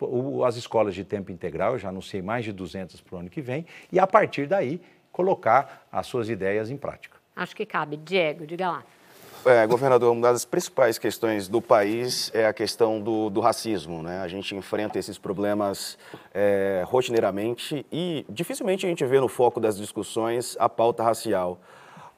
as 0.48 0.56
escolas 0.56 0.96
de 0.96 1.04
tempo 1.04 1.32
integral, 1.32 1.74
eu 1.74 1.78
já 1.78 1.90
anunciei 1.90 2.24
mais 2.24 2.44
de 2.44 2.52
200 2.52 3.00
para 3.02 3.16
o 3.16 3.20
ano 3.20 3.30
que 3.30 3.40
vem, 3.40 3.68
e 3.92 4.00
a 4.00 4.08
partir 4.08 4.48
daí 4.48 4.82
colocar 5.12 5.86
as 5.92 6.08
suas 6.08 6.28
ideias 6.28 6.72
em 6.72 6.78
prática. 6.78 7.18
Acho 7.36 7.56
que 7.56 7.68
cabe. 7.68 7.98
Diego, 7.98 8.48
diga 8.48 8.72
lá. 8.72 8.84
É, 9.46 9.68
governador, 9.68 10.12
uma 10.12 10.34
das 10.34 10.44
principais 10.44 10.98
questões 10.98 11.48
do 11.48 11.62
país 11.62 12.32
é 12.34 12.48
a 12.48 12.52
questão 12.52 13.00
do, 13.00 13.30
do 13.30 13.42
racismo. 13.42 14.02
Né? 14.02 14.22
A 14.22 14.28
gente 14.28 14.56
enfrenta 14.56 14.98
esses 14.98 15.20
problemas 15.20 16.00
é, 16.34 16.84
rotineiramente 16.88 17.86
e 17.92 18.26
dificilmente 18.28 18.88
a 18.88 18.90
gente 18.90 19.06
vê 19.06 19.20
no 19.20 19.28
foco 19.28 19.60
das 19.60 19.78
discussões 19.78 20.58
a 20.60 20.68
pauta 20.68 21.04
racial. 21.04 21.60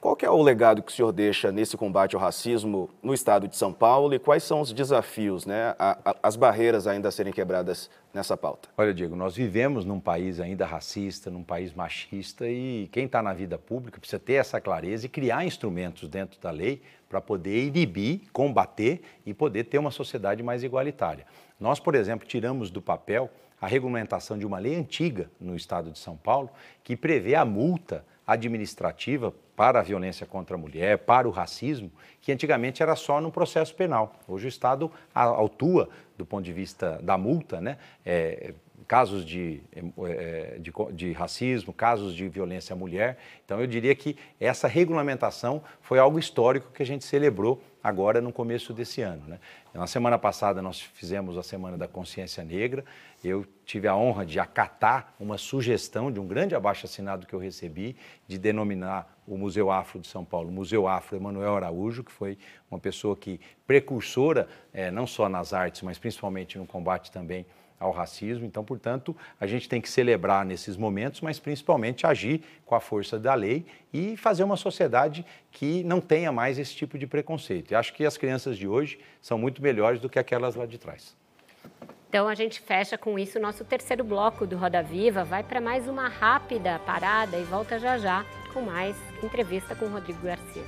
Qual 0.02 0.18
é 0.20 0.28
o 0.28 0.42
legado 0.42 0.82
que 0.82 0.90
o 0.90 0.94
senhor 0.94 1.12
deixa 1.12 1.52
nesse 1.52 1.76
combate 1.76 2.16
ao 2.16 2.20
racismo 2.20 2.90
no 3.00 3.14
estado 3.14 3.46
de 3.46 3.56
São 3.56 3.72
Paulo 3.72 4.12
e 4.12 4.18
quais 4.18 4.42
são 4.42 4.60
os 4.60 4.72
desafios, 4.72 5.46
né, 5.46 5.76
a, 5.78 5.96
a, 6.04 6.16
as 6.24 6.34
barreiras 6.34 6.88
ainda 6.88 7.06
a 7.06 7.12
serem 7.12 7.32
quebradas 7.32 7.88
nessa 8.12 8.36
pauta? 8.36 8.68
Olha, 8.76 8.92
Diego, 8.92 9.14
nós 9.14 9.36
vivemos 9.36 9.84
num 9.84 10.00
país 10.00 10.40
ainda 10.40 10.66
racista, 10.66 11.30
num 11.30 11.44
país 11.44 11.72
machista 11.72 12.48
e 12.48 12.88
quem 12.90 13.04
está 13.04 13.22
na 13.22 13.32
vida 13.32 13.56
pública 13.56 14.00
precisa 14.00 14.18
ter 14.18 14.32
essa 14.32 14.60
clareza 14.60 15.06
e 15.06 15.08
criar 15.08 15.44
instrumentos 15.44 16.08
dentro 16.08 16.40
da 16.40 16.50
lei 16.50 16.82
para 17.08 17.20
poder 17.20 17.64
inibir, 17.64 18.22
combater 18.32 19.02
e 19.24 19.32
poder 19.32 19.66
ter 19.66 19.78
uma 19.78 19.92
sociedade 19.92 20.42
mais 20.42 20.64
igualitária. 20.64 21.26
Nós, 21.60 21.78
por 21.78 21.94
exemplo, 21.94 22.26
tiramos 22.26 22.72
do 22.72 22.82
papel 22.82 23.30
a 23.60 23.68
regulamentação 23.68 24.36
de 24.36 24.44
uma 24.44 24.58
lei 24.58 24.74
antiga 24.74 25.30
no 25.40 25.54
estado 25.54 25.92
de 25.92 25.98
São 26.00 26.16
Paulo 26.16 26.50
que 26.82 26.96
prevê 26.96 27.36
a 27.36 27.44
multa 27.44 28.04
administrativa 28.26 29.32
para 29.56 29.80
a 29.80 29.82
violência 29.82 30.26
contra 30.26 30.56
a 30.56 30.58
mulher, 30.58 30.98
para 30.98 31.28
o 31.28 31.30
racismo, 31.30 31.90
que 32.20 32.32
antigamente 32.32 32.82
era 32.82 32.96
só 32.96 33.20
no 33.20 33.30
processo 33.30 33.74
penal. 33.74 34.14
Hoje 34.26 34.46
o 34.46 34.48
Estado 34.48 34.90
autua 35.14 35.88
do 36.16 36.24
ponto 36.24 36.44
de 36.44 36.52
vista 36.52 36.98
da 37.02 37.18
multa, 37.18 37.60
né? 37.60 37.78
É, 38.04 38.54
casos 38.86 39.24
de, 39.24 39.62
é, 40.06 40.58
de, 40.58 40.72
de, 40.92 41.12
racismo, 41.12 41.72
casos 41.72 42.14
de 42.14 42.28
violência 42.28 42.74
à 42.74 42.76
mulher. 42.76 43.18
Então, 43.44 43.60
eu 43.60 43.66
diria 43.66 43.94
que 43.94 44.16
essa 44.38 44.68
regulamentação 44.68 45.62
foi 45.80 45.98
algo 45.98 46.18
histórico 46.18 46.70
que 46.72 46.82
a 46.82 46.86
gente 46.86 47.04
celebrou 47.04 47.62
agora 47.82 48.20
no 48.20 48.32
começo 48.32 48.72
desse 48.72 49.00
ano. 49.00 49.22
Né? 49.26 49.38
Na 49.74 49.86
semana 49.86 50.18
passada, 50.18 50.62
nós 50.62 50.80
fizemos 50.80 51.36
a 51.36 51.42
Semana 51.42 51.76
da 51.76 51.88
Consciência 51.88 52.44
Negra. 52.44 52.84
Eu 53.24 53.46
tive 53.64 53.88
a 53.88 53.96
honra 53.96 54.24
de 54.24 54.38
acatar 54.38 55.14
uma 55.18 55.38
sugestão 55.38 56.12
de 56.12 56.20
um 56.20 56.26
grande 56.26 56.54
abaixo-assinado 56.54 57.26
que 57.26 57.34
eu 57.34 57.38
recebi 57.38 57.96
de 58.28 58.38
denominar 58.38 59.11
o 59.26 59.36
Museu 59.36 59.70
Afro 59.70 60.00
de 60.00 60.08
São 60.08 60.24
Paulo, 60.24 60.50
Museu 60.50 60.86
Afro 60.88 61.16
Emanuel 61.16 61.56
Araújo, 61.56 62.02
que 62.02 62.12
foi 62.12 62.36
uma 62.70 62.78
pessoa 62.78 63.16
que 63.16 63.40
precursora, 63.66 64.48
é, 64.72 64.90
não 64.90 65.06
só 65.06 65.28
nas 65.28 65.52
artes, 65.52 65.82
mas 65.82 65.98
principalmente 65.98 66.58
no 66.58 66.66
combate 66.66 67.10
também 67.10 67.46
ao 67.82 67.90
racismo. 67.90 68.46
Então, 68.46 68.64
portanto, 68.64 69.16
a 69.40 69.46
gente 69.46 69.68
tem 69.68 69.80
que 69.80 69.88
celebrar 69.88 70.44
nesses 70.44 70.76
momentos, 70.76 71.20
mas 71.20 71.38
principalmente 71.38 72.06
agir 72.06 72.42
com 72.64 72.74
a 72.74 72.80
força 72.80 73.18
da 73.18 73.34
lei 73.34 73.66
e 73.92 74.16
fazer 74.16 74.44
uma 74.44 74.56
sociedade 74.56 75.26
que 75.50 75.82
não 75.84 76.00
tenha 76.00 76.30
mais 76.30 76.58
esse 76.58 76.74
tipo 76.74 76.96
de 76.96 77.06
preconceito. 77.06 77.72
E 77.72 77.74
acho 77.74 77.92
que 77.92 78.04
as 78.04 78.16
crianças 78.16 78.56
de 78.56 78.68
hoje 78.68 79.00
são 79.20 79.36
muito 79.36 79.60
melhores 79.60 80.00
do 80.00 80.08
que 80.08 80.18
aquelas 80.18 80.54
lá 80.54 80.64
de 80.64 80.78
trás. 80.78 81.16
Então 82.08 82.28
a 82.28 82.34
gente 82.34 82.60
fecha 82.60 82.98
com 82.98 83.18
isso 83.18 83.38
o 83.38 83.42
nosso 83.42 83.64
terceiro 83.64 84.04
bloco 84.04 84.46
do 84.46 84.56
Roda 84.56 84.82
Viva. 84.82 85.24
Vai 85.24 85.42
para 85.42 85.60
mais 85.60 85.88
uma 85.88 86.08
rápida 86.08 86.78
parada 86.80 87.38
e 87.38 87.44
volta 87.44 87.78
já 87.78 87.96
já 87.96 88.24
com 88.52 88.60
mais 88.60 89.11
entrevista 89.24 89.74
com 89.74 89.86
Rodrigo 89.86 90.22
Garcia. 90.22 90.64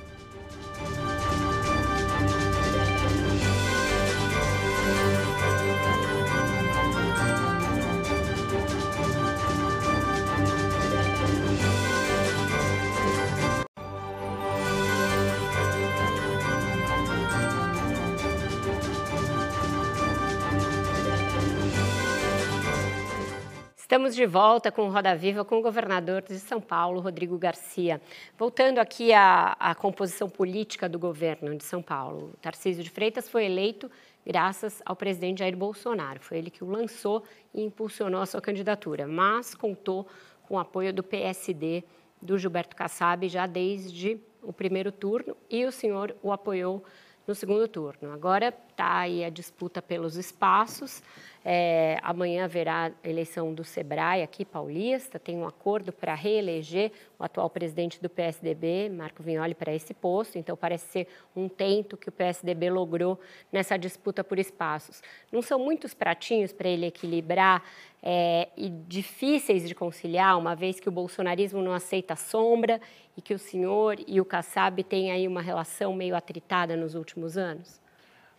Estamos 23.95 24.13
de 24.13 24.25
volta 24.25 24.73
com 24.73 24.89
Roda 24.89 25.15
Viva 25.15 25.45
com 25.45 25.57
o 25.57 25.61
governador 25.61 26.21
de 26.21 26.37
São 26.37 26.59
Paulo, 26.59 26.99
Rodrigo 26.99 27.37
Garcia. 27.37 28.01
Voltando 28.37 28.79
aqui 28.79 29.13
à, 29.13 29.55
à 29.57 29.73
composição 29.73 30.27
política 30.29 30.89
do 30.89 30.99
governo 30.99 31.55
de 31.55 31.63
São 31.63 31.81
Paulo, 31.81 32.33
Tarcísio 32.41 32.83
de 32.83 32.89
Freitas 32.89 33.29
foi 33.29 33.45
eleito 33.45 33.89
graças 34.25 34.81
ao 34.85 34.97
presidente 34.97 35.39
Jair 35.39 35.55
Bolsonaro. 35.55 36.19
Foi 36.19 36.37
ele 36.37 36.49
que 36.49 36.61
o 36.61 36.69
lançou 36.69 37.23
e 37.53 37.63
impulsionou 37.63 38.21
a 38.21 38.25
sua 38.25 38.41
candidatura, 38.41 39.07
mas 39.07 39.55
contou 39.55 40.05
com 40.43 40.55
o 40.55 40.59
apoio 40.59 40.91
do 40.91 41.01
PSD, 41.01 41.81
do 42.21 42.37
Gilberto 42.37 42.75
Kassab, 42.75 43.29
já 43.29 43.47
desde 43.47 44.19
o 44.43 44.51
primeiro 44.51 44.91
turno, 44.91 45.37
e 45.49 45.63
o 45.63 45.71
senhor 45.71 46.13
o 46.21 46.33
apoiou 46.33 46.83
no 47.27 47.33
segundo 47.33 47.67
turno. 47.67 48.11
Agora 48.11 48.53
está 48.69 48.99
aí 48.99 49.23
a 49.23 49.29
disputa 49.29 49.81
pelos 49.81 50.15
espaços. 50.15 51.01
É, 51.47 51.99
amanhã 52.01 52.45
haverá 52.45 52.91
eleição 53.03 53.53
do 53.53 53.63
SEBRAE 53.63 54.23
aqui, 54.23 54.43
paulista. 54.43 55.19
Tem 55.19 55.37
um 55.37 55.45
acordo 55.47 55.93
para 55.93 56.15
reeleger 56.15 56.91
o 57.19 57.23
atual 57.23 57.49
presidente 57.51 58.01
do 58.01 58.09
PSDB, 58.09 58.89
Marco 58.89 59.21
Vignoli, 59.21 59.53
para 59.53 59.73
esse 59.73 59.93
posto. 59.93 60.39
Então, 60.39 60.57
parece 60.57 60.87
ser 60.87 61.07
um 61.35 61.47
tento 61.47 61.97
que 61.97 62.09
o 62.09 62.11
PSDB 62.11 62.71
logrou 62.71 63.19
nessa 63.51 63.77
disputa 63.77 64.23
por 64.23 64.39
espaços. 64.39 65.03
Não 65.31 65.41
são 65.41 65.59
muitos 65.59 65.93
pratinhos 65.93 66.51
para 66.51 66.67
ele 66.67 66.87
equilibrar 66.87 67.63
é, 68.01 68.49
e 68.57 68.69
difíceis 68.69 69.67
de 69.67 69.73
conciliar, 69.73 70.37
uma 70.37 70.55
vez 70.55 70.79
que 70.79 70.89
o 70.89 70.91
bolsonarismo 70.91 71.61
não 71.61 71.73
aceita 71.73 72.15
sombra 72.15 72.81
e 73.17 73.21
que 73.21 73.33
o 73.33 73.39
senhor 73.39 73.97
e 74.07 74.19
o 74.19 74.25
Kassab 74.25 74.83
têm 74.83 75.11
aí 75.11 75.27
uma 75.27 75.41
relação 75.41 75.93
meio 75.93 76.15
atritada 76.15 76.75
nos 76.75 76.95
últimos 76.95 77.37
anos? 77.37 77.81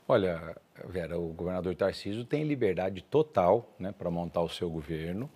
Olha, 0.09 0.57
Vera, 0.85 1.19
o 1.19 1.33
governador 1.33 1.75
Tarcísio 1.75 2.25
tem 2.25 2.45
liberdade 2.45 3.03
total 3.03 3.75
né, 3.79 3.93
para 3.93 4.11
montar 4.11 4.43
o 4.43 4.49
seu 4.49 4.71
governo 4.71 5.29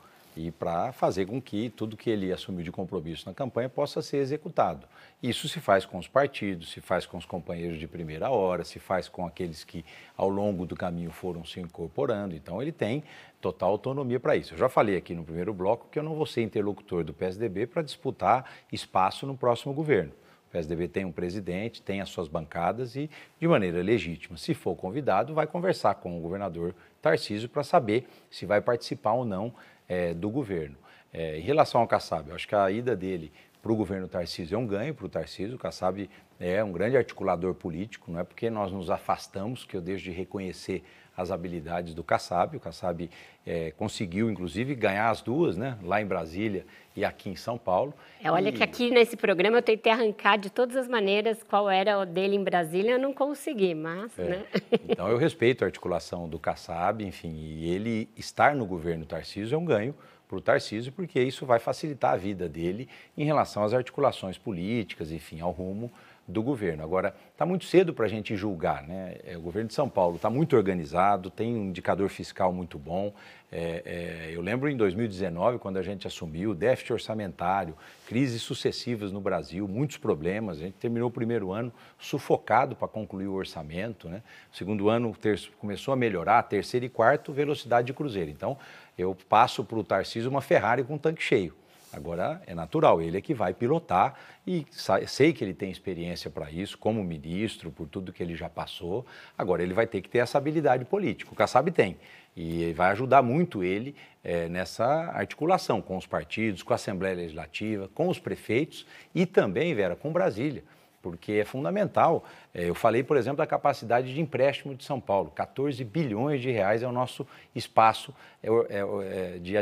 e 0.47 0.51
para 0.51 0.93
fazer 0.93 1.27
com 1.27 1.41
que 1.41 1.69
tudo 1.71 1.97
que 1.97 2.09
ele 2.09 2.33
assumiu 2.33 2.65
de 2.65 2.73
compromisso 2.73 3.29
na 3.29 3.35
campanha 3.35 3.69
possa 3.69 4.01
ser 4.01 4.19
executado. 4.19 4.87
Isso 5.23 5.49
se 5.49 5.61
faz 5.61 5.85
com 5.85 5.99
os 5.99 6.09
partidos, 6.09 6.73
se 6.73 6.81
faz 6.81 7.05
com 7.05 7.19
os 7.19 7.27
companheiros 7.27 7.79
de 7.79 7.87
primeira 7.87 8.31
hora, 8.31 8.65
se 8.65 8.79
faz 8.79 9.09
com 9.09 9.27
aqueles 9.27 9.65
que 9.65 9.85
ao 10.17 10.29
longo 10.29 10.65
do 10.65 10.75
caminho 10.75 11.11
foram 11.11 11.45
se 11.45 11.61
incorporando. 11.61 12.35
Então 12.35 12.63
ele 12.63 12.73
tem 12.73 13.05
total 13.41 13.71
autonomia 13.71 14.19
para 14.19 14.37
isso. 14.37 14.55
Eu 14.55 14.59
já 14.59 14.69
falei 14.69 14.97
aqui 14.97 15.15
no 15.15 15.25
primeiro 15.25 15.53
bloco 15.53 15.89
que 15.91 15.99
eu 15.99 16.03
não 16.03 16.15
vou 16.15 16.27
ser 16.27 16.43
interlocutor 16.43 17.05
do 17.05 17.13
PSDB 17.13 17.67
para 17.67 17.83
disputar 17.83 18.51
espaço 18.73 19.27
no 19.27 19.37
próximo 19.37 19.75
governo. 19.75 20.13
O 20.49 20.53
PSDB 20.53 20.89
tem 20.89 21.05
um 21.05 21.13
presidente, 21.13 21.81
tem 21.81 22.01
as 22.01 22.09
suas 22.09 22.27
bancadas 22.27 22.97
e, 22.97 23.09
de 23.39 23.47
maneira 23.47 23.81
legítima, 23.83 24.37
se 24.37 24.53
for 24.53 24.75
convidado, 24.75 25.33
vai 25.33 25.47
conversar 25.47 25.95
com 25.95 26.19
o 26.19 26.21
governador 26.21 26.75
Tarcísio 27.01 27.49
para 27.49 27.63
saber 27.63 28.09
se 28.29 28.45
vai 28.47 28.61
participar 28.61 29.13
ou 29.13 29.25
não 29.25 29.55
é, 29.91 30.15
do 30.15 30.31
governo. 30.31 30.77
É, 31.13 31.37
em 31.37 31.43
relação 31.43 31.81
ao 31.81 31.89
Kassab, 31.89 32.29
eu 32.29 32.37
acho 32.37 32.47
que 32.47 32.55
a 32.55 32.71
ida 32.71 32.95
dele 32.95 33.33
para 33.61 33.73
o 33.73 33.77
governo 33.77 34.07
Tarcísio 34.07 34.55
é 34.55 34.59
um 34.59 34.67
ganho 34.67 34.95
para 34.95 35.05
o 35.05 35.09
Tarcísio. 35.09 35.57
O 35.57 35.59
Kassab 35.59 36.09
é 36.39 36.63
um 36.63 36.71
grande 36.71 36.97
articulador 36.97 37.53
político, 37.55 38.11
não 38.11 38.21
é 38.21 38.25
porque 38.25 38.49
nós 38.49 38.71
nos 38.71 38.89
afastamos 38.89 39.65
que 39.65 39.77
eu 39.77 39.81
deixo 39.81 40.05
de 40.05 40.13
reconhecer 40.13 40.85
as 41.21 41.31
habilidades 41.31 41.95
do 41.95 42.03
Kassab. 42.03 42.57
O 42.57 42.61
Kassab 42.61 43.11
é, 43.47 43.71
conseguiu, 43.73 44.31
inclusive, 44.31 44.75
ganhar 44.75 45.11
as 45.11 45.21
duas, 45.21 45.57
né? 45.57 45.77
lá 45.83 46.01
em 46.01 46.07
Brasília 46.07 46.65
e 46.97 47.05
aqui 47.05 47.31
em 47.31 47.37
São 47.37 47.57
Paulo. 47.57 47.95
É, 48.23 48.31
olha 48.31 48.49
e... 48.49 48.53
que 48.53 48.63
aqui 48.63 48.91
nesse 48.91 49.17
programa 49.17 49.59
eu 49.59 49.63
tentei 49.63 49.93
arrancar 49.93 50.37
de 50.37 50.51
todas 50.51 50.77
as 50.77 50.89
maneiras 50.89 51.43
qual 51.43 51.71
era 51.71 51.99
o 51.99 52.05
dele 52.05 52.37
em 52.37 52.43
Brasília, 52.43 52.93
eu 52.93 52.99
não 52.99 53.13
consegui, 53.13 53.75
mas... 53.75 54.19
É. 54.19 54.23
Né? 54.23 54.45
Então 54.91 55.09
eu 55.09 55.17
respeito 55.17 55.63
a 55.63 55.67
articulação 55.67 56.29
do 56.29 56.39
Kassab, 56.39 57.05
enfim, 57.05 57.33
e 57.33 57.71
ele 57.71 58.09
estar 58.17 58.55
no 58.55 58.67
governo 58.67 59.07
Tarcísio 59.07 59.55
é 59.55 59.59
um 59.59 59.65
ganho 59.65 59.95
para 60.31 60.37
o 60.37 60.41
Tarcísio, 60.41 60.93
porque 60.93 61.21
isso 61.21 61.45
vai 61.45 61.59
facilitar 61.59 62.13
a 62.13 62.17
vida 62.17 62.49
dele 62.49 62.89
em 63.17 63.25
relação 63.25 63.65
às 63.65 63.73
articulações 63.73 64.39
políticas, 64.39 65.11
enfim, 65.11 65.41
ao 65.41 65.51
rumo 65.51 65.93
do 66.31 66.43
governo. 66.43 66.83
Agora, 66.83 67.15
está 67.33 67.45
muito 67.45 67.65
cedo 67.65 67.93
para 67.93 68.07
a 68.07 68.09
gente 68.09 68.37
julgar. 68.37 68.87
Né? 68.87 69.17
É, 69.25 69.37
o 69.37 69.41
governo 69.41 69.69
de 69.69 69.75
São 69.75 69.89
Paulo 69.89 70.17
está 70.17 70.31
muito 70.31 70.57
organizado, 70.57 71.31
tem 71.31 71.55
um 71.55 71.67
indicador 71.67 72.09
fiscal 72.09 72.53
muito 72.53 72.79
bom. 72.79 73.13
É, 73.53 73.83
é, 73.85 74.31
eu 74.33 74.41
lembro 74.41 74.69
em 74.69 74.77
2019, 74.77 75.59
quando 75.59 75.77
a 75.77 75.83
gente 75.83 76.07
assumiu, 76.07 76.55
déficit 76.55 76.93
orçamentário, 76.93 77.75
crises 78.07 78.43
sucessivas 78.43 79.11
no 79.11 79.21
Brasil, 79.21 79.67
muitos 79.67 79.97
problemas. 79.97 80.59
A 80.59 80.61
gente 80.61 80.75
terminou 80.75 81.09
o 81.09 81.13
primeiro 81.13 81.53
ano 81.53 81.73
sufocado 81.99 82.77
para 82.77 82.87
concluir 82.87 83.27
o 83.27 83.35
orçamento. 83.35 84.09
Né? 84.09 84.23
Segundo 84.53 84.89
ano 84.89 85.15
começou 85.59 85.93
a 85.93 85.97
melhorar, 85.97 86.43
terceiro 86.45 86.87
e 86.87 86.89
quarto, 86.89 87.33
velocidade 87.33 87.89
de 87.89 87.93
cruzeiro. 87.93 88.31
Então, 88.31 88.57
eu 88.97 89.17
passo 89.29 89.65
para 89.65 89.79
o 89.79 89.85
Tarcísio 89.85 90.31
uma 90.31 90.41
Ferrari 90.41 90.85
com 90.85 90.97
tanque 90.97 91.23
cheio. 91.23 91.55
Agora, 91.93 92.41
é 92.47 92.55
natural, 92.55 93.03
ele 93.03 93.19
é 93.19 93.21
que 93.21 93.35
vai 93.35 93.53
pilotar 93.53 94.15
e 94.47 94.65
sei 95.07 95.33
que 95.33 95.43
ele 95.43 95.53
tem 95.53 95.71
experiência 95.71 96.31
para 96.31 96.51
isso, 96.51 96.79
como 96.79 97.03
ministro, 97.03 97.71
por 97.71 97.89
tudo 97.89 98.13
que 98.13 98.23
ele 98.23 98.37
já 98.37 98.49
passou. 98.49 99.05
Agora, 99.37 99.63
ele 99.63 99.75
vai 99.75 99.87
ter 99.87 100.01
que 100.01 100.09
ter 100.09 100.19
essa 100.19 100.39
habilidade 100.39 100.85
política. 100.85 101.33
O 101.33 101.35
Kassab 101.35 101.71
tem. 101.73 101.97
E 102.37 102.73
vai 102.75 102.93
ajudar 102.93 103.23
muito 103.23 103.65
ele 103.65 103.97
é, 104.23 104.49
nessa 104.49 104.87
articulação 104.87 105.83
com 105.83 105.97
os 105.97 106.07
partidos, 106.07 106.63
com 106.63 106.73
a 106.73 106.77
Assembleia 106.77 107.17
Legislativa, 107.17 107.89
com 107.93 108.09
os 108.09 108.21
prefeitos 108.21 108.87
e 109.13 109.27
também, 109.27 109.75
Vera, 109.75 109.97
com 109.97 110.13
Brasília. 110.13 110.63
Porque 111.03 111.33
é 111.33 111.45
fundamental. 111.45 112.25
É, 112.53 112.69
eu 112.69 112.75
falei, 112.75 113.03
por 113.03 113.17
exemplo, 113.17 113.39
da 113.39 113.47
capacidade 113.47 114.13
de 114.13 114.21
empréstimo 114.21 114.75
de 114.75 114.85
São 114.85 115.01
Paulo. 115.01 115.31
14 115.31 115.83
bilhões 115.85 116.41
de 116.41 116.51
reais 116.51 116.83
é 116.83 116.87
o 116.87 116.93
nosso 116.93 117.27
espaço 117.55 118.15
é, 118.43 118.49
é, 118.49 119.39
de 119.39 119.57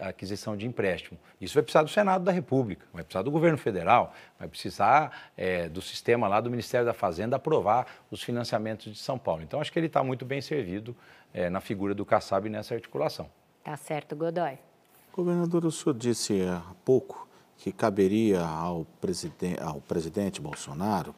aquisição 0.00 0.56
de 0.56 0.66
empréstimo. 0.66 1.18
Isso 1.40 1.54
vai 1.54 1.62
precisar 1.62 1.82
do 1.82 1.90
Senado 1.90 2.24
da 2.24 2.32
República, 2.32 2.86
vai 2.92 3.02
precisar 3.02 3.22
do 3.22 3.30
governo 3.30 3.58
federal, 3.58 4.14
vai 4.38 4.48
precisar 4.48 5.32
do 5.70 5.82
sistema 5.82 6.26
lá 6.26 6.40
do 6.40 6.50
Ministério 6.50 6.86
da 6.86 6.94
Fazenda 6.94 7.36
aprovar 7.36 7.86
os 8.10 8.22
financiamentos 8.22 8.92
de 8.92 8.98
São 8.98 9.18
Paulo. 9.18 9.42
Então, 9.42 9.60
acho 9.60 9.72
que 9.72 9.78
ele 9.78 9.88
está 9.88 10.02
muito 10.02 10.24
bem 10.24 10.40
servido 10.40 10.96
na 11.50 11.60
figura 11.60 11.94
do 11.94 12.04
Kassab 12.04 12.48
nessa 12.48 12.74
articulação. 12.74 13.28
Tá 13.62 13.76
certo, 13.76 14.16
Godoy. 14.16 14.58
Governador, 15.12 15.64
o 15.64 15.70
senhor 15.70 15.94
disse 15.94 16.42
há 16.42 16.62
pouco 16.84 17.28
que 17.58 17.72
caberia 17.72 18.44
ao, 18.44 18.84
presidente, 19.00 19.60
ao 19.62 19.80
presidente 19.80 20.40
Bolsonaro 20.40 21.14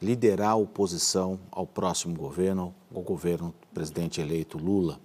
liderar 0.00 0.50
a 0.50 0.56
oposição 0.56 1.38
ao 1.50 1.66
próximo 1.66 2.16
governo, 2.16 2.74
o 2.92 3.00
governo 3.00 3.54
do 3.60 3.66
presidente 3.74 4.20
eleito 4.20 4.56
Lula. 4.56 5.00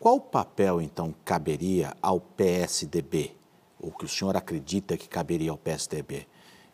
Qual 0.00 0.18
papel, 0.18 0.80
então, 0.80 1.14
caberia 1.24 1.94
ao 2.00 2.20
PSDB? 2.20 3.36
O 3.78 3.90
que 3.92 4.04
o 4.04 4.08
senhor 4.08 4.36
acredita 4.36 4.96
que 4.96 5.08
caberia 5.08 5.50
ao 5.50 5.58
PSDB? 5.58 6.26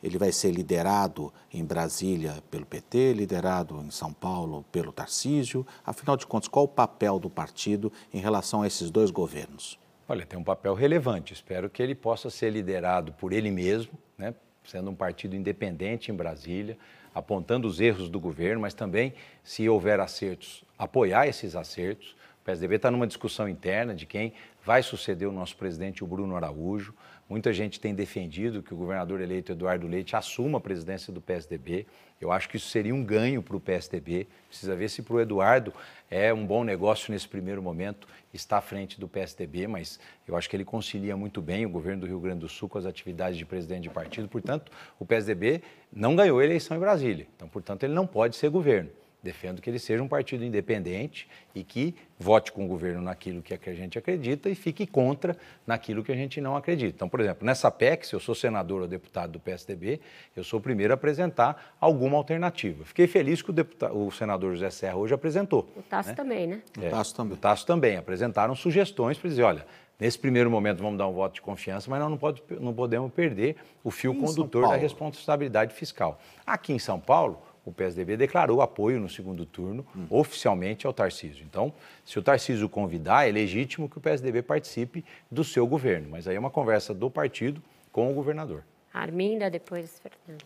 Ele 0.03 0.17
vai 0.17 0.31
ser 0.31 0.53
liderado 0.53 1.33
em 1.53 1.65
Brasília 1.65 2.43
pelo 2.51 2.65
PT, 2.65 3.15
liderado 3.15 3.83
em 3.85 3.91
São 3.91 4.13
Paulo 4.13 4.65
pelo 4.71 4.93
Tarcísio. 4.93 5.67
Afinal 5.85 6.17
de 6.17 6.27
contas, 6.27 6.49
qual 6.49 6.67
o 6.67 6.69
papel 6.69 7.19
do 7.19 7.29
partido 7.29 7.93
em 8.15 8.21
relação 8.21 8.63
a 8.63 8.67
esses 8.67 8.91
dois 8.91 9.11
governos? 9.11 9.79
Olha, 10.11 10.25
tem 10.25 10.39
um 10.39 10.45
papel 10.45 10.73
relevante. 10.73 11.35
Espero 11.35 11.69
que 11.69 11.83
ele 11.83 11.95
possa 11.95 12.31
ser 12.31 12.51
liderado 12.51 13.13
por 13.13 13.31
ele 13.31 13.51
mesmo, 13.51 13.93
né? 14.17 14.35
sendo 14.65 14.91
um 14.91 14.95
partido 14.95 15.37
independente 15.37 16.11
em 16.11 16.15
Brasília, 16.15 16.79
apontando 17.15 17.69
os 17.69 17.79
erros 17.79 18.09
do 18.09 18.19
governo, 18.19 18.63
mas 18.63 18.73
também, 18.73 19.13
se 19.45 19.69
houver 19.69 20.01
acertos, 20.01 20.65
apoiar 20.79 21.27
esses 21.27 21.55
acertos. 21.55 22.17
O 22.41 22.45
PSDB 22.45 22.77
está 22.77 22.91
numa 22.91 23.07
discussão 23.07 23.47
interna 23.47 23.95
de 23.95 24.07
quem 24.07 24.33
vai 24.65 24.83
suceder 24.83 25.29
o 25.29 25.33
nosso 25.33 25.57
presidente, 25.59 26.03
o 26.03 26.07
Bruno 26.07 26.35
Araújo. 26.37 26.95
Muita 27.29 27.53
gente 27.53 27.79
tem 27.79 27.95
defendido 27.95 28.63
que 28.63 28.73
o 28.73 28.77
governador 28.79 29.21
eleito 29.21 29.53
Eduardo 29.53 29.87
Leite 29.87 30.17
assuma 30.17 30.57
a 30.57 30.61
presidência 30.61 31.13
do 31.13 31.21
PSDB. 31.21 31.87
Eu 32.21 32.33
acho 32.33 32.49
que 32.49 32.57
isso 32.57 32.69
seria 32.69 32.95
um 32.95 33.05
ganho 33.05 33.43
para 33.43 33.57
o 33.57 33.61
PSDB. 33.61 34.27
Precisa 34.49 34.75
ver 34.75 34.89
se 34.91 35.03
para 35.03 35.15
o 35.15 35.21
Eduardo 35.21 35.73
é 36.11 36.33
um 36.35 36.45
bom 36.45 36.65
negócio 36.65 37.13
nesse 37.13 37.29
primeiro 37.29 37.63
momento 37.63 38.09
estar 38.33 38.59
à 38.59 38.61
frente 38.61 38.99
do 38.99 39.09
PSDB, 39.09 39.67
mas 39.67 40.01
eu 40.27 40.37
acho 40.37 40.49
que 40.51 40.57
ele 40.57 40.65
concilia 40.65 41.17
muito 41.17 41.41
bem 41.41 41.65
o 41.65 41.71
governo 41.71 42.01
do 42.01 42.07
Rio 42.07 42.21
Grande 42.21 42.41
do 42.41 42.49
Sul 42.49 42.69
com 42.69 42.79
as 42.79 42.87
atividades 42.87 43.39
de 43.39 43.45
presidente 43.45 43.83
de 43.83 43.91
partido. 43.91 44.29
Portanto, 44.29 44.73
o 44.99 45.07
PSDB 45.07 45.63
não 45.93 46.17
ganhou 46.17 46.39
a 46.39 46.45
eleição 46.45 46.77
em 46.77 46.81
Brasília. 46.81 47.27
Então, 47.37 47.49
portanto, 47.49 47.85
ele 47.85 47.95
não 47.95 48.07
pode 48.07 48.37
ser 48.37 48.51
governo. 48.51 48.91
Defendo 49.23 49.61
que 49.61 49.69
ele 49.69 49.79
seja 49.79 50.03
um 50.03 50.07
partido 50.07 50.45
independente 50.45 51.29
e 51.55 51.65
que 51.65 51.95
vote 52.19 52.53
com 52.53 52.65
o 52.65 52.69
governo 52.69 53.03
naquilo 53.03 53.43
que 53.43 53.53
a 53.53 53.75
gente 53.75 53.99
acredita 53.99 54.49
e 54.49 54.55
fique 54.55 54.87
contra 54.87 55.37
naquilo 55.67 56.05
que 56.05 56.13
a 56.13 56.15
gente 56.15 56.41
não 56.41 56.57
acredita. 56.57 56.95
Então, 56.95 57.09
por 57.09 57.21
exemplo, 57.21 57.45
nessa 57.45 57.71
PEC, 57.71 58.07
se 58.07 58.15
eu 58.15 58.21
sou 58.21 58.35
senador 58.35 58.83
ou 58.83 58.89
deputado 58.89 59.33
do 59.33 59.41
PSDB, 59.41 60.01
eu 60.37 60.45
sou 60.45 60.61
o 60.61 60.63
primeiro 60.63 60.93
a 60.93 60.95
apresentar 60.95 61.75
alguma 61.81 62.17
alternativa. 62.17 62.85
Fiquei 62.85 63.09
feliz 63.09 63.43
que 63.43 63.51
o, 63.51 63.53
deputado, 63.53 63.99
o 63.99 64.11
senador 64.13 64.53
José 64.53 64.71
Serra 64.71 64.97
hoje 64.97 65.15
apresentou. 65.15 65.69
O 65.77 65.83
Tasso 65.83 66.11
né? 66.11 66.15
também, 66.15 66.47
né? 66.47 66.63
É, 66.81 66.87
o 66.87 66.91
Tasso 66.91 67.15
também. 67.15 67.35
O 67.35 67.37
Tasso 67.37 67.67
também. 67.67 67.97
Apresentaram 67.97 68.55
sugestões 68.55 69.19
para 69.19 69.29
dizer, 69.29 69.43
olha, 69.43 69.67
Nesse 69.99 70.17
primeiro 70.17 70.49
momento 70.49 70.81
vamos 70.81 70.97
dar 70.97 71.09
um 71.09 71.13
voto 71.13 71.35
de 71.35 71.43
confiança, 71.43 71.91
mas 71.91 71.99
nós 71.99 72.09
não, 72.09 72.17
pode, 72.17 72.41
não 72.61 72.73
podemos 72.73 73.13
perder 73.13 73.57
o 73.83 73.91
fio 73.91 74.15
condutor 74.15 74.69
da 74.69 74.77
responsabilidade 74.77 75.75
fiscal. 75.75 76.21
Aqui 76.47 76.73
em 76.73 76.79
São 76.79 77.01
Paulo, 77.01 77.43
o 77.65 77.73
PSDB 77.73 78.17
declarou 78.17 78.63
apoio 78.63 78.99
no 79.01 79.09
segundo 79.09 79.45
turno, 79.45 79.87
hum. 79.97 80.07
oficialmente, 80.11 80.87
ao 80.87 80.93
Tarcísio. 80.93 81.45
Então, 81.45 81.73
se 82.05 82.19
o 82.19 82.23
Tarcísio 82.23 82.69
convidar, 82.69 83.29
é 83.29 83.33
legítimo 83.33 83.89
que 83.89 83.99
o 83.99 84.01
PSDB 84.01 84.43
participe 84.43 85.05
do 85.31 85.45
seu 85.45 85.67
governo. 85.67 86.09
Mas 86.11 86.27
aí 86.27 86.37
é 86.37 86.39
uma 86.39 86.51
conversa 86.51 86.95
do 86.95 87.11
partido 87.11 87.63
com 87.93 88.11
o 88.11 88.15
governador. 88.15 88.65
Arminda, 88.93 89.51
depois 89.51 90.01
Fernando. 90.01 90.45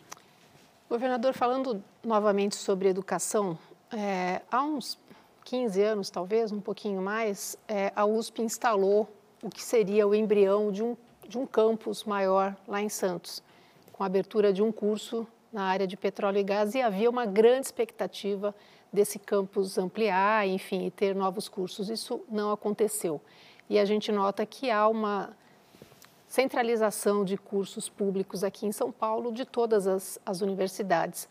Governador, 0.89 1.33
falando 1.33 1.83
novamente 2.05 2.55
sobre 2.55 2.89
educação, 2.89 3.59
é, 3.91 4.43
há 4.51 4.63
uns 4.63 4.99
15 5.45 5.83
anos, 5.83 6.11
talvez, 6.11 6.53
um 6.53 6.61
pouquinho 6.61 7.01
mais, 7.01 7.57
é, 7.67 7.93
a 7.97 8.05
USP 8.05 8.43
instalou 8.43 9.09
o 9.43 9.49
que 9.49 9.63
seria 9.63 10.07
o 10.07 10.15
embrião 10.15 10.71
de 10.71 10.83
um, 10.83 10.97
de 11.27 11.39
um 11.39 11.47
campus 11.47 12.05
maior 12.05 12.57
lá 12.67 12.81
em 12.81 12.89
Santos, 12.89 13.43
com 13.93 14.03
a 14.03 14.07
abertura 14.07 14.53
de 14.53 14.63
um 14.63 14.71
curso 14.71 15.27
na 15.53 15.65
área 15.65 15.87
de 15.87 15.97
petróleo 15.97 16.39
e 16.39 16.43
gás 16.43 16.74
e 16.74 16.81
havia 16.81 17.11
uma 17.11 17.27
grande 17.27 17.66
expectativa 17.66 18.55
desse 18.93 19.19
campus 19.19 19.79
ampliar, 19.79 20.47
enfim, 20.47 20.87
e 20.87 20.91
ter 20.91 21.15
novos 21.15 21.49
cursos. 21.49 21.91
Isso 21.91 22.20
não 22.31 22.51
aconteceu. 22.51 23.20
E 23.69 23.79
a 23.79 23.85
gente 23.85 24.11
nota 24.11 24.45
que 24.45 24.70
há 24.70 24.89
uma 24.89 25.37
centralização 26.27 27.24
de 27.24 27.37
cursos 27.37 27.89
públicos 27.89 28.43
aqui 28.43 28.66
em 28.66 28.73
São 28.73 28.91
Paulo 28.91 29.31
de 29.33 29.45
todas 29.45 29.87
as, 29.87 30.19
as 30.24 30.41
universidades. 30.41 31.29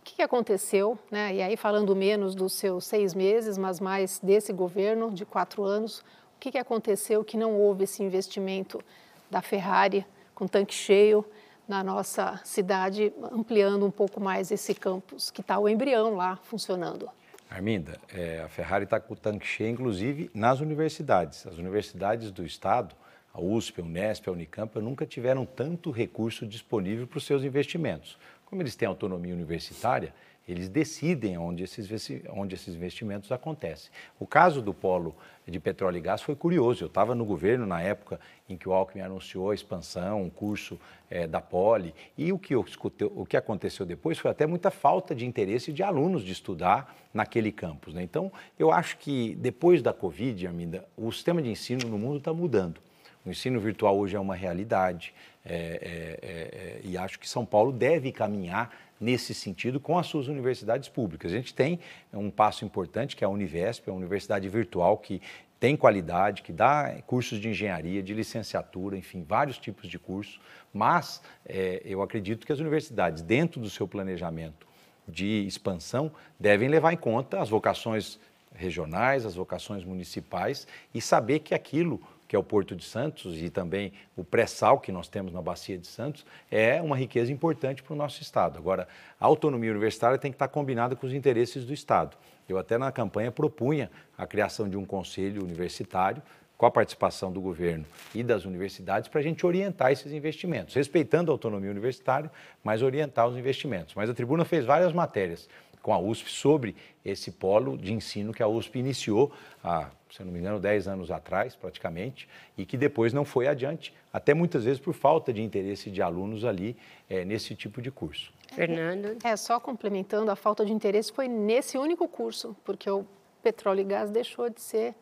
O 0.00 0.04
que, 0.04 0.22
aconteceu? 0.22 0.96
Né? 1.10 1.34
E 1.34 1.42
aí, 1.42 1.56
falando 1.56 1.96
menos 1.96 2.34
dos 2.34 2.52
seus 2.52 2.84
seis 2.84 3.12
meses, 3.12 3.58
mas 3.58 3.80
mais 3.80 4.20
desse 4.20 4.52
governo 4.52 5.10
de 5.10 5.24
quatro 5.24 5.64
anos, 5.64 5.98
o 5.98 6.38
que 6.38 6.56
aconteceu 6.58 7.24
que 7.24 7.36
não 7.36 7.58
houve 7.58 7.84
esse 7.84 8.04
investimento 8.04 8.80
da 9.28 9.42
Ferrari 9.42 10.06
com 10.32 10.46
tanque 10.46 10.74
cheio, 10.74 11.24
na 11.68 11.82
nossa 11.82 12.40
cidade, 12.44 13.12
ampliando 13.32 13.84
um 13.84 13.90
pouco 13.90 14.20
mais 14.20 14.50
esse 14.50 14.74
campus, 14.74 15.30
que 15.30 15.40
está 15.40 15.58
o 15.58 15.68
embrião 15.68 16.14
lá 16.14 16.36
funcionando. 16.36 17.08
Arminda, 17.48 17.98
é, 18.12 18.40
a 18.40 18.48
Ferrari 18.48 18.84
está 18.84 18.98
com 18.98 19.14
o 19.14 19.16
tanque 19.16 19.46
cheio, 19.46 19.70
inclusive 19.70 20.30
nas 20.34 20.60
universidades. 20.60 21.46
As 21.46 21.58
universidades 21.58 22.30
do 22.30 22.44
Estado, 22.44 22.94
a 23.32 23.40
USP, 23.40 23.80
a 23.80 23.84
Unesp, 23.84 24.28
a 24.28 24.32
Unicamp, 24.32 24.78
nunca 24.80 25.06
tiveram 25.06 25.44
tanto 25.44 25.90
recurso 25.90 26.46
disponível 26.46 27.06
para 27.06 27.18
os 27.18 27.24
seus 27.24 27.44
investimentos. 27.44 28.18
Como 28.44 28.62
eles 28.62 28.74
têm 28.74 28.88
autonomia 28.88 29.34
universitária, 29.34 30.12
eles 30.48 30.68
decidem 30.68 31.36
onde 31.36 31.64
esses, 31.64 31.88
onde 32.30 32.54
esses 32.54 32.74
investimentos 32.74 33.32
acontecem. 33.32 33.90
O 34.18 34.26
caso 34.26 34.62
do 34.62 34.72
polo 34.72 35.16
de 35.46 35.58
petróleo 35.58 35.98
e 35.98 36.00
gás 36.00 36.22
foi 36.22 36.36
curioso. 36.36 36.84
Eu 36.84 36.86
estava 36.86 37.14
no 37.14 37.24
governo 37.24 37.66
na 37.66 37.82
época 37.82 38.20
em 38.48 38.56
que 38.56 38.68
o 38.68 38.72
Alckmin 38.72 39.02
anunciou 39.02 39.50
a 39.50 39.54
expansão, 39.54 40.22
um 40.22 40.30
curso 40.30 40.78
é, 41.10 41.26
da 41.26 41.40
Poli, 41.40 41.92
e 42.16 42.32
o 42.32 42.38
que, 42.38 42.54
eu 42.54 42.60
escutei, 42.62 43.08
o 43.12 43.26
que 43.26 43.36
aconteceu 43.36 43.84
depois 43.84 44.18
foi 44.18 44.30
até 44.30 44.46
muita 44.46 44.70
falta 44.70 45.14
de 45.14 45.26
interesse 45.26 45.72
de 45.72 45.82
alunos 45.82 46.22
de 46.22 46.30
estudar 46.30 46.96
naquele 47.12 47.50
campus. 47.50 47.94
Né? 47.94 48.02
Então, 48.04 48.30
eu 48.56 48.70
acho 48.70 48.98
que 48.98 49.34
depois 49.36 49.82
da 49.82 49.92
Covid, 49.92 50.46
Arminda, 50.46 50.84
o 50.96 51.10
sistema 51.10 51.42
de 51.42 51.50
ensino 51.50 51.88
no 51.88 51.98
mundo 51.98 52.18
está 52.18 52.32
mudando. 52.32 52.80
O 53.24 53.30
ensino 53.30 53.58
virtual 53.58 53.98
hoje 53.98 54.14
é 54.14 54.20
uma 54.20 54.36
realidade 54.36 55.12
é, 55.44 56.20
é, 56.22 56.80
e 56.84 56.96
acho 56.96 57.18
que 57.18 57.28
São 57.28 57.44
Paulo 57.44 57.72
deve 57.72 58.12
caminhar 58.12 58.85
nesse 59.00 59.34
sentido 59.34 59.78
com 59.78 59.98
as 59.98 60.06
suas 60.06 60.28
universidades 60.28 60.88
públicas. 60.88 61.32
A 61.32 61.36
gente 61.36 61.54
tem 61.54 61.78
um 62.12 62.30
passo 62.30 62.64
importante 62.64 63.14
que 63.14 63.24
é 63.24 63.26
a 63.26 63.30
Univesp, 63.30 63.88
é 63.88 63.90
uma 63.90 63.98
universidade 63.98 64.48
virtual 64.48 64.98
que 64.98 65.20
tem 65.58 65.76
qualidade, 65.76 66.42
que 66.42 66.52
dá 66.52 67.00
cursos 67.06 67.40
de 67.40 67.48
engenharia, 67.48 68.02
de 68.02 68.12
licenciatura, 68.12 68.96
enfim, 68.96 69.24
vários 69.26 69.58
tipos 69.58 69.88
de 69.88 69.98
cursos, 69.98 70.38
mas 70.72 71.22
é, 71.46 71.80
eu 71.84 72.02
acredito 72.02 72.46
que 72.46 72.52
as 72.52 72.58
universidades, 72.58 73.22
dentro 73.22 73.60
do 73.60 73.70
seu 73.70 73.88
planejamento 73.88 74.66
de 75.08 75.46
expansão, 75.46 76.12
devem 76.38 76.68
levar 76.68 76.92
em 76.92 76.96
conta 76.96 77.40
as 77.40 77.48
vocações 77.48 78.18
regionais, 78.54 79.24
as 79.24 79.34
vocações 79.34 79.84
municipais 79.84 80.66
e 80.92 81.00
saber 81.00 81.40
que 81.40 81.54
aquilo 81.54 82.00
que 82.28 82.34
é 82.34 82.38
o 82.38 82.42
Porto 82.42 82.74
de 82.74 82.84
Santos 82.84 83.40
e 83.40 83.50
também 83.50 83.92
o 84.16 84.24
pré-sal 84.24 84.80
que 84.80 84.90
nós 84.90 85.08
temos 85.08 85.32
na 85.32 85.40
Bacia 85.40 85.78
de 85.78 85.86
Santos, 85.86 86.24
é 86.50 86.80
uma 86.82 86.96
riqueza 86.96 87.32
importante 87.32 87.82
para 87.82 87.94
o 87.94 87.96
nosso 87.96 88.22
Estado. 88.22 88.58
Agora, 88.58 88.88
a 89.20 89.26
autonomia 89.26 89.70
universitária 89.70 90.18
tem 90.18 90.30
que 90.30 90.36
estar 90.36 90.48
combinada 90.48 90.96
com 90.96 91.06
os 91.06 91.12
interesses 91.12 91.64
do 91.64 91.72
Estado. 91.72 92.16
Eu 92.48 92.58
até 92.58 92.78
na 92.78 92.92
campanha 92.92 93.30
propunha 93.30 93.90
a 94.16 94.26
criação 94.26 94.68
de 94.68 94.76
um 94.76 94.84
conselho 94.84 95.42
universitário 95.42 96.22
com 96.56 96.64
a 96.64 96.70
participação 96.70 97.30
do 97.30 97.40
governo 97.40 97.84
e 98.14 98.22
das 98.22 98.44
universidades 98.44 99.08
para 99.08 99.20
a 99.20 99.22
gente 99.22 99.44
orientar 99.44 99.92
esses 99.92 100.12
investimentos, 100.12 100.74
respeitando 100.74 101.30
a 101.30 101.34
autonomia 101.34 101.70
universitária, 101.70 102.30
mas 102.64 102.82
orientar 102.82 103.28
os 103.28 103.36
investimentos. 103.36 103.94
Mas 103.94 104.08
a 104.08 104.14
tribuna 104.14 104.44
fez 104.44 104.64
várias 104.64 104.92
matérias 104.92 105.48
com 105.86 105.94
a 105.94 105.98
USP 106.00 106.28
sobre 106.28 106.74
esse 107.04 107.30
polo 107.30 107.78
de 107.78 107.92
ensino 107.92 108.34
que 108.34 108.42
a 108.42 108.48
USP 108.48 108.80
iniciou 108.80 109.32
há, 109.62 109.88
se 110.10 110.24
não 110.24 110.32
me 110.32 110.40
engano, 110.40 110.58
10 110.58 110.88
anos 110.88 111.12
atrás, 111.12 111.54
praticamente, 111.54 112.28
e 112.58 112.66
que 112.66 112.76
depois 112.76 113.12
não 113.12 113.24
foi 113.24 113.46
adiante, 113.46 113.94
até 114.12 114.34
muitas 114.34 114.64
vezes 114.64 114.80
por 114.80 114.94
falta 114.94 115.32
de 115.32 115.40
interesse 115.40 115.88
de 115.88 116.02
alunos 116.02 116.44
ali 116.44 116.76
é, 117.08 117.24
nesse 117.24 117.54
tipo 117.54 117.80
de 117.80 117.92
curso. 117.92 118.32
Fernando? 118.52 119.16
É, 119.22 119.36
só 119.36 119.60
complementando, 119.60 120.28
a 120.28 120.34
falta 120.34 120.66
de 120.66 120.72
interesse 120.72 121.12
foi 121.12 121.28
nesse 121.28 121.78
único 121.78 122.08
curso, 122.08 122.56
porque 122.64 122.90
o 122.90 123.06
petróleo 123.40 123.82
e 123.82 123.84
gás 123.84 124.10
deixou 124.10 124.50
de 124.50 124.60
ser 124.60 124.92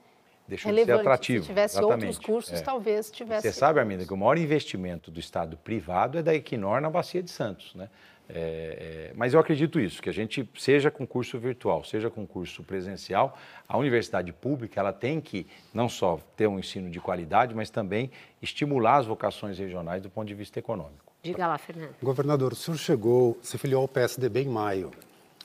deixou 0.47 0.71
relevante. 0.71 0.99
de 0.99 1.03
ser 1.03 1.09
atrativo. 1.09 1.45
Se 1.45 1.49
tivesse 1.49 1.79
exatamente. 1.79 2.05
outros 2.09 2.27
cursos, 2.27 2.61
é. 2.61 2.63
talvez 2.63 3.11
tivesse. 3.11 3.51
Você 3.51 3.59
sabe, 3.59 3.81
Arminda, 3.81 4.05
que 4.05 4.13
o 4.13 4.17
maior 4.19 4.37
investimento 4.37 5.11
do 5.11 5.19
Estado 5.19 5.57
privado 5.57 6.19
é 6.19 6.23
da 6.23 6.35
Equinor 6.35 6.83
na 6.83 6.91
Bacia 6.91 7.23
de 7.23 7.31
Santos. 7.31 7.75
Né? 7.75 7.89
É, 8.29 9.11
é, 9.11 9.13
mas 9.15 9.35
eu 9.35 9.41
acredito 9.41 9.79
isso, 9.79 10.03
que 10.03 10.09
a 10.09 10.13
gente, 10.13 10.49
seja 10.57 10.91
concurso 10.91 11.39
virtual, 11.39 11.85
seja 11.85 12.09
concurso 12.09 12.63
presencial, 12.63 13.39
a 13.69 13.77
universidade 13.77 14.33
pública 14.33 14.81
ela 14.81 14.93
tem 14.93 15.21
que 15.21 15.47
não 15.73 15.89
só 15.89 16.19
ter 16.37 16.47
um 16.47 16.59
ensino 16.59 16.91
de 16.91 17.01
qualidade, 17.01 17.55
mas 17.55 17.69
também 17.69 18.11
estimular 18.41 18.97
as 18.97 19.07
vocações 19.07 19.59
regionais 19.59 20.03
do 20.03 20.09
ponto 20.09 20.27
de 20.27 20.35
vista 20.35 20.59
econômico. 20.59 21.13
Diga 21.23 21.47
lá, 21.47 21.57
Fernando. 21.59 21.95
Governador, 22.03 22.53
o 22.53 22.57
senhor 22.57 22.77
chegou, 22.77 23.39
se 23.43 23.57
filiou 23.57 23.83
ao 23.83 23.89
PSDB 23.89 24.43
em 24.43 24.49
maio. 24.49 24.91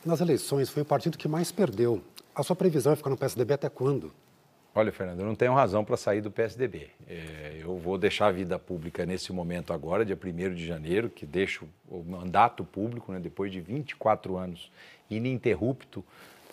Nas 0.06 0.22
eleições 0.22 0.70
foi 0.70 0.84
o 0.84 0.86
partido 0.86 1.18
que 1.18 1.28
mais 1.28 1.52
perdeu. 1.52 2.02
A 2.34 2.44
sua 2.44 2.56
previsão 2.56 2.94
é 2.94 2.96
ficar 2.96 3.10
no 3.10 3.18
PSDB 3.18 3.54
até 3.54 3.70
quando? 3.70 4.14
Olha, 4.80 4.94
Fernando, 4.94 5.20
eu 5.20 5.26
não 5.26 5.36
tenho 5.36 5.54
razão 5.54 5.84
para 5.84 5.98
sair 5.98 6.22
do 6.22 6.32
PSDB. 6.32 6.88
É, 7.06 7.60
eu 7.62 7.78
vou 7.78 7.98
deixar 7.98 8.28
a 8.28 8.32
vida 8.32 8.58
pública 8.58 9.06
nesse 9.06 9.34
momento 9.34 9.74
agora, 9.74 10.06
dia 10.06 10.18
1 10.18 10.54
de 10.56 10.66
janeiro, 10.66 11.10
que 11.10 11.26
deixo 11.26 11.68
o 11.90 12.02
mandato 12.02 12.64
público, 12.64 13.12
né, 13.12 13.20
depois 13.20 13.52
de 13.52 13.60
24 13.60 14.38
anos 14.38 14.72
ininterrupto, 15.10 16.02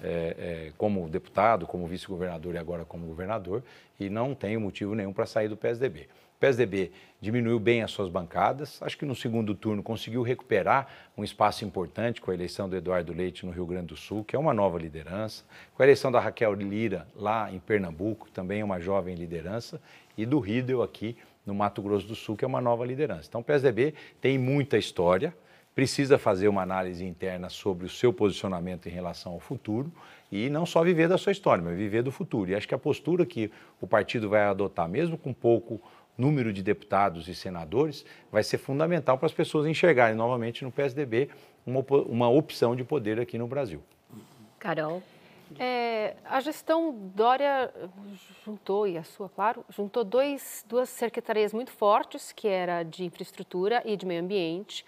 é, 0.02 0.08
é, 0.08 0.72
como 0.76 1.08
deputado, 1.08 1.68
como 1.68 1.86
vice-governador 1.86 2.56
e 2.56 2.58
agora 2.58 2.84
como 2.84 3.06
governador, 3.06 3.62
e 4.00 4.10
não 4.10 4.34
tenho 4.34 4.60
motivo 4.60 4.92
nenhum 4.96 5.12
para 5.12 5.24
sair 5.24 5.46
do 5.46 5.56
PSDB. 5.56 6.08
PSDB 6.38 6.92
diminuiu 7.20 7.58
bem 7.58 7.82
as 7.82 7.90
suas 7.90 8.08
bancadas, 8.08 8.80
acho 8.82 8.96
que 8.98 9.04
no 9.04 9.14
segundo 9.14 9.54
turno 9.54 9.82
conseguiu 9.82 10.22
recuperar 10.22 10.86
um 11.16 11.24
espaço 11.24 11.64
importante 11.64 12.20
com 12.20 12.30
a 12.30 12.34
eleição 12.34 12.68
do 12.68 12.76
Eduardo 12.76 13.12
Leite 13.12 13.46
no 13.46 13.52
Rio 13.52 13.66
Grande 13.66 13.86
do 13.86 13.96
Sul, 13.96 14.22
que 14.22 14.36
é 14.36 14.38
uma 14.38 14.52
nova 14.52 14.78
liderança, 14.78 15.44
com 15.74 15.82
a 15.82 15.86
eleição 15.86 16.12
da 16.12 16.20
Raquel 16.20 16.52
Lira 16.54 17.06
lá 17.16 17.50
em 17.50 17.58
Pernambuco, 17.58 18.30
também 18.30 18.60
é 18.60 18.64
uma 18.64 18.78
jovem 18.78 19.14
liderança, 19.14 19.80
e 20.16 20.26
do 20.26 20.38
Riedel 20.38 20.82
aqui 20.82 21.16
no 21.44 21.54
Mato 21.54 21.80
Grosso 21.80 22.06
do 22.06 22.14
Sul, 22.14 22.36
que 22.36 22.44
é 22.44 22.48
uma 22.48 22.60
nova 22.60 22.84
liderança. 22.84 23.28
Então 23.28 23.40
o 23.40 23.44
PSDB 23.44 23.94
tem 24.20 24.38
muita 24.38 24.76
história, 24.76 25.34
precisa 25.74 26.18
fazer 26.18 26.48
uma 26.48 26.62
análise 26.62 27.04
interna 27.04 27.48
sobre 27.48 27.86
o 27.86 27.88
seu 27.88 28.12
posicionamento 28.12 28.86
em 28.86 28.90
relação 28.90 29.32
ao 29.32 29.40
futuro 29.40 29.92
e 30.32 30.48
não 30.48 30.64
só 30.64 30.82
viver 30.82 31.06
da 31.06 31.18
sua 31.18 31.32
história, 31.32 31.62
mas 31.62 31.76
viver 31.76 32.02
do 32.02 32.10
futuro. 32.10 32.50
E 32.50 32.54
acho 32.54 32.66
que 32.66 32.74
a 32.74 32.78
postura 32.78 33.26
que 33.26 33.50
o 33.80 33.86
partido 33.86 34.28
vai 34.28 34.42
adotar, 34.42 34.88
mesmo 34.88 35.18
com 35.18 35.32
pouco 35.34 35.80
número 36.16 36.52
de 36.52 36.62
deputados 36.62 37.28
e 37.28 37.34
senadores, 37.34 38.04
vai 38.30 38.42
ser 38.42 38.58
fundamental 38.58 39.18
para 39.18 39.26
as 39.26 39.32
pessoas 39.32 39.66
enxergarem 39.66 40.16
novamente 40.16 40.64
no 40.64 40.72
PSDB 40.72 41.28
uma, 41.66 41.84
uma 42.08 42.28
opção 42.28 42.74
de 42.74 42.84
poder 42.84 43.20
aqui 43.20 43.36
no 43.36 43.46
Brasil. 43.46 43.82
Carol. 44.58 45.02
É, 45.58 46.16
a 46.24 46.40
gestão 46.40 46.92
Dória 47.14 47.72
juntou, 48.44 48.86
e 48.86 48.98
a 48.98 49.04
sua, 49.04 49.28
claro, 49.28 49.64
juntou 49.68 50.02
dois, 50.02 50.64
duas 50.68 50.88
secretarias 50.88 51.52
muito 51.52 51.70
fortes, 51.70 52.32
que 52.32 52.48
era 52.48 52.82
de 52.82 53.04
infraestrutura 53.04 53.80
e 53.84 53.96
de 53.96 54.04
meio 54.04 54.22
ambiente. 54.22 54.84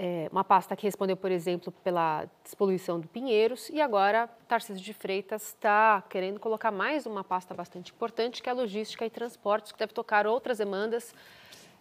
É, 0.00 0.28
uma 0.30 0.44
pasta 0.44 0.76
que 0.76 0.84
respondeu, 0.86 1.16
por 1.16 1.32
exemplo, 1.32 1.72
pela 1.82 2.24
despoluição 2.44 3.00
do 3.00 3.08
Pinheiros, 3.08 3.68
e 3.68 3.80
agora 3.80 4.28
Tarcísio 4.46 4.80
de 4.80 4.92
Freitas 4.92 5.48
está 5.48 6.04
querendo 6.08 6.38
colocar 6.38 6.70
mais 6.70 7.04
uma 7.04 7.24
pasta 7.24 7.52
bastante 7.52 7.90
importante, 7.90 8.40
que 8.40 8.48
é 8.48 8.52
a 8.52 8.54
logística 8.54 9.04
e 9.04 9.10
transportes, 9.10 9.72
que 9.72 9.78
deve 9.78 9.92
tocar 9.92 10.24
outras 10.24 10.58
demandas, 10.58 11.12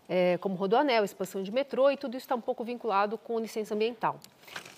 é, 0.10 0.36
como 0.40 0.56
rodoanel, 0.56 1.04
expansão 1.04 1.44
de 1.44 1.52
metrô, 1.52 1.92
e 1.92 1.96
tudo 1.96 2.18
isso 2.18 2.24
está 2.24 2.34
um 2.34 2.42
pouco 2.42 2.64
vinculado 2.64 3.20
com 3.20 3.40
licença 3.40 3.76
ambiental. 3.76 4.20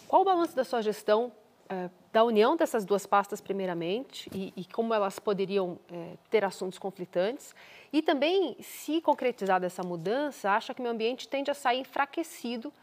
Qual 0.05 0.23
o 0.23 0.25
balanço 0.25 0.53
da 0.53 0.65
sua 0.65 0.81
gestão 0.81 1.31
é, 1.69 1.89
da 2.11 2.25
união 2.25 2.57
dessas 2.57 2.83
duas 2.83 3.05
pastas, 3.05 3.39
primeiramente, 3.39 4.29
e, 4.35 4.51
e 4.53 4.65
como 4.65 4.93
elas 4.93 5.17
poderiam 5.17 5.79
é, 5.89 6.15
ter 6.29 6.43
assuntos 6.43 6.77
conflitantes? 6.77 7.55
E 7.93 8.01
também, 8.01 8.57
se 8.59 8.99
concretizada 8.99 9.65
essa 9.65 9.81
mudança, 9.81 10.51
acha 10.51 10.73
que 10.73 10.81
o 10.81 10.83
meio 10.83 10.93
ambiente 10.93 11.25
tende 11.25 11.49
a 11.49 11.53
sair 11.53 11.79
enfraquecido 11.79 12.73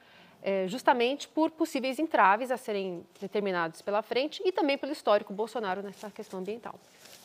é, 0.43 0.69
justamente 0.69 1.29
por 1.29 1.51
possíveis 1.51 1.99
entraves 1.99 2.51
a 2.51 2.57
serem 2.57 3.05
determinados 3.21 3.83
pela 3.83 4.03
frente 4.03 4.43
e 4.45 4.53
também 4.53 4.79
pelo 4.79 4.93
histórico 4.93 5.33
Bolsonaro 5.33 5.83
nessa 5.83 6.11
questão 6.11 6.41
ambiental. 6.41 6.79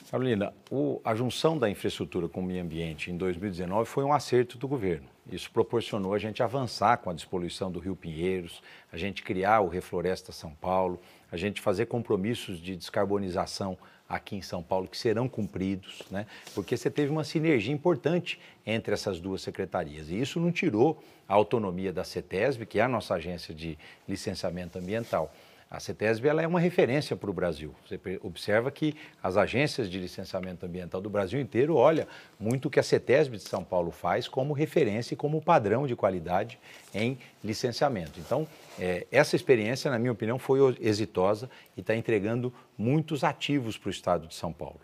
Carolina, 0.10 0.54
o, 0.70 1.00
a 1.06 1.16
junção 1.16 1.58
da 1.58 1.70
infraestrutura 1.70 2.28
com 2.28 2.42
o 2.42 2.44
meio 2.44 2.62
ambiente 2.62 3.12
em 3.12 3.18
2019 3.18 3.88
foi 3.88 4.04
um 4.04 4.12
acerto 4.12 4.58
do 4.58 4.68
governo. 4.68 5.08
Isso 5.32 5.50
proporcionou 5.52 6.14
a 6.14 6.20
gente 6.20 6.44
avançar 6.44 6.98
com 6.98 7.10
a 7.10 7.14
despoluição 7.14 7.72
do 7.72 7.80
Rio 7.80 7.96
Pinheiros, 7.96 8.62
a 8.92 8.98
gente 8.98 9.24
criar 9.24 9.62
o 9.62 9.70
Refloresta 9.70 10.32
São 10.32 10.54
Paulo, 10.56 11.00
a 11.32 11.38
gente 11.38 11.62
fazer 11.62 11.86
compromissos 11.86 12.60
de 12.60 12.76
descarbonização 12.76 13.78
aqui 14.12 14.36
em 14.36 14.42
São 14.42 14.62
Paulo 14.62 14.88
que 14.88 14.98
serão 14.98 15.28
cumpridos, 15.30 16.02
né? 16.12 16.28
porque 16.54 16.76
você 16.76 16.92
teve 16.92 17.10
uma 17.12 17.24
sinergia 17.24 17.74
importante 17.74 18.40
entre 18.66 18.94
essas 18.94 19.20
duas 19.20 19.42
secretarias. 19.42 20.10
E 20.10 20.20
isso 20.20 20.40
não 20.40 20.52
tirou 20.52 21.02
a 21.28 21.34
autonomia 21.34 21.94
da 21.94 22.04
CETESB, 22.04 22.66
que 22.66 22.80
é 22.80 22.84
a 22.84 22.88
nossa 22.90 23.14
agência 23.16 23.54
de 23.56 23.78
licenciamento 24.08 24.78
ambiental. 24.78 25.34
A 25.72 25.80
CETESB 25.80 26.28
ela 26.28 26.42
é 26.42 26.48
uma 26.48 26.60
referência 26.60 27.16
para 27.16 27.30
o 27.30 27.34
Brasil. 27.34 27.74
Você 27.88 27.98
observa 28.22 28.70
que 28.70 28.94
as 29.24 29.38
agências 29.38 29.90
de 29.90 29.98
licenciamento 29.98 30.66
ambiental 30.66 31.00
do 31.00 31.10
Brasil 31.10 31.40
inteiro 31.40 31.76
olham 31.76 32.06
muito 32.38 32.68
o 32.68 32.70
que 32.70 32.78
a 32.78 32.84
CETESB 32.84 33.38
de 33.38 33.44
São 33.44 33.64
Paulo 33.64 33.90
faz 33.90 34.28
como 34.28 34.52
referência 34.52 35.14
e 35.14 35.18
como 35.18 35.42
padrão 35.42 35.88
de 35.88 35.96
qualidade 35.96 36.60
em 36.94 37.18
licenciamento. 37.42 38.20
Então, 38.20 38.46
é, 38.78 39.08
essa 39.10 39.38
experiência, 39.38 39.90
na 39.90 39.98
minha 39.98 40.12
opinião, 40.12 40.38
foi 40.38 40.60
exitosa 40.82 41.50
e 41.78 41.80
está 41.80 41.96
entregando 41.96 42.54
muitos 42.78 43.24
ativos 43.24 43.78
para 43.78 43.88
o 43.88 43.92
Estado 43.92 44.28
de 44.28 44.36
São 44.36 44.52
Paulo. 44.52 44.82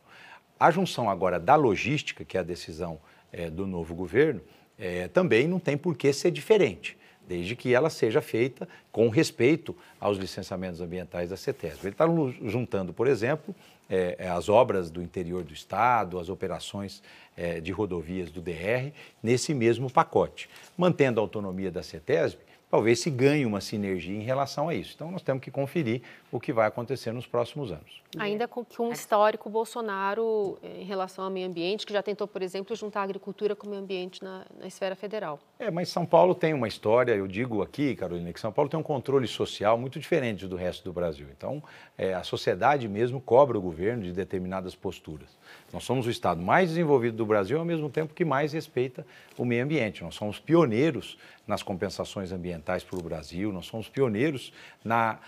A 0.57 0.71
junção 0.71 1.09
agora 1.09 1.37
da 1.37 1.55
logística, 1.57 2.23
que 2.23 2.37
é 2.37 2.39
a 2.39 2.43
decisão 2.43 2.97
é, 3.33 3.49
do 3.49 3.67
novo 3.67 3.93
governo, 3.93 4.39
é, 4.79 5.09
também 5.09 5.49
não 5.49 5.59
tem 5.59 5.75
por 5.75 5.97
que 5.97 6.13
ser 6.13 6.31
diferente 6.31 6.97
desde 7.27 7.55
que 7.55 7.73
ela 7.73 7.89
seja 7.89 8.21
feita 8.21 8.67
com 8.91 9.09
respeito 9.09 9.75
aos 9.99 10.17
licenciamentos 10.17 10.81
ambientais 10.81 11.29
da 11.29 11.37
CETESB. 11.37 11.87
Ele 11.87 11.89
está 11.89 12.05
juntando, 12.43 12.93
por 12.93 13.07
exemplo, 13.07 13.53
é, 13.89 14.15
é, 14.19 14.29
as 14.29 14.49
obras 14.49 14.89
do 14.89 15.01
interior 15.01 15.43
do 15.43 15.53
Estado, 15.53 16.19
as 16.19 16.29
operações 16.29 17.01
é, 17.35 17.59
de 17.59 17.71
rodovias 17.71 18.31
do 18.31 18.41
DR, 18.41 18.91
nesse 19.21 19.53
mesmo 19.53 19.89
pacote, 19.89 20.49
mantendo 20.77 21.19
a 21.19 21.23
autonomia 21.23 21.71
da 21.71 21.83
CETESB 21.83 22.47
talvez 22.69 22.99
se 22.99 23.09
ganhe 23.09 23.45
uma 23.45 23.61
sinergia 23.61 24.15
em 24.15 24.23
relação 24.23 24.69
a 24.69 24.75
isso. 24.75 24.93
Então, 24.95 25.11
nós 25.11 25.21
temos 25.21 25.43
que 25.43 25.49
conferir 25.49 26.01
o 26.31 26.39
que 26.39 26.51
vai 26.51 26.67
acontecer 26.67 27.11
nos 27.11 27.25
próximos 27.25 27.71
anos. 27.71 28.01
Ainda 28.17 28.47
com 28.47 28.65
um 28.79 28.91
histórico 28.91 29.49
Bolsonaro 29.49 30.57
eh, 30.63 30.81
em 30.81 30.85
relação 30.85 31.25
ao 31.25 31.29
meio 31.29 31.47
ambiente, 31.47 31.85
que 31.85 31.91
já 31.91 32.01
tentou, 32.01 32.25
por 32.25 32.41
exemplo, 32.41 32.73
juntar 32.75 33.01
a 33.01 33.03
agricultura 33.03 33.53
com 33.53 33.67
o 33.67 33.69
meio 33.69 33.81
ambiente 33.81 34.23
na, 34.23 34.45
na 34.57 34.65
esfera 34.65 34.95
federal. 34.95 35.39
É, 35.59 35.69
mas 35.69 35.89
São 35.89 36.05
Paulo 36.05 36.33
tem 36.33 36.53
uma 36.53 36.69
história, 36.69 37.13
eu 37.13 37.27
digo 37.27 37.61
aqui, 37.61 37.95
Carolina, 37.95 38.31
que 38.31 38.39
São 38.39 38.51
Paulo 38.51 38.69
tem 38.69 38.79
um 38.79 38.83
controle 38.83 39.27
social 39.27 39.77
muito 39.77 39.99
diferente 39.99 40.47
do 40.47 40.55
resto 40.55 40.85
do 40.85 40.93
Brasil. 40.93 41.27
Então, 41.35 41.61
é, 41.97 42.13
a 42.13 42.23
sociedade 42.23 42.87
mesmo 42.87 43.19
cobra 43.19 43.57
o 43.57 43.61
governo 43.61 44.03
de 44.03 44.13
determinadas 44.13 44.73
posturas. 44.73 45.27
Nós 45.73 45.83
somos 45.83 46.07
o 46.07 46.09
estado 46.09 46.41
mais 46.41 46.69
desenvolvido 46.69 47.17
do 47.17 47.25
Brasil, 47.25 47.59
ao 47.59 47.65
mesmo 47.65 47.89
tempo 47.89 48.13
que 48.13 48.23
mais 48.23 48.53
respeita 48.53 49.05
o 49.37 49.43
meio 49.43 49.65
ambiente. 49.65 50.01
Nós 50.01 50.15
somos 50.15 50.39
pioneiros 50.39 51.17
nas 51.45 51.61
compensações 51.61 52.31
ambientais 52.31 52.83
para 52.83 52.99
o 52.99 53.01
Brasil, 53.01 53.51
nós 53.51 53.65
somos 53.65 53.87
pioneiros 53.87 54.53
na, 54.83 55.19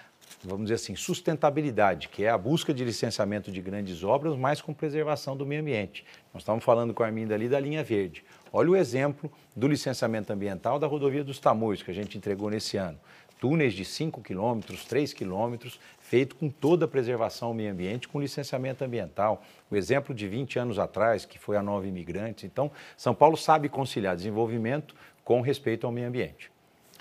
vamos 0.43 0.63
dizer 0.63 0.75
assim, 0.75 0.95
sustentabilidade, 0.95 2.07
que 2.09 2.23
é 2.23 2.29
a 2.29 2.37
busca 2.37 2.73
de 2.73 2.83
licenciamento 2.83 3.51
de 3.51 3.61
grandes 3.61 4.03
obras, 4.03 4.35
mas 4.37 4.61
com 4.61 4.73
preservação 4.73 5.35
do 5.35 5.45
meio 5.45 5.61
ambiente. 5.61 6.05
Nós 6.33 6.43
estávamos 6.43 6.63
falando 6.63 6.93
com 6.93 7.03
a 7.03 7.05
Arminda 7.05 7.35
ali 7.35 7.49
da 7.49 7.59
linha 7.59 7.83
verde. 7.83 8.23
Olha 8.51 8.69
o 8.69 8.75
exemplo 8.75 9.31
do 9.55 9.67
licenciamento 9.67 10.31
ambiental 10.31 10.79
da 10.79 10.87
rodovia 10.87 11.23
dos 11.23 11.39
Tamoios, 11.39 11.83
que 11.83 11.91
a 11.91 11.93
gente 11.93 12.17
entregou 12.17 12.49
nesse 12.49 12.77
ano. 12.77 12.99
Túneis 13.39 13.73
de 13.73 13.85
5 13.85 14.21
quilômetros, 14.21 14.83
3 14.85 15.13
quilômetros, 15.13 15.79
feito 15.99 16.35
com 16.35 16.49
toda 16.49 16.85
a 16.85 16.87
preservação 16.87 17.49
ao 17.49 17.53
meio 17.53 17.71
ambiente, 17.71 18.07
com 18.07 18.19
licenciamento 18.19 18.83
ambiental. 18.83 19.43
O 19.71 19.75
exemplo 19.75 20.13
de 20.13 20.27
20 20.27 20.59
anos 20.59 20.77
atrás, 20.77 21.23
que 21.25 21.39
foi 21.39 21.55
a 21.55 21.63
Nova 21.63 21.87
Imigrantes. 21.87 22.43
Então, 22.43 22.69
São 22.97 23.15
Paulo 23.15 23.37
sabe 23.37 23.69
conciliar 23.69 24.15
desenvolvimento 24.15 24.93
com 25.23 25.39
respeito 25.41 25.87
ao 25.87 25.93
meio 25.93 26.07
ambiente. 26.07 26.51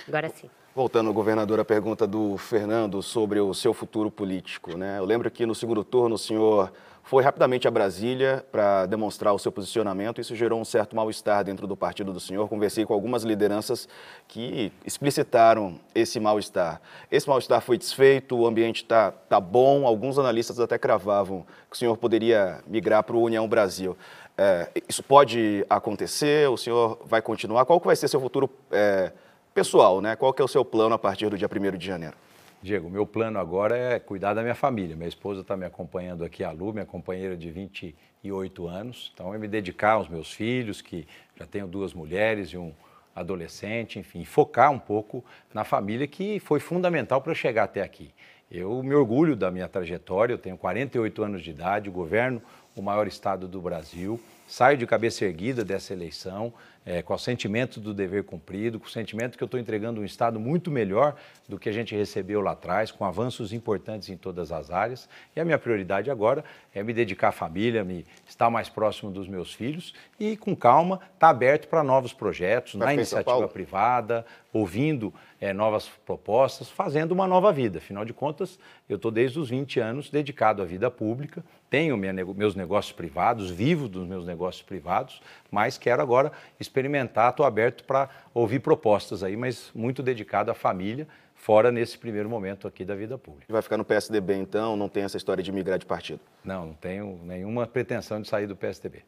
Agora 0.06 0.28
sim. 0.28 0.48
Voltando, 0.78 1.12
governador, 1.12 1.58
a 1.58 1.64
pergunta 1.64 2.06
do 2.06 2.36
Fernando 2.36 3.02
sobre 3.02 3.40
o 3.40 3.52
seu 3.52 3.74
futuro 3.74 4.12
político. 4.12 4.78
Né? 4.78 5.00
Eu 5.00 5.04
lembro 5.04 5.28
que 5.28 5.44
no 5.44 5.52
segundo 5.52 5.82
turno 5.82 6.14
o 6.14 6.18
senhor 6.18 6.72
foi 7.02 7.20
rapidamente 7.24 7.66
a 7.66 7.70
Brasília 7.72 8.46
para 8.52 8.86
demonstrar 8.86 9.34
o 9.34 9.40
seu 9.40 9.50
posicionamento. 9.50 10.20
Isso 10.20 10.36
gerou 10.36 10.60
um 10.60 10.64
certo 10.64 10.94
mal-estar 10.94 11.42
dentro 11.42 11.66
do 11.66 11.76
partido 11.76 12.12
do 12.12 12.20
senhor. 12.20 12.48
Conversei 12.48 12.86
com 12.86 12.94
algumas 12.94 13.24
lideranças 13.24 13.88
que 14.28 14.72
explicitaram 14.86 15.80
esse 15.92 16.20
mal-estar. 16.20 16.80
Esse 17.10 17.28
mal-estar 17.28 17.60
foi 17.60 17.76
desfeito, 17.76 18.36
o 18.36 18.46
ambiente 18.46 18.84
está 18.84 19.10
tá 19.10 19.40
bom. 19.40 19.84
Alguns 19.84 20.16
analistas 20.16 20.60
até 20.60 20.78
cravavam 20.78 21.44
que 21.68 21.74
o 21.74 21.76
senhor 21.76 21.96
poderia 21.96 22.60
migrar 22.68 23.02
para 23.02 23.16
o 23.16 23.22
União 23.24 23.48
Brasil. 23.48 23.98
É, 24.36 24.68
isso 24.88 25.02
pode 25.02 25.66
acontecer? 25.68 26.48
O 26.48 26.56
senhor 26.56 27.00
vai 27.04 27.20
continuar? 27.20 27.64
Qual 27.64 27.80
que 27.80 27.86
vai 27.88 27.96
ser 27.96 28.06
seu 28.06 28.20
futuro 28.20 28.48
é, 28.70 29.10
pessoal? 29.58 30.00
Né? 30.00 30.14
Qual 30.14 30.32
que 30.32 30.40
é 30.40 30.44
o 30.44 30.48
seu 30.48 30.64
plano 30.64 30.94
a 30.94 30.98
partir 30.98 31.28
do 31.28 31.36
dia 31.36 31.48
1 31.48 31.76
de 31.76 31.84
janeiro? 31.84 32.14
Diego, 32.62 32.88
meu 32.88 33.04
plano 33.04 33.40
agora 33.40 33.76
é 33.76 33.98
cuidar 33.98 34.32
da 34.32 34.40
minha 34.40 34.54
família. 34.54 34.94
Minha 34.94 35.08
esposa 35.08 35.40
está 35.40 35.56
me 35.56 35.66
acompanhando 35.66 36.24
aqui, 36.24 36.44
a 36.44 36.52
Lu, 36.52 36.72
minha 36.72 36.86
companheira 36.86 37.36
de 37.36 37.50
28 37.50 38.68
anos. 38.68 39.10
Então, 39.12 39.34
é 39.34 39.38
me 39.38 39.48
dedicar 39.48 39.94
aos 39.94 40.08
meus 40.08 40.32
filhos, 40.32 40.80
que 40.80 41.08
já 41.36 41.44
tenho 41.44 41.66
duas 41.66 41.92
mulheres 41.92 42.50
e 42.50 42.56
um 42.56 42.72
adolescente, 43.16 43.98
enfim, 43.98 44.24
focar 44.24 44.70
um 44.70 44.78
pouco 44.78 45.24
na 45.52 45.64
família 45.64 46.06
que 46.06 46.38
foi 46.38 46.60
fundamental 46.60 47.20
para 47.20 47.34
chegar 47.34 47.64
até 47.64 47.82
aqui. 47.82 48.12
Eu 48.48 48.80
me 48.84 48.94
orgulho 48.94 49.34
da 49.34 49.50
minha 49.50 49.66
trajetória, 49.66 50.32
eu 50.32 50.38
tenho 50.38 50.56
48 50.56 51.20
anos 51.20 51.42
de 51.42 51.50
idade, 51.50 51.90
governo 51.90 52.40
o 52.76 52.82
maior 52.82 53.08
estado 53.08 53.48
do 53.48 53.60
Brasil, 53.60 54.20
saio 54.46 54.78
de 54.78 54.86
cabeça 54.86 55.24
erguida 55.24 55.64
dessa 55.64 55.92
eleição, 55.92 56.52
é, 56.88 57.02
com 57.02 57.12
o 57.12 57.18
sentimento 57.18 57.78
do 57.80 57.92
dever 57.92 58.24
cumprido, 58.24 58.80
com 58.80 58.86
o 58.86 58.90
sentimento 58.90 59.36
que 59.36 59.44
eu 59.44 59.46
estou 59.46 59.60
entregando 59.60 60.00
um 60.00 60.04
Estado 60.06 60.40
muito 60.40 60.70
melhor 60.70 61.16
do 61.46 61.58
que 61.58 61.68
a 61.68 61.72
gente 61.72 61.94
recebeu 61.94 62.40
lá 62.40 62.52
atrás, 62.52 62.90
com 62.90 63.04
avanços 63.04 63.52
importantes 63.52 64.08
em 64.08 64.16
todas 64.16 64.50
as 64.50 64.70
áreas. 64.70 65.06
E 65.36 65.40
a 65.40 65.44
minha 65.44 65.58
prioridade 65.58 66.10
agora 66.10 66.42
é 66.74 66.82
me 66.82 66.94
dedicar 66.94 67.28
à 67.28 67.32
família, 67.32 67.84
me 67.84 68.06
estar 68.26 68.48
mais 68.48 68.70
próximo 68.70 69.10
dos 69.10 69.28
meus 69.28 69.52
filhos 69.52 69.92
e, 70.18 70.34
com 70.34 70.56
calma, 70.56 70.94
estar 70.94 71.10
tá 71.18 71.28
aberto 71.28 71.68
para 71.68 71.84
novos 71.84 72.14
projetos, 72.14 72.72
Vai 72.72 72.86
na 72.86 72.94
iniciativa 72.94 73.46
privada, 73.48 74.24
ouvindo 74.50 75.12
é, 75.40 75.52
novas 75.52 75.88
propostas, 76.06 76.70
fazendo 76.70 77.12
uma 77.12 77.26
nova 77.26 77.52
vida. 77.52 77.78
Afinal 77.78 78.04
de 78.04 78.14
contas, 78.14 78.58
eu 78.88 78.96
estou 78.96 79.10
desde 79.10 79.38
os 79.38 79.50
20 79.50 79.78
anos 79.78 80.10
dedicado 80.10 80.62
à 80.62 80.64
vida 80.64 80.90
pública, 80.90 81.44
tenho 81.70 81.96
minha, 81.96 82.12
meus 82.12 82.54
negócios 82.54 82.92
privados, 82.92 83.50
vivo 83.50 83.88
dos 83.88 84.06
meus 84.06 84.26
negócios 84.26 84.62
privados, 84.62 85.20
mas 85.50 85.78
quero 85.78 86.02
agora 86.02 86.32
experimentar, 86.58 87.30
estou 87.30 87.44
aberto 87.44 87.84
para 87.84 88.08
ouvir 88.34 88.60
propostas 88.60 89.22
aí, 89.22 89.36
mas 89.36 89.70
muito 89.74 90.02
dedicado 90.02 90.50
à 90.50 90.54
família, 90.54 91.06
fora 91.34 91.70
nesse 91.70 91.96
primeiro 91.96 92.28
momento 92.28 92.66
aqui 92.66 92.84
da 92.84 92.94
vida 92.94 93.16
pública. 93.16 93.52
Vai 93.52 93.62
ficar 93.62 93.76
no 93.76 93.84
PSDB 93.84 94.34
então, 94.34 94.76
não 94.76 94.88
tem 94.88 95.04
essa 95.04 95.16
história 95.16 95.42
de 95.42 95.52
migrar 95.52 95.78
de 95.78 95.86
partido? 95.86 96.20
Não, 96.44 96.66
não 96.66 96.74
tenho 96.74 97.20
nenhuma 97.24 97.66
pretensão 97.66 98.20
de 98.20 98.28
sair 98.28 98.46
do 98.46 98.56
PSDB. 98.56 99.04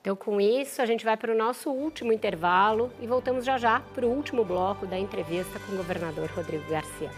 Então, 0.00 0.16
com 0.16 0.40
isso, 0.40 0.80
a 0.80 0.86
gente 0.86 1.04
vai 1.04 1.16
para 1.16 1.30
o 1.30 1.36
nosso 1.36 1.70
último 1.70 2.10
intervalo 2.10 2.90
e 3.00 3.06
voltamos 3.06 3.44
já 3.44 3.58
já 3.58 3.80
para 3.80 4.06
o 4.06 4.08
último 4.08 4.44
bloco 4.44 4.86
da 4.86 4.98
entrevista 4.98 5.60
com 5.60 5.72
o 5.72 5.76
governador 5.76 6.30
Rodrigo 6.30 6.64
Garcia. 6.70 7.10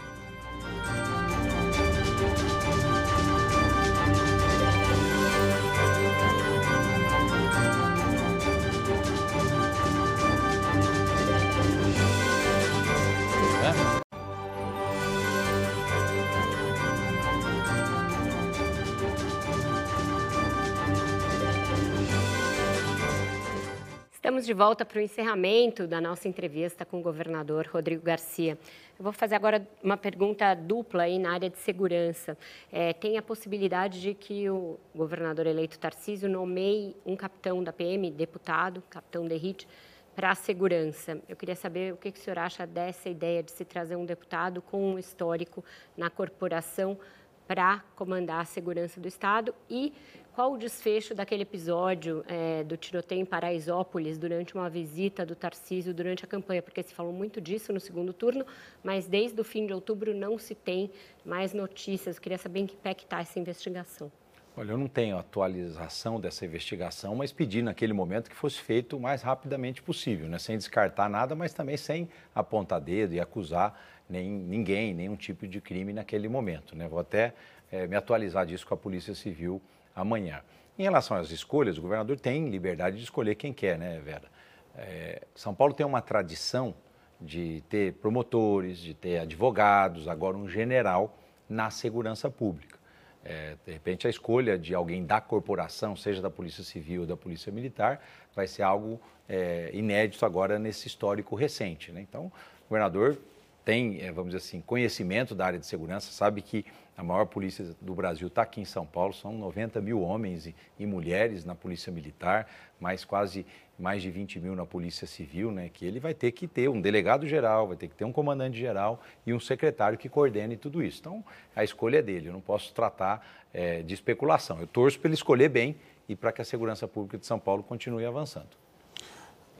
Estamos 24.43 24.57
de 24.57 24.61
volta 24.61 24.83
para 24.83 24.99
o 24.99 25.01
encerramento 25.01 25.87
da 25.87 26.01
nossa 26.01 26.27
entrevista 26.27 26.83
com 26.83 26.99
o 26.99 27.01
governador 27.01 27.65
Rodrigo 27.71 28.03
Garcia. 28.03 28.57
Eu 28.99 29.03
vou 29.03 29.13
fazer 29.13 29.35
agora 29.35 29.65
uma 29.81 29.95
pergunta 29.95 30.53
dupla 30.53 31.03
aí 31.03 31.17
na 31.17 31.31
área 31.31 31.49
de 31.49 31.57
segurança. 31.59 32.37
É, 32.69 32.91
tem 32.91 33.17
a 33.17 33.21
possibilidade 33.21 34.01
de 34.01 34.13
que 34.13 34.49
o 34.49 34.77
governador 34.93 35.47
eleito 35.47 35.79
Tarcísio 35.79 36.27
nomeie 36.27 36.93
um 37.05 37.15
capitão 37.15 37.63
da 37.63 37.71
PM, 37.71 38.11
deputado, 38.11 38.83
capitão 38.89 39.25
Derrite, 39.25 39.65
para 40.13 40.31
a 40.31 40.35
segurança. 40.35 41.21
Eu 41.29 41.37
queria 41.37 41.55
saber 41.55 41.93
o 41.93 41.97
que, 41.97 42.11
que 42.11 42.19
o 42.19 42.21
senhor 42.21 42.39
acha 42.39 42.67
dessa 42.67 43.07
ideia 43.07 43.41
de 43.41 43.51
se 43.51 43.63
trazer 43.63 43.95
um 43.95 44.05
deputado 44.05 44.61
com 44.61 44.95
um 44.95 44.99
histórico 44.99 45.63
na 45.95 46.09
corporação 46.09 46.99
para 47.47 47.81
comandar 47.95 48.41
a 48.41 48.45
segurança 48.45 48.99
do 48.99 49.07
Estado 49.07 49.55
e 49.69 49.93
qual 50.33 50.53
o 50.53 50.57
desfecho 50.57 51.13
daquele 51.13 51.43
episódio 51.43 52.25
é, 52.27 52.63
do 52.63 52.75
tiroteio 52.75 53.21
em 53.21 53.25
Paraisópolis 53.25 54.17
durante 54.17 54.55
uma 54.55 54.67
visita 54.67 55.23
do 55.23 55.35
Tarcísio 55.35 55.93
durante 55.93 56.25
a 56.25 56.27
campanha? 56.27 56.61
Porque 56.61 56.81
se 56.81 56.93
falou 56.93 57.13
muito 57.13 57.39
disso 57.39 57.71
no 57.71 57.79
segundo 57.79 58.11
turno, 58.11 58.43
mas 58.83 59.05
desde 59.05 59.39
o 59.39 59.43
fim 59.43 59.67
de 59.67 59.73
outubro 59.73 60.13
não 60.13 60.39
se 60.39 60.55
tem 60.55 60.89
mais 61.23 61.53
notícias. 61.53 62.15
Eu 62.15 62.21
queria 62.21 62.39
saber 62.39 62.61
em 62.61 62.65
que 62.65 62.75
pé 62.75 62.91
está 62.91 63.21
essa 63.21 63.39
investigação. 63.39 64.11
Olha, 64.57 64.71
eu 64.71 64.77
não 64.77 64.87
tenho 64.87 65.17
atualização 65.17 66.19
dessa 66.19 66.45
investigação, 66.45 67.15
mas 67.15 67.31
pedi 67.31 67.61
naquele 67.61 67.93
momento 67.93 68.29
que 68.29 68.35
fosse 68.35 68.59
feito 68.59 68.97
o 68.97 68.99
mais 68.99 69.21
rapidamente 69.21 69.81
possível, 69.81 70.27
né? 70.27 70.39
sem 70.39 70.57
descartar 70.57 71.09
nada, 71.09 71.35
mas 71.35 71.53
também 71.53 71.77
sem 71.77 72.09
apontar 72.33 72.81
dedo 72.81 73.13
e 73.13 73.19
acusar 73.19 73.79
nem, 74.09 74.29
ninguém, 74.29 74.93
nenhum 74.93 75.15
tipo 75.15 75.47
de 75.47 75.61
crime 75.61 75.93
naquele 75.93 76.27
momento. 76.27 76.75
Né? 76.75 76.87
Vou 76.87 76.99
até 76.99 77.33
é, 77.71 77.87
me 77.87 77.95
atualizar 77.95 78.45
disso 78.45 78.65
com 78.65 78.73
a 78.73 78.77
Polícia 78.77 79.15
Civil 79.15 79.61
amanhã. 79.95 80.41
Em 80.77 80.83
relação 80.83 81.15
às 81.17 81.29
escolhas, 81.29 81.77
o 81.77 81.81
governador 81.81 82.19
tem 82.19 82.49
liberdade 82.49 82.97
de 82.97 83.03
escolher 83.03 83.35
quem 83.35 83.53
quer, 83.53 83.77
né, 83.77 83.99
Vera? 83.99 84.31
É, 84.75 85.21
São 85.35 85.53
Paulo 85.53 85.73
tem 85.73 85.85
uma 85.85 86.01
tradição 86.01 86.73
de 87.21 87.63
ter 87.69 87.93
promotores, 87.93 88.79
de 88.79 88.93
ter 88.93 89.19
advogados, 89.19 90.07
agora 90.07 90.35
um 90.35 90.47
general 90.47 91.17
na 91.47 91.69
segurança 91.69 92.29
pública. 92.29 92.79
É, 93.23 93.55
de 93.65 93.71
repente, 93.71 94.05
a 94.05 94.09
escolha 94.09 94.57
de 94.57 94.75
alguém 94.75 95.05
da 95.05 95.21
corporação, 95.21 95.95
seja 95.95 96.21
da 96.21 96.29
Polícia 96.29 96.63
Civil 96.63 97.01
ou 97.01 97.07
da 97.07 97.15
Polícia 97.15 97.51
Militar, 97.51 98.03
vai 98.35 98.47
ser 98.47 98.63
algo 98.63 98.99
é, 99.29 99.69
inédito 99.73 100.25
agora 100.25 100.59
nesse 100.59 100.87
histórico 100.87 101.35
recente. 101.35 101.91
Né? 101.91 102.01
Então, 102.01 102.25
o 102.25 102.69
governador 102.69 103.17
tem, 103.63 104.01
é, 104.01 104.11
vamos 104.11 104.33
dizer 104.33 104.45
assim, 104.45 104.61
conhecimento 104.61 105.33
da 105.33 105.45
área 105.45 105.59
de 105.59 105.65
segurança, 105.65 106.11
sabe 106.11 106.41
que 106.41 106.65
a 106.95 107.03
maior 107.03 107.25
polícia 107.25 107.75
do 107.81 107.93
Brasil 107.95 108.27
está 108.27 108.43
aqui 108.43 108.61
em 108.61 108.65
São 108.65 108.85
Paulo, 108.85 109.13
são 109.13 109.33
90 109.33 109.81
mil 109.81 110.01
homens 110.01 110.45
e, 110.45 110.55
e, 110.77 110.85
mulheres 110.85 111.43
na 111.43 111.55
Polícia 111.55 111.91
Militar, 111.91 112.47
mais 112.79 113.03
quase 113.03 113.45
mais 113.79 114.03
de 114.03 114.11
20 114.11 114.39
mil 114.39 114.55
na 114.55 114.65
Polícia 114.67 115.07
Civil, 115.07 115.51
né? 115.51 115.67
Que 115.73 115.83
ele 115.83 115.99
vai 115.99 116.13
ter 116.13 116.31
que 116.31 116.47
ter 116.47 116.69
um 116.69 116.79
delegado 116.79 117.27
geral, 117.27 117.67
vai 117.67 117.75
ter 117.75 117.87
que 117.87 117.95
ter 117.95 118.05
um 118.05 118.11
comandante 118.11 118.55
geral 118.57 119.01
e 119.25 119.33
um 119.33 119.39
secretário 119.39 119.97
que 119.97 120.07
coordene 120.07 120.55
tudo 120.55 120.83
isso. 120.83 120.99
Então, 120.99 121.25
a 121.55 121.63
escolha 121.63 121.97
é 121.97 122.01
dele, 122.01 122.29
eu 122.29 122.33
não 122.33 122.41
posso 122.41 122.71
tratar 122.71 123.25
é, 123.51 123.81
de 123.81 123.93
especulação. 123.93 124.59
Eu 124.59 124.67
torço 124.67 124.99
para 124.99 125.07
ele 125.07 125.15
escolher 125.15 125.49
bem 125.49 125.75
e 126.07 126.15
para 126.15 126.31
que 126.31 126.41
a 126.41 126.45
segurança 126.45 126.87
pública 126.87 127.17
de 127.17 127.25
São 127.25 127.39
Paulo 127.39 127.63
continue 127.63 128.05
avançando. 128.05 128.49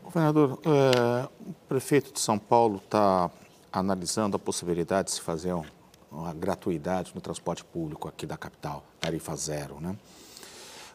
Governador, 0.04 0.60
é, 0.66 1.30
o 1.40 1.54
prefeito 1.68 2.14
de 2.14 2.20
São 2.20 2.38
Paulo 2.38 2.78
está 2.78 3.32
analisando 3.74 4.38
a 4.38 4.40
possibilidade 4.40 5.10
de 5.10 5.16
se 5.16 5.22
fazer 5.22 5.54
um 5.54 5.66
uma 6.14 6.34
gratuidade 6.34 7.12
no 7.16 7.22
transporte 7.22 7.66
público 7.66 8.08
aqui 8.08 8.26
da 8.26 8.38
capital, 8.38 8.84
tarifa 9.00 9.36
zero. 9.36 9.80
Né? 9.82 9.96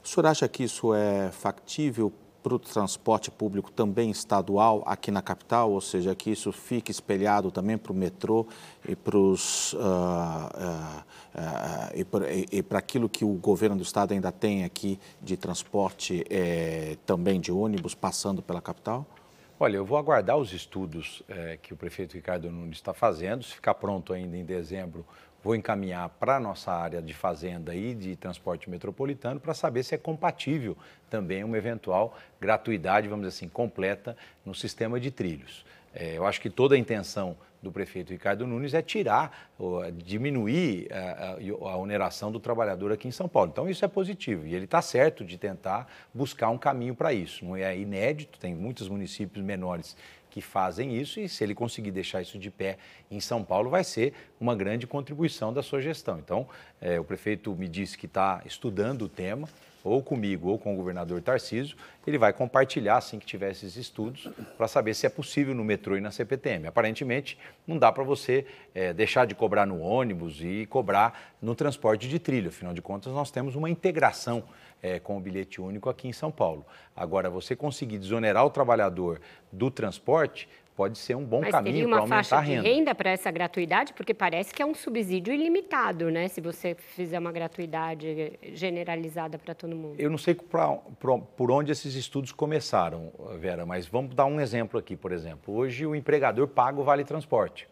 O 0.02 0.08
senhor 0.08 0.26
acha 0.26 0.48
que 0.48 0.62
isso 0.62 0.94
é 0.94 1.30
factível 1.32 2.12
para 2.40 2.54
o 2.54 2.58
transporte 2.58 3.32
público 3.32 3.70
também 3.72 4.10
estadual 4.10 4.84
aqui 4.86 5.10
na 5.10 5.20
capital, 5.20 5.72
ou 5.72 5.80
seja, 5.80 6.14
que 6.14 6.30
isso 6.30 6.52
fique 6.52 6.92
espelhado 6.92 7.50
também 7.50 7.76
para 7.76 7.92
o 7.92 7.94
metrô 7.94 8.46
e 8.88 8.94
para 8.94 9.18
uh, 9.18 9.34
uh, 9.34 9.36
uh, 11.34 12.76
aquilo 12.76 13.08
que 13.08 13.24
o 13.24 13.32
governo 13.34 13.76
do 13.76 13.82
estado 13.82 14.12
ainda 14.12 14.30
tem 14.30 14.62
aqui 14.64 15.00
de 15.20 15.36
transporte 15.36 16.24
eh, 16.30 16.96
também 17.04 17.40
de 17.40 17.50
ônibus 17.50 17.92
passando 17.94 18.40
pela 18.40 18.62
capital? 18.62 19.04
Olha, 19.60 19.76
eu 19.76 19.84
vou 19.84 19.98
aguardar 19.98 20.36
os 20.36 20.52
estudos 20.52 21.20
é, 21.28 21.58
que 21.60 21.74
o 21.74 21.76
prefeito 21.76 22.14
Ricardo 22.14 22.48
Nunes 22.48 22.76
está 22.76 22.94
fazendo. 22.94 23.42
Se 23.42 23.54
ficar 23.54 23.74
pronto 23.74 24.12
ainda 24.12 24.36
em 24.36 24.44
dezembro, 24.44 25.04
vou 25.42 25.56
encaminhar 25.56 26.08
para 26.10 26.36
a 26.36 26.40
nossa 26.40 26.70
área 26.70 27.02
de 27.02 27.12
fazenda 27.12 27.74
e 27.74 27.92
de 27.92 28.14
transporte 28.14 28.70
metropolitano 28.70 29.40
para 29.40 29.52
saber 29.54 29.82
se 29.82 29.96
é 29.96 29.98
compatível 29.98 30.76
também 31.10 31.42
uma 31.42 31.58
eventual 31.58 32.16
gratuidade, 32.40 33.08
vamos 33.08 33.26
dizer 33.26 33.36
assim, 33.36 33.48
completa 33.48 34.16
no 34.46 34.54
sistema 34.54 35.00
de 35.00 35.10
trilhos. 35.10 35.66
É, 35.92 36.16
eu 36.16 36.24
acho 36.24 36.40
que 36.40 36.48
toda 36.48 36.76
a 36.76 36.78
intenção 36.78 37.36
do 37.62 37.72
prefeito 37.72 38.12
Ricardo 38.12 38.46
Nunes 38.46 38.74
é 38.74 38.82
tirar, 38.82 39.50
diminuir 39.96 40.88
a, 40.92 40.98
a, 40.98 41.72
a, 41.72 41.76
oneração 41.76 42.30
do 42.30 42.38
trabalhador 42.38 42.92
aqui 42.92 43.08
em 43.08 43.10
São 43.10 43.28
Paulo. 43.28 43.50
Então 43.52 43.68
isso 43.68 43.84
é 43.84 43.88
positivo 43.88 44.46
e 44.46 44.54
ele 44.54 44.64
está 44.64 44.80
certo 44.80 45.24
de 45.24 45.36
tentar 45.36 45.90
buscar 46.14 46.50
um 46.50 46.58
caminho 46.58 46.94
para 46.94 47.12
isso. 47.12 47.44
Não 47.44 47.56
é 47.56 47.76
inédito, 47.76 48.38
tem 48.38 48.54
muitos 48.54 48.88
municípios 48.88 49.44
menores 49.44 49.96
que 50.30 50.40
fazem 50.40 50.96
isso 50.96 51.18
e 51.18 51.28
se 51.28 51.42
ele 51.42 51.54
conseguir 51.54 51.90
deixar 51.90 52.20
isso 52.20 52.38
de 52.38 52.50
pé 52.50 52.78
em 53.10 53.18
São 53.18 53.42
Paulo 53.42 53.70
vai 53.70 53.82
ser 53.82 54.12
uma 54.38 54.54
grande 54.54 54.86
contribuição 54.86 55.52
da 55.52 55.62
sua 55.62 55.80
gestão. 55.80 56.18
Então 56.18 56.46
é, 56.80 57.00
o 57.00 57.04
prefeito 57.04 57.54
me 57.56 57.68
disse 57.68 57.96
que 57.96 58.06
está 58.06 58.42
estudando 58.44 59.02
o 59.02 59.08
tema 59.08 59.48
ou 59.88 60.02
comigo 60.02 60.48
ou 60.48 60.58
com 60.58 60.74
o 60.74 60.76
governador 60.76 61.20
Tarcísio, 61.20 61.76
ele 62.06 62.18
vai 62.18 62.32
compartilhar 62.32 62.96
assim 62.96 63.18
que 63.18 63.26
tiver 63.26 63.50
esses 63.50 63.76
estudos 63.76 64.28
para 64.56 64.68
saber 64.68 64.94
se 64.94 65.06
é 65.06 65.08
possível 65.08 65.54
no 65.54 65.64
metrô 65.64 65.96
e 65.96 66.00
na 66.00 66.10
CPTM. 66.10 66.66
Aparentemente, 66.66 67.38
não 67.66 67.78
dá 67.78 67.90
para 67.92 68.04
você 68.04 68.46
é, 68.74 68.92
deixar 68.92 69.26
de 69.26 69.34
cobrar 69.34 69.66
no 69.66 69.80
ônibus 69.80 70.40
e 70.40 70.66
cobrar 70.66 71.36
no 71.40 71.54
transporte 71.54 72.08
de 72.08 72.18
trilho. 72.18 72.48
Afinal 72.48 72.72
de 72.72 72.82
contas, 72.82 73.12
nós 73.12 73.30
temos 73.30 73.54
uma 73.54 73.68
integração 73.68 74.44
é, 74.82 74.98
com 74.98 75.16
o 75.16 75.20
bilhete 75.20 75.60
único 75.60 75.88
aqui 75.88 76.08
em 76.08 76.12
São 76.12 76.30
Paulo. 76.30 76.64
Agora, 76.94 77.28
você 77.28 77.56
conseguir 77.56 77.98
desonerar 77.98 78.44
o 78.44 78.50
trabalhador 78.50 79.20
do 79.52 79.70
transporte 79.70 80.48
pode 80.78 80.96
ser 80.96 81.16
um 81.16 81.24
bom 81.24 81.40
Mas 81.40 81.50
caminho 81.50 81.88
para 81.88 81.98
aumentar 81.98 82.36
a 82.36 82.40
renda. 82.40 82.62
Uma 82.62 82.62
faixa 82.62 82.62
de 82.62 82.76
renda 82.76 82.94
para 82.94 83.10
essa 83.10 83.32
gratuidade? 83.32 83.92
Porque 83.94 84.14
parece 84.14 84.54
que 84.54 84.62
é 84.62 84.64
um 84.64 84.76
subsídio 84.76 85.34
ilimitado, 85.34 86.08
né? 86.08 86.28
Se 86.28 86.40
você 86.40 86.76
fizer 86.76 87.18
uma 87.18 87.32
gratuidade 87.32 88.38
generalizada 88.54 89.36
para 89.40 89.56
todo 89.56 89.74
mundo. 89.74 89.96
Eu 89.98 90.08
não 90.08 90.16
sei 90.16 90.36
pra, 90.36 90.72
pra, 91.00 91.18
por 91.18 91.50
onde 91.50 91.72
esses 91.72 91.96
estudos 91.96 92.30
começaram, 92.30 93.12
Vera, 93.40 93.66
mas 93.66 93.88
vamos 93.88 94.14
dar 94.14 94.26
um 94.26 94.40
exemplo 94.40 94.78
aqui, 94.78 94.96
por 94.96 95.10
exemplo. 95.10 95.52
Hoje 95.52 95.84
o 95.84 95.96
empregador 95.96 96.46
paga 96.46 96.80
o 96.80 96.84
vale 96.84 97.02
transporte. 97.02 97.68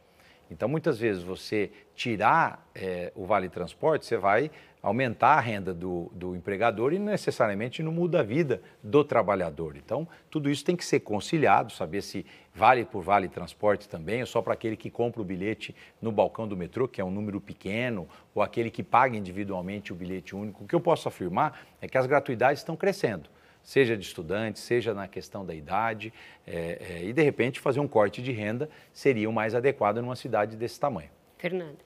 Então, 0.50 0.68
muitas 0.68 0.98
vezes, 0.98 1.22
você 1.22 1.70
tirar 1.94 2.68
é, 2.74 3.12
o 3.14 3.24
vale 3.24 3.48
transporte, 3.48 4.06
você 4.06 4.16
vai 4.16 4.50
aumentar 4.82 5.30
a 5.30 5.40
renda 5.40 5.74
do, 5.74 6.10
do 6.14 6.36
empregador 6.36 6.92
e 6.92 6.98
necessariamente 6.98 7.82
não 7.82 7.90
muda 7.90 8.20
a 8.20 8.22
vida 8.22 8.62
do 8.80 9.02
trabalhador. 9.02 9.76
Então, 9.76 10.06
tudo 10.30 10.48
isso 10.48 10.64
tem 10.64 10.76
que 10.76 10.84
ser 10.84 11.00
conciliado, 11.00 11.72
saber 11.72 12.02
se 12.02 12.24
vale 12.56 12.84
por 12.86 13.02
vale 13.02 13.28
transporte 13.28 13.86
também, 13.86 14.20
ou 14.20 14.26
só 14.26 14.40
para 14.40 14.54
aquele 14.54 14.76
que 14.76 14.88
compra 14.88 15.20
o 15.20 15.24
bilhete 15.24 15.76
no 16.00 16.10
balcão 16.10 16.48
do 16.48 16.56
metrô, 16.56 16.88
que 16.88 17.00
é 17.00 17.04
um 17.04 17.10
número 17.10 17.40
pequeno, 17.40 18.08
ou 18.34 18.42
aquele 18.42 18.70
que 18.70 18.82
paga 18.82 19.16
individualmente 19.16 19.92
o 19.92 19.96
bilhete 19.96 20.34
único. 20.34 20.64
O 20.64 20.66
que 20.66 20.74
eu 20.74 20.80
posso 20.80 21.06
afirmar 21.06 21.60
é 21.82 21.86
que 21.86 21.98
as 21.98 22.06
gratuidades 22.06 22.60
estão 22.60 22.76
crescendo 22.76 23.28
seja 23.62 23.96
de 23.96 24.06
estudante, 24.06 24.60
seja 24.60 24.94
na 24.94 25.08
questão 25.08 25.44
da 25.44 25.52
idade, 25.52 26.14
é, 26.46 27.00
é, 27.00 27.04
e 27.04 27.12
de 27.12 27.20
repente 27.20 27.58
fazer 27.58 27.80
um 27.80 27.88
corte 27.88 28.22
de 28.22 28.30
renda 28.30 28.70
seria 28.92 29.28
o 29.28 29.32
mais 29.32 29.56
adequado 29.56 29.96
numa 29.96 30.14
cidade 30.14 30.56
desse 30.56 30.78
tamanho. 30.78 31.10
Fernando. 31.36 31.78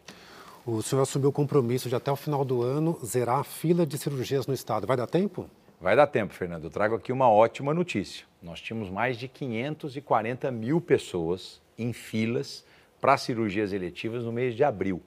O 0.67 0.83
senhor 0.83 1.01
assumiu 1.01 1.31
o 1.31 1.33
compromisso 1.33 1.89
de 1.89 1.97
até 1.97 2.13
o 2.13 2.17
final 2.17 2.45
do 2.45 2.63
ano 2.63 2.99
zerar 3.03 3.39
a 3.39 3.45
fila 3.45 3.87
de 3.87 3.97
cirurgias 3.97 4.47
no 4.47 4.53
estado. 4.53 4.87
Vai 4.87 4.95
dar 4.95 5.07
tempo? 5.07 5.49
Vai 5.81 5.97
dar 5.97 6.07
tempo, 6.07 6.35
Fernando. 6.35 6.65
Eu 6.65 6.71
trago 6.71 6.95
aqui 6.95 7.11
uma 7.11 7.31
ótima 7.31 7.73
notícia. 7.73 8.27
Nós 8.43 8.61
tínhamos 8.61 8.91
mais 8.91 9.17
de 9.17 9.27
540 9.27 10.51
mil 10.51 10.79
pessoas 10.79 11.59
em 11.79 11.91
filas 11.95 12.63
para 13.01 13.17
cirurgias 13.17 13.73
eletivas 13.73 14.25
no 14.25 14.31
mês 14.31 14.55
de 14.55 14.63
abril. 14.63 15.01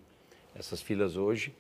Essas 0.56 0.82
filas 0.82 1.16
hoje 1.16 1.54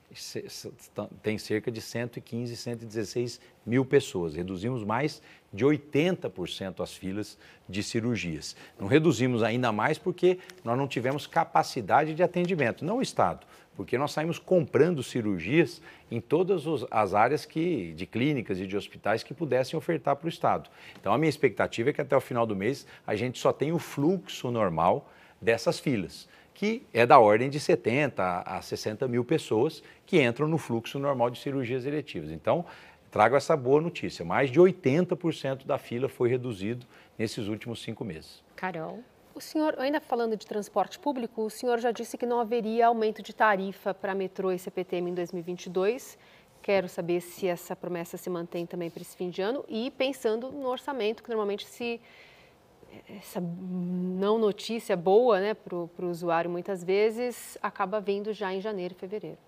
têm 1.22 1.38
cerca 1.38 1.72
de 1.72 1.80
115, 1.80 2.58
116 2.58 3.40
mil 3.64 3.86
pessoas. 3.86 4.34
Reduzimos 4.34 4.84
mais 4.84 5.22
de 5.52 5.64
80% 5.64 6.82
as 6.82 6.94
filas 6.94 7.38
de 7.70 7.84
cirurgias. 7.84 8.56
Não 8.80 8.88
reduzimos 8.88 9.44
ainda 9.44 9.72
mais 9.72 10.00
porque 10.00 10.40
nós 10.64 10.76
não 10.76 10.88
tivemos 10.88 11.28
capacidade 11.28 12.16
de 12.16 12.24
atendimento, 12.24 12.84
não 12.84 12.98
o 12.98 13.02
Estado, 13.02 13.46
porque 13.76 13.98
nós 13.98 14.12
saímos 14.12 14.40
comprando 14.40 15.02
cirurgias 15.02 15.82
em 16.12 16.22
todas 16.22 16.64
as 16.92 17.14
áreas 17.14 17.46
que, 17.46 17.94
de 17.94 18.06
clínicas 18.06 18.60
e 18.60 18.68
de 18.68 18.78
hospitais 18.78 19.24
que 19.24 19.34
pudessem 19.34 19.78
ofertar 19.78 20.16
para 20.16 20.26
o 20.26 20.30
Estado. 20.30 20.70
Então, 21.00 21.14
a 21.14 21.18
minha 21.18 21.30
expectativa 21.30 21.90
é 21.90 21.94
que 21.94 22.02
até 22.02 22.16
o 22.16 22.22
final 22.22 22.46
do 22.46 22.56
mês 22.56 22.86
a 23.06 23.16
gente 23.16 23.40
só 23.40 23.52
tenha 23.52 23.74
o 23.74 23.80
fluxo 23.80 24.52
normal 24.52 25.10
dessas 25.42 25.80
filas 25.80 26.28
que 26.54 26.86
é 26.94 27.06
da 27.06 27.20
ordem 27.20 27.50
de 27.50 27.60
70 27.60 28.44
a 28.46 28.62
60 28.62 29.08
mil 29.08 29.26
pessoas 29.26 29.84
que 30.06 30.22
entram 30.22 30.48
no 30.48 30.58
fluxo 30.58 31.00
normal 31.00 31.30
de 31.30 31.40
cirurgias 31.40 31.86
eletivas. 31.86 32.30
Então, 32.30 32.66
trago 33.10 33.36
essa 33.36 33.58
boa 33.58 33.82
notícia: 33.82 34.24
mais 34.24 34.52
de 34.52 34.60
80% 34.60 35.66
da 35.66 35.78
fila 35.78 36.08
foi 36.08 36.30
reduzido 36.30 36.86
nesses 37.18 37.48
últimos 37.48 37.82
cinco 37.82 38.06
meses. 38.06 38.44
Carol. 38.56 39.04
O 39.36 39.42
senhor, 39.42 39.76
ainda 39.80 40.00
falando 40.00 40.38
de 40.38 40.46
transporte 40.46 41.00
público, 41.00 41.42
o 41.42 41.50
senhor 41.50 41.80
já 41.80 41.92
disse 41.92 42.18
que 42.18 42.26
não 42.26 42.40
haveria 42.40 42.88
aumento 42.88 43.24
de 43.24 43.34
tarifa 43.34 43.92
para 43.92 44.14
metrô 44.14 44.52
e 44.52 44.60
CPTM 44.60 45.10
em 45.10 45.14
2022. 45.14 46.20
Quero 46.62 46.88
saber 46.88 47.20
se 47.20 47.48
essa 47.48 47.76
promessa 47.76 48.16
se 48.16 48.30
mantém 48.30 48.68
também 48.68 48.92
para 48.92 49.02
esse 49.02 49.18
fim 49.18 49.32
de 49.32 49.42
ano 49.42 49.66
e 49.68 49.90
pensando 49.92 50.52
no 50.52 50.68
orçamento, 50.68 51.24
que 51.24 51.30
normalmente 51.30 51.66
se 51.66 52.00
essa 53.10 53.42
não 53.42 54.38
notícia 54.38 54.96
boa 54.96 55.40
né, 55.40 55.54
para 55.56 55.76
o 55.76 56.10
usuário 56.10 56.50
muitas 56.50 56.84
vezes 56.84 57.58
acaba 57.62 58.00
vindo 58.00 58.32
já 58.34 58.54
em 58.54 58.62
janeiro 58.62 58.94
e 58.96 59.00
fevereiro. 59.00 59.40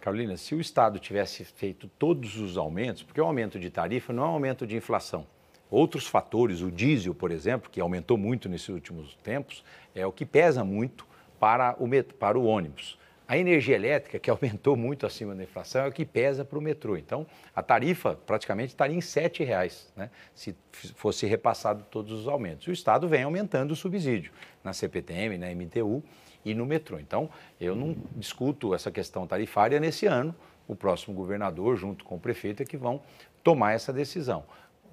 Carolina, 0.00 0.36
se 0.36 0.54
o 0.54 0.60
Estado 0.60 0.98
tivesse 0.98 1.44
feito 1.44 1.88
todos 1.98 2.36
os 2.36 2.56
aumentos, 2.56 3.04
porque 3.04 3.20
o 3.20 3.24
aumento 3.24 3.58
de 3.58 3.70
tarifa 3.70 4.12
não 4.12 4.24
é 4.24 4.26
um 4.26 4.30
aumento 4.30 4.66
de 4.66 4.76
inflação. 4.76 5.26
Outros 5.70 6.06
fatores, 6.06 6.62
o 6.62 6.70
diesel, 6.70 7.14
por 7.14 7.30
exemplo, 7.30 7.70
que 7.70 7.80
aumentou 7.80 8.16
muito 8.16 8.48
nesses 8.48 8.68
últimos 8.68 9.14
tempos, 9.22 9.62
é 9.94 10.06
o 10.06 10.12
que 10.12 10.24
pesa 10.24 10.64
muito 10.64 11.06
para 11.38 11.76
o, 11.78 11.88
para 12.18 12.38
o 12.38 12.44
ônibus. 12.44 12.98
A 13.26 13.36
energia 13.36 13.76
elétrica, 13.76 14.18
que 14.18 14.30
aumentou 14.30 14.74
muito 14.74 15.04
acima 15.04 15.34
da 15.34 15.42
inflação, 15.42 15.84
é 15.84 15.88
o 15.88 15.92
que 15.92 16.06
pesa 16.06 16.46
para 16.46 16.58
o 16.58 16.62
metrô. 16.62 16.96
Então, 16.96 17.26
a 17.54 17.62
tarifa 17.62 18.14
praticamente 18.26 18.68
estaria 18.68 18.96
em 18.96 19.00
R$ 19.00 19.44
reais, 19.44 19.92
né, 19.94 20.10
se 20.34 20.56
fosse 20.94 21.26
repassado 21.26 21.84
todos 21.90 22.10
os 22.12 22.26
aumentos. 22.26 22.66
O 22.66 22.72
Estado 22.72 23.06
vem 23.06 23.22
aumentando 23.22 23.72
o 23.72 23.76
subsídio 23.76 24.32
na 24.64 24.72
CPTM, 24.72 25.36
na 25.36 25.54
MTU 25.54 26.02
e 26.42 26.54
no 26.54 26.64
metrô. 26.64 26.98
Então, 26.98 27.28
eu 27.60 27.76
não 27.76 27.94
discuto 28.16 28.74
essa 28.74 28.90
questão 28.90 29.26
tarifária 29.26 29.78
nesse 29.78 30.06
ano. 30.06 30.34
O 30.66 30.74
próximo 30.74 31.14
governador, 31.14 31.76
junto 31.76 32.04
com 32.04 32.16
o 32.16 32.20
prefeito, 32.20 32.62
é 32.62 32.66
que 32.66 32.76
vão 32.76 33.02
tomar 33.42 33.72
essa 33.72 33.92
decisão. 33.92 34.44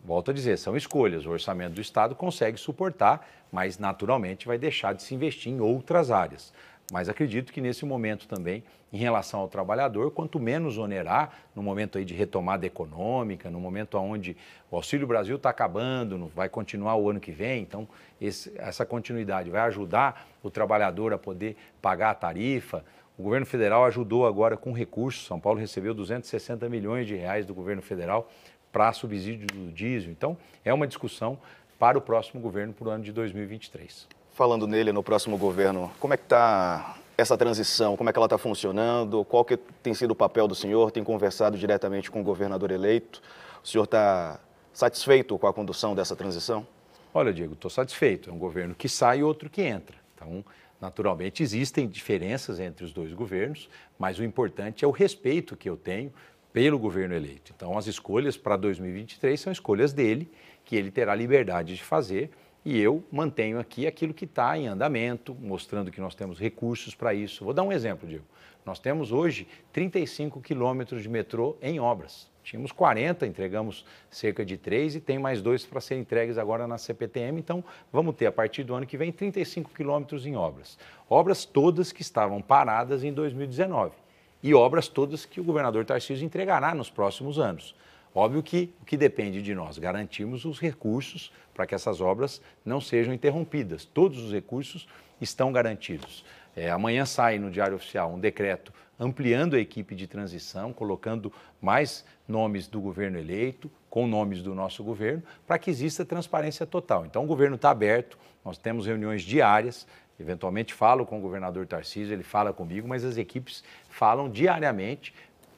Volto 0.06 0.30
a 0.30 0.34
dizer, 0.34 0.58
são 0.60 0.78
escolhas. 0.78 1.26
O 1.26 1.32
orçamento 1.32 1.74
do 1.74 1.82
Estado 1.82 2.14
consegue 2.14 2.60
suportar, 2.60 3.28
mas 3.52 3.80
naturalmente 3.80 4.46
vai 4.46 4.58
deixar 4.58 4.94
de 4.94 5.02
se 5.02 5.16
investir 5.16 5.52
em 5.52 5.60
outras 5.60 6.12
áreas. 6.12 6.54
Mas 6.92 7.10
acredito 7.10 7.52
que 7.52 7.60
nesse 7.60 7.84
momento 7.84 8.28
também, 8.28 8.64
em 8.94 8.98
relação 8.98 9.40
ao 9.40 9.48
trabalhador, 9.48 10.12
quanto 10.12 10.40
menos 10.40 10.78
onerar, 10.78 11.34
no 11.56 11.64
momento 11.64 11.98
aí 11.98 12.06
de 12.06 12.14
retomada 12.14 12.68
econômica, 12.68 13.50
no 13.50 13.60
momento 13.60 13.98
onde 13.98 14.38
o 14.70 14.76
Auxílio 14.76 15.08
Brasil 15.08 15.38
está 15.38 15.50
acabando, 15.50 16.32
vai 16.36 16.48
continuar 16.48 16.96
o 16.96 17.10
ano 17.10 17.20
que 17.20 17.32
vem, 17.32 17.64
então 17.64 17.88
esse, 18.22 18.54
essa 18.58 18.86
continuidade 18.86 19.50
vai 19.50 19.62
ajudar 19.62 20.28
o 20.44 20.52
trabalhador 20.52 21.12
a 21.12 21.18
poder 21.18 21.58
pagar 21.82 22.12
a 22.12 22.16
tarifa. 22.16 22.86
O 23.18 23.24
governo 23.24 23.48
federal 23.48 23.86
ajudou 23.86 24.28
agora 24.28 24.56
com 24.56 24.72
recursos, 24.72 25.26
São 25.26 25.40
Paulo 25.40 25.60
recebeu 25.60 25.94
260 25.96 26.70
milhões 26.70 27.08
de 27.08 27.16
reais 27.16 27.48
do 27.48 27.56
governo 27.56 27.82
federal 27.82 28.30
para 28.76 28.92
subsídio 28.92 29.48
do 29.48 29.72
diesel. 29.72 30.12
Então, 30.12 30.38
é 30.66 30.74
uma 30.74 30.86
discussão 30.86 31.40
para 31.80 31.98
o 31.98 32.02
próximo 32.02 32.42
governo 32.42 32.74
para 32.74 32.90
o 32.90 32.92
ano 32.92 33.06
de 33.06 33.14
2023 33.14 34.06
falando 34.36 34.68
nele 34.68 34.92
no 34.92 35.02
próximo 35.02 35.38
governo, 35.38 35.90
como 35.98 36.14
é 36.14 36.18
que 36.18 36.24
está 36.24 36.98
essa 37.18 37.38
transição? 37.38 37.96
Como 37.96 38.10
é 38.10 38.14
que 38.14 38.20
ela 38.20 38.26
está 38.26 38.38
funcionando? 38.38 39.24
Qual 39.24 39.46
que 39.46 39.56
tem 39.56 39.94
sido 39.94 40.12
o 40.12 40.16
papel 40.16 40.46
do 40.46 40.54
senhor? 40.54 40.92
Tem 40.92 41.06
conversado 41.06 41.58
diretamente 41.58 42.12
com 42.12 42.20
o 42.20 42.24
governador 42.24 42.70
eleito? 42.70 43.22
O 43.64 43.68
senhor 43.68 43.86
está 43.86 44.38
satisfeito 44.74 45.40
com 45.40 45.48
a 45.48 45.54
condução 45.54 45.96
dessa 45.96 46.18
transição? 46.18 46.68
Olha, 47.14 47.32
Diego, 47.32 47.54
estou 47.54 47.72
satisfeito. 47.72 48.30
É 48.30 48.34
um 48.34 48.38
governo 48.38 48.76
que 48.76 48.90
sai 48.90 49.20
e 49.20 49.24
outro 49.24 49.50
que 49.50 49.62
entra. 49.62 49.96
Então, 50.14 50.44
naturalmente, 50.82 51.42
existem 51.42 51.88
diferenças 51.88 52.60
entre 52.60 52.84
os 52.84 52.92
dois 52.92 53.14
governos, 53.14 53.70
mas 53.98 54.20
o 54.20 54.24
importante 54.24 54.84
é 54.84 54.88
o 54.88 54.92
respeito 54.92 55.56
que 55.56 55.70
eu 55.70 55.78
tenho 55.78 56.12
pelo 56.56 56.80
governo 56.80 57.14
eleito. 57.14 57.52
Então, 57.54 57.78
as 57.78 57.86
escolhas 57.86 58.38
para 58.38 58.56
2023 58.56 59.38
são 59.38 59.52
escolhas 59.52 59.92
dele, 59.92 60.32
que 60.64 60.78
ele 60.78 60.90
terá 60.90 61.14
liberdade 61.14 61.76
de 61.76 61.84
fazer 61.84 62.32
e 62.64 62.80
eu 62.80 63.04
mantenho 63.12 63.60
aqui 63.60 63.86
aquilo 63.86 64.14
que 64.14 64.24
está 64.24 64.58
em 64.58 64.66
andamento, 64.66 65.36
mostrando 65.36 65.92
que 65.92 66.00
nós 66.00 66.16
temos 66.16 66.40
recursos 66.40 66.96
para 66.96 67.14
isso. 67.14 67.44
Vou 67.44 67.54
dar 67.54 67.62
um 67.64 67.74
exemplo, 67.74 68.08
Diego. 68.08 68.24
Nós 68.66 68.80
temos 68.80 69.12
hoje 69.12 69.50
35 69.74 70.40
quilômetros 70.40 71.04
de 71.04 71.10
metrô 71.10 71.58
em 71.62 71.78
obras. 71.78 72.32
Tínhamos 72.42 72.72
40, 72.72 73.28
entregamos 73.28 73.86
cerca 74.10 74.46
de 74.46 74.56
3 74.56 74.96
e 74.96 75.02
tem 75.02 75.20
mais 75.20 75.42
dois 75.42 75.66
para 75.66 75.82
serem 75.82 76.04
entregues 76.04 76.38
agora 76.38 76.66
na 76.66 76.78
CPTM. 76.78 77.38
Então, 77.38 77.66
vamos 77.92 78.16
ter 78.16 78.28
a 78.28 78.32
partir 78.32 78.64
do 78.64 78.74
ano 78.74 78.86
que 78.86 78.96
vem 78.96 79.12
35 79.12 79.72
quilômetros 79.74 80.26
em 80.26 80.38
obras. 80.38 80.80
Obras 81.10 81.44
todas 81.44 81.92
que 81.92 82.02
estavam 82.02 82.42
paradas 82.42 83.04
em 83.04 83.12
2019 83.12 84.05
e 84.42 84.54
obras 84.54 84.88
todas 84.88 85.26
que 85.26 85.40
o 85.40 85.44
governador 85.44 85.86
Tarcísio 85.86 86.26
entregará 86.26 86.74
nos 86.74 86.90
próximos 86.90 87.40
anos. 87.40 87.76
Óbvio 88.14 88.42
que 88.42 88.74
o 88.82 88.86
que 88.86 88.96
depende 88.96 89.42
de 89.42 89.54
nós 89.54 89.78
garantirmos 89.78 90.46
os 90.46 90.60
recursos 90.60 91.32
para 91.54 91.66
que 91.66 91.76
essas 91.76 92.00
obras 92.00 92.42
não 92.64 92.80
sejam 92.80 93.14
interrompidas. 93.14 93.84
Todos 93.84 94.24
os 94.24 94.32
recursos 94.32 94.88
estão 95.20 95.52
garantidos. 95.52 96.24
É, 96.56 96.70
amanhã 96.70 97.06
sai 97.06 97.38
no 97.38 97.52
Diário 97.52 97.76
Oficial 97.76 98.14
um 98.14 98.20
decreto 98.20 98.72
ampliando 99.00 99.56
a 99.56 99.60
equipe 99.60 99.94
de 99.94 100.08
transição, 100.08 100.72
colocando 100.72 101.32
mais 101.62 102.06
nomes 102.28 102.68
do 102.68 102.80
governo 102.80 103.20
eleito, 103.20 103.70
com 103.90 104.08
nomes 104.08 104.42
do 104.42 104.56
nosso 104.56 104.84
governo, 104.84 105.22
para 105.46 105.60
que 105.60 105.70
exista 105.70 106.06
transparência 106.06 106.66
total. 106.66 107.06
Então, 107.06 107.24
o 107.24 107.28
governo 107.28 107.56
está 107.56 107.72
aberto, 107.72 108.18
nós 108.44 108.58
temos 108.58 108.86
reuniões 108.86 109.22
diárias, 109.22 109.86
eventualmente 110.20 110.74
falo 110.74 111.06
com 111.06 111.18
o 111.18 111.22
governador 111.22 111.66
Tarcísio, 111.68 112.14
ele 112.14 112.24
fala 112.24 112.54
comigo, 112.54 112.88
mas 112.88 113.04
as 113.04 113.18
equipes 113.18 113.64
falam 113.90 114.30
diariamente 114.30 115.14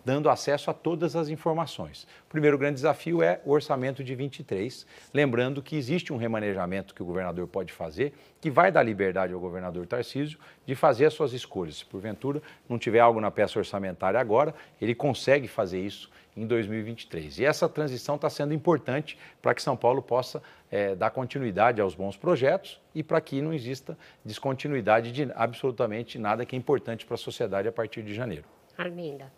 dando 0.08 0.30
acesso 0.30 0.72
a 0.72 0.74
todas 0.74 1.18
as 1.18 1.28
informações. 1.28 2.08
O 2.28 2.30
primeiro 2.30 2.58
grande 2.58 2.76
desafio 2.76 3.22
é 3.22 3.42
o 3.44 3.52
orçamento 3.52 4.02
de 4.02 4.16
23, 4.16 4.88
lembrando 5.14 5.62
que 5.62 5.76
existe 5.76 6.14
um 6.14 6.18
remanejamento 6.18 6.96
que 6.96 7.04
o 7.04 7.06
governador 7.06 7.46
pode 7.46 7.74
fazer, 7.74 8.14
que 8.40 8.50
vai 8.50 8.72
dar 8.72 8.84
liberdade 8.84 9.34
ao 9.34 9.40
governador 9.42 9.86
Tarcísio 9.86 10.40
de 10.66 10.76
fazer 10.76 11.08
as 11.08 11.14
suas 11.14 11.34
escolhas. 11.34 11.80
Se 11.80 11.86
porventura 11.86 12.42
não 12.70 12.80
tiver 12.80 13.02
algo 13.02 13.20
na 13.20 13.30
peça 13.30 13.60
orçamentária 13.60 14.18
agora, 14.18 14.56
ele 14.80 14.96
consegue 14.96 15.46
fazer 15.46 15.82
isso 15.82 16.10
em 16.38 16.46
2023. 16.46 17.40
E 17.40 17.46
essa 17.46 17.68
transição 17.68 18.16
está 18.16 18.30
sendo 18.30 18.54
importante 18.54 19.18
para 19.42 19.54
que 19.56 19.62
São 19.62 19.76
Paulo 19.76 20.02
possa 20.02 20.42
é, 20.70 20.96
dar 20.96 21.10
continuidade 21.10 21.82
aos 21.82 21.96
bons 21.96 22.16
projetos 22.16 22.80
e 22.94 23.02
para 23.02 23.20
que 23.20 23.42
não 23.42 23.54
exista 23.54 23.98
descontinuidade 24.24 25.12
de 25.12 25.30
absolutamente 25.36 26.20
nada 26.20 26.46
que 26.46 26.56
é 26.56 26.60
importante 26.60 27.06
para 27.06 27.16
a 27.16 27.18
sociedade 27.18 27.68
a 27.68 27.72
partir 27.72 28.04
de 28.04 28.14
janeiro. 28.14 28.46
Arminda. 28.78 29.32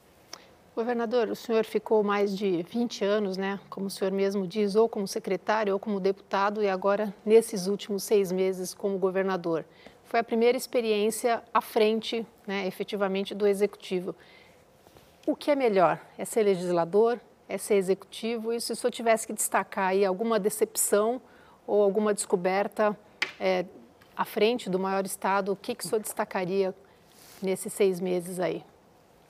Governador, 0.75 1.29
o 1.29 1.35
senhor 1.35 1.65
ficou 1.65 2.03
mais 2.03 2.37
de 2.37 2.63
20 2.63 3.03
anos, 3.03 3.37
né, 3.37 3.59
como 3.69 3.87
o 3.87 3.89
senhor 3.89 4.11
mesmo 4.11 4.47
diz, 4.47 4.75
ou 4.75 4.87
como 4.87 5.07
secretário 5.07 5.73
ou 5.73 5.79
como 5.79 5.99
deputado 5.99 6.63
e 6.63 6.69
agora, 6.69 7.13
nesses 7.25 7.67
últimos 7.67 8.03
seis 8.03 8.31
meses, 8.31 8.73
como 8.73 8.97
governador. 8.97 9.65
Foi 10.05 10.21
a 10.21 10.23
primeira 10.23 10.57
experiência 10.57 11.43
à 11.53 11.61
frente, 11.61 12.25
né, 12.47 12.65
efetivamente, 12.65 13.35
do 13.35 13.45
Executivo. 13.45 14.15
O 15.29 15.35
que 15.35 15.51
é 15.51 15.55
melhor? 15.55 16.01
É 16.17 16.25
ser 16.25 16.41
legislador? 16.41 17.19
É 17.47 17.55
ser 17.55 17.75
executivo? 17.75 18.51
E 18.51 18.59
se 18.59 18.73
o 18.73 18.75
senhor 18.75 18.89
tivesse 18.89 19.27
que 19.27 19.33
destacar 19.33 19.89
aí 19.89 20.03
alguma 20.03 20.39
decepção 20.39 21.21
ou 21.67 21.83
alguma 21.83 22.15
descoberta 22.15 22.97
é, 23.39 23.63
à 24.17 24.25
frente 24.25 24.71
do 24.71 24.79
maior 24.79 25.05
Estado, 25.05 25.51
o 25.51 25.55
que, 25.55 25.75
que 25.75 25.85
o 25.85 25.87
senhor 25.87 26.01
destacaria 26.01 26.73
nesses 27.43 27.71
seis 27.71 27.99
meses 27.99 28.39
aí? 28.39 28.65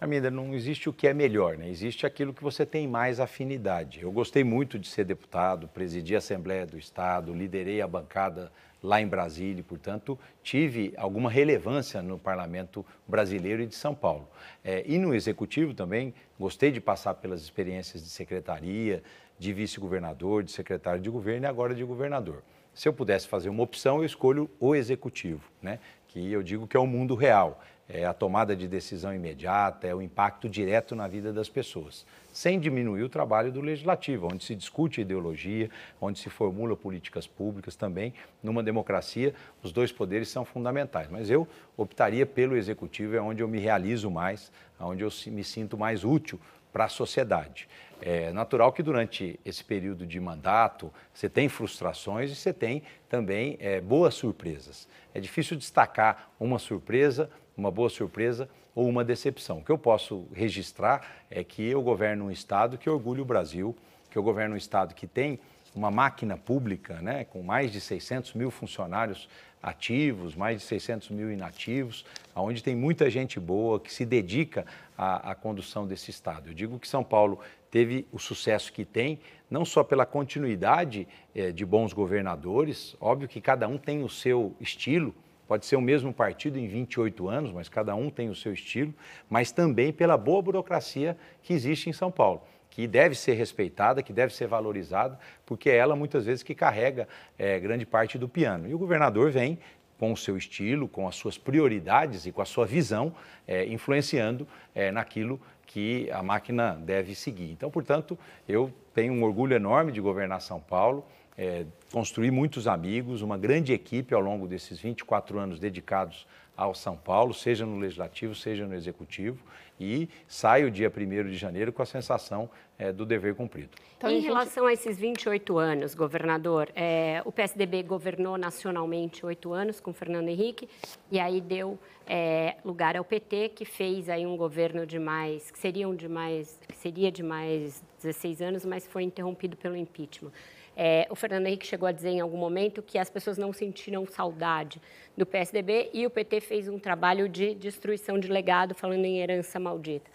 Arminda, 0.02 0.32
não 0.32 0.54
existe 0.54 0.88
o 0.88 0.94
que 0.94 1.10
é 1.10 1.14
melhor, 1.14 1.58
né? 1.58 1.68
existe 1.68 2.06
aquilo 2.06 2.34
que 2.34 2.42
você 2.42 2.66
tem 2.66 2.88
mais 2.88 3.20
afinidade. 3.20 4.02
Eu 4.02 4.12
gostei 4.14 4.46
muito 4.46 4.80
de 4.80 4.88
ser 4.88 5.04
deputado, 5.04 5.68
presidi 5.68 6.16
a 6.16 6.20
Assembleia 6.20 6.66
do 6.66 6.78
Estado, 6.78 7.34
liderei 7.34 7.82
a 7.82 7.88
bancada 7.88 8.50
lá 8.82 9.02
em 9.02 9.08
Brasília, 9.08 9.60
e, 9.60 9.64
portanto, 9.64 10.18
tive 10.42 10.94
alguma 10.96 11.30
relevância 11.30 12.02
no 12.02 12.18
parlamento 12.18 12.86
brasileiro 13.06 13.62
e 13.62 13.68
de 13.68 13.76
São 13.76 13.94
Paulo. 13.94 14.26
É, 14.64 14.86
e 14.88 14.98
no 14.98 15.14
executivo 15.14 15.74
também, 15.74 16.14
gostei 16.40 16.72
de 16.72 16.80
passar 16.80 17.16
pelas 17.16 17.42
experiências 17.42 18.02
de 18.02 18.10
secretaria, 18.10 19.04
de 19.38 19.52
vice-governador, 19.52 20.44
de 20.44 20.52
secretário 20.54 21.02
de 21.02 21.10
governo 21.10 21.46
e 21.46 21.50
agora 21.50 21.76
de 21.76 21.84
governador. 21.84 22.42
Se 22.74 22.88
eu 22.88 22.94
pudesse 22.94 23.28
fazer 23.28 23.50
uma 23.50 23.64
opção, 23.64 23.98
eu 23.98 24.06
escolho 24.06 24.50
o 24.62 24.74
executivo, 24.74 25.44
né? 25.62 25.78
que 26.08 26.32
eu 26.32 26.42
digo 26.42 26.66
que 26.66 26.78
é 26.78 26.80
o 26.80 26.88
mundo 26.88 27.16
real 27.16 27.62
é 27.90 28.06
a 28.06 28.14
tomada 28.14 28.56
de 28.56 28.68
decisão 28.68 29.14
imediata, 29.14 29.88
é 29.88 29.96
o 29.96 30.02
impacto 30.02 30.48
direto 30.48 30.96
na 30.96 31.08
vida 31.08 31.34
das 31.34 31.50
pessoas, 31.50 32.06
sem 32.32 32.60
diminuir 32.60 33.02
o 33.02 33.10
trabalho 33.10 33.52
do 33.52 33.62
legislativo, 33.62 34.28
onde 34.32 34.44
se 34.44 34.56
discute 34.56 35.02
ideologia, 35.02 35.72
onde 36.00 36.20
se 36.20 36.30
formula 36.30 36.78
políticas 36.78 37.26
públicas 37.26 37.76
também. 37.76 38.14
Numa 38.44 38.62
democracia, 38.62 39.34
os 39.64 39.72
dois 39.72 39.92
poderes 39.92 40.30
são 40.30 40.46
fundamentais, 40.46 41.10
mas 41.10 41.32
eu 41.32 41.48
optaria 41.76 42.28
pelo 42.28 42.56
executivo, 42.56 43.16
é 43.16 43.22
onde 43.22 43.42
eu 43.42 43.48
me 43.48 43.60
realizo 43.60 44.12
mais, 44.12 44.52
onde 44.80 45.04
eu 45.04 45.10
me 45.28 45.44
sinto 45.44 45.76
mais 45.76 46.04
útil 46.04 46.40
para 46.72 46.86
a 46.86 46.90
sociedade. 46.90 47.68
É 48.02 48.32
natural 48.32 48.72
que 48.72 48.82
durante 48.84 49.40
esse 49.44 49.64
período 49.64 50.06
de 50.06 50.20
mandato 50.20 50.94
você 51.14 51.28
tem 51.28 51.50
frustrações 51.50 52.32
e 52.32 52.36
você 52.36 52.54
tem 52.54 52.84
também 53.10 53.58
é, 53.60 53.82
boas 53.82 54.14
surpresas. 54.14 54.88
É 55.14 55.20
difícil 55.20 55.58
destacar 55.58 56.32
uma 56.40 56.60
surpresa 56.60 57.30
uma 57.60 57.70
boa 57.70 57.90
surpresa 57.90 58.50
ou 58.74 58.88
uma 58.88 59.04
decepção. 59.04 59.60
O 59.60 59.64
que 59.64 59.72
eu 59.72 59.78
posso 59.78 60.26
registrar 60.34 61.06
é 61.30 61.44
que 61.44 61.68
eu 61.68 61.82
governo 61.82 62.26
um 62.26 62.32
Estado 62.32 62.78
que 62.78 62.90
orgulha 62.90 63.22
o 63.22 63.26
Brasil, 63.26 63.76
que 64.10 64.18
eu 64.18 64.24
governo 64.24 64.56
um 64.56 64.58
Estado 64.58 64.96
que 64.96 65.06
tem 65.06 65.40
uma 65.76 65.92
máquina 65.92 66.36
pública, 66.36 67.02
né, 67.02 67.26
com 67.26 67.44
mais 67.44 67.72
de 67.72 67.80
600 67.80 68.34
mil 68.34 68.50
funcionários 68.50 69.30
ativos, 69.62 70.36
mais 70.36 70.62
de 70.62 70.68
600 70.68 71.10
mil 71.10 71.32
inativos, 71.32 72.06
onde 72.36 72.64
tem 72.64 72.76
muita 72.76 73.10
gente 73.10 73.40
boa 73.40 73.80
que 73.80 73.94
se 73.94 74.06
dedica 74.06 74.66
à, 74.98 75.32
à, 75.32 75.36
condução 75.36 75.86
desse 75.86 76.10
Estado. 76.10 76.50
Eu 76.50 76.54
digo 76.54 76.80
que 76.80 76.88
São 76.88 77.04
Paulo 77.04 77.40
teve 77.70 78.08
o 78.12 78.18
sucesso 78.18 78.72
que 78.72 78.86
tem, 78.86 79.20
não 79.50 79.66
só 79.66 79.84
pela 79.84 80.06
continuidade 80.06 81.08
eh, 81.36 81.52
de 81.52 81.66
bons 81.66 81.92
governadores, 81.92 82.96
óbvio 83.00 83.28
que 83.28 83.42
cada 83.42 83.68
um 83.68 83.78
tem 83.78 84.02
o 84.02 84.10
seu 84.10 84.56
estilo, 84.60 85.14
Pode 85.50 85.66
ser 85.66 85.78
o 85.78 85.82
mesmo 85.82 86.14
partido 86.14 86.60
em 86.60 86.68
28 86.68 87.28
anos, 87.28 87.52
mas 87.52 87.68
cada 87.68 87.96
um 87.96 88.12
tem 88.12 88.30
o 88.30 88.36
seu 88.36 88.54
estilo, 88.54 88.94
mas 89.28 89.52
também 89.52 89.92
pela 89.92 90.16
boa 90.16 90.44
burocracia 90.44 91.18
que 91.42 91.54
existe 91.54 91.90
em 91.90 91.94
São 91.94 92.12
Paulo 92.12 92.44
que 92.70 92.86
deve 92.86 93.16
ser 93.16 93.34
respeitada, 93.34 94.04
que 94.04 94.14
deve 94.14 94.32
ser 94.32 94.46
valorizada, 94.46 95.20
porque 95.48 95.72
é 95.72 95.76
ela 95.76 95.96
muitas 95.96 96.28
vezes 96.28 96.44
que 96.44 96.54
carrega 96.54 97.08
é, 97.36 97.60
grande 97.60 97.84
parte 97.84 98.16
do 98.16 98.30
piano. 98.30 98.70
E 98.70 98.76
o 98.76 98.78
governador 98.78 99.32
vem 99.32 99.58
com 99.98 100.14
o 100.14 100.16
seu 100.16 100.38
estilo, 100.38 100.88
com 100.88 101.08
as 101.08 101.16
suas 101.16 101.36
prioridades 101.36 102.28
e 102.28 102.32
com 102.32 102.44
a 102.44 102.46
sua 102.46 102.68
visão, 102.68 103.12
é, 103.48 103.66
influenciando 103.66 104.48
é, 104.76 104.92
naquilo 104.92 105.42
que 105.66 106.12
a 106.12 106.22
máquina 106.22 106.80
deve 106.86 107.16
seguir. 107.16 107.52
Então, 107.52 107.72
portanto, 107.72 108.18
eu 108.48 108.72
tenho 108.94 109.14
um 109.14 109.24
orgulho 109.24 109.56
enorme 109.56 109.92
de 109.92 110.00
governar 110.00 110.42
São 110.42 110.60
Paulo 110.60 111.04
é, 111.40 111.66
construí 111.90 112.30
muitos 112.30 112.68
amigos, 112.68 113.22
uma 113.22 113.38
grande 113.38 113.72
equipe 113.72 114.14
ao 114.14 114.20
longo 114.20 114.46
desses 114.46 114.78
24 114.78 115.40
anos 115.40 115.58
dedicados 115.58 116.28
ao 116.54 116.76
São 116.76 116.98
Paulo, 116.98 117.34
seja 117.34 117.66
no 117.66 117.80
Legislativo, 117.80 118.36
seja 118.36 118.68
no 118.68 118.76
Executivo, 118.76 119.42
e 119.80 120.10
saio 120.28 120.70
dia 120.70 120.92
1 120.94 121.30
de 121.30 121.38
janeiro 121.38 121.72
com 121.72 121.82
a 121.82 121.86
sensação 121.86 122.50
é, 122.78 122.92
do 122.92 123.06
dever 123.06 123.36
cumprido. 123.36 123.70
Então, 123.98 124.10
em 124.10 124.20
relação 124.20 124.68
a 124.68 124.74
esses 124.74 124.98
28 124.98 125.58
anos, 125.58 125.96
governador, 125.96 126.70
é, 126.76 127.22
o 127.24 127.32
PSDB 127.32 127.84
governou 127.84 128.38
nacionalmente 128.38 129.26
oito 129.26 129.54
anos 129.54 129.80
com 129.80 129.94
Fernando 129.94 130.28
Henrique, 130.28 130.68
e 131.10 131.22
aí 131.22 131.40
deu 131.40 131.80
é, 132.06 132.58
lugar 132.66 132.98
ao 132.98 133.06
PT, 133.06 133.54
que 133.56 133.64
fez 133.64 134.10
aí 134.10 134.26
um 134.26 134.36
governo 134.36 134.86
de 134.86 135.00
mais, 135.00 135.50
que, 135.50 135.58
seriam 135.58 135.96
de 135.96 136.10
mais, 136.10 136.60
que 136.68 136.76
seria 136.76 137.10
de 137.10 137.24
mais 137.24 137.82
16 138.04 138.42
anos, 138.42 138.66
mas 138.66 138.86
foi 138.86 139.04
interrompido 139.04 139.56
pelo 139.56 139.78
impeachment. 139.78 140.34
É, 140.82 141.06
o 141.10 141.16
Fernando 141.16 141.46
Henrique 141.46 141.68
chegou 141.68 141.90
a 141.90 141.92
dizer 141.92 142.08
em 142.08 142.22
algum 142.22 142.38
momento 142.38 142.82
que 142.82 142.98
as 142.98 143.10
pessoas 143.10 143.38
não 143.38 143.52
sentiram 143.52 144.06
saudade 144.06 144.82
do 145.18 145.26
PSDB 145.26 145.90
e 145.94 146.06
o 146.06 146.10
PT 146.10 146.40
fez 146.40 146.70
um 146.70 146.80
trabalho 146.80 147.28
de 147.28 147.54
destruição 147.54 148.18
de 148.18 148.30
legado, 148.30 148.74
falando 148.74 149.04
em 149.04 149.20
herança 149.20 149.60
maldita. 149.60 150.10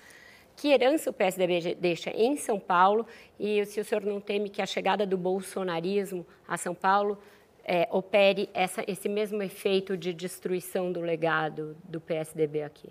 Que 0.57 0.73
herança 0.73 1.11
o 1.11 1.13
PSDB 1.13 1.75
deixa 1.75 2.09
em 2.13 2.39
São 2.39 2.59
Paulo 2.59 3.07
e 3.39 3.63
se 3.67 3.79
o 3.79 3.85
senhor 3.85 4.07
não 4.07 4.23
teme 4.23 4.49
que 4.49 4.63
a 4.63 4.67
chegada 4.67 5.05
do 5.05 5.19
bolsonarismo 5.19 6.27
a 6.49 6.57
São 6.57 6.75
Paulo 6.75 7.19
é, 7.63 7.87
opere 7.91 8.49
essa, 8.55 8.83
esse 8.89 9.07
mesmo 9.07 9.43
efeito 9.43 9.99
de 9.99 10.15
destruição 10.15 10.91
do 10.91 11.03
legado 11.03 11.77
do 11.85 12.01
PSDB 12.01 12.63
aqui? 12.63 12.89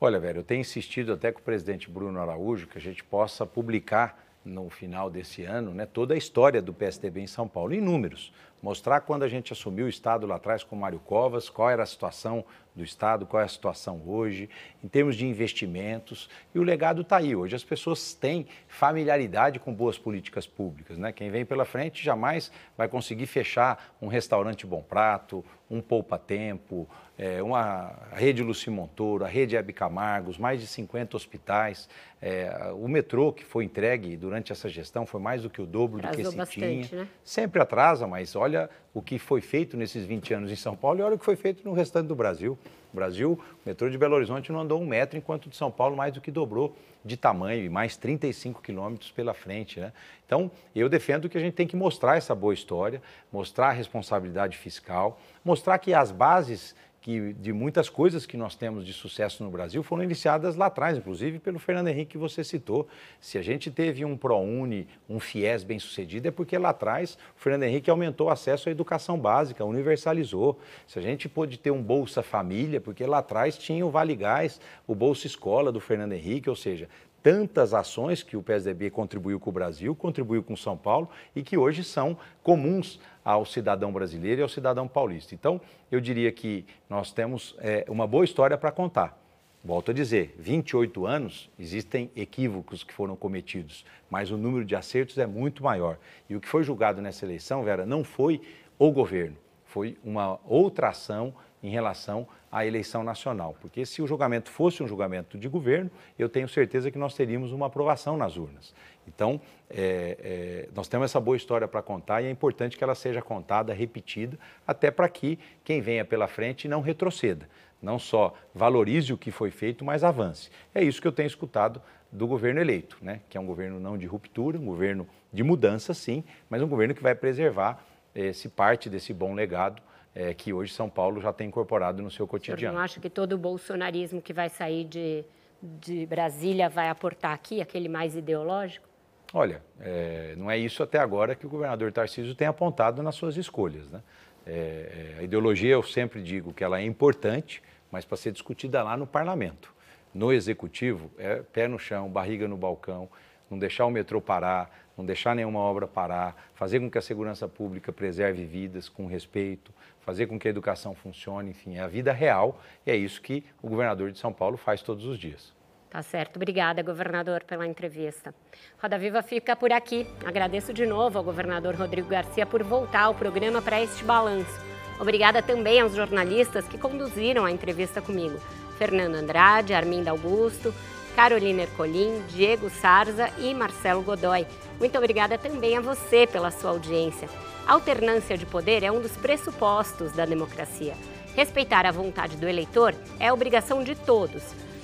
Olha, 0.00 0.18
velho, 0.18 0.40
eu 0.40 0.44
tenho 0.44 0.62
insistido 0.62 1.12
até 1.12 1.30
com 1.30 1.38
o 1.38 1.44
presidente 1.44 1.88
Bruno 1.88 2.18
Araújo 2.18 2.66
que 2.66 2.76
a 2.76 2.80
gente 2.80 3.04
possa 3.04 3.46
publicar 3.46 4.23
no 4.44 4.68
final 4.68 5.08
desse 5.08 5.44
ano, 5.44 5.72
né, 5.72 5.86
toda 5.86 6.14
a 6.14 6.16
história 6.16 6.60
do 6.60 6.72
PSDB 6.72 7.20
em 7.20 7.26
São 7.26 7.48
Paulo, 7.48 7.72
em 7.72 7.80
números. 7.80 8.32
Mostrar 8.62 9.00
quando 9.00 9.22
a 9.22 9.28
gente 9.28 9.52
assumiu 9.52 9.86
o 9.86 9.88
Estado 9.88 10.26
lá 10.26 10.36
atrás 10.36 10.62
com 10.62 10.76
Mário 10.76 10.98
Covas, 10.98 11.48
qual 11.48 11.70
era 11.70 11.82
a 11.82 11.86
situação 11.86 12.44
do 12.74 12.82
Estado, 12.82 13.24
qual 13.24 13.40
é 13.40 13.44
a 13.44 13.48
situação 13.48 14.02
hoje, 14.04 14.50
em 14.82 14.88
termos 14.88 15.16
de 15.16 15.26
investimentos. 15.26 16.28
E 16.54 16.58
o 16.58 16.62
legado 16.62 17.02
está 17.02 17.18
aí. 17.18 17.36
Hoje 17.36 17.54
as 17.54 17.62
pessoas 17.62 18.14
têm 18.14 18.46
familiaridade 18.66 19.60
com 19.60 19.72
boas 19.72 19.96
políticas 19.96 20.46
públicas. 20.46 20.98
Né? 20.98 21.12
Quem 21.12 21.30
vem 21.30 21.44
pela 21.44 21.64
frente 21.64 22.04
jamais 22.04 22.50
vai 22.76 22.88
conseguir 22.88 23.26
fechar 23.26 23.94
um 24.02 24.08
restaurante 24.08 24.66
Bom 24.66 24.82
Prato, 24.82 25.44
um 25.70 25.80
poupa-tempo, 25.80 26.88
é, 27.16 27.42
uma 27.42 27.92
rede 28.12 28.42
Luci 28.42 28.70
Montoro, 28.70 29.24
a 29.24 29.28
rede 29.28 29.56
Hebe 29.56 29.72
Camargos, 29.72 30.36
mais 30.36 30.60
de 30.60 30.66
50 30.66 31.16
hospitais. 31.16 31.88
É, 32.20 32.72
o 32.74 32.88
metrô 32.88 33.32
que 33.32 33.44
foi 33.44 33.64
entregue 33.64 34.16
durante 34.16 34.50
essa 34.50 34.68
gestão 34.68 35.06
foi 35.06 35.20
mais 35.20 35.42
do 35.42 35.50
que 35.50 35.62
o 35.62 35.66
dobro 35.66 35.98
Atrasou 35.98 36.16
do 36.16 36.24
que 36.24 36.30
se 36.30 36.36
bastante, 36.36 36.88
tinha. 36.88 37.02
Né? 37.02 37.08
Sempre 37.22 37.62
atrasa, 37.62 38.06
mas 38.06 38.34
olha 38.34 38.68
o 38.94 39.02
que 39.02 39.18
foi 39.18 39.40
feito 39.40 39.76
nesses 39.76 40.06
20 40.06 40.32
anos 40.32 40.52
em 40.52 40.56
São 40.56 40.76
Paulo 40.76 41.00
e 41.00 41.02
olha 41.02 41.16
o 41.16 41.18
que 41.18 41.24
foi 41.24 41.34
feito 41.34 41.64
no 41.64 41.74
restante 41.74 42.06
do 42.06 42.14
Brasil. 42.14 42.56
O 42.92 42.96
Brasil, 42.96 43.32
o 43.32 43.68
metrô 43.68 43.90
de 43.90 43.98
Belo 43.98 44.14
Horizonte 44.14 44.52
não 44.52 44.60
andou 44.60 44.80
um 44.80 44.86
metro, 44.86 45.18
enquanto 45.18 45.50
de 45.50 45.56
São 45.56 45.68
Paulo 45.68 45.96
mais 45.96 46.14
do 46.14 46.20
que 46.20 46.30
dobrou 46.30 46.76
de 47.04 47.16
tamanho 47.16 47.64
e 47.64 47.68
mais 47.68 47.96
35 47.96 48.62
quilômetros 48.62 49.10
pela 49.10 49.34
frente. 49.34 49.80
Né? 49.80 49.92
Então, 50.24 50.48
eu 50.76 50.88
defendo 50.88 51.28
que 51.28 51.36
a 51.36 51.40
gente 51.40 51.54
tem 51.54 51.66
que 51.66 51.74
mostrar 51.74 52.16
essa 52.16 52.36
boa 52.36 52.54
história, 52.54 53.02
mostrar 53.32 53.70
a 53.70 53.72
responsabilidade 53.72 54.56
fiscal, 54.56 55.20
mostrar 55.44 55.76
que 55.78 55.92
as 55.92 56.12
bases 56.12 56.74
que 57.04 57.34
de 57.34 57.52
muitas 57.52 57.90
coisas 57.90 58.24
que 58.24 58.34
nós 58.34 58.56
temos 58.56 58.86
de 58.86 58.94
sucesso 58.94 59.44
no 59.44 59.50
Brasil 59.50 59.82
foram 59.82 60.02
iniciadas 60.02 60.56
lá 60.56 60.66
atrás, 60.66 60.96
inclusive 60.96 61.38
pelo 61.38 61.58
Fernando 61.58 61.88
Henrique 61.88 62.12
que 62.12 62.18
você 62.18 62.42
citou. 62.42 62.88
Se 63.20 63.36
a 63.36 63.42
gente 63.42 63.70
teve 63.70 64.06
um 64.06 64.16
ProUni, 64.16 64.88
um 65.06 65.20
FIES 65.20 65.64
bem 65.64 65.78
sucedido, 65.78 66.28
é 66.28 66.30
porque 66.30 66.56
lá 66.56 66.70
atrás 66.70 67.18
o 67.36 67.40
Fernando 67.42 67.64
Henrique 67.64 67.90
aumentou 67.90 68.28
o 68.28 68.30
acesso 68.30 68.70
à 68.70 68.72
educação 68.72 69.18
básica, 69.18 69.62
universalizou. 69.66 70.58
Se 70.86 70.98
a 70.98 71.02
gente 71.02 71.28
pôde 71.28 71.58
ter 71.58 71.70
um 71.70 71.82
Bolsa 71.82 72.22
Família, 72.22 72.80
porque 72.80 73.04
lá 73.04 73.18
atrás 73.18 73.58
tinha 73.58 73.84
o 73.84 73.90
Vale 73.90 74.16
Gás, 74.16 74.58
o 74.86 74.94
Bolsa 74.94 75.26
Escola 75.26 75.70
do 75.70 75.80
Fernando 75.80 76.14
Henrique, 76.14 76.48
ou 76.48 76.56
seja, 76.56 76.88
tantas 77.24 77.72
ações 77.72 78.22
que 78.22 78.36
o 78.36 78.42
PSDB 78.42 78.90
contribuiu 78.90 79.40
com 79.40 79.48
o 79.48 79.52
Brasil, 79.52 79.96
contribuiu 79.96 80.42
com 80.42 80.54
São 80.54 80.76
Paulo 80.76 81.08
e 81.34 81.42
que 81.42 81.56
hoje 81.56 81.82
são 81.82 82.18
comuns 82.42 83.00
ao 83.24 83.46
cidadão 83.46 83.90
brasileiro 83.90 84.40
e 84.40 84.42
ao 84.42 84.48
cidadão 84.48 84.86
paulista. 84.86 85.34
Então, 85.34 85.58
eu 85.90 86.02
diria 86.02 86.30
que 86.30 86.66
nós 86.86 87.12
temos 87.12 87.56
é, 87.60 87.86
uma 87.88 88.06
boa 88.06 88.26
história 88.26 88.58
para 88.58 88.70
contar. 88.70 89.18
Volto 89.64 89.90
a 89.90 89.94
dizer, 89.94 90.34
28 90.38 91.06
anos, 91.06 91.50
existem 91.58 92.10
equívocos 92.14 92.84
que 92.84 92.92
foram 92.92 93.16
cometidos, 93.16 93.86
mas 94.10 94.30
o 94.30 94.36
número 94.36 94.62
de 94.62 94.76
acertos 94.76 95.16
é 95.16 95.26
muito 95.26 95.64
maior. 95.64 95.96
E 96.28 96.36
o 96.36 96.40
que 96.42 96.48
foi 96.48 96.62
julgado 96.62 97.00
nessa 97.00 97.24
eleição, 97.24 97.64
Vera, 97.64 97.86
não 97.86 98.04
foi 98.04 98.42
o 98.78 98.92
governo, 98.92 99.38
foi 99.64 99.96
uma 100.04 100.38
outra 100.44 100.90
ação 100.90 101.32
em 101.64 101.70
relação 101.70 102.28
à 102.52 102.66
eleição 102.66 103.02
nacional. 103.02 103.56
Porque 103.58 103.86
se 103.86 104.02
o 104.02 104.06
julgamento 104.06 104.50
fosse 104.50 104.82
um 104.82 104.86
julgamento 104.86 105.38
de 105.38 105.48
governo, 105.48 105.90
eu 106.18 106.28
tenho 106.28 106.46
certeza 106.46 106.90
que 106.90 106.98
nós 106.98 107.14
teríamos 107.14 107.52
uma 107.52 107.66
aprovação 107.66 108.18
nas 108.18 108.36
urnas. 108.36 108.74
Então, 109.08 109.40
é, 109.70 110.18
é, 110.20 110.68
nós 110.76 110.88
temos 110.88 111.06
essa 111.06 111.18
boa 111.18 111.38
história 111.38 111.66
para 111.66 111.80
contar 111.80 112.20
e 112.20 112.26
é 112.26 112.30
importante 112.30 112.76
que 112.76 112.84
ela 112.84 112.94
seja 112.94 113.22
contada, 113.22 113.72
repetida, 113.72 114.38
até 114.66 114.90
para 114.90 115.08
que 115.08 115.38
quem 115.64 115.80
venha 115.80 116.04
pela 116.04 116.28
frente 116.28 116.68
não 116.68 116.82
retroceda. 116.82 117.48
Não 117.80 117.98
só 117.98 118.34
valorize 118.54 119.10
o 119.10 119.16
que 119.16 119.30
foi 119.30 119.50
feito, 119.50 119.82
mas 119.82 120.04
avance. 120.04 120.50
É 120.74 120.84
isso 120.84 121.00
que 121.00 121.08
eu 121.08 121.12
tenho 121.12 121.26
escutado 121.26 121.80
do 122.12 122.26
governo 122.26 122.60
eleito, 122.60 122.98
né? 123.00 123.22
que 123.30 123.38
é 123.38 123.40
um 123.40 123.46
governo 123.46 123.80
não 123.80 123.96
de 123.96 124.04
ruptura, 124.04 124.58
um 124.58 124.66
governo 124.66 125.08
de 125.32 125.42
mudança, 125.42 125.94
sim, 125.94 126.22
mas 126.50 126.60
um 126.60 126.68
governo 126.68 126.94
que 126.94 127.02
vai 127.02 127.14
preservar 127.14 127.82
esse 128.14 128.50
parte 128.50 128.90
desse 128.90 129.14
bom 129.14 129.34
legado 129.34 129.82
é, 130.14 130.32
que 130.32 130.52
hoje 130.52 130.72
São 130.72 130.88
Paulo 130.88 131.20
já 131.20 131.32
tem 131.32 131.48
incorporado 131.48 132.02
no 132.02 132.10
seu 132.10 132.26
cotidiano. 132.26 132.60
Senhor 132.60 132.72
não 132.72 132.80
acha 132.80 133.00
que 133.00 133.10
todo 133.10 133.32
o 133.32 133.38
bolsonarismo 133.38 134.22
que 134.22 134.32
vai 134.32 134.48
sair 134.48 134.84
de, 134.84 135.24
de 135.62 136.06
Brasília 136.06 136.68
vai 136.68 136.88
aportar 136.88 137.32
aqui, 137.32 137.60
aquele 137.60 137.88
mais 137.88 138.14
ideológico? 138.14 138.88
Olha, 139.32 139.60
é, 139.80 140.34
não 140.36 140.48
é 140.48 140.56
isso 140.56 140.82
até 140.82 140.98
agora 140.98 141.34
que 141.34 141.44
o 141.44 141.48
governador 141.48 141.90
Tarcísio 141.90 142.34
tem 142.36 142.46
apontado 142.46 143.02
nas 143.02 143.16
suas 143.16 143.36
escolhas. 143.36 143.90
Né? 143.90 144.00
É, 144.46 145.14
é 145.16 145.20
a 145.20 145.22
ideologia, 145.22 145.72
eu 145.72 145.82
sempre 145.82 146.22
digo 146.22 146.52
que 146.52 146.62
ela 146.62 146.78
é 146.78 146.84
importante, 146.84 147.60
mas 147.90 148.04
para 148.04 148.16
ser 148.16 148.30
discutida 148.30 148.82
lá 148.82 148.96
no 148.96 149.06
parlamento. 149.06 149.74
No 150.14 150.32
executivo, 150.32 151.10
é 151.18 151.42
pé 151.42 151.66
no 151.66 151.80
chão, 151.80 152.08
barriga 152.08 152.46
no 152.46 152.56
balcão, 152.56 153.08
não 153.50 153.58
deixar 153.58 153.86
o 153.86 153.90
metrô 153.90 154.20
parar, 154.20 154.70
não 154.96 155.04
deixar 155.04 155.34
nenhuma 155.34 155.58
obra 155.58 155.88
parar, 155.88 156.50
fazer 156.54 156.78
com 156.78 156.88
que 156.88 156.98
a 156.98 157.02
segurança 157.02 157.48
pública 157.48 157.92
preserve 157.92 158.44
vidas 158.44 158.88
com 158.88 159.06
respeito, 159.06 159.72
fazer 160.04 160.26
com 160.26 160.38
que 160.38 160.46
a 160.46 160.50
educação 160.50 160.94
funcione, 160.94 161.50
enfim, 161.50 161.76
é 161.76 161.80
a 161.80 161.86
vida 161.86 162.12
real 162.12 162.60
e 162.86 162.90
é 162.90 162.96
isso 162.96 163.20
que 163.22 163.42
o 163.62 163.68
governador 163.68 164.12
de 164.12 164.18
São 164.18 164.32
Paulo 164.32 164.56
faz 164.56 164.82
todos 164.82 165.04
os 165.06 165.18
dias. 165.18 165.52
Tá 165.88 166.02
certo. 166.02 166.36
Obrigada, 166.36 166.82
governador, 166.82 167.44
pela 167.44 167.66
entrevista. 167.66 168.34
Roda 168.82 168.98
Viva 168.98 169.22
fica 169.22 169.54
por 169.54 169.72
aqui. 169.72 170.06
Agradeço 170.24 170.72
de 170.74 170.84
novo 170.84 171.18
ao 171.18 171.24
governador 171.24 171.74
Rodrigo 171.76 172.08
Garcia 172.08 172.44
por 172.44 172.62
voltar 172.64 173.04
ao 173.04 173.14
programa 173.14 173.62
para 173.62 173.80
este 173.80 174.04
balanço. 174.04 174.60
Obrigada 175.00 175.40
também 175.40 175.80
aos 175.80 175.94
jornalistas 175.94 176.66
que 176.66 176.76
conduziram 176.76 177.44
a 177.44 177.50
entrevista 177.50 178.02
comigo. 178.02 178.38
Fernando 178.76 179.14
Andrade, 179.14 179.72
Arminda 179.72 180.10
Augusto, 180.10 180.74
Carolina 181.14 181.62
Ercolim, 181.62 182.22
Diego 182.28 182.68
Sarza 182.68 183.30
e 183.38 183.54
Marcelo 183.54 184.02
Godoy. 184.02 184.46
Muito 184.78 184.98
obrigada 184.98 185.38
também 185.38 185.76
a 185.76 185.80
você 185.80 186.26
pela 186.26 186.50
sua 186.50 186.70
audiência. 186.70 187.28
Alternância 187.66 188.36
de 188.36 188.44
poder 188.44 188.82
é 188.82 188.92
um 188.92 189.00
dos 189.00 189.16
pressupostos 189.16 190.12
da 190.12 190.26
democracia. 190.26 190.94
Respeitar 191.34 191.86
a 191.86 191.92
vontade 191.92 192.36
do 192.36 192.46
eleitor 192.46 192.94
é 193.18 193.32
obrigação 193.32 193.82
de 193.82 193.94
todos. 193.94 194.42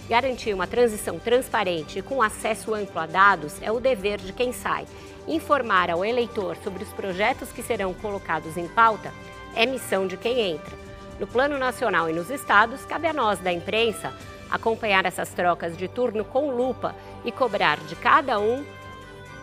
Garantir 0.08 0.54
uma 0.54 0.66
transição 0.66 1.18
transparente 1.18 1.98
e 1.98 2.02
com 2.02 2.22
acesso 2.22 2.74
amplo 2.74 2.98
a 2.98 3.06
dados 3.06 3.60
é 3.60 3.70
o 3.70 3.78
dever 3.78 4.18
de 4.18 4.32
quem 4.32 4.52
sai. 4.52 4.86
Informar 5.28 5.90
ao 5.90 6.04
eleitor 6.04 6.56
sobre 6.64 6.82
os 6.82 6.88
projetos 6.90 7.52
que 7.52 7.62
serão 7.62 7.92
colocados 7.92 8.56
em 8.56 8.66
pauta 8.66 9.12
é 9.54 9.66
missão 9.66 10.06
de 10.06 10.16
quem 10.16 10.40
entra. 10.40 10.76
No 11.20 11.26
plano 11.26 11.58
nacional 11.58 12.08
e 12.08 12.14
nos 12.14 12.30
estados, 12.30 12.84
cabe 12.86 13.06
a 13.06 13.12
nós 13.12 13.38
da 13.40 13.52
imprensa 13.52 14.12
acompanhar 14.50 15.04
essas 15.04 15.28
trocas 15.28 15.76
de 15.76 15.86
turno 15.86 16.24
com 16.24 16.50
lupa 16.50 16.96
e 17.24 17.30
cobrar 17.30 17.78
de 17.80 17.94
cada 17.94 18.40
um 18.40 18.64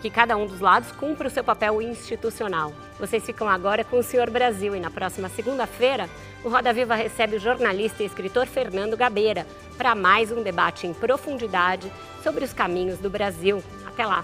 que 0.01 0.09
cada 0.09 0.37
um 0.37 0.45
dos 0.45 0.59
lados 0.59 0.91
cumpra 0.91 1.27
o 1.27 1.31
seu 1.31 1.43
papel 1.43 1.81
institucional. 1.81 2.73
Vocês 2.99 3.25
ficam 3.25 3.47
agora 3.47 3.83
com 3.83 3.99
o 3.99 4.03
Senhor 4.03 4.29
Brasil 4.29 4.75
e 4.75 4.79
na 4.79 4.89
próxima 4.89 5.29
segunda-feira, 5.29 6.09
o 6.43 6.49
Roda 6.49 6.73
Viva 6.73 6.95
recebe 6.95 7.35
o 7.35 7.39
jornalista 7.39 8.03
e 8.03 8.05
escritor 8.05 8.47
Fernando 8.47 8.95
Gabeira 8.95 9.45
para 9.77 9.95
mais 9.95 10.31
um 10.31 10.41
debate 10.41 10.87
em 10.87 10.93
profundidade 10.93 11.91
sobre 12.23 12.43
os 12.45 12.53
caminhos 12.53 12.99
do 12.99 13.09
Brasil. 13.09 13.63
Até 13.85 14.05
lá! 14.05 14.23